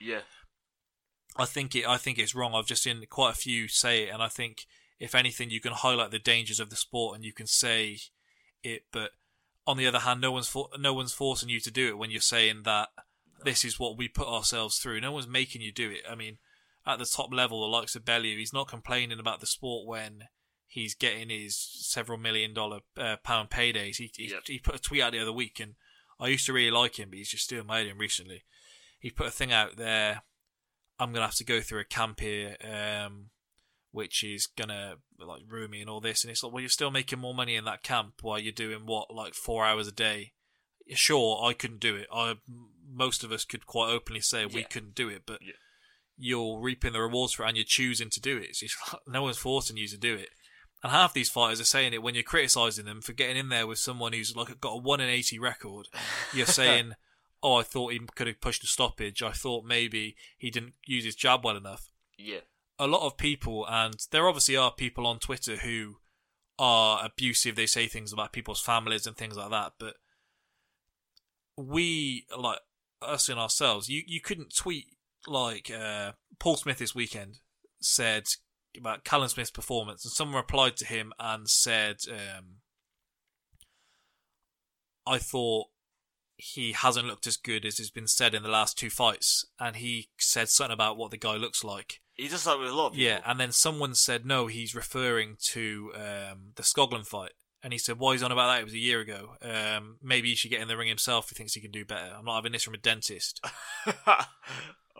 yeah. 0.00 0.20
I 1.36 1.44
think 1.44 1.74
it. 1.74 1.86
I 1.86 1.96
think 1.96 2.18
it's 2.18 2.34
wrong. 2.34 2.54
I've 2.54 2.66
just 2.66 2.82
seen 2.82 3.02
quite 3.08 3.30
a 3.32 3.38
few 3.38 3.68
say 3.68 4.04
it, 4.04 4.10
and 4.12 4.22
I 4.22 4.28
think 4.28 4.66
if 4.98 5.14
anything, 5.14 5.50
you 5.50 5.60
can 5.60 5.72
highlight 5.72 6.10
the 6.10 6.18
dangers 6.18 6.60
of 6.60 6.70
the 6.70 6.76
sport 6.76 7.14
and 7.16 7.24
you 7.24 7.32
can 7.32 7.46
say 7.46 7.98
it. 8.62 8.82
But 8.92 9.12
on 9.66 9.76
the 9.76 9.86
other 9.86 10.00
hand, 10.00 10.20
no 10.20 10.32
one's 10.32 10.48
for, 10.48 10.68
no 10.78 10.92
one's 10.92 11.12
forcing 11.12 11.48
you 11.48 11.60
to 11.60 11.70
do 11.70 11.88
it 11.88 11.98
when 11.98 12.10
you're 12.10 12.20
saying 12.20 12.62
that 12.64 12.88
this 13.44 13.64
is 13.64 13.78
what 13.78 13.96
we 13.96 14.08
put 14.08 14.26
ourselves 14.28 14.78
through. 14.78 15.00
No 15.00 15.12
one's 15.12 15.28
making 15.28 15.62
you 15.62 15.72
do 15.72 15.90
it. 15.90 16.02
I 16.10 16.14
mean, 16.14 16.38
at 16.86 16.98
the 16.98 17.06
top 17.06 17.32
level, 17.32 17.60
the 17.60 17.68
likes 17.68 17.94
of 17.94 18.04
Bellew, 18.04 18.36
he's 18.36 18.52
not 18.52 18.68
complaining 18.68 19.20
about 19.20 19.40
the 19.40 19.46
sport 19.46 19.86
when 19.86 20.24
he's 20.66 20.94
getting 20.94 21.30
his 21.30 21.56
several 21.56 22.18
million 22.18 22.52
dollar 22.52 22.80
uh, 22.98 23.16
pound 23.22 23.50
paydays. 23.50 23.96
He 23.96 24.10
he, 24.16 24.30
Yep. 24.30 24.42
he 24.46 24.58
put 24.58 24.74
a 24.74 24.78
tweet 24.78 25.00
out 25.02 25.12
the 25.12 25.20
other 25.22 25.32
week, 25.32 25.60
and 25.60 25.76
I 26.20 26.28
used 26.28 26.46
to 26.46 26.52
really 26.52 26.70
like 26.70 26.98
him, 26.98 27.08
but 27.10 27.18
he's 27.18 27.30
just 27.30 27.48
doing 27.48 27.66
my 27.66 27.78
head 27.80 27.92
recently. 27.98 28.44
He 28.98 29.10
put 29.10 29.26
a 29.26 29.30
thing 29.30 29.52
out 29.52 29.76
there. 29.76 30.22
I'm 30.98 31.12
gonna 31.12 31.24
have 31.26 31.34
to 31.36 31.44
go 31.44 31.60
through 31.60 31.80
a 31.80 31.84
camp 31.84 32.20
here, 32.20 32.56
um, 32.62 33.30
which 33.90 34.22
is 34.22 34.46
gonna 34.46 34.96
like 35.18 35.42
ruin 35.48 35.70
me 35.70 35.80
and 35.80 35.88
all 35.88 36.00
this. 36.00 36.22
And 36.22 36.30
it's 36.30 36.42
like, 36.42 36.52
well, 36.52 36.60
you're 36.60 36.68
still 36.68 36.90
making 36.90 37.18
more 37.18 37.34
money 37.34 37.56
in 37.56 37.64
that 37.64 37.82
camp 37.82 38.14
while 38.20 38.38
you're 38.38 38.52
doing 38.52 38.80
what, 38.84 39.14
like 39.14 39.34
four 39.34 39.64
hours 39.64 39.88
a 39.88 39.92
day. 39.92 40.32
Sure, 40.92 41.42
I 41.44 41.52
couldn't 41.54 41.80
do 41.80 41.96
it. 41.96 42.06
I 42.12 42.34
most 42.92 43.22
of 43.24 43.32
us 43.32 43.44
could 43.44 43.64
quite 43.66 43.90
openly 43.90 44.20
say 44.20 44.44
we 44.44 44.64
couldn't 44.64 44.94
do 44.96 45.08
it, 45.08 45.22
but 45.24 45.38
Yeah. 45.40 45.52
you're 46.18 46.58
reaping 46.60 46.92
the 46.92 47.00
rewards 47.00 47.32
for 47.32 47.44
it 47.44 47.48
and 47.48 47.56
you're 47.56 47.64
choosing 47.66 48.10
to 48.10 48.20
do 48.20 48.36
it. 48.36 48.46
It's 48.50 48.60
just, 48.60 48.76
no 49.06 49.22
one's 49.22 49.38
forcing 49.38 49.76
you 49.76 49.86
to 49.88 49.96
do 49.96 50.14
it. 50.16 50.28
And 50.82 50.92
half 50.92 51.12
these 51.12 51.28
fighters 51.28 51.60
are 51.60 51.64
saying 51.64 51.92
it 51.92 52.02
when 52.02 52.14
you're 52.14 52.22
criticising 52.22 52.86
them 52.86 53.02
for 53.02 53.12
getting 53.12 53.36
in 53.36 53.50
there 53.50 53.66
with 53.66 53.78
someone 53.78 54.12
who's 54.12 54.34
like 54.34 54.60
got 54.60 54.72
a 54.72 54.80
one 54.80 55.00
in 55.00 55.08
eighty 55.08 55.38
record. 55.38 55.88
You're 56.32 56.46
saying, 56.60 56.92
"Oh, 57.42 57.56
I 57.56 57.62
thought 57.62 57.92
he 57.92 58.00
could 58.14 58.26
have 58.26 58.40
pushed 58.40 58.64
a 58.64 58.66
stoppage. 58.66 59.22
I 59.22 59.32
thought 59.32 59.64
maybe 59.64 60.16
he 60.38 60.50
didn't 60.50 60.74
use 60.86 61.04
his 61.04 61.14
jab 61.14 61.44
well 61.44 61.56
enough." 61.56 61.90
Yeah. 62.18 62.40
A 62.78 62.86
lot 62.86 63.06
of 63.06 63.18
people, 63.18 63.66
and 63.68 63.94
there 64.10 64.26
obviously 64.26 64.56
are 64.56 64.72
people 64.72 65.06
on 65.06 65.18
Twitter 65.18 65.56
who 65.56 65.96
are 66.58 67.04
abusive. 67.04 67.56
They 67.56 67.66
say 67.66 67.86
things 67.86 68.12
about 68.12 68.32
people's 68.32 68.60
families 68.60 69.06
and 69.06 69.16
things 69.16 69.36
like 69.36 69.50
that. 69.50 69.72
But 69.78 69.96
we, 71.58 72.26
like 72.36 72.60
us 73.02 73.28
in 73.28 73.36
ourselves, 73.36 73.90
you 73.90 74.02
you 74.06 74.22
couldn't 74.22 74.54
tweet 74.56 74.86
like 75.26 75.70
uh, 75.70 76.12
Paul 76.38 76.56
Smith 76.56 76.78
this 76.78 76.94
weekend 76.94 77.38
said 77.80 78.24
about 78.78 79.04
Callum 79.04 79.28
Smith's 79.28 79.50
performance, 79.50 80.04
and 80.04 80.12
someone 80.12 80.36
replied 80.36 80.76
to 80.78 80.86
him 80.86 81.12
and 81.18 81.48
said, 81.48 81.96
um, 82.10 82.56
"I 85.06 85.18
thought 85.18 85.68
he 86.36 86.72
hasn't 86.72 87.06
looked 87.06 87.26
as 87.26 87.36
good 87.36 87.64
as 87.64 87.78
has 87.78 87.90
been 87.90 88.06
said 88.06 88.34
in 88.34 88.42
the 88.42 88.48
last 88.48 88.78
two 88.78 88.90
fights," 88.90 89.44
and 89.58 89.76
he 89.76 90.08
said 90.18 90.48
something 90.48 90.72
about 90.72 90.96
what 90.96 91.10
the 91.10 91.16
guy 91.16 91.36
looks 91.36 91.64
like. 91.64 92.00
He 92.14 92.28
does 92.28 92.44
that 92.44 92.58
with 92.58 92.68
a 92.68 92.74
lot 92.74 92.88
of 92.88 92.92
people. 92.92 93.06
Yeah, 93.06 93.20
and 93.24 93.40
then 93.40 93.52
someone 93.52 93.94
said 93.94 94.26
no, 94.26 94.46
he's 94.46 94.74
referring 94.74 95.36
to 95.52 95.92
um, 95.94 96.52
the 96.56 96.62
Skoglund 96.62 97.06
fight. 97.06 97.32
And 97.62 97.74
he 97.74 97.78
said, 97.78 97.98
"Why 97.98 98.12
he's 98.12 98.22
on 98.22 98.32
about 98.32 98.46
that? 98.48 98.60
It 98.60 98.64
was 98.64 98.72
a 98.72 98.78
year 98.78 99.00
ago. 99.00 99.36
Um, 99.42 99.98
maybe 100.02 100.30
he 100.30 100.34
should 100.34 100.50
get 100.50 100.62
in 100.62 100.68
the 100.68 100.78
ring 100.78 100.88
himself. 100.88 101.28
He 101.28 101.34
thinks 101.34 101.52
he 101.52 101.60
can 101.60 101.70
do 101.70 101.84
better. 101.84 102.14
I'm 102.16 102.24
not 102.24 102.36
having 102.36 102.52
this 102.52 102.62
from 102.62 102.74
a 102.74 102.78
dentist." 102.78 103.44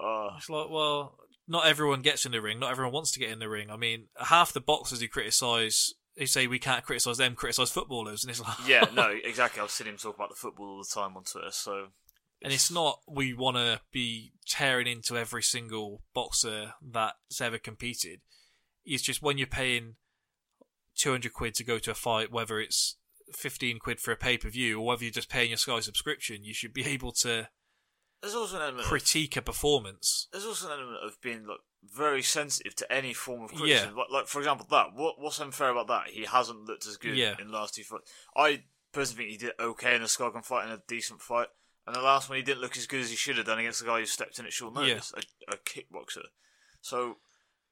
Oh, 0.03 0.31
It's 0.39 0.49
like, 0.49 0.71
well, 0.71 1.19
not 1.51 1.67
everyone 1.67 2.01
gets 2.01 2.25
in 2.25 2.31
the 2.31 2.41
ring. 2.41 2.61
Not 2.61 2.71
everyone 2.71 2.95
wants 2.95 3.11
to 3.11 3.19
get 3.19 3.33
in 3.33 3.41
the 3.41 3.49
ring. 3.49 3.73
I 3.73 3.77
mean, 3.77 4.07
half 4.17 4.53
the 4.53 4.61
boxers 4.61 5.01
who 5.01 5.09
criticise, 5.09 5.93
who 6.17 6.27
say 6.27 6.47
we 6.47 6.61
can't 6.61 6.85
criticise 6.85 7.19
them, 7.19 7.35
criticise 7.35 7.73
footballers, 7.73 8.23
and 8.23 8.31
it's 8.31 8.41
like, 8.41 8.69
yeah, 8.69 8.85
no, 8.95 9.11
exactly. 9.25 9.61
I've 9.61 9.73
seen 9.73 9.89
him 9.89 9.97
talk 9.97 10.15
about 10.15 10.29
the 10.29 10.37
football 10.37 10.69
all 10.69 10.79
the 10.79 10.89
time 10.89 11.17
on 11.17 11.25
Twitter. 11.25 11.51
So 11.51 11.89
And 12.41 12.53
it's 12.53 12.71
not 12.71 13.01
we 13.09 13.35
want 13.35 13.57
to 13.57 13.81
be 13.91 14.33
tearing 14.47 14.87
into 14.87 15.19
every 15.19 15.43
single 15.43 16.03
boxer 16.15 16.75
that's 16.81 17.41
ever 17.41 17.59
competed. 17.59 18.21
It's 18.85 19.03
just 19.03 19.21
when 19.21 19.37
you're 19.37 19.49
paying 19.49 19.97
200 20.99 21.33
quid 21.33 21.55
to 21.55 21.65
go 21.65 21.81
to 21.81 21.91
a 21.91 21.95
fight, 21.95 22.31
whether 22.31 22.61
it's 22.61 22.97
15 23.35 23.81
quid 23.81 23.99
for 23.99 24.13
a 24.13 24.17
pay 24.17 24.39
per 24.39 24.51
view 24.51 24.79
or 24.79 24.87
whether 24.87 25.03
you're 25.03 25.11
just 25.11 25.29
paying 25.29 25.51
your 25.51 25.59
Sky 25.59 25.81
subscription, 25.81 26.45
you 26.45 26.55
should 26.55 26.73
be 26.73 26.85
able 26.87 27.11
to 27.11 27.49
there's 28.23 28.35
also 28.35 28.57
an 28.57 28.63
element. 28.63 28.81
Of, 28.81 28.87
critique 28.87 29.37
a 29.37 29.43
performance. 29.43 30.29
there's 30.33 30.45
also 30.45 30.67
an 30.67 30.73
element 30.81 31.05
of 31.05 31.21
being 31.21 31.47
like 31.47 31.59
very 31.83 32.23
sensitive 32.23 32.75
to 32.77 32.93
any 32.93 33.15
form 33.15 33.43
of 33.43 33.53
Yeah. 33.53 33.59
criticism. 33.59 33.97
Like, 33.97 34.11
like 34.11 34.27
for 34.27 34.39
example, 34.41 34.67
that 34.71 34.93
what 34.95 35.19
what's 35.21 35.41
unfair 35.41 35.71
about 35.71 35.87
that? 35.89 36.09
He 36.11 36.25
hasn't 36.25 36.65
looked 36.65 36.87
as 36.87 36.97
good 36.97 37.17
Yeah. 37.17 37.37
in 37.41 37.49
the 37.49 37.53
last 37.55 37.75
two 37.75 37.85
fights. 37.85 38.13
I 38.37 38.65
personally 38.93 39.25
think 39.25 39.41
he 39.41 39.47
did 39.47 39.55
okay 39.59 39.95
in 39.95 40.03
the 40.03 40.09
Skoglund 40.09 40.45
fight 40.45 40.65
and 40.65 40.73
a 40.73 40.83
decent 40.89 41.23
fight. 41.23 41.49
And 41.87 41.97
the 41.97 42.03
last 42.03 42.29
one, 42.29 42.37
he 42.37 42.43
didn't 42.43 42.61
look 42.61 42.77
as 42.77 42.87
good 42.87 43.01
as 43.01 43.11
he 43.11 43.17
should 43.17 43.37
have 43.39 43.47
done 43.47 43.59
against 43.59 43.81
the 43.81 43.87
guy 43.87 43.99
who 44.01 44.07
stepped 44.07 44.39
in 44.39 44.45
at 44.47 44.53
short 44.53 44.75
notice, 44.75 45.13
a, 45.17 45.55
a 45.55 45.57
kickboxer. 45.57 46.25
So 46.83 47.17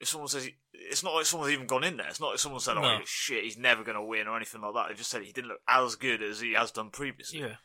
if 0.00 0.08
someone 0.08 0.28
says 0.28 0.44
he, 0.44 0.56
it's 0.72 1.02
not 1.04 1.14
like 1.14 1.26
someone's 1.26 1.52
even 1.52 1.66
gone 1.66 1.84
in 1.84 1.98
there. 1.98 2.08
It's 2.08 2.18
not 2.20 2.30
like 2.30 2.38
someone 2.38 2.60
said, 2.60 2.76
"Oh 2.78 2.80
No. 2.82 3.00
shit, 3.04 3.44
he's 3.44 3.58
never 3.58 3.84
going 3.84 3.96
to 3.96 4.02
win" 4.02 4.26
or 4.26 4.36
anything 4.36 4.60
like 4.62 4.74
that. 4.74 4.88
They 4.88 4.94
just 4.94 5.10
said 5.10 5.22
he 5.22 5.32
didn't 5.32 5.48
look 5.48 5.60
as 5.68 5.94
good 5.96 6.22
as 6.22 6.40
he 6.40 6.54
has 6.54 6.70
done 6.72 6.90
previously. 6.90 7.40
Yeah. 7.40 7.56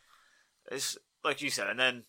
It's 0.70 0.98
like 1.24 1.40
you 1.40 1.50
said, 1.50 1.68
and 1.68 1.80
then 1.80 2.04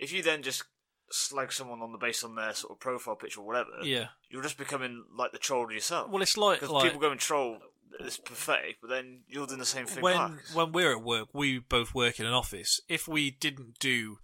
if 0.00 0.12
you 0.12 0.22
then 0.22 0.42
just 0.42 0.64
slag 1.12 1.52
someone 1.52 1.82
on 1.82 1.92
the 1.92 1.98
base 1.98 2.22
on 2.24 2.34
their 2.34 2.54
sort 2.54 2.72
of 2.72 2.80
profile 2.80 3.16
picture 3.16 3.40
or 3.40 3.46
whatever, 3.46 3.70
Yeah. 3.82 4.08
you're 4.28 4.42
just 4.42 4.58
becoming 4.58 5.04
like 5.16 5.32
the 5.32 5.38
troll 5.38 5.70
yourself. 5.70 6.08
Well, 6.10 6.22
it's 6.22 6.36
like, 6.36 6.60
because 6.60 6.72
like 6.72 6.84
people 6.84 7.00
go 7.00 7.10
and 7.10 7.20
troll. 7.20 7.58
It's 7.98 8.16
pathetic, 8.18 8.76
but 8.80 8.88
then 8.88 9.22
you're 9.28 9.46
doing 9.48 9.58
the 9.58 9.66
same 9.66 9.84
thing 9.86 10.02
when 10.02 10.16
back. 10.16 10.30
when 10.54 10.70
we're 10.72 10.92
at 10.92 11.02
work, 11.02 11.28
we 11.34 11.58
both 11.58 11.92
work 11.94 12.20
in 12.20 12.24
an 12.26 12.32
office. 12.32 12.80
If 12.88 13.08
we 13.08 13.32
didn't 13.32 13.78
do 13.80 14.20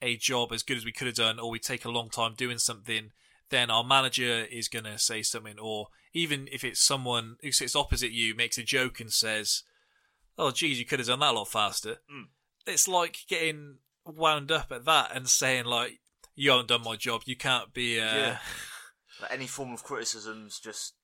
a 0.00 0.16
job 0.16 0.50
as 0.50 0.62
good 0.62 0.78
as 0.78 0.84
we 0.84 0.92
could 0.92 1.06
have 1.06 1.16
done, 1.16 1.38
or 1.38 1.50
we 1.50 1.58
take 1.58 1.84
a 1.84 1.90
long 1.90 2.08
time 2.08 2.34
doing 2.34 2.58
something, 2.58 3.12
then 3.50 3.70
our 3.70 3.84
manager 3.84 4.46
is 4.50 4.66
going 4.66 4.86
to 4.86 4.98
say 4.98 5.22
something, 5.22 5.58
or 5.58 5.88
even 6.14 6.48
if 6.50 6.64
it's 6.64 6.80
someone 6.82 7.36
who 7.42 7.52
sits 7.52 7.76
opposite 7.76 8.12
you 8.12 8.34
makes 8.34 8.56
a 8.56 8.62
joke 8.62 8.98
and 8.98 9.12
says, 9.12 9.62
"Oh, 10.38 10.50
geez, 10.50 10.78
you 10.78 10.86
could 10.86 10.98
have 10.98 11.08
done 11.08 11.20
that 11.20 11.34
a 11.34 11.38
lot 11.38 11.48
faster." 11.48 11.98
Mm. 12.10 12.28
It's 12.66 12.88
like 12.88 13.18
getting 13.28 13.76
wound 14.06 14.50
up 14.50 14.72
at 14.72 14.84
that 14.84 15.14
and 15.14 15.28
saying 15.28 15.64
like, 15.64 16.00
"You 16.34 16.50
haven't 16.50 16.68
done 16.68 16.82
my 16.82 16.96
job. 16.96 17.22
You 17.26 17.36
can't 17.36 17.72
be." 17.72 18.00
Uh, 18.00 18.14
Yeah. 18.14 18.38
Like 19.20 19.34
any 19.34 19.46
form 19.46 19.72
of 19.72 19.84
criticism's 19.84 20.58
just 20.58 20.94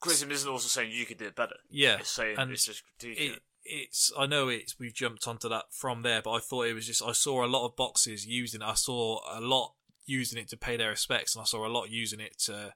criticism 0.00 0.30
isn't 0.30 0.50
also 0.50 0.68
saying 0.68 0.92
you 0.92 1.06
could 1.06 1.18
do 1.18 1.26
it 1.26 1.36
better. 1.36 1.56
Yeah, 1.70 1.96
it's 2.00 2.10
saying 2.10 2.36
and 2.38 2.50
it's 2.50 2.66
just 2.66 2.82
critiquing. 3.00 3.34
it, 3.34 3.42
it's 3.64 4.12
I 4.18 4.26
know 4.26 4.48
it's 4.48 4.78
we've 4.78 4.94
jumped 4.94 5.26
onto 5.26 5.48
that 5.48 5.66
from 5.70 6.02
there, 6.02 6.22
but 6.22 6.32
I 6.32 6.40
thought 6.40 6.66
it 6.66 6.74
was 6.74 6.86
just 6.86 7.02
I 7.02 7.12
saw 7.12 7.44
a 7.44 7.48
lot 7.48 7.66
of 7.66 7.76
boxes 7.76 8.26
using. 8.26 8.62
I 8.62 8.74
saw 8.74 9.20
a 9.32 9.40
lot 9.40 9.74
using 10.06 10.38
it 10.38 10.48
to 10.48 10.56
pay 10.56 10.76
their 10.76 10.90
respects, 10.90 11.34
and 11.34 11.42
I 11.42 11.44
saw 11.44 11.66
a 11.66 11.68
lot 11.68 11.90
using 11.90 12.20
it 12.20 12.38
to 12.40 12.74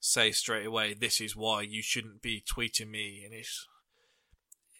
say 0.00 0.30
straight 0.30 0.66
away, 0.66 0.94
"This 0.94 1.20
is 1.20 1.34
why 1.34 1.62
you 1.62 1.82
shouldn't 1.82 2.22
be 2.22 2.42
tweeting 2.42 2.90
me." 2.90 3.22
And 3.24 3.34
it's 3.34 3.66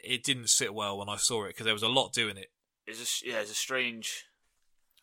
it 0.02 0.22
didn't 0.22 0.48
sit 0.48 0.72
well 0.72 0.98
when 0.98 1.08
I 1.08 1.16
saw 1.16 1.44
it 1.44 1.48
because 1.48 1.64
there 1.64 1.74
was 1.74 1.82
a 1.82 1.88
lot 1.88 2.12
doing 2.12 2.36
it. 2.36 2.52
It's 2.86 2.98
just 2.98 3.24
yeah, 3.26 3.40
it's 3.40 3.50
a 3.50 3.54
strange. 3.54 4.24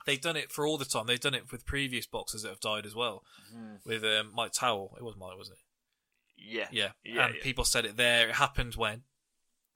They've 0.05 0.19
done 0.21 0.35
it 0.35 0.51
for 0.51 0.67
all 0.67 0.77
the 0.77 0.85
time. 0.85 1.07
They've 1.07 1.19
done 1.19 1.33
it 1.33 1.51
with 1.51 1.65
previous 1.65 2.05
boxers 2.05 2.41
that 2.43 2.49
have 2.49 2.59
died 2.59 2.85
as 2.85 2.93
well. 2.95 3.23
Mhm. 3.53 3.85
With 3.85 4.03
um, 4.03 4.31
Mike 4.33 4.51
Towell, 4.51 4.95
it 4.97 5.03
was 5.03 5.15
Mike, 5.17 5.37
wasn't 5.37 5.57
it? 5.57 5.63
Yeah, 6.45 6.67
Yeah, 6.71 6.91
yeah. 7.05 7.25
and 7.27 7.35
yeah. 7.35 7.41
people 7.43 7.63
said 7.63 7.85
it 7.85 7.95
there. 7.95 8.27
It 8.29 8.35
happened 8.35 8.75
when 8.75 9.03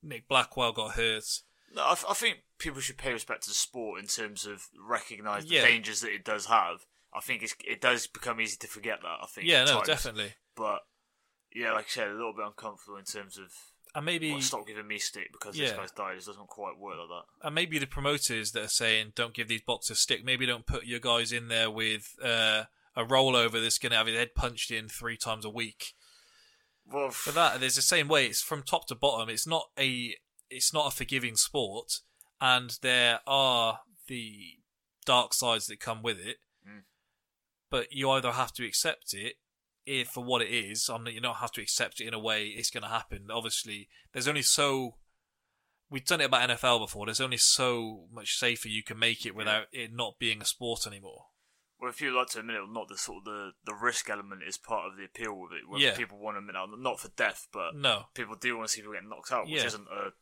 Nick 0.03 0.27
Blackwell 0.27 0.73
got 0.73 0.95
hurt. 0.95 1.23
No, 1.73 1.81
I, 1.83 1.91
I 2.09 2.13
think 2.13 2.39
people 2.59 2.81
should 2.81 2.97
pay 2.97 3.13
respect 3.13 3.43
to 3.43 3.49
the 3.49 3.53
sport 3.53 4.01
in 4.01 4.07
terms 4.07 4.45
of 4.45 4.67
recognise 4.77 5.45
the 5.45 5.55
Yeah. 5.55 5.65
dangers 5.65 6.01
that 6.01 6.11
it 6.13 6.25
does 6.25 6.47
have. 6.47 6.85
I 7.13 7.21
think 7.21 7.41
it's, 7.41 7.55
it 7.65 7.79
does 7.79 8.05
become 8.07 8.41
easy 8.41 8.57
to 8.57 8.67
forget 8.67 8.99
that. 9.01 9.17
I 9.23 9.27
think. 9.27 9.47
Yeah, 9.47 9.63
no, 9.63 9.75
times. 9.75 9.87
definitely. 9.87 10.33
But 10.55 10.79
yeah, 11.53 11.71
like 11.71 11.85
I 11.85 11.89
said, 11.89 12.09
a 12.09 12.13
little 12.13 12.33
bit 12.33 12.45
uncomfortable 12.45 12.97
in 12.97 13.05
terms 13.05 13.37
of 13.37 13.53
And 13.95 14.05
maybe 14.05 14.31
well, 14.31 14.41
stop 14.41 14.67
giving 14.67 14.87
me 14.87 14.99
stick 14.99 15.29
because 15.31 15.55
this 15.55 15.71
guy's 15.71 15.91
died. 15.91 16.17
It 16.17 16.25
doesn't 16.25 16.47
quite 16.47 16.77
work 16.79 16.97
like 16.97 17.07
that. 17.09 17.47
and 17.47 17.55
maybe 17.55 17.79
the 17.79 17.87
promoters 17.87 18.51
that 18.51 18.63
are 18.63 18.67
saying 18.67 19.13
don't 19.15 19.33
give 19.33 19.47
these 19.47 19.61
boxers 19.61 19.99
stick, 19.99 20.23
maybe 20.23 20.45
don't 20.45 20.65
put 20.65 20.85
your 20.85 20.99
guys 20.99 21.31
in 21.31 21.47
there 21.47 21.71
with 21.71 22.15
uh, 22.23 22.63
a 22.95 23.03
rollover 23.03 23.61
that's 23.61 23.77
going 23.77 23.91
to 23.91 23.97
have 23.97 24.07
his 24.07 24.15
head 24.15 24.35
punched 24.35 24.71
in 24.71 24.87
three 24.87 25.17
times 25.17 25.45
a 25.45 25.49
week. 25.49 25.93
Well, 26.89 27.09
For 27.09 27.31
that, 27.31 27.59
there's 27.59 27.75
the 27.75 27.81
same 27.81 28.07
way. 28.07 28.27
It's 28.27 28.41
from 28.41 28.63
top 28.63 28.87
to 28.87 28.95
bottom. 28.95 29.29
It's 29.29 29.47
not 29.47 29.67
a 29.77 30.15
it's 30.49 30.73
not 30.73 30.87
a 30.93 30.95
forgiving 30.95 31.35
sport, 31.35 31.99
and 32.39 32.77
there 32.81 33.19
are 33.27 33.79
the 34.07 34.57
dark 35.05 35.33
sides 35.33 35.67
that 35.67 35.79
come 35.79 36.01
with 36.01 36.19
it. 36.19 36.37
Mm. 36.67 36.83
But 37.69 37.87
you 37.91 38.09
either 38.11 38.31
have 38.31 38.53
to 38.53 38.65
accept 38.65 39.13
it 39.13 39.35
if 39.87 40.09
for 40.09 40.23
what 40.23 40.41
it 40.41 40.49
is. 40.49 40.89
Mean, 40.89 41.15
you 41.15 41.21
don't 41.21 41.35
have 41.37 41.51
to 41.53 41.61
accept 41.61 41.99
it 42.01 42.07
in 42.07 42.13
a 42.13 42.19
way 42.19 42.45
it's 42.47 42.69
going 42.69 42.83
to 42.83 42.89
happen. 42.89 43.27
Obviously, 43.31 43.87
there's 44.13 44.27
only 44.27 44.41
so 44.41 44.95
we've 45.89 46.05
done 46.05 46.21
it 46.21 46.25
about 46.25 46.49
NFL 46.49 46.79
before. 46.79 47.05
There's 47.05 47.21
only 47.21 47.37
so 47.37 48.07
much 48.11 48.37
safer 48.37 48.67
you 48.67 48.83
can 48.83 48.99
make 48.99 49.25
it 49.25 49.35
without 49.35 49.67
it 49.71 49.93
not 49.93 50.19
being 50.19 50.41
a 50.41 50.45
sport 50.45 50.85
anymore. 50.85 51.25
Well, 51.79 51.91
if 51.91 52.01
you 52.01 52.15
like 52.15 52.29
to 52.29 52.39
admit 52.39 52.55
it 52.55 52.61
or 52.63 52.67
not, 52.67 52.89
the 52.89 52.97
sort 52.97 53.19
of 53.19 53.25
the, 53.25 53.51
the 53.65 53.75
risk 53.75 54.09
element 54.09 54.41
is 54.47 54.57
part 54.57 54.87
of 54.91 54.97
the 54.97 55.05
appeal 55.05 55.39
with 55.39 55.51
it. 55.53 55.69
Whether 55.69 55.83
Yeah. 55.85 55.95
people 55.95 56.17
want 56.17 56.35
to 56.35 56.39
admit 56.39 56.55
it, 56.55 56.79
not 56.79 56.99
for 56.99 57.09
death, 57.09 57.47
but 57.53 57.75
No. 57.75 58.05
people 58.15 58.35
do 58.35 58.57
want 58.57 58.67
to 58.69 58.73
see 58.73 58.81
people 58.81 58.93
get 58.93 59.03
knocked 59.05 59.31
out, 59.31 59.45
which 59.45 59.53
Yeah. 59.55 59.65
isn't 59.65 59.87
a 59.87 60.13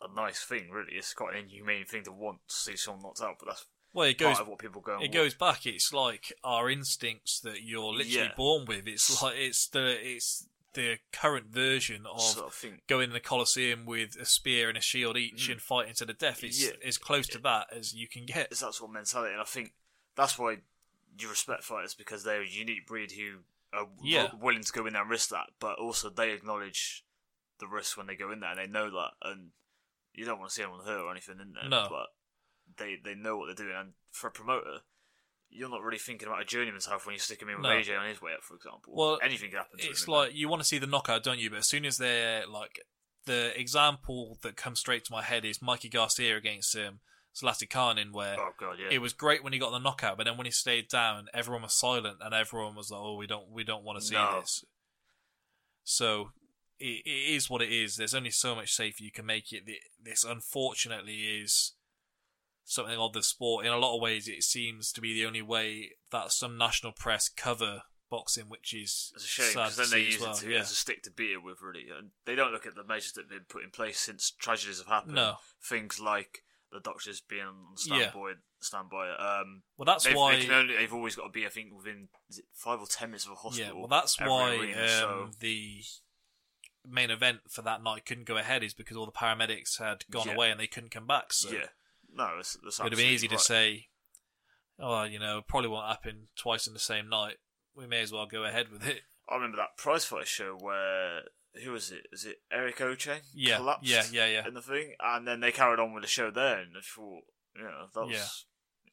a 0.00 0.12
nice 0.14 0.44
thing, 0.44 0.70
really. 0.70 0.92
It's 0.96 1.14
quite 1.14 1.34
an 1.34 1.44
inhumane 1.44 1.86
thing 1.86 2.04
to 2.04 2.12
want 2.12 2.40
to 2.48 2.54
see 2.54 2.76
someone 2.76 3.02
knocked 3.04 3.22
out, 3.22 3.36
but 3.38 3.46
that's 3.46 3.66
Well, 3.94 4.06
it 4.08 4.18
goes. 4.18 4.38
of 4.40 4.48
what 4.48 4.58
people 4.58 4.82
go. 4.82 5.00
It 5.00 5.12
goes 5.12 5.32
back. 5.34 5.64
It's 5.66 5.92
like 5.92 6.32
our 6.42 6.68
instincts 6.68 7.40
that 7.40 7.62
you're 7.62 7.92
literally 7.94 8.10
Yeah. 8.28 8.34
born 8.36 8.66
with. 8.66 8.86
It's 8.86 9.22
like 9.22 9.36
it's 9.36 9.66
the 9.68 9.96
it's 10.06 10.46
the 10.74 10.98
current 11.12 11.46
version 11.46 12.04
of 12.04 12.20
So 12.20 12.46
I 12.48 12.50
think- 12.50 12.86
going 12.88 13.04
in 13.04 13.12
the 13.12 13.20
Colosseum 13.20 13.86
with 13.86 14.16
a 14.16 14.26
spear 14.26 14.68
and 14.68 14.76
a 14.76 14.80
shield 14.80 15.16
each 15.16 15.46
Mm. 15.48 15.52
and 15.52 15.62
fighting 15.62 15.94
to 15.94 16.04
the 16.04 16.12
death. 16.12 16.42
It's 16.42 16.60
Yeah. 16.60 16.72
as 16.84 16.98
close 16.98 17.28
to 17.28 17.38
that 17.38 17.72
as 17.72 17.94
you 17.94 18.08
can 18.08 18.26
get. 18.26 18.50
It's 18.50 18.58
that 18.60 18.74
sort 18.74 18.90
of 18.90 18.94
mentality, 18.94 19.32
and 19.32 19.40
I 19.40 19.44
think 19.44 19.72
that's 20.16 20.36
why 20.36 20.58
you 21.16 21.28
respect 21.30 21.62
fighters 21.62 21.94
because 21.94 22.24
they're 22.24 22.42
a 22.42 22.46
unique 22.46 22.88
breed 22.88 23.12
who 23.12 23.44
are 23.72 23.88
Yeah. 24.02 24.34
willing 24.34 24.64
to 24.64 24.72
go 24.72 24.84
in 24.86 24.94
there 24.94 25.02
and 25.02 25.10
risk 25.10 25.28
that, 25.28 25.50
but 25.60 25.78
also 25.78 26.10
they 26.10 26.32
acknowledge 26.32 27.04
the 27.58 27.68
risk 27.68 27.96
when 27.96 28.08
they 28.08 28.16
go 28.16 28.32
in 28.32 28.40
there, 28.40 28.50
and 28.50 28.58
they 28.58 28.66
know 28.66 28.90
that, 28.90 29.12
and 29.22 29.52
you 30.12 30.24
don't 30.24 30.40
want 30.40 30.50
to 30.50 30.54
see 30.56 30.62
anyone 30.62 30.84
hurt 30.84 31.00
or 31.02 31.10
anything 31.12 31.38
in 31.38 31.52
there, 31.52 31.68
No. 31.68 31.86
but 31.88 32.13
they 32.78 32.96
they 33.02 33.14
know 33.14 33.36
what 33.36 33.46
they're 33.46 33.66
doing, 33.66 33.76
and 33.76 33.92
for 34.10 34.28
a 34.28 34.30
promoter. 34.30 34.78
You're 35.56 35.68
not 35.70 35.82
really 35.82 35.98
thinking 35.98 36.26
about 36.26 36.42
a 36.42 36.44
journeyman's 36.44 36.86
health 36.86 37.06
when 37.06 37.12
you 37.12 37.20
stick 37.20 37.40
him 37.40 37.48
in 37.48 37.54
with 37.58 37.62
No. 37.62 37.68
AJ 37.68 37.96
on 37.96 38.08
his 38.08 38.20
way 38.20 38.32
up, 38.32 38.42
for 38.42 38.56
example. 38.56 38.92
Well, 38.96 39.20
anything 39.22 39.50
could 39.50 39.58
happen 39.58 39.78
to 39.78 39.86
It's 39.88 40.04
him. 40.04 40.12
like 40.12 40.34
you 40.34 40.48
want 40.48 40.60
to 40.62 40.66
see 40.66 40.78
the 40.78 40.86
knockout, 40.88 41.22
don't 41.22 41.38
you? 41.38 41.48
But 41.48 41.60
as 41.60 41.68
soon 41.68 41.84
as 41.84 41.96
they're 41.98 42.44
like 42.48 42.80
the 43.26 43.52
example 43.58 44.38
that 44.42 44.56
comes 44.56 44.80
straight 44.80 45.04
to 45.04 45.12
my 45.12 45.22
head 45.22 45.44
is 45.44 45.62
Mikey 45.62 45.88
Garcia 45.90 46.36
against 46.36 46.74
um, 46.76 46.98
Zlaticanin, 47.36 48.10
where 48.12 48.36
Oh, 48.40 48.50
God, 48.58 48.78
yeah. 48.80 48.88
it 48.90 48.98
was 48.98 49.12
great 49.12 49.44
when 49.44 49.52
he 49.52 49.60
got 49.60 49.70
the 49.70 49.78
knockout, 49.78 50.16
but 50.16 50.24
then 50.24 50.36
when 50.36 50.46
he 50.46 50.50
stayed 50.50 50.88
down, 50.88 51.28
everyone 51.32 51.62
was 51.62 51.78
silent 51.78 52.16
and 52.20 52.34
everyone 52.34 52.74
was 52.74 52.90
like, 52.90 53.00
"Oh, 53.00 53.14
we 53.14 53.28
don't, 53.28 53.48
we 53.52 53.62
don't 53.62 53.84
want 53.84 54.00
to 54.00 54.04
see 54.04 54.14
No. 54.16 54.40
this." 54.40 54.64
So 55.84 56.30
it, 56.80 57.02
it 57.06 57.34
is 57.36 57.48
what 57.48 57.62
it 57.62 57.70
is. 57.70 57.96
There's 57.96 58.14
only 58.14 58.30
so 58.30 58.56
much 58.56 58.72
safer 58.72 59.04
you 59.04 59.12
can 59.12 59.26
make 59.26 59.52
it. 59.52 59.62
This, 60.02 60.24
unfortunately, 60.24 61.40
is 61.40 61.74
something 62.64 62.96
of 62.98 63.12
the 63.12 63.22
sport. 63.22 63.66
In 63.66 63.72
a 63.72 63.78
lot 63.78 63.94
of 63.96 64.00
ways, 64.02 64.26
it 64.28 64.42
seems 64.42 64.90
to 64.92 65.00
be 65.00 65.14
the 65.14 65.26
only 65.26 65.42
way 65.42 65.90
that 66.10 66.32
some 66.32 66.56
national 66.58 66.92
press 66.92 67.28
cover 67.28 67.82
boxing, 68.10 68.44
which 68.48 68.72
is 68.74 69.12
It's 69.16 69.24
a 69.24 69.28
shame 69.28 69.48
because 69.54 69.76
then 69.76 69.90
they 69.90 70.00
use 70.06 70.20
well. 70.20 70.32
it 70.32 70.38
to, 70.38 70.50
yeah. 70.50 70.58
as 70.60 70.70
a 70.70 70.74
stick 70.74 71.02
to 71.02 71.10
beat 71.10 71.32
it 71.32 71.42
with, 71.42 71.58
really. 71.62 71.86
And 71.96 72.10
they 72.26 72.34
don't 72.34 72.52
look 72.52 72.66
at 72.66 72.74
the 72.74 72.84
measures 72.84 73.12
that 73.12 73.22
have 73.22 73.30
been 73.30 73.46
put 73.48 73.64
in 73.64 73.70
place 73.70 73.98
since 73.98 74.30
tragedies 74.30 74.78
have 74.78 74.86
happened. 74.86 75.14
No. 75.16 75.36
Things 75.62 75.98
like 76.00 76.42
the 76.70 76.80
doctors 76.80 77.20
being 77.20 77.42
on 77.46 77.54
Yeah. 77.86 78.10
standby. 78.10 78.32
Standby. 78.60 79.10
Um, 79.10 79.62
Well, 79.76 79.84
that's 79.84 80.04
they've, 80.04 80.14
why- 80.16 80.36
they 80.36 80.42
can 80.44 80.52
only, 80.52 80.76
they've 80.76 80.92
always 80.94 81.14
got 81.16 81.24
to 81.24 81.28
be. 81.30 81.44
I 81.46 81.50
think 81.50 81.74
within 81.74 82.08
five 82.52 82.80
or 82.80 82.86
ten 82.86 83.10
minutes 83.10 83.26
of 83.26 83.32
a 83.32 83.34
hospital. 83.36 83.66
Yeah, 83.74 83.78
well, 83.78 83.88
that's 83.88 84.18
why 84.20 84.56
arena, 84.56 84.82
um, 84.82 84.88
so- 84.88 85.30
the 85.40 85.82
main 86.86 87.10
event 87.10 87.40
for 87.48 87.62
that 87.62 87.82
night 87.82 88.04
couldn't 88.06 88.24
go 88.26 88.36
ahead, 88.36 88.62
is 88.62 88.74
because 88.74 88.96
all 88.96 89.06
the 89.06 89.12
paramedics 89.12 89.78
had 89.78 90.04
gone 90.10 90.28
Yeah. 90.28 90.34
away 90.34 90.50
and 90.50 90.60
they 90.60 90.66
couldn't 90.66 90.90
come 90.90 91.06
back. 91.06 91.32
So 91.32 91.50
yeah, 91.50 91.66
no, 92.14 92.30
it's, 92.38 92.56
it's 92.66 92.78
it 92.78 92.82
would 92.82 92.92
have 92.92 92.98
been 92.98 93.08
easy 93.10 93.28
to 93.28 93.38
say, 93.38 93.86
"Oh, 94.78 95.04
you 95.04 95.18
know, 95.18 95.42
probably 95.46 95.68
won't 95.68 95.88
happen 95.88 96.28
twice 96.36 96.66
in 96.66 96.72
the 96.72 96.78
same 96.80 97.08
night. 97.08 97.36
We 97.76 97.86
may 97.86 98.00
as 98.02 98.12
well 98.12 98.26
go 98.26 98.44
ahead 98.44 98.70
with 98.70 98.86
it." 98.86 99.00
I 99.28 99.34
remember 99.36 99.56
that 99.56 99.76
prize 99.78 100.04
fight 100.04 100.26
show 100.28 100.56
where 100.60 101.22
who 101.62 101.72
was 101.72 101.90
it? 101.90 102.06
Is 102.12 102.24
it 102.24 102.42
Eric 102.52 102.76
Oche? 102.78 103.20
Yeah, 103.34 103.56
collapsed 103.56 103.84
yeah, 103.90 104.02
yeah, 104.12 104.26
yeah. 104.26 104.48
In 104.48 104.54
the 104.54 104.62
thing, 104.62 104.94
and 105.00 105.26
then 105.26 105.40
they 105.40 105.52
carried 105.52 105.78
on 105.80 105.92
with 105.92 106.02
the 106.02 106.08
show 106.08 106.30
there, 106.30 106.58
and 106.58 106.72
I 106.76 106.80
thought, 106.80 107.22
you 107.56 107.62
know, 107.62 107.86
that 107.94 108.06
was 108.06 108.10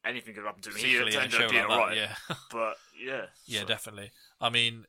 Yeah. 0.04 0.08
anything 0.10 0.34
could 0.34 0.44
happen 0.44 0.62
to 0.62 0.70
me. 0.70 0.80
It 0.82 1.14
ended 1.16 1.42
up 1.42 1.50
being 1.50 1.62
like 1.68 1.70
alright, 1.70 1.96
yeah. 1.96 2.14
but 2.50 2.76
yeah, 2.98 3.26
Yeah, 3.46 3.60
so- 3.60 3.66
definitely. 3.66 4.12
I 4.40 4.48
mean, 4.48 4.86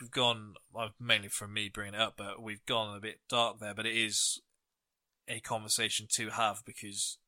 we've 0.00 0.10
gone 0.10 0.54
well, 0.72 0.90
mainly 1.00 1.28
from 1.28 1.52
me 1.52 1.68
bringing 1.68 1.94
it 1.94 2.00
up, 2.00 2.14
but 2.16 2.40
we've 2.42 2.64
gone 2.64 2.96
a 2.96 3.00
bit 3.00 3.20
dark 3.28 3.58
there. 3.58 3.74
But 3.74 3.86
it 3.86 3.96
is 3.96 4.40
a 5.28 5.40
conversation 5.40 6.06
to 6.12 6.30
have 6.30 6.62
because 6.64 7.18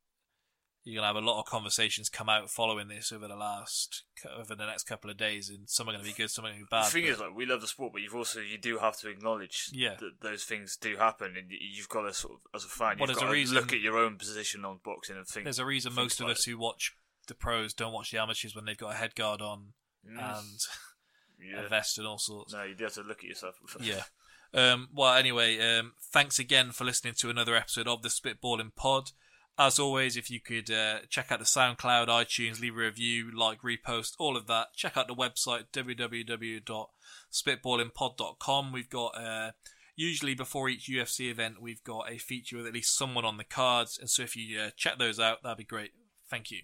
you're 0.87 1.01
gonna 1.01 1.07
have 1.13 1.21
a 1.21 1.25
lot 1.27 1.39
of 1.39 1.45
conversations 1.45 2.07
come 2.07 2.29
out 2.29 2.49
following 2.49 2.87
this 2.87 3.11
over 3.11 3.27
the 3.27 3.35
last 3.35 4.03
over 4.37 4.55
the 4.55 4.65
next 4.65 4.83
couple 4.85 5.09
of 5.09 5.17
days, 5.17 5.49
and 5.49 5.69
some 5.69 5.87
are 5.89 5.91
gonna 5.91 6.03
be 6.03 6.13
good, 6.13 6.31
some 6.31 6.45
are 6.45 6.49
gonna 6.49 6.61
be 6.61 6.67
bad. 6.71 6.85
the 6.85 6.91
thing 6.91 7.03
but- 7.03 7.11
is, 7.11 7.19
like, 7.19 7.35
we 7.35 7.45
love 7.45 7.61
the 7.61 7.67
sport, 7.67 7.91
but 7.93 8.01
you've 8.01 8.15
also 8.15 8.39
you 8.39 8.57
do 8.57 8.77
have 8.77 8.97
to 8.99 9.09
acknowledge 9.09 9.69
Yeah. 9.73 9.95
that 9.95 10.21
those 10.21 10.45
things 10.45 10.77
do 10.77 10.95
happen, 10.97 11.35
and 11.37 11.47
you've 11.51 11.89
got 11.89 12.03
to 12.03 12.13
sort 12.13 12.35
of, 12.35 12.39
as 12.55 12.63
a 12.63 12.67
fan, 12.69 12.97
Well, 12.99 13.09
you've 13.09 13.17
got 13.17 13.23
a 13.25 13.27
to 13.27 13.31
reason- 13.33 13.55
look 13.55 13.73
at 13.73 13.81
your 13.81 13.97
own 13.97 14.17
position 14.17 14.63
on 14.63 14.79
boxing 14.83 15.17
and 15.17 15.27
think. 15.27 15.43
There's 15.43 15.59
a 15.59 15.65
reason 15.65 15.93
most 15.93 16.21
of 16.21 16.27
us 16.29 16.45
who 16.45 16.57
watch 16.57 16.93
the 17.27 17.35
pros 17.35 17.73
don't 17.73 17.91
watch 17.91 18.11
the 18.11 18.17
amateurs 18.19 18.55
when 18.55 18.63
they've 18.65 18.77
got 18.77 18.93
a 18.93 18.97
head 18.97 19.13
guard 19.15 19.41
on 19.41 19.73
Mm. 20.07 20.37
and 20.39 20.59
Yeah. 21.39 21.61
a 21.65 21.67
vest 21.67 21.97
and 21.97 22.07
all 22.07 22.17
sorts. 22.17 22.53
No, 22.53 22.63
you 22.63 22.75
do 22.75 22.85
have 22.85 22.93
to 22.93 23.01
look 23.03 23.19
at 23.19 23.25
yourself. 23.25 23.55
yeah. 23.81 24.05
Um, 24.53 24.87
well, 24.93 25.13
anyway, 25.13 25.59
um, 25.59 25.93
thanks 26.01 26.39
again 26.39 26.71
for 26.71 26.85
listening 26.85 27.13
to 27.15 27.29
another 27.29 27.55
episode 27.55 27.87
of 27.87 28.01
the 28.01 28.07
Spitballing 28.09 28.73
Pod. 28.73 29.11
As 29.59 29.79
always, 29.79 30.15
if 30.15 30.29
you 30.29 30.39
could 30.39 30.69
uh, 30.69 30.99
check 31.09 31.31
out 31.31 31.39
the 31.39 31.45
SoundCloud, 31.45 32.05
iTunes, 32.07 32.61
leave 32.61 32.75
a 32.75 32.79
review, 32.79 33.31
like, 33.35 33.61
repost, 33.61 34.13
all 34.19 34.37
of 34.37 34.45
that. 34.47 34.67
Check 34.75 34.95
out 34.95 35.07
the 35.07 35.15
website 35.15 35.63
www.spitballingpod.com. 35.73 38.71
We've 38.71 38.89
got 38.89 39.17
uh, 39.17 39.53
usually 39.97 40.35
before 40.35 40.69
each 40.69 40.87
UFC 40.87 41.31
event, 41.31 41.61
we've 41.61 41.83
got 41.83 42.09
a 42.09 42.17
feature 42.19 42.55
with 42.57 42.67
at 42.67 42.73
least 42.73 42.95
someone 42.95 43.25
on 43.25 43.37
the 43.37 43.43
cards, 43.43 43.97
and 43.99 44.09
so 44.09 44.23
if 44.23 44.37
you 44.37 44.57
uh, 44.59 44.69
check 44.77 44.99
those 44.99 45.19
out, 45.19 45.43
that'd 45.43 45.57
be 45.57 45.65
great. 45.65 45.91
Thank 46.29 46.51
you. 46.51 46.61